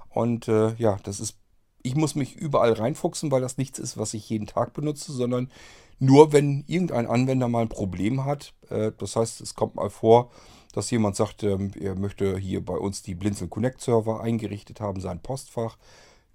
und 0.10 0.48
äh, 0.48 0.74
ja, 0.76 0.98
das 1.04 1.20
ist, 1.20 1.38
ich 1.86 1.96
muss 1.96 2.16
mich 2.16 2.36
überall 2.36 2.74
reinfuchsen, 2.74 3.32
weil 3.32 3.42
das 3.42 3.58
nichts 3.58 3.80
ist, 3.80 3.98
was 3.98 4.14
ich 4.14 4.30
jeden 4.30 4.48
Tag 4.48 4.74
benutze, 4.74 5.12
sondern 5.12 5.52
nur 6.00 6.34
wenn 6.34 6.64
irgendein 6.68 7.08
Anwender 7.08 7.48
mal 7.48 7.62
ein 7.62 7.70
Problem 7.70 8.26
hat. 8.26 8.54
Äh, 8.70 8.92
das 8.98 9.16
heißt, 9.16 9.42
es 9.42 9.54
kommt 9.54 9.76
mal 9.76 9.90
vor, 9.90 10.32
dass 10.74 10.92
jemand 10.92 11.16
sagt, 11.16 11.44
ähm, 11.44 11.72
er 11.80 11.96
möchte 11.96 12.38
hier 12.38 12.66
bei 12.66 12.76
uns 12.76 13.02
die 13.02 13.16
Blinzeln 13.16 13.50
Connect 13.50 13.82
Server 13.82 14.20
eingerichtet 14.20 14.82
haben, 14.82 15.00
sein 15.00 15.22
Postfach, 15.22 15.78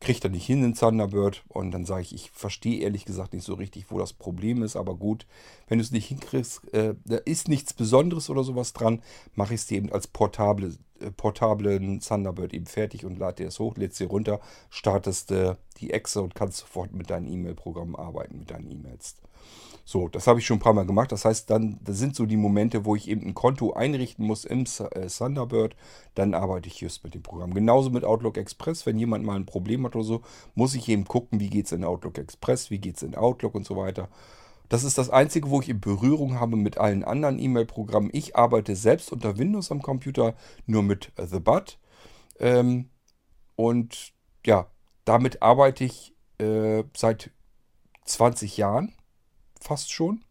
kriegt 0.00 0.24
er 0.24 0.30
nicht 0.30 0.46
hin 0.46 0.64
in 0.64 0.74
Thunderbird 0.74 1.44
und 1.48 1.72
dann 1.72 1.84
sage 1.84 2.02
ich, 2.02 2.14
ich 2.14 2.30
verstehe 2.30 2.80
ehrlich 2.80 3.04
gesagt 3.04 3.34
nicht 3.34 3.44
so 3.44 3.52
richtig, 3.52 3.90
wo 3.90 3.98
das 3.98 4.14
Problem 4.14 4.62
ist, 4.62 4.76
aber 4.76 4.94
gut, 4.94 5.26
wenn 5.68 5.76
du 5.76 5.84
es 5.84 5.90
nicht 5.90 6.06
hinkriegst, 6.06 6.72
äh, 6.72 6.94
da 7.04 7.16
ist 7.16 7.48
nichts 7.48 7.74
Besonderes 7.74 8.30
oder 8.30 8.42
sowas 8.42 8.72
dran, 8.72 9.02
mache 9.34 9.52
ich 9.52 9.60
es 9.60 9.66
dir 9.66 9.76
eben 9.76 9.92
als 9.92 10.06
portable, 10.06 10.74
portablen 11.16 12.00
Thunderbird 12.00 12.52
eben 12.54 12.66
fertig 12.66 13.04
und 13.04 13.18
lade 13.18 13.36
dir 13.36 13.46
das 13.46 13.58
hoch, 13.58 13.76
lädst 13.76 14.00
dir 14.00 14.08
runter, 14.08 14.40
startest 14.70 15.30
äh, 15.32 15.54
die 15.78 15.92
Exe 15.92 16.22
und 16.22 16.34
kannst 16.34 16.58
sofort 16.58 16.92
mit 16.92 17.10
deinen 17.10 17.26
E-Mail-Programmen 17.26 17.96
arbeiten, 17.96 18.38
mit 18.38 18.50
deinen 18.50 18.70
E-Mails. 18.70 19.16
So, 19.84 20.06
das 20.06 20.26
habe 20.26 20.38
ich 20.38 20.46
schon 20.46 20.58
ein 20.58 20.60
paar 20.60 20.72
Mal 20.72 20.86
gemacht. 20.86 21.10
Das 21.10 21.24
heißt, 21.24 21.50
dann 21.50 21.80
das 21.82 21.98
sind 21.98 22.14
so 22.14 22.26
die 22.26 22.36
Momente, 22.36 22.84
wo 22.84 22.94
ich 22.94 23.08
eben 23.08 23.26
ein 23.26 23.34
Konto 23.34 23.72
einrichten 23.72 24.24
muss 24.24 24.44
im 24.44 24.64
äh, 24.64 25.06
Thunderbird. 25.08 25.74
Dann 26.14 26.34
arbeite 26.34 26.68
ich 26.68 26.80
just 26.80 27.02
mit 27.02 27.14
dem 27.14 27.22
Programm. 27.22 27.54
Genauso 27.54 27.90
mit 27.90 28.04
Outlook 28.04 28.36
Express. 28.36 28.86
Wenn 28.86 28.98
jemand 28.98 29.24
mal 29.24 29.34
ein 29.34 29.46
Problem 29.46 29.84
hat 29.84 29.96
oder 29.96 30.04
so, 30.04 30.22
muss 30.54 30.74
ich 30.74 30.88
eben 30.88 31.06
gucken, 31.06 31.40
wie 31.40 31.50
geht 31.50 31.66
es 31.66 31.72
in 31.72 31.84
Outlook 31.84 32.18
Express, 32.18 32.70
wie 32.70 32.78
geht 32.78 32.98
es 32.98 33.02
in 33.02 33.16
Outlook 33.16 33.54
und 33.54 33.66
so 33.66 33.76
weiter. 33.76 34.08
Das 34.70 34.84
ist 34.84 34.98
das 34.98 35.10
Einzige, 35.10 35.50
wo 35.50 35.60
ich 35.60 35.68
in 35.68 35.80
Berührung 35.80 36.38
habe 36.38 36.56
mit 36.56 36.78
allen 36.78 37.02
anderen 37.02 37.40
E-Mail-Programmen. 37.40 38.08
Ich 38.12 38.36
arbeite 38.36 38.76
selbst 38.76 39.10
unter 39.10 39.36
Windows 39.36 39.72
am 39.72 39.82
Computer 39.82 40.36
nur 40.64 40.84
mit 40.84 41.12
The 41.16 41.40
Bud. 41.40 41.76
Ähm, 42.38 42.88
und 43.56 44.12
ja, 44.46 44.70
damit 45.04 45.42
arbeite 45.42 45.82
ich 45.82 46.14
äh, 46.38 46.84
seit 46.96 47.32
20 48.04 48.58
Jahren 48.58 48.94
fast 49.60 49.92
schon. 49.92 50.24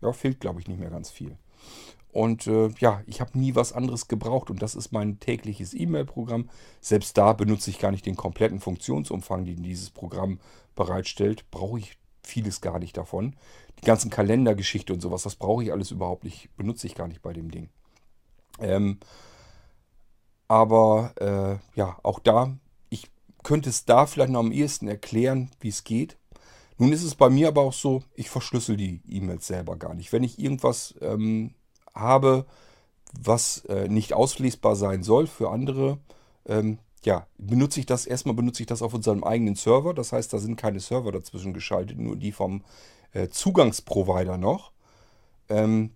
Ja, 0.00 0.14
fehlt, 0.14 0.40
glaube 0.40 0.60
ich, 0.60 0.66
nicht 0.66 0.80
mehr 0.80 0.90
ganz 0.90 1.10
viel. 1.10 1.36
Und 2.10 2.46
äh, 2.46 2.70
ja, 2.78 3.02
ich 3.04 3.20
habe 3.20 3.38
nie 3.38 3.54
was 3.54 3.74
anderes 3.74 4.08
gebraucht 4.08 4.48
und 4.48 4.62
das 4.62 4.76
ist 4.76 4.92
mein 4.92 5.20
tägliches 5.20 5.74
E-Mail-Programm. 5.74 6.48
Selbst 6.80 7.18
da 7.18 7.34
benutze 7.34 7.68
ich 7.68 7.78
gar 7.78 7.90
nicht 7.90 8.06
den 8.06 8.16
kompletten 8.16 8.60
Funktionsumfang, 8.60 9.44
den 9.44 9.62
dieses 9.62 9.90
Programm 9.90 10.40
bereitstellt. 10.74 11.44
Brauche 11.50 11.80
ich 11.80 11.98
vieles 12.22 12.60
gar 12.60 12.78
nicht 12.78 12.96
davon. 12.96 13.36
Die 13.80 13.86
ganzen 13.86 14.10
Kalendergeschichte 14.10 14.92
und 14.92 15.00
sowas, 15.00 15.22
das 15.22 15.36
brauche 15.36 15.62
ich 15.62 15.72
alles 15.72 15.90
überhaupt 15.90 16.24
nicht, 16.24 16.54
benutze 16.56 16.86
ich 16.86 16.94
gar 16.94 17.08
nicht 17.08 17.22
bei 17.22 17.32
dem 17.32 17.50
Ding. 17.50 17.68
Ähm, 18.58 18.98
aber 20.48 21.12
äh, 21.20 21.78
ja, 21.78 21.96
auch 22.02 22.18
da, 22.18 22.56
ich 22.88 23.10
könnte 23.44 23.70
es 23.70 23.84
da 23.84 24.06
vielleicht 24.06 24.32
noch 24.32 24.40
am 24.40 24.52
ehesten 24.52 24.88
erklären, 24.88 25.50
wie 25.60 25.68
es 25.68 25.84
geht. 25.84 26.16
Nun 26.78 26.92
ist 26.92 27.02
es 27.02 27.14
bei 27.14 27.28
mir 27.28 27.48
aber 27.48 27.62
auch 27.62 27.72
so, 27.72 28.02
ich 28.14 28.30
verschlüssel 28.30 28.76
die 28.76 29.00
E-Mails 29.08 29.46
selber 29.46 29.76
gar 29.76 29.94
nicht. 29.94 30.12
Wenn 30.12 30.22
ich 30.22 30.38
irgendwas 30.38 30.94
ähm, 31.00 31.54
habe, 31.94 32.46
was 33.20 33.64
äh, 33.66 33.88
nicht 33.88 34.14
auslesbar 34.14 34.76
sein 34.76 35.02
soll 35.02 35.26
für 35.26 35.50
andere, 35.50 35.98
ähm, 36.46 36.78
ja, 37.04 37.26
benutze 37.38 37.80
ich 37.80 37.86
das, 37.86 38.06
erstmal 38.06 38.34
benutze 38.34 38.62
ich 38.62 38.66
das 38.66 38.82
auf 38.82 38.94
unserem 38.94 39.24
eigenen 39.24 39.54
Server. 39.54 39.94
Das 39.94 40.12
heißt, 40.12 40.32
da 40.32 40.38
sind 40.38 40.56
keine 40.56 40.80
Server 40.80 41.12
dazwischen 41.12 41.52
geschaltet, 41.52 41.98
nur 41.98 42.16
die 42.16 42.32
vom 42.32 42.64
äh, 43.12 43.28
Zugangsprovider 43.28 44.36
noch. 44.38 44.72
Ähm, 45.48 45.92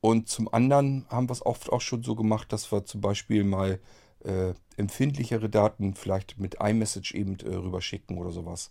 und 0.00 0.28
zum 0.28 0.52
anderen 0.52 1.06
haben 1.08 1.28
wir 1.28 1.32
es 1.32 1.46
oft 1.46 1.70
auch 1.70 1.80
schon 1.80 2.02
so 2.02 2.16
gemacht, 2.16 2.52
dass 2.52 2.72
wir 2.72 2.84
zum 2.84 3.00
Beispiel 3.00 3.44
mal 3.44 3.78
äh, 4.24 4.52
empfindlichere 4.76 5.48
Daten 5.48 5.94
vielleicht 5.94 6.38
mit 6.38 6.56
iMessage 6.60 7.14
eben 7.14 7.38
äh, 7.40 7.54
rüberschicken 7.54 8.18
oder 8.18 8.32
sowas. 8.32 8.70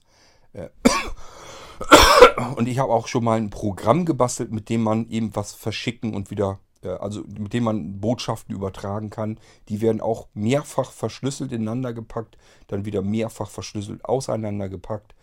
Äh, 0.54 0.70
und 2.58 2.68
ich 2.68 2.80
habe 2.80 2.92
auch 2.92 3.08
schon 3.08 3.24
mal 3.24 3.38
ein 3.38 3.50
Programm 3.50 4.06
gebastelt, 4.06 4.52
mit 4.52 4.70
dem 4.70 4.84
man 4.84 5.10
eben 5.10 5.36
was 5.36 5.54
verschicken 5.54 6.14
und 6.14 6.32
wieder, 6.32 6.60
also 6.90 7.24
mit 7.38 7.54
dem 7.54 7.64
man 7.64 8.00
Botschaften 8.00 8.56
übertragen 8.56 9.10
kann. 9.10 9.40
Die 9.70 9.82
werden 9.82 10.02
auch 10.02 10.28
mehrfach 10.34 10.92
verschlüsselt 10.92 11.52
ineinander 11.52 11.94
gepackt, 11.94 12.38
dann 12.68 12.86
wieder 12.86 13.02
mehrfach 13.02 13.50
verschlüsselt 13.50 14.06
auseinander 14.06 14.70
gepackt. 14.70 15.16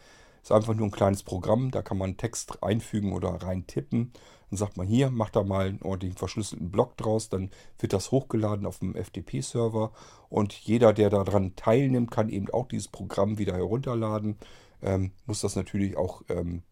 Ist 0.42 0.52
einfach 0.52 0.74
nur 0.74 0.86
ein 0.86 0.92
kleines 0.92 1.22
Programm, 1.22 1.70
da 1.70 1.82
kann 1.82 1.98
man 1.98 2.16
Text 2.16 2.62
einfügen 2.62 3.12
oder 3.12 3.30
rein 3.30 3.66
tippen. 3.66 4.12
Dann 4.50 4.56
sagt 4.56 4.76
man 4.76 4.86
hier, 4.86 5.10
macht 5.10 5.36
da 5.36 5.42
mal 5.42 5.66
einen 5.66 5.82
ordentlichen 5.82 6.16
verschlüsselten 6.16 6.70
Block 6.70 6.96
draus, 6.96 7.28
dann 7.28 7.50
wird 7.78 7.92
das 7.92 8.12
hochgeladen 8.12 8.64
auf 8.64 8.78
dem 8.78 8.94
FTP-Server 8.94 9.92
und 10.30 10.54
jeder, 10.54 10.94
der 10.94 11.10
daran 11.10 11.54
teilnimmt, 11.56 12.10
kann 12.10 12.30
eben 12.30 12.48
auch 12.50 12.66
dieses 12.66 12.88
Programm 12.88 13.36
wieder 13.36 13.54
herunterladen 13.54 14.38
ähm, 14.82 15.12
muss 15.26 15.40
das 15.40 15.56
natürlich 15.56 15.96
auch 15.96 16.22
ähm, 16.28 16.62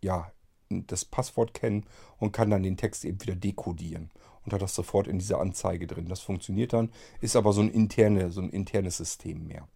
ja, 0.00 0.30
das 0.70 1.04
Passwort 1.04 1.54
kennen 1.54 1.86
und 2.18 2.32
kann 2.32 2.50
dann 2.50 2.62
den 2.62 2.76
Text 2.76 3.04
eben 3.04 3.20
wieder 3.22 3.34
dekodieren 3.34 4.10
und 4.44 4.52
hat 4.52 4.62
das 4.62 4.74
sofort 4.74 5.06
in 5.06 5.18
dieser 5.18 5.40
Anzeige 5.40 5.86
drin. 5.86 6.08
Das 6.08 6.20
funktioniert 6.20 6.72
dann, 6.72 6.90
ist 7.20 7.36
aber 7.36 7.52
so 7.52 7.60
ein, 7.60 7.70
interne, 7.70 8.30
so 8.30 8.40
ein 8.40 8.50
internes 8.50 8.96
System 8.96 9.46
mehr. 9.46 9.66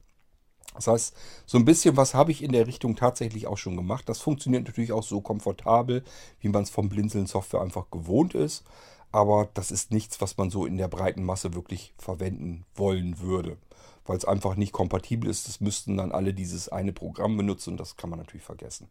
Das 0.74 0.86
heißt, 0.86 1.14
so 1.44 1.59
ein 1.59 1.66
bisschen 1.66 1.98
was 1.98 2.14
habe 2.14 2.31
ich 2.31 2.43
in 2.43 2.52
der 2.52 2.66
Richtung 2.66 2.97
tatsächlich 2.97 3.47
auch 3.47 3.59
schon 3.59 3.77
gemacht. 3.77 4.09
Das 4.09 4.20
funktioniert 4.20 4.64
natürlich 4.64 4.93
auch 4.93 5.02
so 5.02 5.20
komfortabel, 5.20 6.02
wie 6.40 6.48
man 6.48 6.62
es 6.62 6.70
vom 6.70 6.89
Blinzeln 6.89 7.27
Software 7.27 7.60
einfach 7.60 7.90
gewohnt 7.90 8.35
ist. 8.35 8.64
Aber 9.10 9.51
das 9.52 9.70
ist 9.70 9.90
nichts, 9.90 10.23
was 10.23 10.39
man 10.39 10.48
so 10.48 10.64
in 10.64 10.78
der 10.78 10.89
breiten 10.89 11.24
Masse 11.24 11.52
wirklich 11.52 11.93
verwenden 11.98 12.64
wollen 12.74 13.20
würde 13.20 13.59
weil 14.05 14.16
es 14.16 14.24
einfach 14.24 14.56
nicht 14.56 14.73
kompatibel 14.73 15.28
ist. 15.28 15.48
Das 15.48 15.60
müssten 15.60 15.97
dann 15.97 16.12
alle 16.12 16.35
dieses 16.35 16.69
eine 16.69 16.93
Programm 16.93 17.36
benutzen 17.36 17.70
und 17.70 17.81
das 17.81 17.97
kann 17.97 18.10
man 18.10 18.19
natürlich 18.19 18.44
vergessen. 18.44 18.89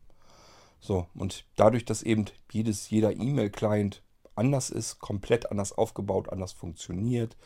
So, 0.82 1.06
und 1.14 1.46
dadurch, 1.56 1.86
dass 1.86 2.02
eben 2.02 2.26
jedes, 2.52 2.90
jeder 2.90 3.14
E-Mail-Client 3.14 4.02
anders 4.36 4.72
ist, 4.72 5.00
komplett 5.00 5.52
anders 5.52 5.72
aufgebaut, 5.72 6.30
anders 6.30 6.54
funktioniert 6.54 7.38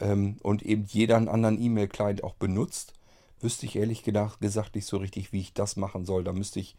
ähm, 0.00 0.38
und 0.42 0.62
eben 0.62 0.84
jeder 0.84 1.18
einen 1.18 1.28
anderen 1.28 1.60
E-Mail-Client 1.60 2.24
auch 2.24 2.34
benutzt, 2.34 2.94
wüsste 3.38 3.66
ich 3.66 3.76
ehrlich 3.76 4.02
gesagt 4.02 4.74
nicht 4.74 4.86
so 4.86 4.96
richtig, 4.96 5.32
wie 5.32 5.40
ich 5.40 5.52
das 5.52 5.76
machen 5.76 6.04
soll. 6.04 6.24
Da 6.24 6.32
müsste 6.32 6.60
ich 6.60 6.76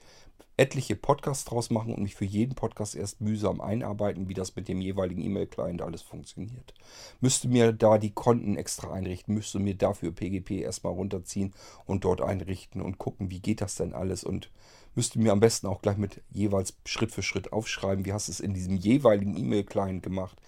etliche 0.57 0.95
Podcasts 0.95 1.45
draus 1.45 1.69
machen 1.69 1.93
und 1.93 2.03
mich 2.03 2.15
für 2.15 2.25
jeden 2.25 2.55
Podcast 2.55 2.95
erst 2.95 3.21
mühsam 3.21 3.61
einarbeiten, 3.61 4.27
wie 4.27 4.33
das 4.33 4.55
mit 4.55 4.67
dem 4.67 4.81
jeweiligen 4.81 5.21
E-Mail-Client 5.21 5.81
alles 5.81 6.01
funktioniert. 6.01 6.73
Müsste 7.19 7.47
mir 7.47 7.73
da 7.73 7.97
die 7.97 8.11
Konten 8.11 8.57
extra 8.57 8.91
einrichten, 8.91 9.33
müsste 9.33 9.59
mir 9.59 9.75
dafür 9.75 10.11
PGP 10.11 10.61
erstmal 10.61 10.93
runterziehen 10.93 11.53
und 11.85 12.05
dort 12.05 12.21
einrichten 12.21 12.81
und 12.81 12.97
gucken, 12.97 13.31
wie 13.31 13.39
geht 13.39 13.61
das 13.61 13.75
denn 13.75 13.93
alles 13.93 14.23
und 14.23 14.51
müsste 14.95 15.19
mir 15.19 15.31
am 15.31 15.39
besten 15.39 15.67
auch 15.67 15.81
gleich 15.81 15.97
mit 15.97 16.21
jeweils 16.31 16.75
Schritt 16.85 17.11
für 17.11 17.23
Schritt 17.23 17.53
aufschreiben, 17.53 18.05
wie 18.05 18.13
hast 18.13 18.27
du 18.27 18.31
es 18.31 18.39
in 18.39 18.53
diesem 18.53 18.75
jeweiligen 18.75 19.37
E-Mail-Client 19.37 20.03
gemacht. 20.03 20.41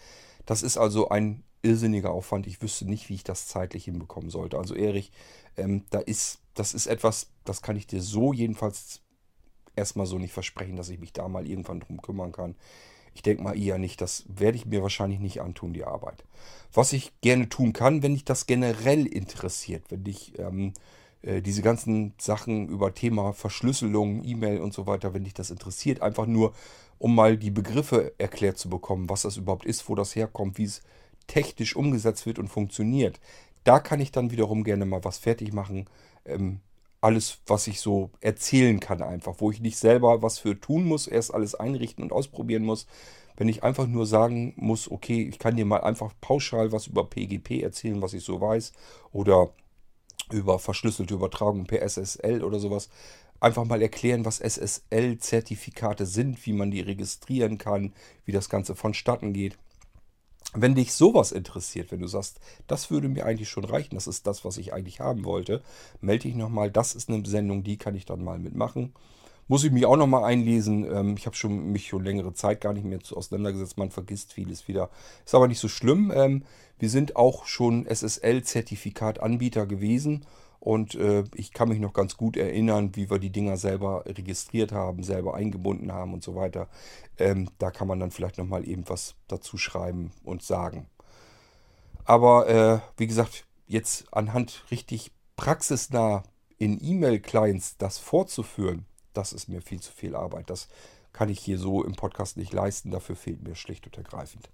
Das 0.46 0.64
ist 0.64 0.78
also 0.78 1.10
ein 1.10 1.44
irrsinniger 1.62 2.12
Aufwand. 2.12 2.46
Ich 2.46 2.62
wüsste 2.62 2.86
nicht, 2.86 3.10
wie 3.10 3.16
ich 3.16 3.24
das 3.24 3.48
zeitlich 3.48 3.86
hinbekommen 3.86 4.30
sollte. 4.30 4.58
Also 4.58 4.76
Erich, 4.76 5.12
ähm, 5.58 5.86
da 5.90 6.00
ist, 6.00 6.40
das 6.54 6.74
ist 6.74 6.88
etwas, 6.88 7.32
das 7.46 7.62
kann 7.62 7.78
ich 7.78 7.88
dir 7.88 8.02
so 8.02 8.34
jedenfalls 8.34 9.02
erstmal 9.76 10.06
so 10.06 10.20
nicht 10.20 10.34
versprechen, 10.34 10.76
dass 10.76 10.90
ich 10.90 11.00
mich 11.00 11.14
da 11.14 11.28
mal 11.28 11.48
irgendwann 11.48 11.80
drum 11.80 12.02
kümmern 12.02 12.32
kann. 12.32 12.56
Ich 13.16 13.22
denke 13.22 13.44
mal 13.44 13.58
eher 13.58 13.78
nicht, 13.78 14.02
das 14.02 14.26
werde 14.28 14.58
ich 14.58 14.66
mir 14.66 14.82
wahrscheinlich 14.82 15.20
nicht 15.20 15.42
antun, 15.42 15.74
die 15.74 15.86
Arbeit. 15.86 16.26
Was 16.74 16.94
ich 16.94 17.12
gerne 17.22 17.48
tun 17.48 17.72
kann, 17.72 18.04
wenn 18.04 18.14
dich 18.14 18.26
das 18.26 18.48
generell 18.48 19.06
interessiert, 19.06 19.86
wenn 19.90 20.04
dich 20.04 20.38
ähm, 20.40 20.70
äh, 20.70 20.72
diese 21.24 21.62
ganzen 21.62 22.14
Sachen 22.20 22.68
über 22.68 22.94
Thema 22.94 23.32
Verschlüsselung, 23.32 24.24
E-Mail 24.26 24.60
und 24.60 24.74
so 24.74 24.88
weiter, 24.88 25.14
wenn 25.14 25.24
dich 25.24 25.34
das 25.34 25.52
interessiert, 25.52 26.02
einfach 26.02 26.26
nur, 26.26 26.54
um 26.98 27.16
mal 27.16 27.38
die 27.38 27.52
Begriffe 27.52 28.14
erklärt 28.18 28.58
zu 28.58 28.70
bekommen, 28.70 29.10
was 29.10 29.22
das 29.22 29.38
überhaupt 29.38 29.66
ist, 29.66 29.88
wo 29.88 29.96
das 29.96 30.16
herkommt, 30.16 30.58
wie 30.58 30.66
es 30.66 30.82
technisch 31.28 31.76
umgesetzt 31.76 32.26
wird 32.26 32.40
und 32.40 32.50
funktioniert, 32.50 33.20
da 33.64 33.80
kann 33.80 34.00
ich 34.00 34.12
dann 34.12 34.32
wiederum 34.32 34.64
gerne 34.64 34.86
mal 34.86 35.04
was 35.04 35.18
fertig 35.18 35.54
machen. 35.54 35.86
Ähm, 36.26 36.60
alles, 37.02 37.40
was 37.48 37.68
ich 37.68 37.82
so 37.82 38.12
erzählen 38.22 38.80
kann 38.80 39.02
einfach, 39.02 39.36
wo 39.40 39.52
ich 39.52 39.60
nicht 39.60 39.78
selber 39.78 40.22
was 40.22 40.40
für 40.40 40.60
tun 40.60 40.86
muss, 40.86 41.08
erst 41.08 41.34
alles 41.34 41.56
einrichten 41.56 42.04
und 42.04 42.14
ausprobieren 42.14 42.64
muss. 42.64 42.88
Wenn 43.36 43.50
ich 43.50 43.64
einfach 43.64 43.88
nur 43.88 44.06
sagen 44.06 44.54
muss, 44.56 44.90
okay, 44.90 45.28
ich 45.28 45.40
kann 45.40 45.58
dir 45.58 45.66
mal 45.66 45.82
einfach 45.82 46.14
pauschal 46.22 46.72
was 46.72 46.88
über 46.88 47.04
PGP 47.04 47.62
erzählen, 47.62 48.02
was 48.02 48.14
ich 48.14 48.24
so 48.24 48.40
weiß, 48.40 48.72
oder 49.12 49.50
über 50.32 50.60
verschlüsselte 50.60 51.14
Übertragung 51.14 51.66
per 51.66 51.82
SSL 51.82 52.44
oder 52.44 52.60
sowas, 52.60 52.90
einfach 53.40 53.66
mal 53.66 53.82
erklären, 53.82 54.26
was 54.26 54.40
SSL-Zertifikate 54.40 56.06
sind, 56.06 56.46
wie 56.46 56.54
man 56.54 56.72
die 56.72 56.82
registrieren 56.82 57.58
kann, 57.58 57.94
wie 58.26 58.32
das 58.32 58.50
Ganze 58.50 58.76
vonstatten 58.76 59.34
geht. 59.34 59.58
Wenn 60.56 60.76
dich 60.76 60.94
sowas 60.94 61.32
interessiert, 61.32 61.92
wenn 61.92 62.00
du 62.00 62.08
sagst, 62.08 62.40
das 62.68 62.92
würde 62.92 63.10
mir 63.10 63.26
eigentlich 63.26 63.50
schon 63.50 63.66
reichen, 63.66 63.96
das 63.96 64.08
ist 64.08 64.28
das, 64.28 64.46
was 64.46 64.58
ich 64.58 64.72
eigentlich 64.72 65.00
haben 65.00 65.26
wollte, 65.26 65.64
melde 66.00 66.24
dich 66.24 66.36
nochmal. 66.36 66.70
Das 66.72 66.96
ist 66.96 67.10
eine 67.10 67.26
Sendung, 67.26 67.64
die 67.64 67.78
kann 67.78 67.96
ich 67.96 68.06
dann 68.06 68.24
mal 68.24 68.40
mitmachen. 68.40 68.94
Muss 69.48 69.64
ich 69.64 69.72
mich 69.72 69.86
auch 69.86 69.98
nochmal 69.98 70.24
einlesen. 70.24 70.86
Ähm, 70.86 71.16
ich 71.18 71.26
habe 71.26 71.36
schon, 71.36 71.72
mich 71.72 71.88
schon 71.88 72.04
längere 72.04 72.34
Zeit 72.34 72.62
gar 72.62 72.74
nicht 72.74 72.86
mehr 72.86 73.00
auseinandergesetzt. 73.12 73.78
Man 73.78 73.92
vergisst 73.92 74.34
vieles 74.34 74.68
wieder. 74.68 74.90
Ist 75.26 75.36
aber 75.36 75.48
nicht 75.48 75.60
so 75.60 75.68
schlimm. 75.68 76.12
Ähm, 76.16 76.44
wir 76.80 76.90
sind 76.90 77.16
auch 77.16 77.46
schon 77.46 77.86
SSL-Zertifikat-Anbieter 77.86 79.66
gewesen. 79.66 80.26
Und 80.60 80.96
äh, 80.96 81.26
ich 81.36 81.52
kann 81.52 81.68
mich 81.68 81.80
noch 81.80 81.92
ganz 81.92 82.16
gut 82.16 82.38
erinnern, 82.38 82.96
wie 82.96 83.10
wir 83.10 83.20
die 83.20 83.32
Dinger 83.32 83.58
selber 83.58 84.06
registriert 84.06 84.72
haben, 84.72 85.04
selber 85.04 85.36
eingebunden 85.36 85.92
haben 85.92 86.14
und 86.14 86.24
so 86.24 86.36
weiter. 86.36 86.70
Ähm, 87.18 87.50
da 87.58 87.70
kann 87.70 87.88
man 87.88 88.00
dann 88.00 88.12
vielleicht 88.12 88.38
nochmal 88.38 88.66
eben 88.66 88.88
was 88.88 89.16
dazu 89.28 89.58
schreiben 89.58 90.14
und 90.24 90.42
sagen. 90.42 90.88
Aber 92.06 92.48
äh, 92.48 92.80
wie 92.96 93.08
gesagt, 93.08 93.46
jetzt 93.68 94.06
anhand 94.14 94.64
richtig 94.72 95.12
praxisnah 95.36 96.24
in 96.58 96.82
E-Mail-Clients 96.82 97.78
das 97.78 97.98
vorzuführen, 97.98 98.86
das 99.14 99.34
ist 99.34 99.48
mir 99.48 99.62
viel 99.62 99.82
zu 99.82 99.92
viel 99.92 100.16
Arbeit. 100.16 100.50
Das 100.50 100.68
kann 101.12 101.30
ich 101.30 101.40
hier 101.40 101.60
so 101.60 101.84
im 101.84 101.94
Podcast 101.94 102.38
nicht 102.38 102.54
leisten. 102.54 102.92
Dafür 102.92 103.16
fehlt 103.16 103.44
mir 103.44 103.56
schlicht 103.56 103.86
und 103.86 103.98
ergreifend 103.98 104.50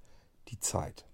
die 0.49 0.59
Zeit. 0.59 1.05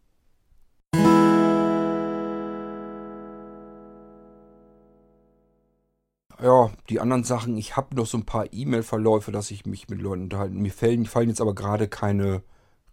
Ja, 6.42 6.70
die 6.90 7.00
anderen 7.00 7.24
Sachen, 7.24 7.56
ich 7.58 7.78
habe 7.78 7.96
noch 7.96 8.06
so 8.06 8.18
ein 8.18 8.26
paar 8.26 8.52
E-Mail-Verläufe, 8.52 9.32
dass 9.32 9.52
ich 9.52 9.66
mich 9.66 9.88
mit 9.88 10.02
Leuten 10.02 10.24
unterhalten. 10.24 10.62
Mir 10.62 10.74
fallen, 10.74 11.06
fallen 11.06 11.30
jetzt 11.30 11.40
aber 11.40 11.56
gerade 11.56 11.88
keine 11.88 12.44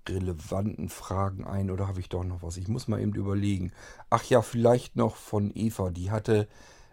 relevanten 0.09 0.89
Fragen 0.89 1.45
ein 1.45 1.71
oder 1.71 1.89
habe 1.89 2.01
ich 2.01 2.09
doch 2.09 2.25
noch 2.25 2.43
was? 2.43 2.57
Ich 2.57 2.69
muss 2.69 2.89
mal 2.89 3.01
eben 3.01 3.15
überlegen. 3.15 3.73
Ach 4.11 4.23
ja, 4.25 4.43
vielleicht 4.43 4.97
noch 4.97 5.17
von 5.17 5.51
Eva. 5.55 5.91
Die 5.91 6.11
hatte 6.11 6.49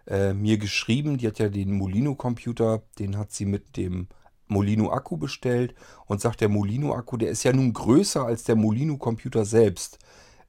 äh, 0.09 0.33
mir 0.33 0.57
geschrieben, 0.57 1.17
die 1.17 1.27
hat 1.27 1.39
ja 1.39 1.49
den 1.49 1.71
Molino-Computer, 1.71 2.81
den 2.97 3.17
hat 3.17 3.31
sie 3.31 3.45
mit 3.45 3.77
dem 3.77 4.07
Molino-Akku 4.47 5.17
bestellt 5.17 5.75
und 6.07 6.19
sagt, 6.19 6.41
der 6.41 6.49
Molino-Akku, 6.49 7.17
der 7.17 7.29
ist 7.29 7.43
ja 7.43 7.53
nun 7.53 7.71
größer 7.73 8.25
als 8.25 8.43
der 8.43 8.55
Molino-Computer 8.55 9.45
selbst. 9.45 9.99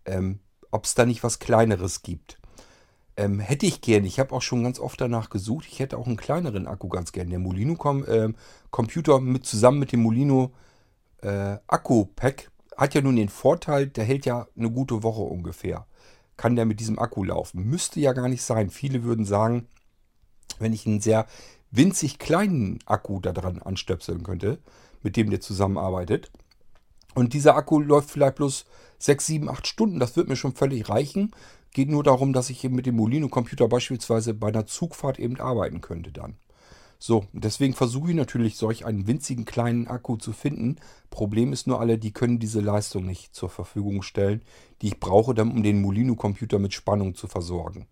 Ähm, 0.07 0.41
Ob 0.71 0.87
es 0.87 0.95
da 0.95 1.05
nicht 1.05 1.23
was 1.23 1.39
Kleineres 1.39 2.03
gibt. 2.03 2.39
Ähm, 3.17 3.39
hätte 3.39 3.67
ich 3.67 3.83
gern. 3.83 4.05
Ich 4.05 4.19
habe 4.19 4.35
auch 4.35 4.41
schon 4.41 4.65
ganz 4.65 4.81
oft 4.81 5.01
danach 5.01 5.29
gesucht. 5.29 5.67
Ich 5.69 5.79
hätte 5.79 5.99
auch 5.99 6.07
einen 6.07 6.17
kleineren 6.17 6.67
Akku 6.67 6.89
ganz 6.89 7.13
gern. 7.13 7.29
Der 7.29 7.39
Molino 7.39 7.75
Com 7.75 8.05
äh, 8.05 8.29
mit, 9.21 9.45
zusammen 9.45 9.79
mit 9.79 9.93
dem 9.93 10.01
Molino 10.01 10.53
äh, 11.21 11.59
hat 12.77 12.95
ja 12.95 13.03
nun 13.03 13.17
den 13.17 13.29
Vorteil, 13.29 13.89
der 13.89 14.05
hält 14.05 14.25
ja 14.25 14.47
eine 14.57 14.71
gute 14.71 15.03
Woche 15.03 15.21
ungefähr. 15.21 15.87
Kann 16.41 16.57
der 16.57 16.65
mit 16.65 16.81
diesem 16.81 16.99
Akku 16.99 17.23
laufen? 17.23 17.69
Müsste 17.69 18.01
ja 18.01 18.15
gar 18.15 18.27
nicht 18.27 18.41
sein. 18.41 18.71
Viele 18.71 19.03
würden 19.03 19.27
sagen, 19.27 19.69
wenn 20.59 20.73
ich 20.73 20.87
einen 20.87 21.03
sehr 21.03 21.27
winzig 21.71 22.19
kleinen 22.19 22.79
Akku 22.87 23.21
da 23.21 23.33
dran 23.33 23.61
anstöpseln 23.61 24.23
könnte, 24.23 24.57
mit 25.03 25.19
dem 25.19 25.29
der 25.29 25.43
zusammenarbeitet. 25.43 26.31
Und 27.15 27.35
dieser 27.35 27.57
Akku 27.57 27.79
läuft 27.79 28.11
vielleicht 28.11 28.37
bloß 28.37 28.65
6, 29.01 29.27
7, 29.27 29.49
8 29.51 29.67
Stunden. 29.67 30.01
Das 30.01 30.17
wird 30.17 30.31
mir 30.31 30.37
schon 30.37 30.55
völlig 30.55 30.89
reichen. 30.89 31.33
Geht 31.75 31.91
nur 31.91 32.05
darum, 32.05 32.33
dass 32.33 32.49
ich 32.49 32.65
eben 32.65 32.75
mit 32.75 32.87
dem 32.87 32.97
Molino-Computer 32.97 33.69
beispielsweise 33.69 34.33
bei 34.33 34.49
einer 34.49 34.65
Zugfahrt 34.65 35.19
eben 35.19 35.39
arbeiten 35.39 35.83
könnte 35.83 36.11
dann. 36.11 36.39
So, 37.03 37.25
deswegen 37.33 37.73
versuche 37.73 38.11
ich 38.11 38.15
natürlich 38.15 38.59
solch 38.59 38.85
einen 38.85 39.07
winzigen 39.07 39.47
kleinen 39.47 39.87
Akku 39.87 40.19
zu 40.19 40.35
finden. 40.35 40.77
Problem 41.09 41.55
ist 41.55 41.67
nur 41.67 41.81
alle, 41.81 41.97
die 41.97 42.13
können 42.13 42.39
diese 42.39 42.61
Leistung 42.61 43.07
nicht 43.07 43.35
zur 43.35 43.49
Verfügung 43.49 44.03
stellen, 44.03 44.43
die 44.83 44.89
ich 44.89 45.01
brauche, 45.01 45.33
dann, 45.33 45.51
um 45.51 45.63
den 45.63 45.81
Molino-Computer 45.81 46.59
mit 46.59 46.75
Spannung 46.75 47.15
zu 47.15 47.27
versorgen. 47.27 47.87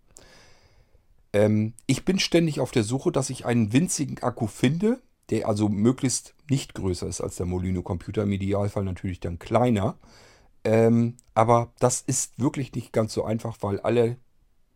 Ähm, 1.32 1.72
ich 1.86 2.04
bin 2.04 2.18
ständig 2.18 2.60
auf 2.60 2.70
der 2.70 2.84
Suche, 2.84 3.10
dass 3.10 3.30
ich 3.30 3.46
einen 3.46 3.72
winzigen 3.72 4.22
Akku 4.22 4.46
finde, 4.46 5.00
der 5.30 5.48
also 5.48 5.70
möglichst 5.70 6.34
nicht 6.50 6.74
größer 6.74 7.06
ist 7.06 7.22
als 7.22 7.36
der 7.36 7.46
Molino-Computer, 7.46 8.24
im 8.24 8.32
Idealfall 8.32 8.84
natürlich 8.84 9.20
dann 9.20 9.38
kleiner. 9.38 9.96
Ähm, 10.64 11.16
aber 11.32 11.72
das 11.78 12.02
ist 12.02 12.38
wirklich 12.38 12.74
nicht 12.74 12.92
ganz 12.92 13.14
so 13.14 13.24
einfach, 13.24 13.56
weil 13.62 13.80
alle 13.80 14.18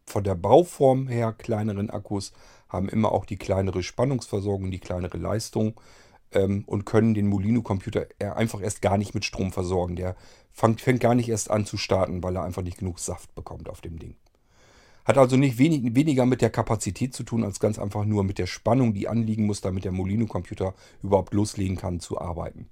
von 0.06 0.24
der 0.24 0.36
Bauform 0.36 1.06
her 1.08 1.32
kleineren 1.32 1.90
Akkus 1.90 2.32
haben 2.72 2.88
immer 2.88 3.12
auch 3.12 3.26
die 3.26 3.36
kleinere 3.36 3.82
Spannungsversorgung, 3.82 4.70
die 4.70 4.80
kleinere 4.80 5.18
Leistung 5.18 5.78
ähm, 6.32 6.64
und 6.66 6.86
können 6.86 7.14
den 7.14 7.26
Molino-Computer 7.26 8.06
einfach 8.18 8.62
erst 8.62 8.80
gar 8.82 8.96
nicht 8.96 9.14
mit 9.14 9.24
Strom 9.24 9.52
versorgen. 9.52 9.96
Der 9.96 10.16
fängt, 10.50 10.80
fängt 10.80 11.00
gar 11.00 11.14
nicht 11.14 11.28
erst 11.28 11.50
an 11.50 11.66
zu 11.66 11.76
starten, 11.76 12.22
weil 12.22 12.36
er 12.36 12.44
einfach 12.44 12.62
nicht 12.62 12.78
genug 12.78 12.98
Saft 12.98 13.34
bekommt 13.34 13.68
auf 13.68 13.82
dem 13.82 13.98
Ding. 13.98 14.16
Hat 15.04 15.18
also 15.18 15.36
nicht 15.36 15.58
wenig, 15.58 15.94
weniger 15.94 16.26
mit 16.26 16.42
der 16.42 16.50
Kapazität 16.50 17.12
zu 17.12 17.24
tun, 17.24 17.44
als 17.44 17.58
ganz 17.58 17.78
einfach 17.78 18.04
nur 18.04 18.22
mit 18.22 18.38
der 18.38 18.46
Spannung, 18.46 18.94
die 18.94 19.08
anliegen 19.08 19.46
muss, 19.46 19.60
damit 19.60 19.84
der 19.84 19.92
Molino-Computer 19.92 20.74
überhaupt 21.02 21.34
loslegen 21.34 21.76
kann 21.76 22.00
zu 22.00 22.20
arbeiten. 22.20 22.68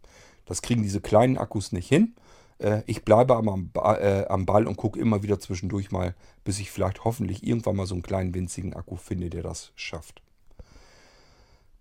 Das 0.47 0.63
kriegen 0.63 0.83
diese 0.83 1.01
kleinen 1.01 1.39
Akkus 1.39 1.73
nicht 1.73 1.89
hin. 1.89 2.15
Äh, 2.61 2.83
ich 2.87 3.05
bleibe 3.05 3.35
aber 3.35 3.53
am, 3.53 3.71
äh, 3.75 4.27
am 4.27 4.47
Ball 4.47 4.67
und 4.67 4.77
gucke 4.77 5.01
immer 5.01 5.23
wieder 5.23 5.41
zwischendurch 5.41 5.91
mal, 5.91 6.15
bis 6.45 6.61
ich 6.61 6.71
vielleicht 6.71 7.05
hoffentlich 7.05 7.47
irgendwann 7.47 7.77
mal 7.77 7.87
so 7.87 7.95
einen 7.95 8.03
kleinen 8.03 8.35
winzigen 8.35 8.75
Akku 8.75 8.97
finde, 8.97 9.31
der 9.31 9.43
das 9.43 9.73
schafft. 9.75 10.23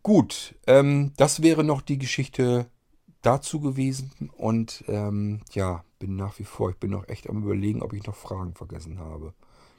Gut, 0.01 0.55
ähm, 0.65 1.11
das 1.17 1.41
wäre 1.43 1.63
noch 1.63 1.81
die 1.81 1.97
Geschichte 1.97 2.67
dazu 3.21 3.59
gewesen. 3.59 4.31
Und 4.37 4.83
ähm, 4.87 5.41
ja, 5.51 5.83
bin 5.99 6.15
nach 6.15 6.39
wie 6.39 6.45
vor, 6.45 6.69
ich 6.69 6.77
bin 6.77 6.91
noch 6.91 7.07
echt 7.09 7.29
am 7.29 7.43
überlegen, 7.43 7.81
ob 7.81 7.93
ich 7.93 8.05
noch 8.05 8.15
Fragen 8.15 8.53
vergessen 8.53 8.99
habe, 8.99 9.33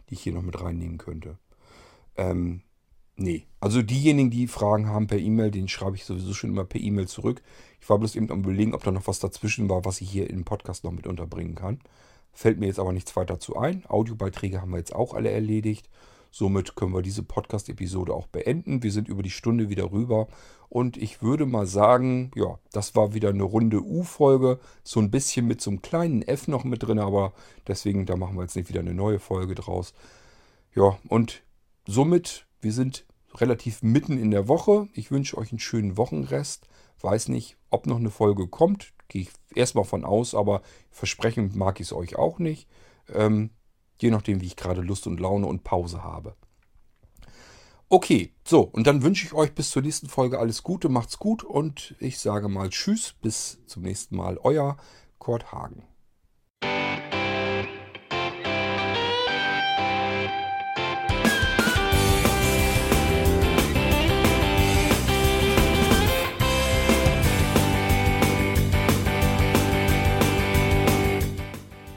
die 0.08 0.14
ich 0.14 0.22
hier 0.22 0.34
noch 0.34 0.42
mit 0.42 0.60
reinnehmen 0.60 0.98
könnte. 0.98 1.38
Ähm, 2.16 2.62
Nee. 3.20 3.44
Also 3.60 3.82
diejenigen, 3.82 4.30
die 4.30 4.46
Fragen 4.46 4.88
haben 4.88 5.06
per 5.06 5.18
E-Mail, 5.18 5.50
den 5.50 5.68
schreibe 5.68 5.94
ich 5.94 6.06
sowieso 6.06 6.32
schon 6.32 6.48
immer 6.48 6.64
per 6.64 6.80
E-Mail 6.80 7.06
zurück. 7.06 7.42
Ich 7.78 7.88
war 7.90 7.98
bloß 7.98 8.16
eben 8.16 8.30
am 8.30 8.40
überlegen, 8.40 8.74
ob 8.74 8.82
da 8.82 8.90
noch 8.90 9.06
was 9.06 9.18
dazwischen 9.18 9.68
war, 9.68 9.84
was 9.84 10.00
ich 10.00 10.10
hier 10.10 10.30
im 10.30 10.46
Podcast 10.46 10.84
noch 10.84 10.90
mit 10.90 11.06
unterbringen 11.06 11.54
kann. 11.54 11.80
Fällt 12.32 12.58
mir 12.58 12.66
jetzt 12.66 12.78
aber 12.78 12.94
nichts 12.94 13.14
weiter 13.16 13.38
zu 13.38 13.56
ein. 13.56 13.84
Audiobeiträge 13.86 14.62
haben 14.62 14.70
wir 14.70 14.78
jetzt 14.78 14.94
auch 14.94 15.12
alle 15.12 15.30
erledigt. 15.30 15.90
Somit 16.30 16.76
können 16.76 16.94
wir 16.94 17.02
diese 17.02 17.22
Podcast-Episode 17.22 18.14
auch 18.14 18.26
beenden. 18.26 18.82
Wir 18.82 18.90
sind 18.90 19.06
über 19.06 19.22
die 19.22 19.28
Stunde 19.28 19.68
wieder 19.68 19.92
rüber. 19.92 20.26
Und 20.70 20.96
ich 20.96 21.20
würde 21.20 21.44
mal 21.44 21.66
sagen, 21.66 22.30
ja, 22.34 22.58
das 22.72 22.96
war 22.96 23.12
wieder 23.12 23.28
eine 23.28 23.42
runde 23.42 23.82
U-Folge. 23.82 24.60
So 24.82 24.98
ein 24.98 25.10
bisschen 25.10 25.46
mit 25.46 25.60
so 25.60 25.68
einem 25.68 25.82
kleinen 25.82 26.22
F 26.22 26.48
noch 26.48 26.64
mit 26.64 26.84
drin, 26.84 26.98
aber 26.98 27.34
deswegen, 27.68 28.06
da 28.06 28.16
machen 28.16 28.36
wir 28.36 28.42
jetzt 28.42 28.56
nicht 28.56 28.70
wieder 28.70 28.80
eine 28.80 28.94
neue 28.94 29.18
Folge 29.18 29.54
draus. 29.54 29.92
Ja, 30.74 30.98
und 31.08 31.42
somit, 31.86 32.46
wir 32.62 32.72
sind 32.72 33.04
relativ 33.34 33.82
mitten 33.82 34.18
in 34.18 34.30
der 34.30 34.48
Woche. 34.48 34.88
Ich 34.92 35.10
wünsche 35.10 35.36
euch 35.38 35.50
einen 35.52 35.58
schönen 35.58 35.96
Wochenrest. 35.96 36.68
Weiß 37.00 37.28
nicht, 37.28 37.56
ob 37.70 37.86
noch 37.86 37.96
eine 37.96 38.10
Folge 38.10 38.48
kommt. 38.48 38.92
Gehe 39.08 39.22
ich 39.22 39.30
erstmal 39.54 39.84
von 39.84 40.04
aus, 40.04 40.34
aber 40.34 40.62
versprechen 40.90 41.52
mag 41.54 41.80
ich 41.80 41.88
es 41.88 41.92
euch 41.92 42.16
auch 42.16 42.38
nicht. 42.38 42.68
Ähm, 43.12 43.50
je 44.00 44.10
nachdem, 44.10 44.40
wie 44.40 44.46
ich 44.46 44.56
gerade 44.56 44.80
Lust 44.80 45.06
und 45.06 45.20
Laune 45.20 45.46
und 45.46 45.64
Pause 45.64 46.04
habe. 46.04 46.36
Okay, 47.88 48.32
so, 48.46 48.62
und 48.62 48.86
dann 48.86 49.02
wünsche 49.02 49.26
ich 49.26 49.32
euch 49.32 49.52
bis 49.52 49.70
zur 49.70 49.82
nächsten 49.82 50.08
Folge 50.08 50.38
alles 50.38 50.62
Gute, 50.62 50.88
macht's 50.88 51.18
gut 51.18 51.42
und 51.42 51.96
ich 51.98 52.20
sage 52.20 52.48
mal 52.48 52.70
Tschüss, 52.70 53.14
bis 53.20 53.58
zum 53.66 53.82
nächsten 53.82 54.14
Mal. 54.16 54.38
Euer 54.38 54.76
Kurt 55.18 55.50
Hagen. 55.50 55.89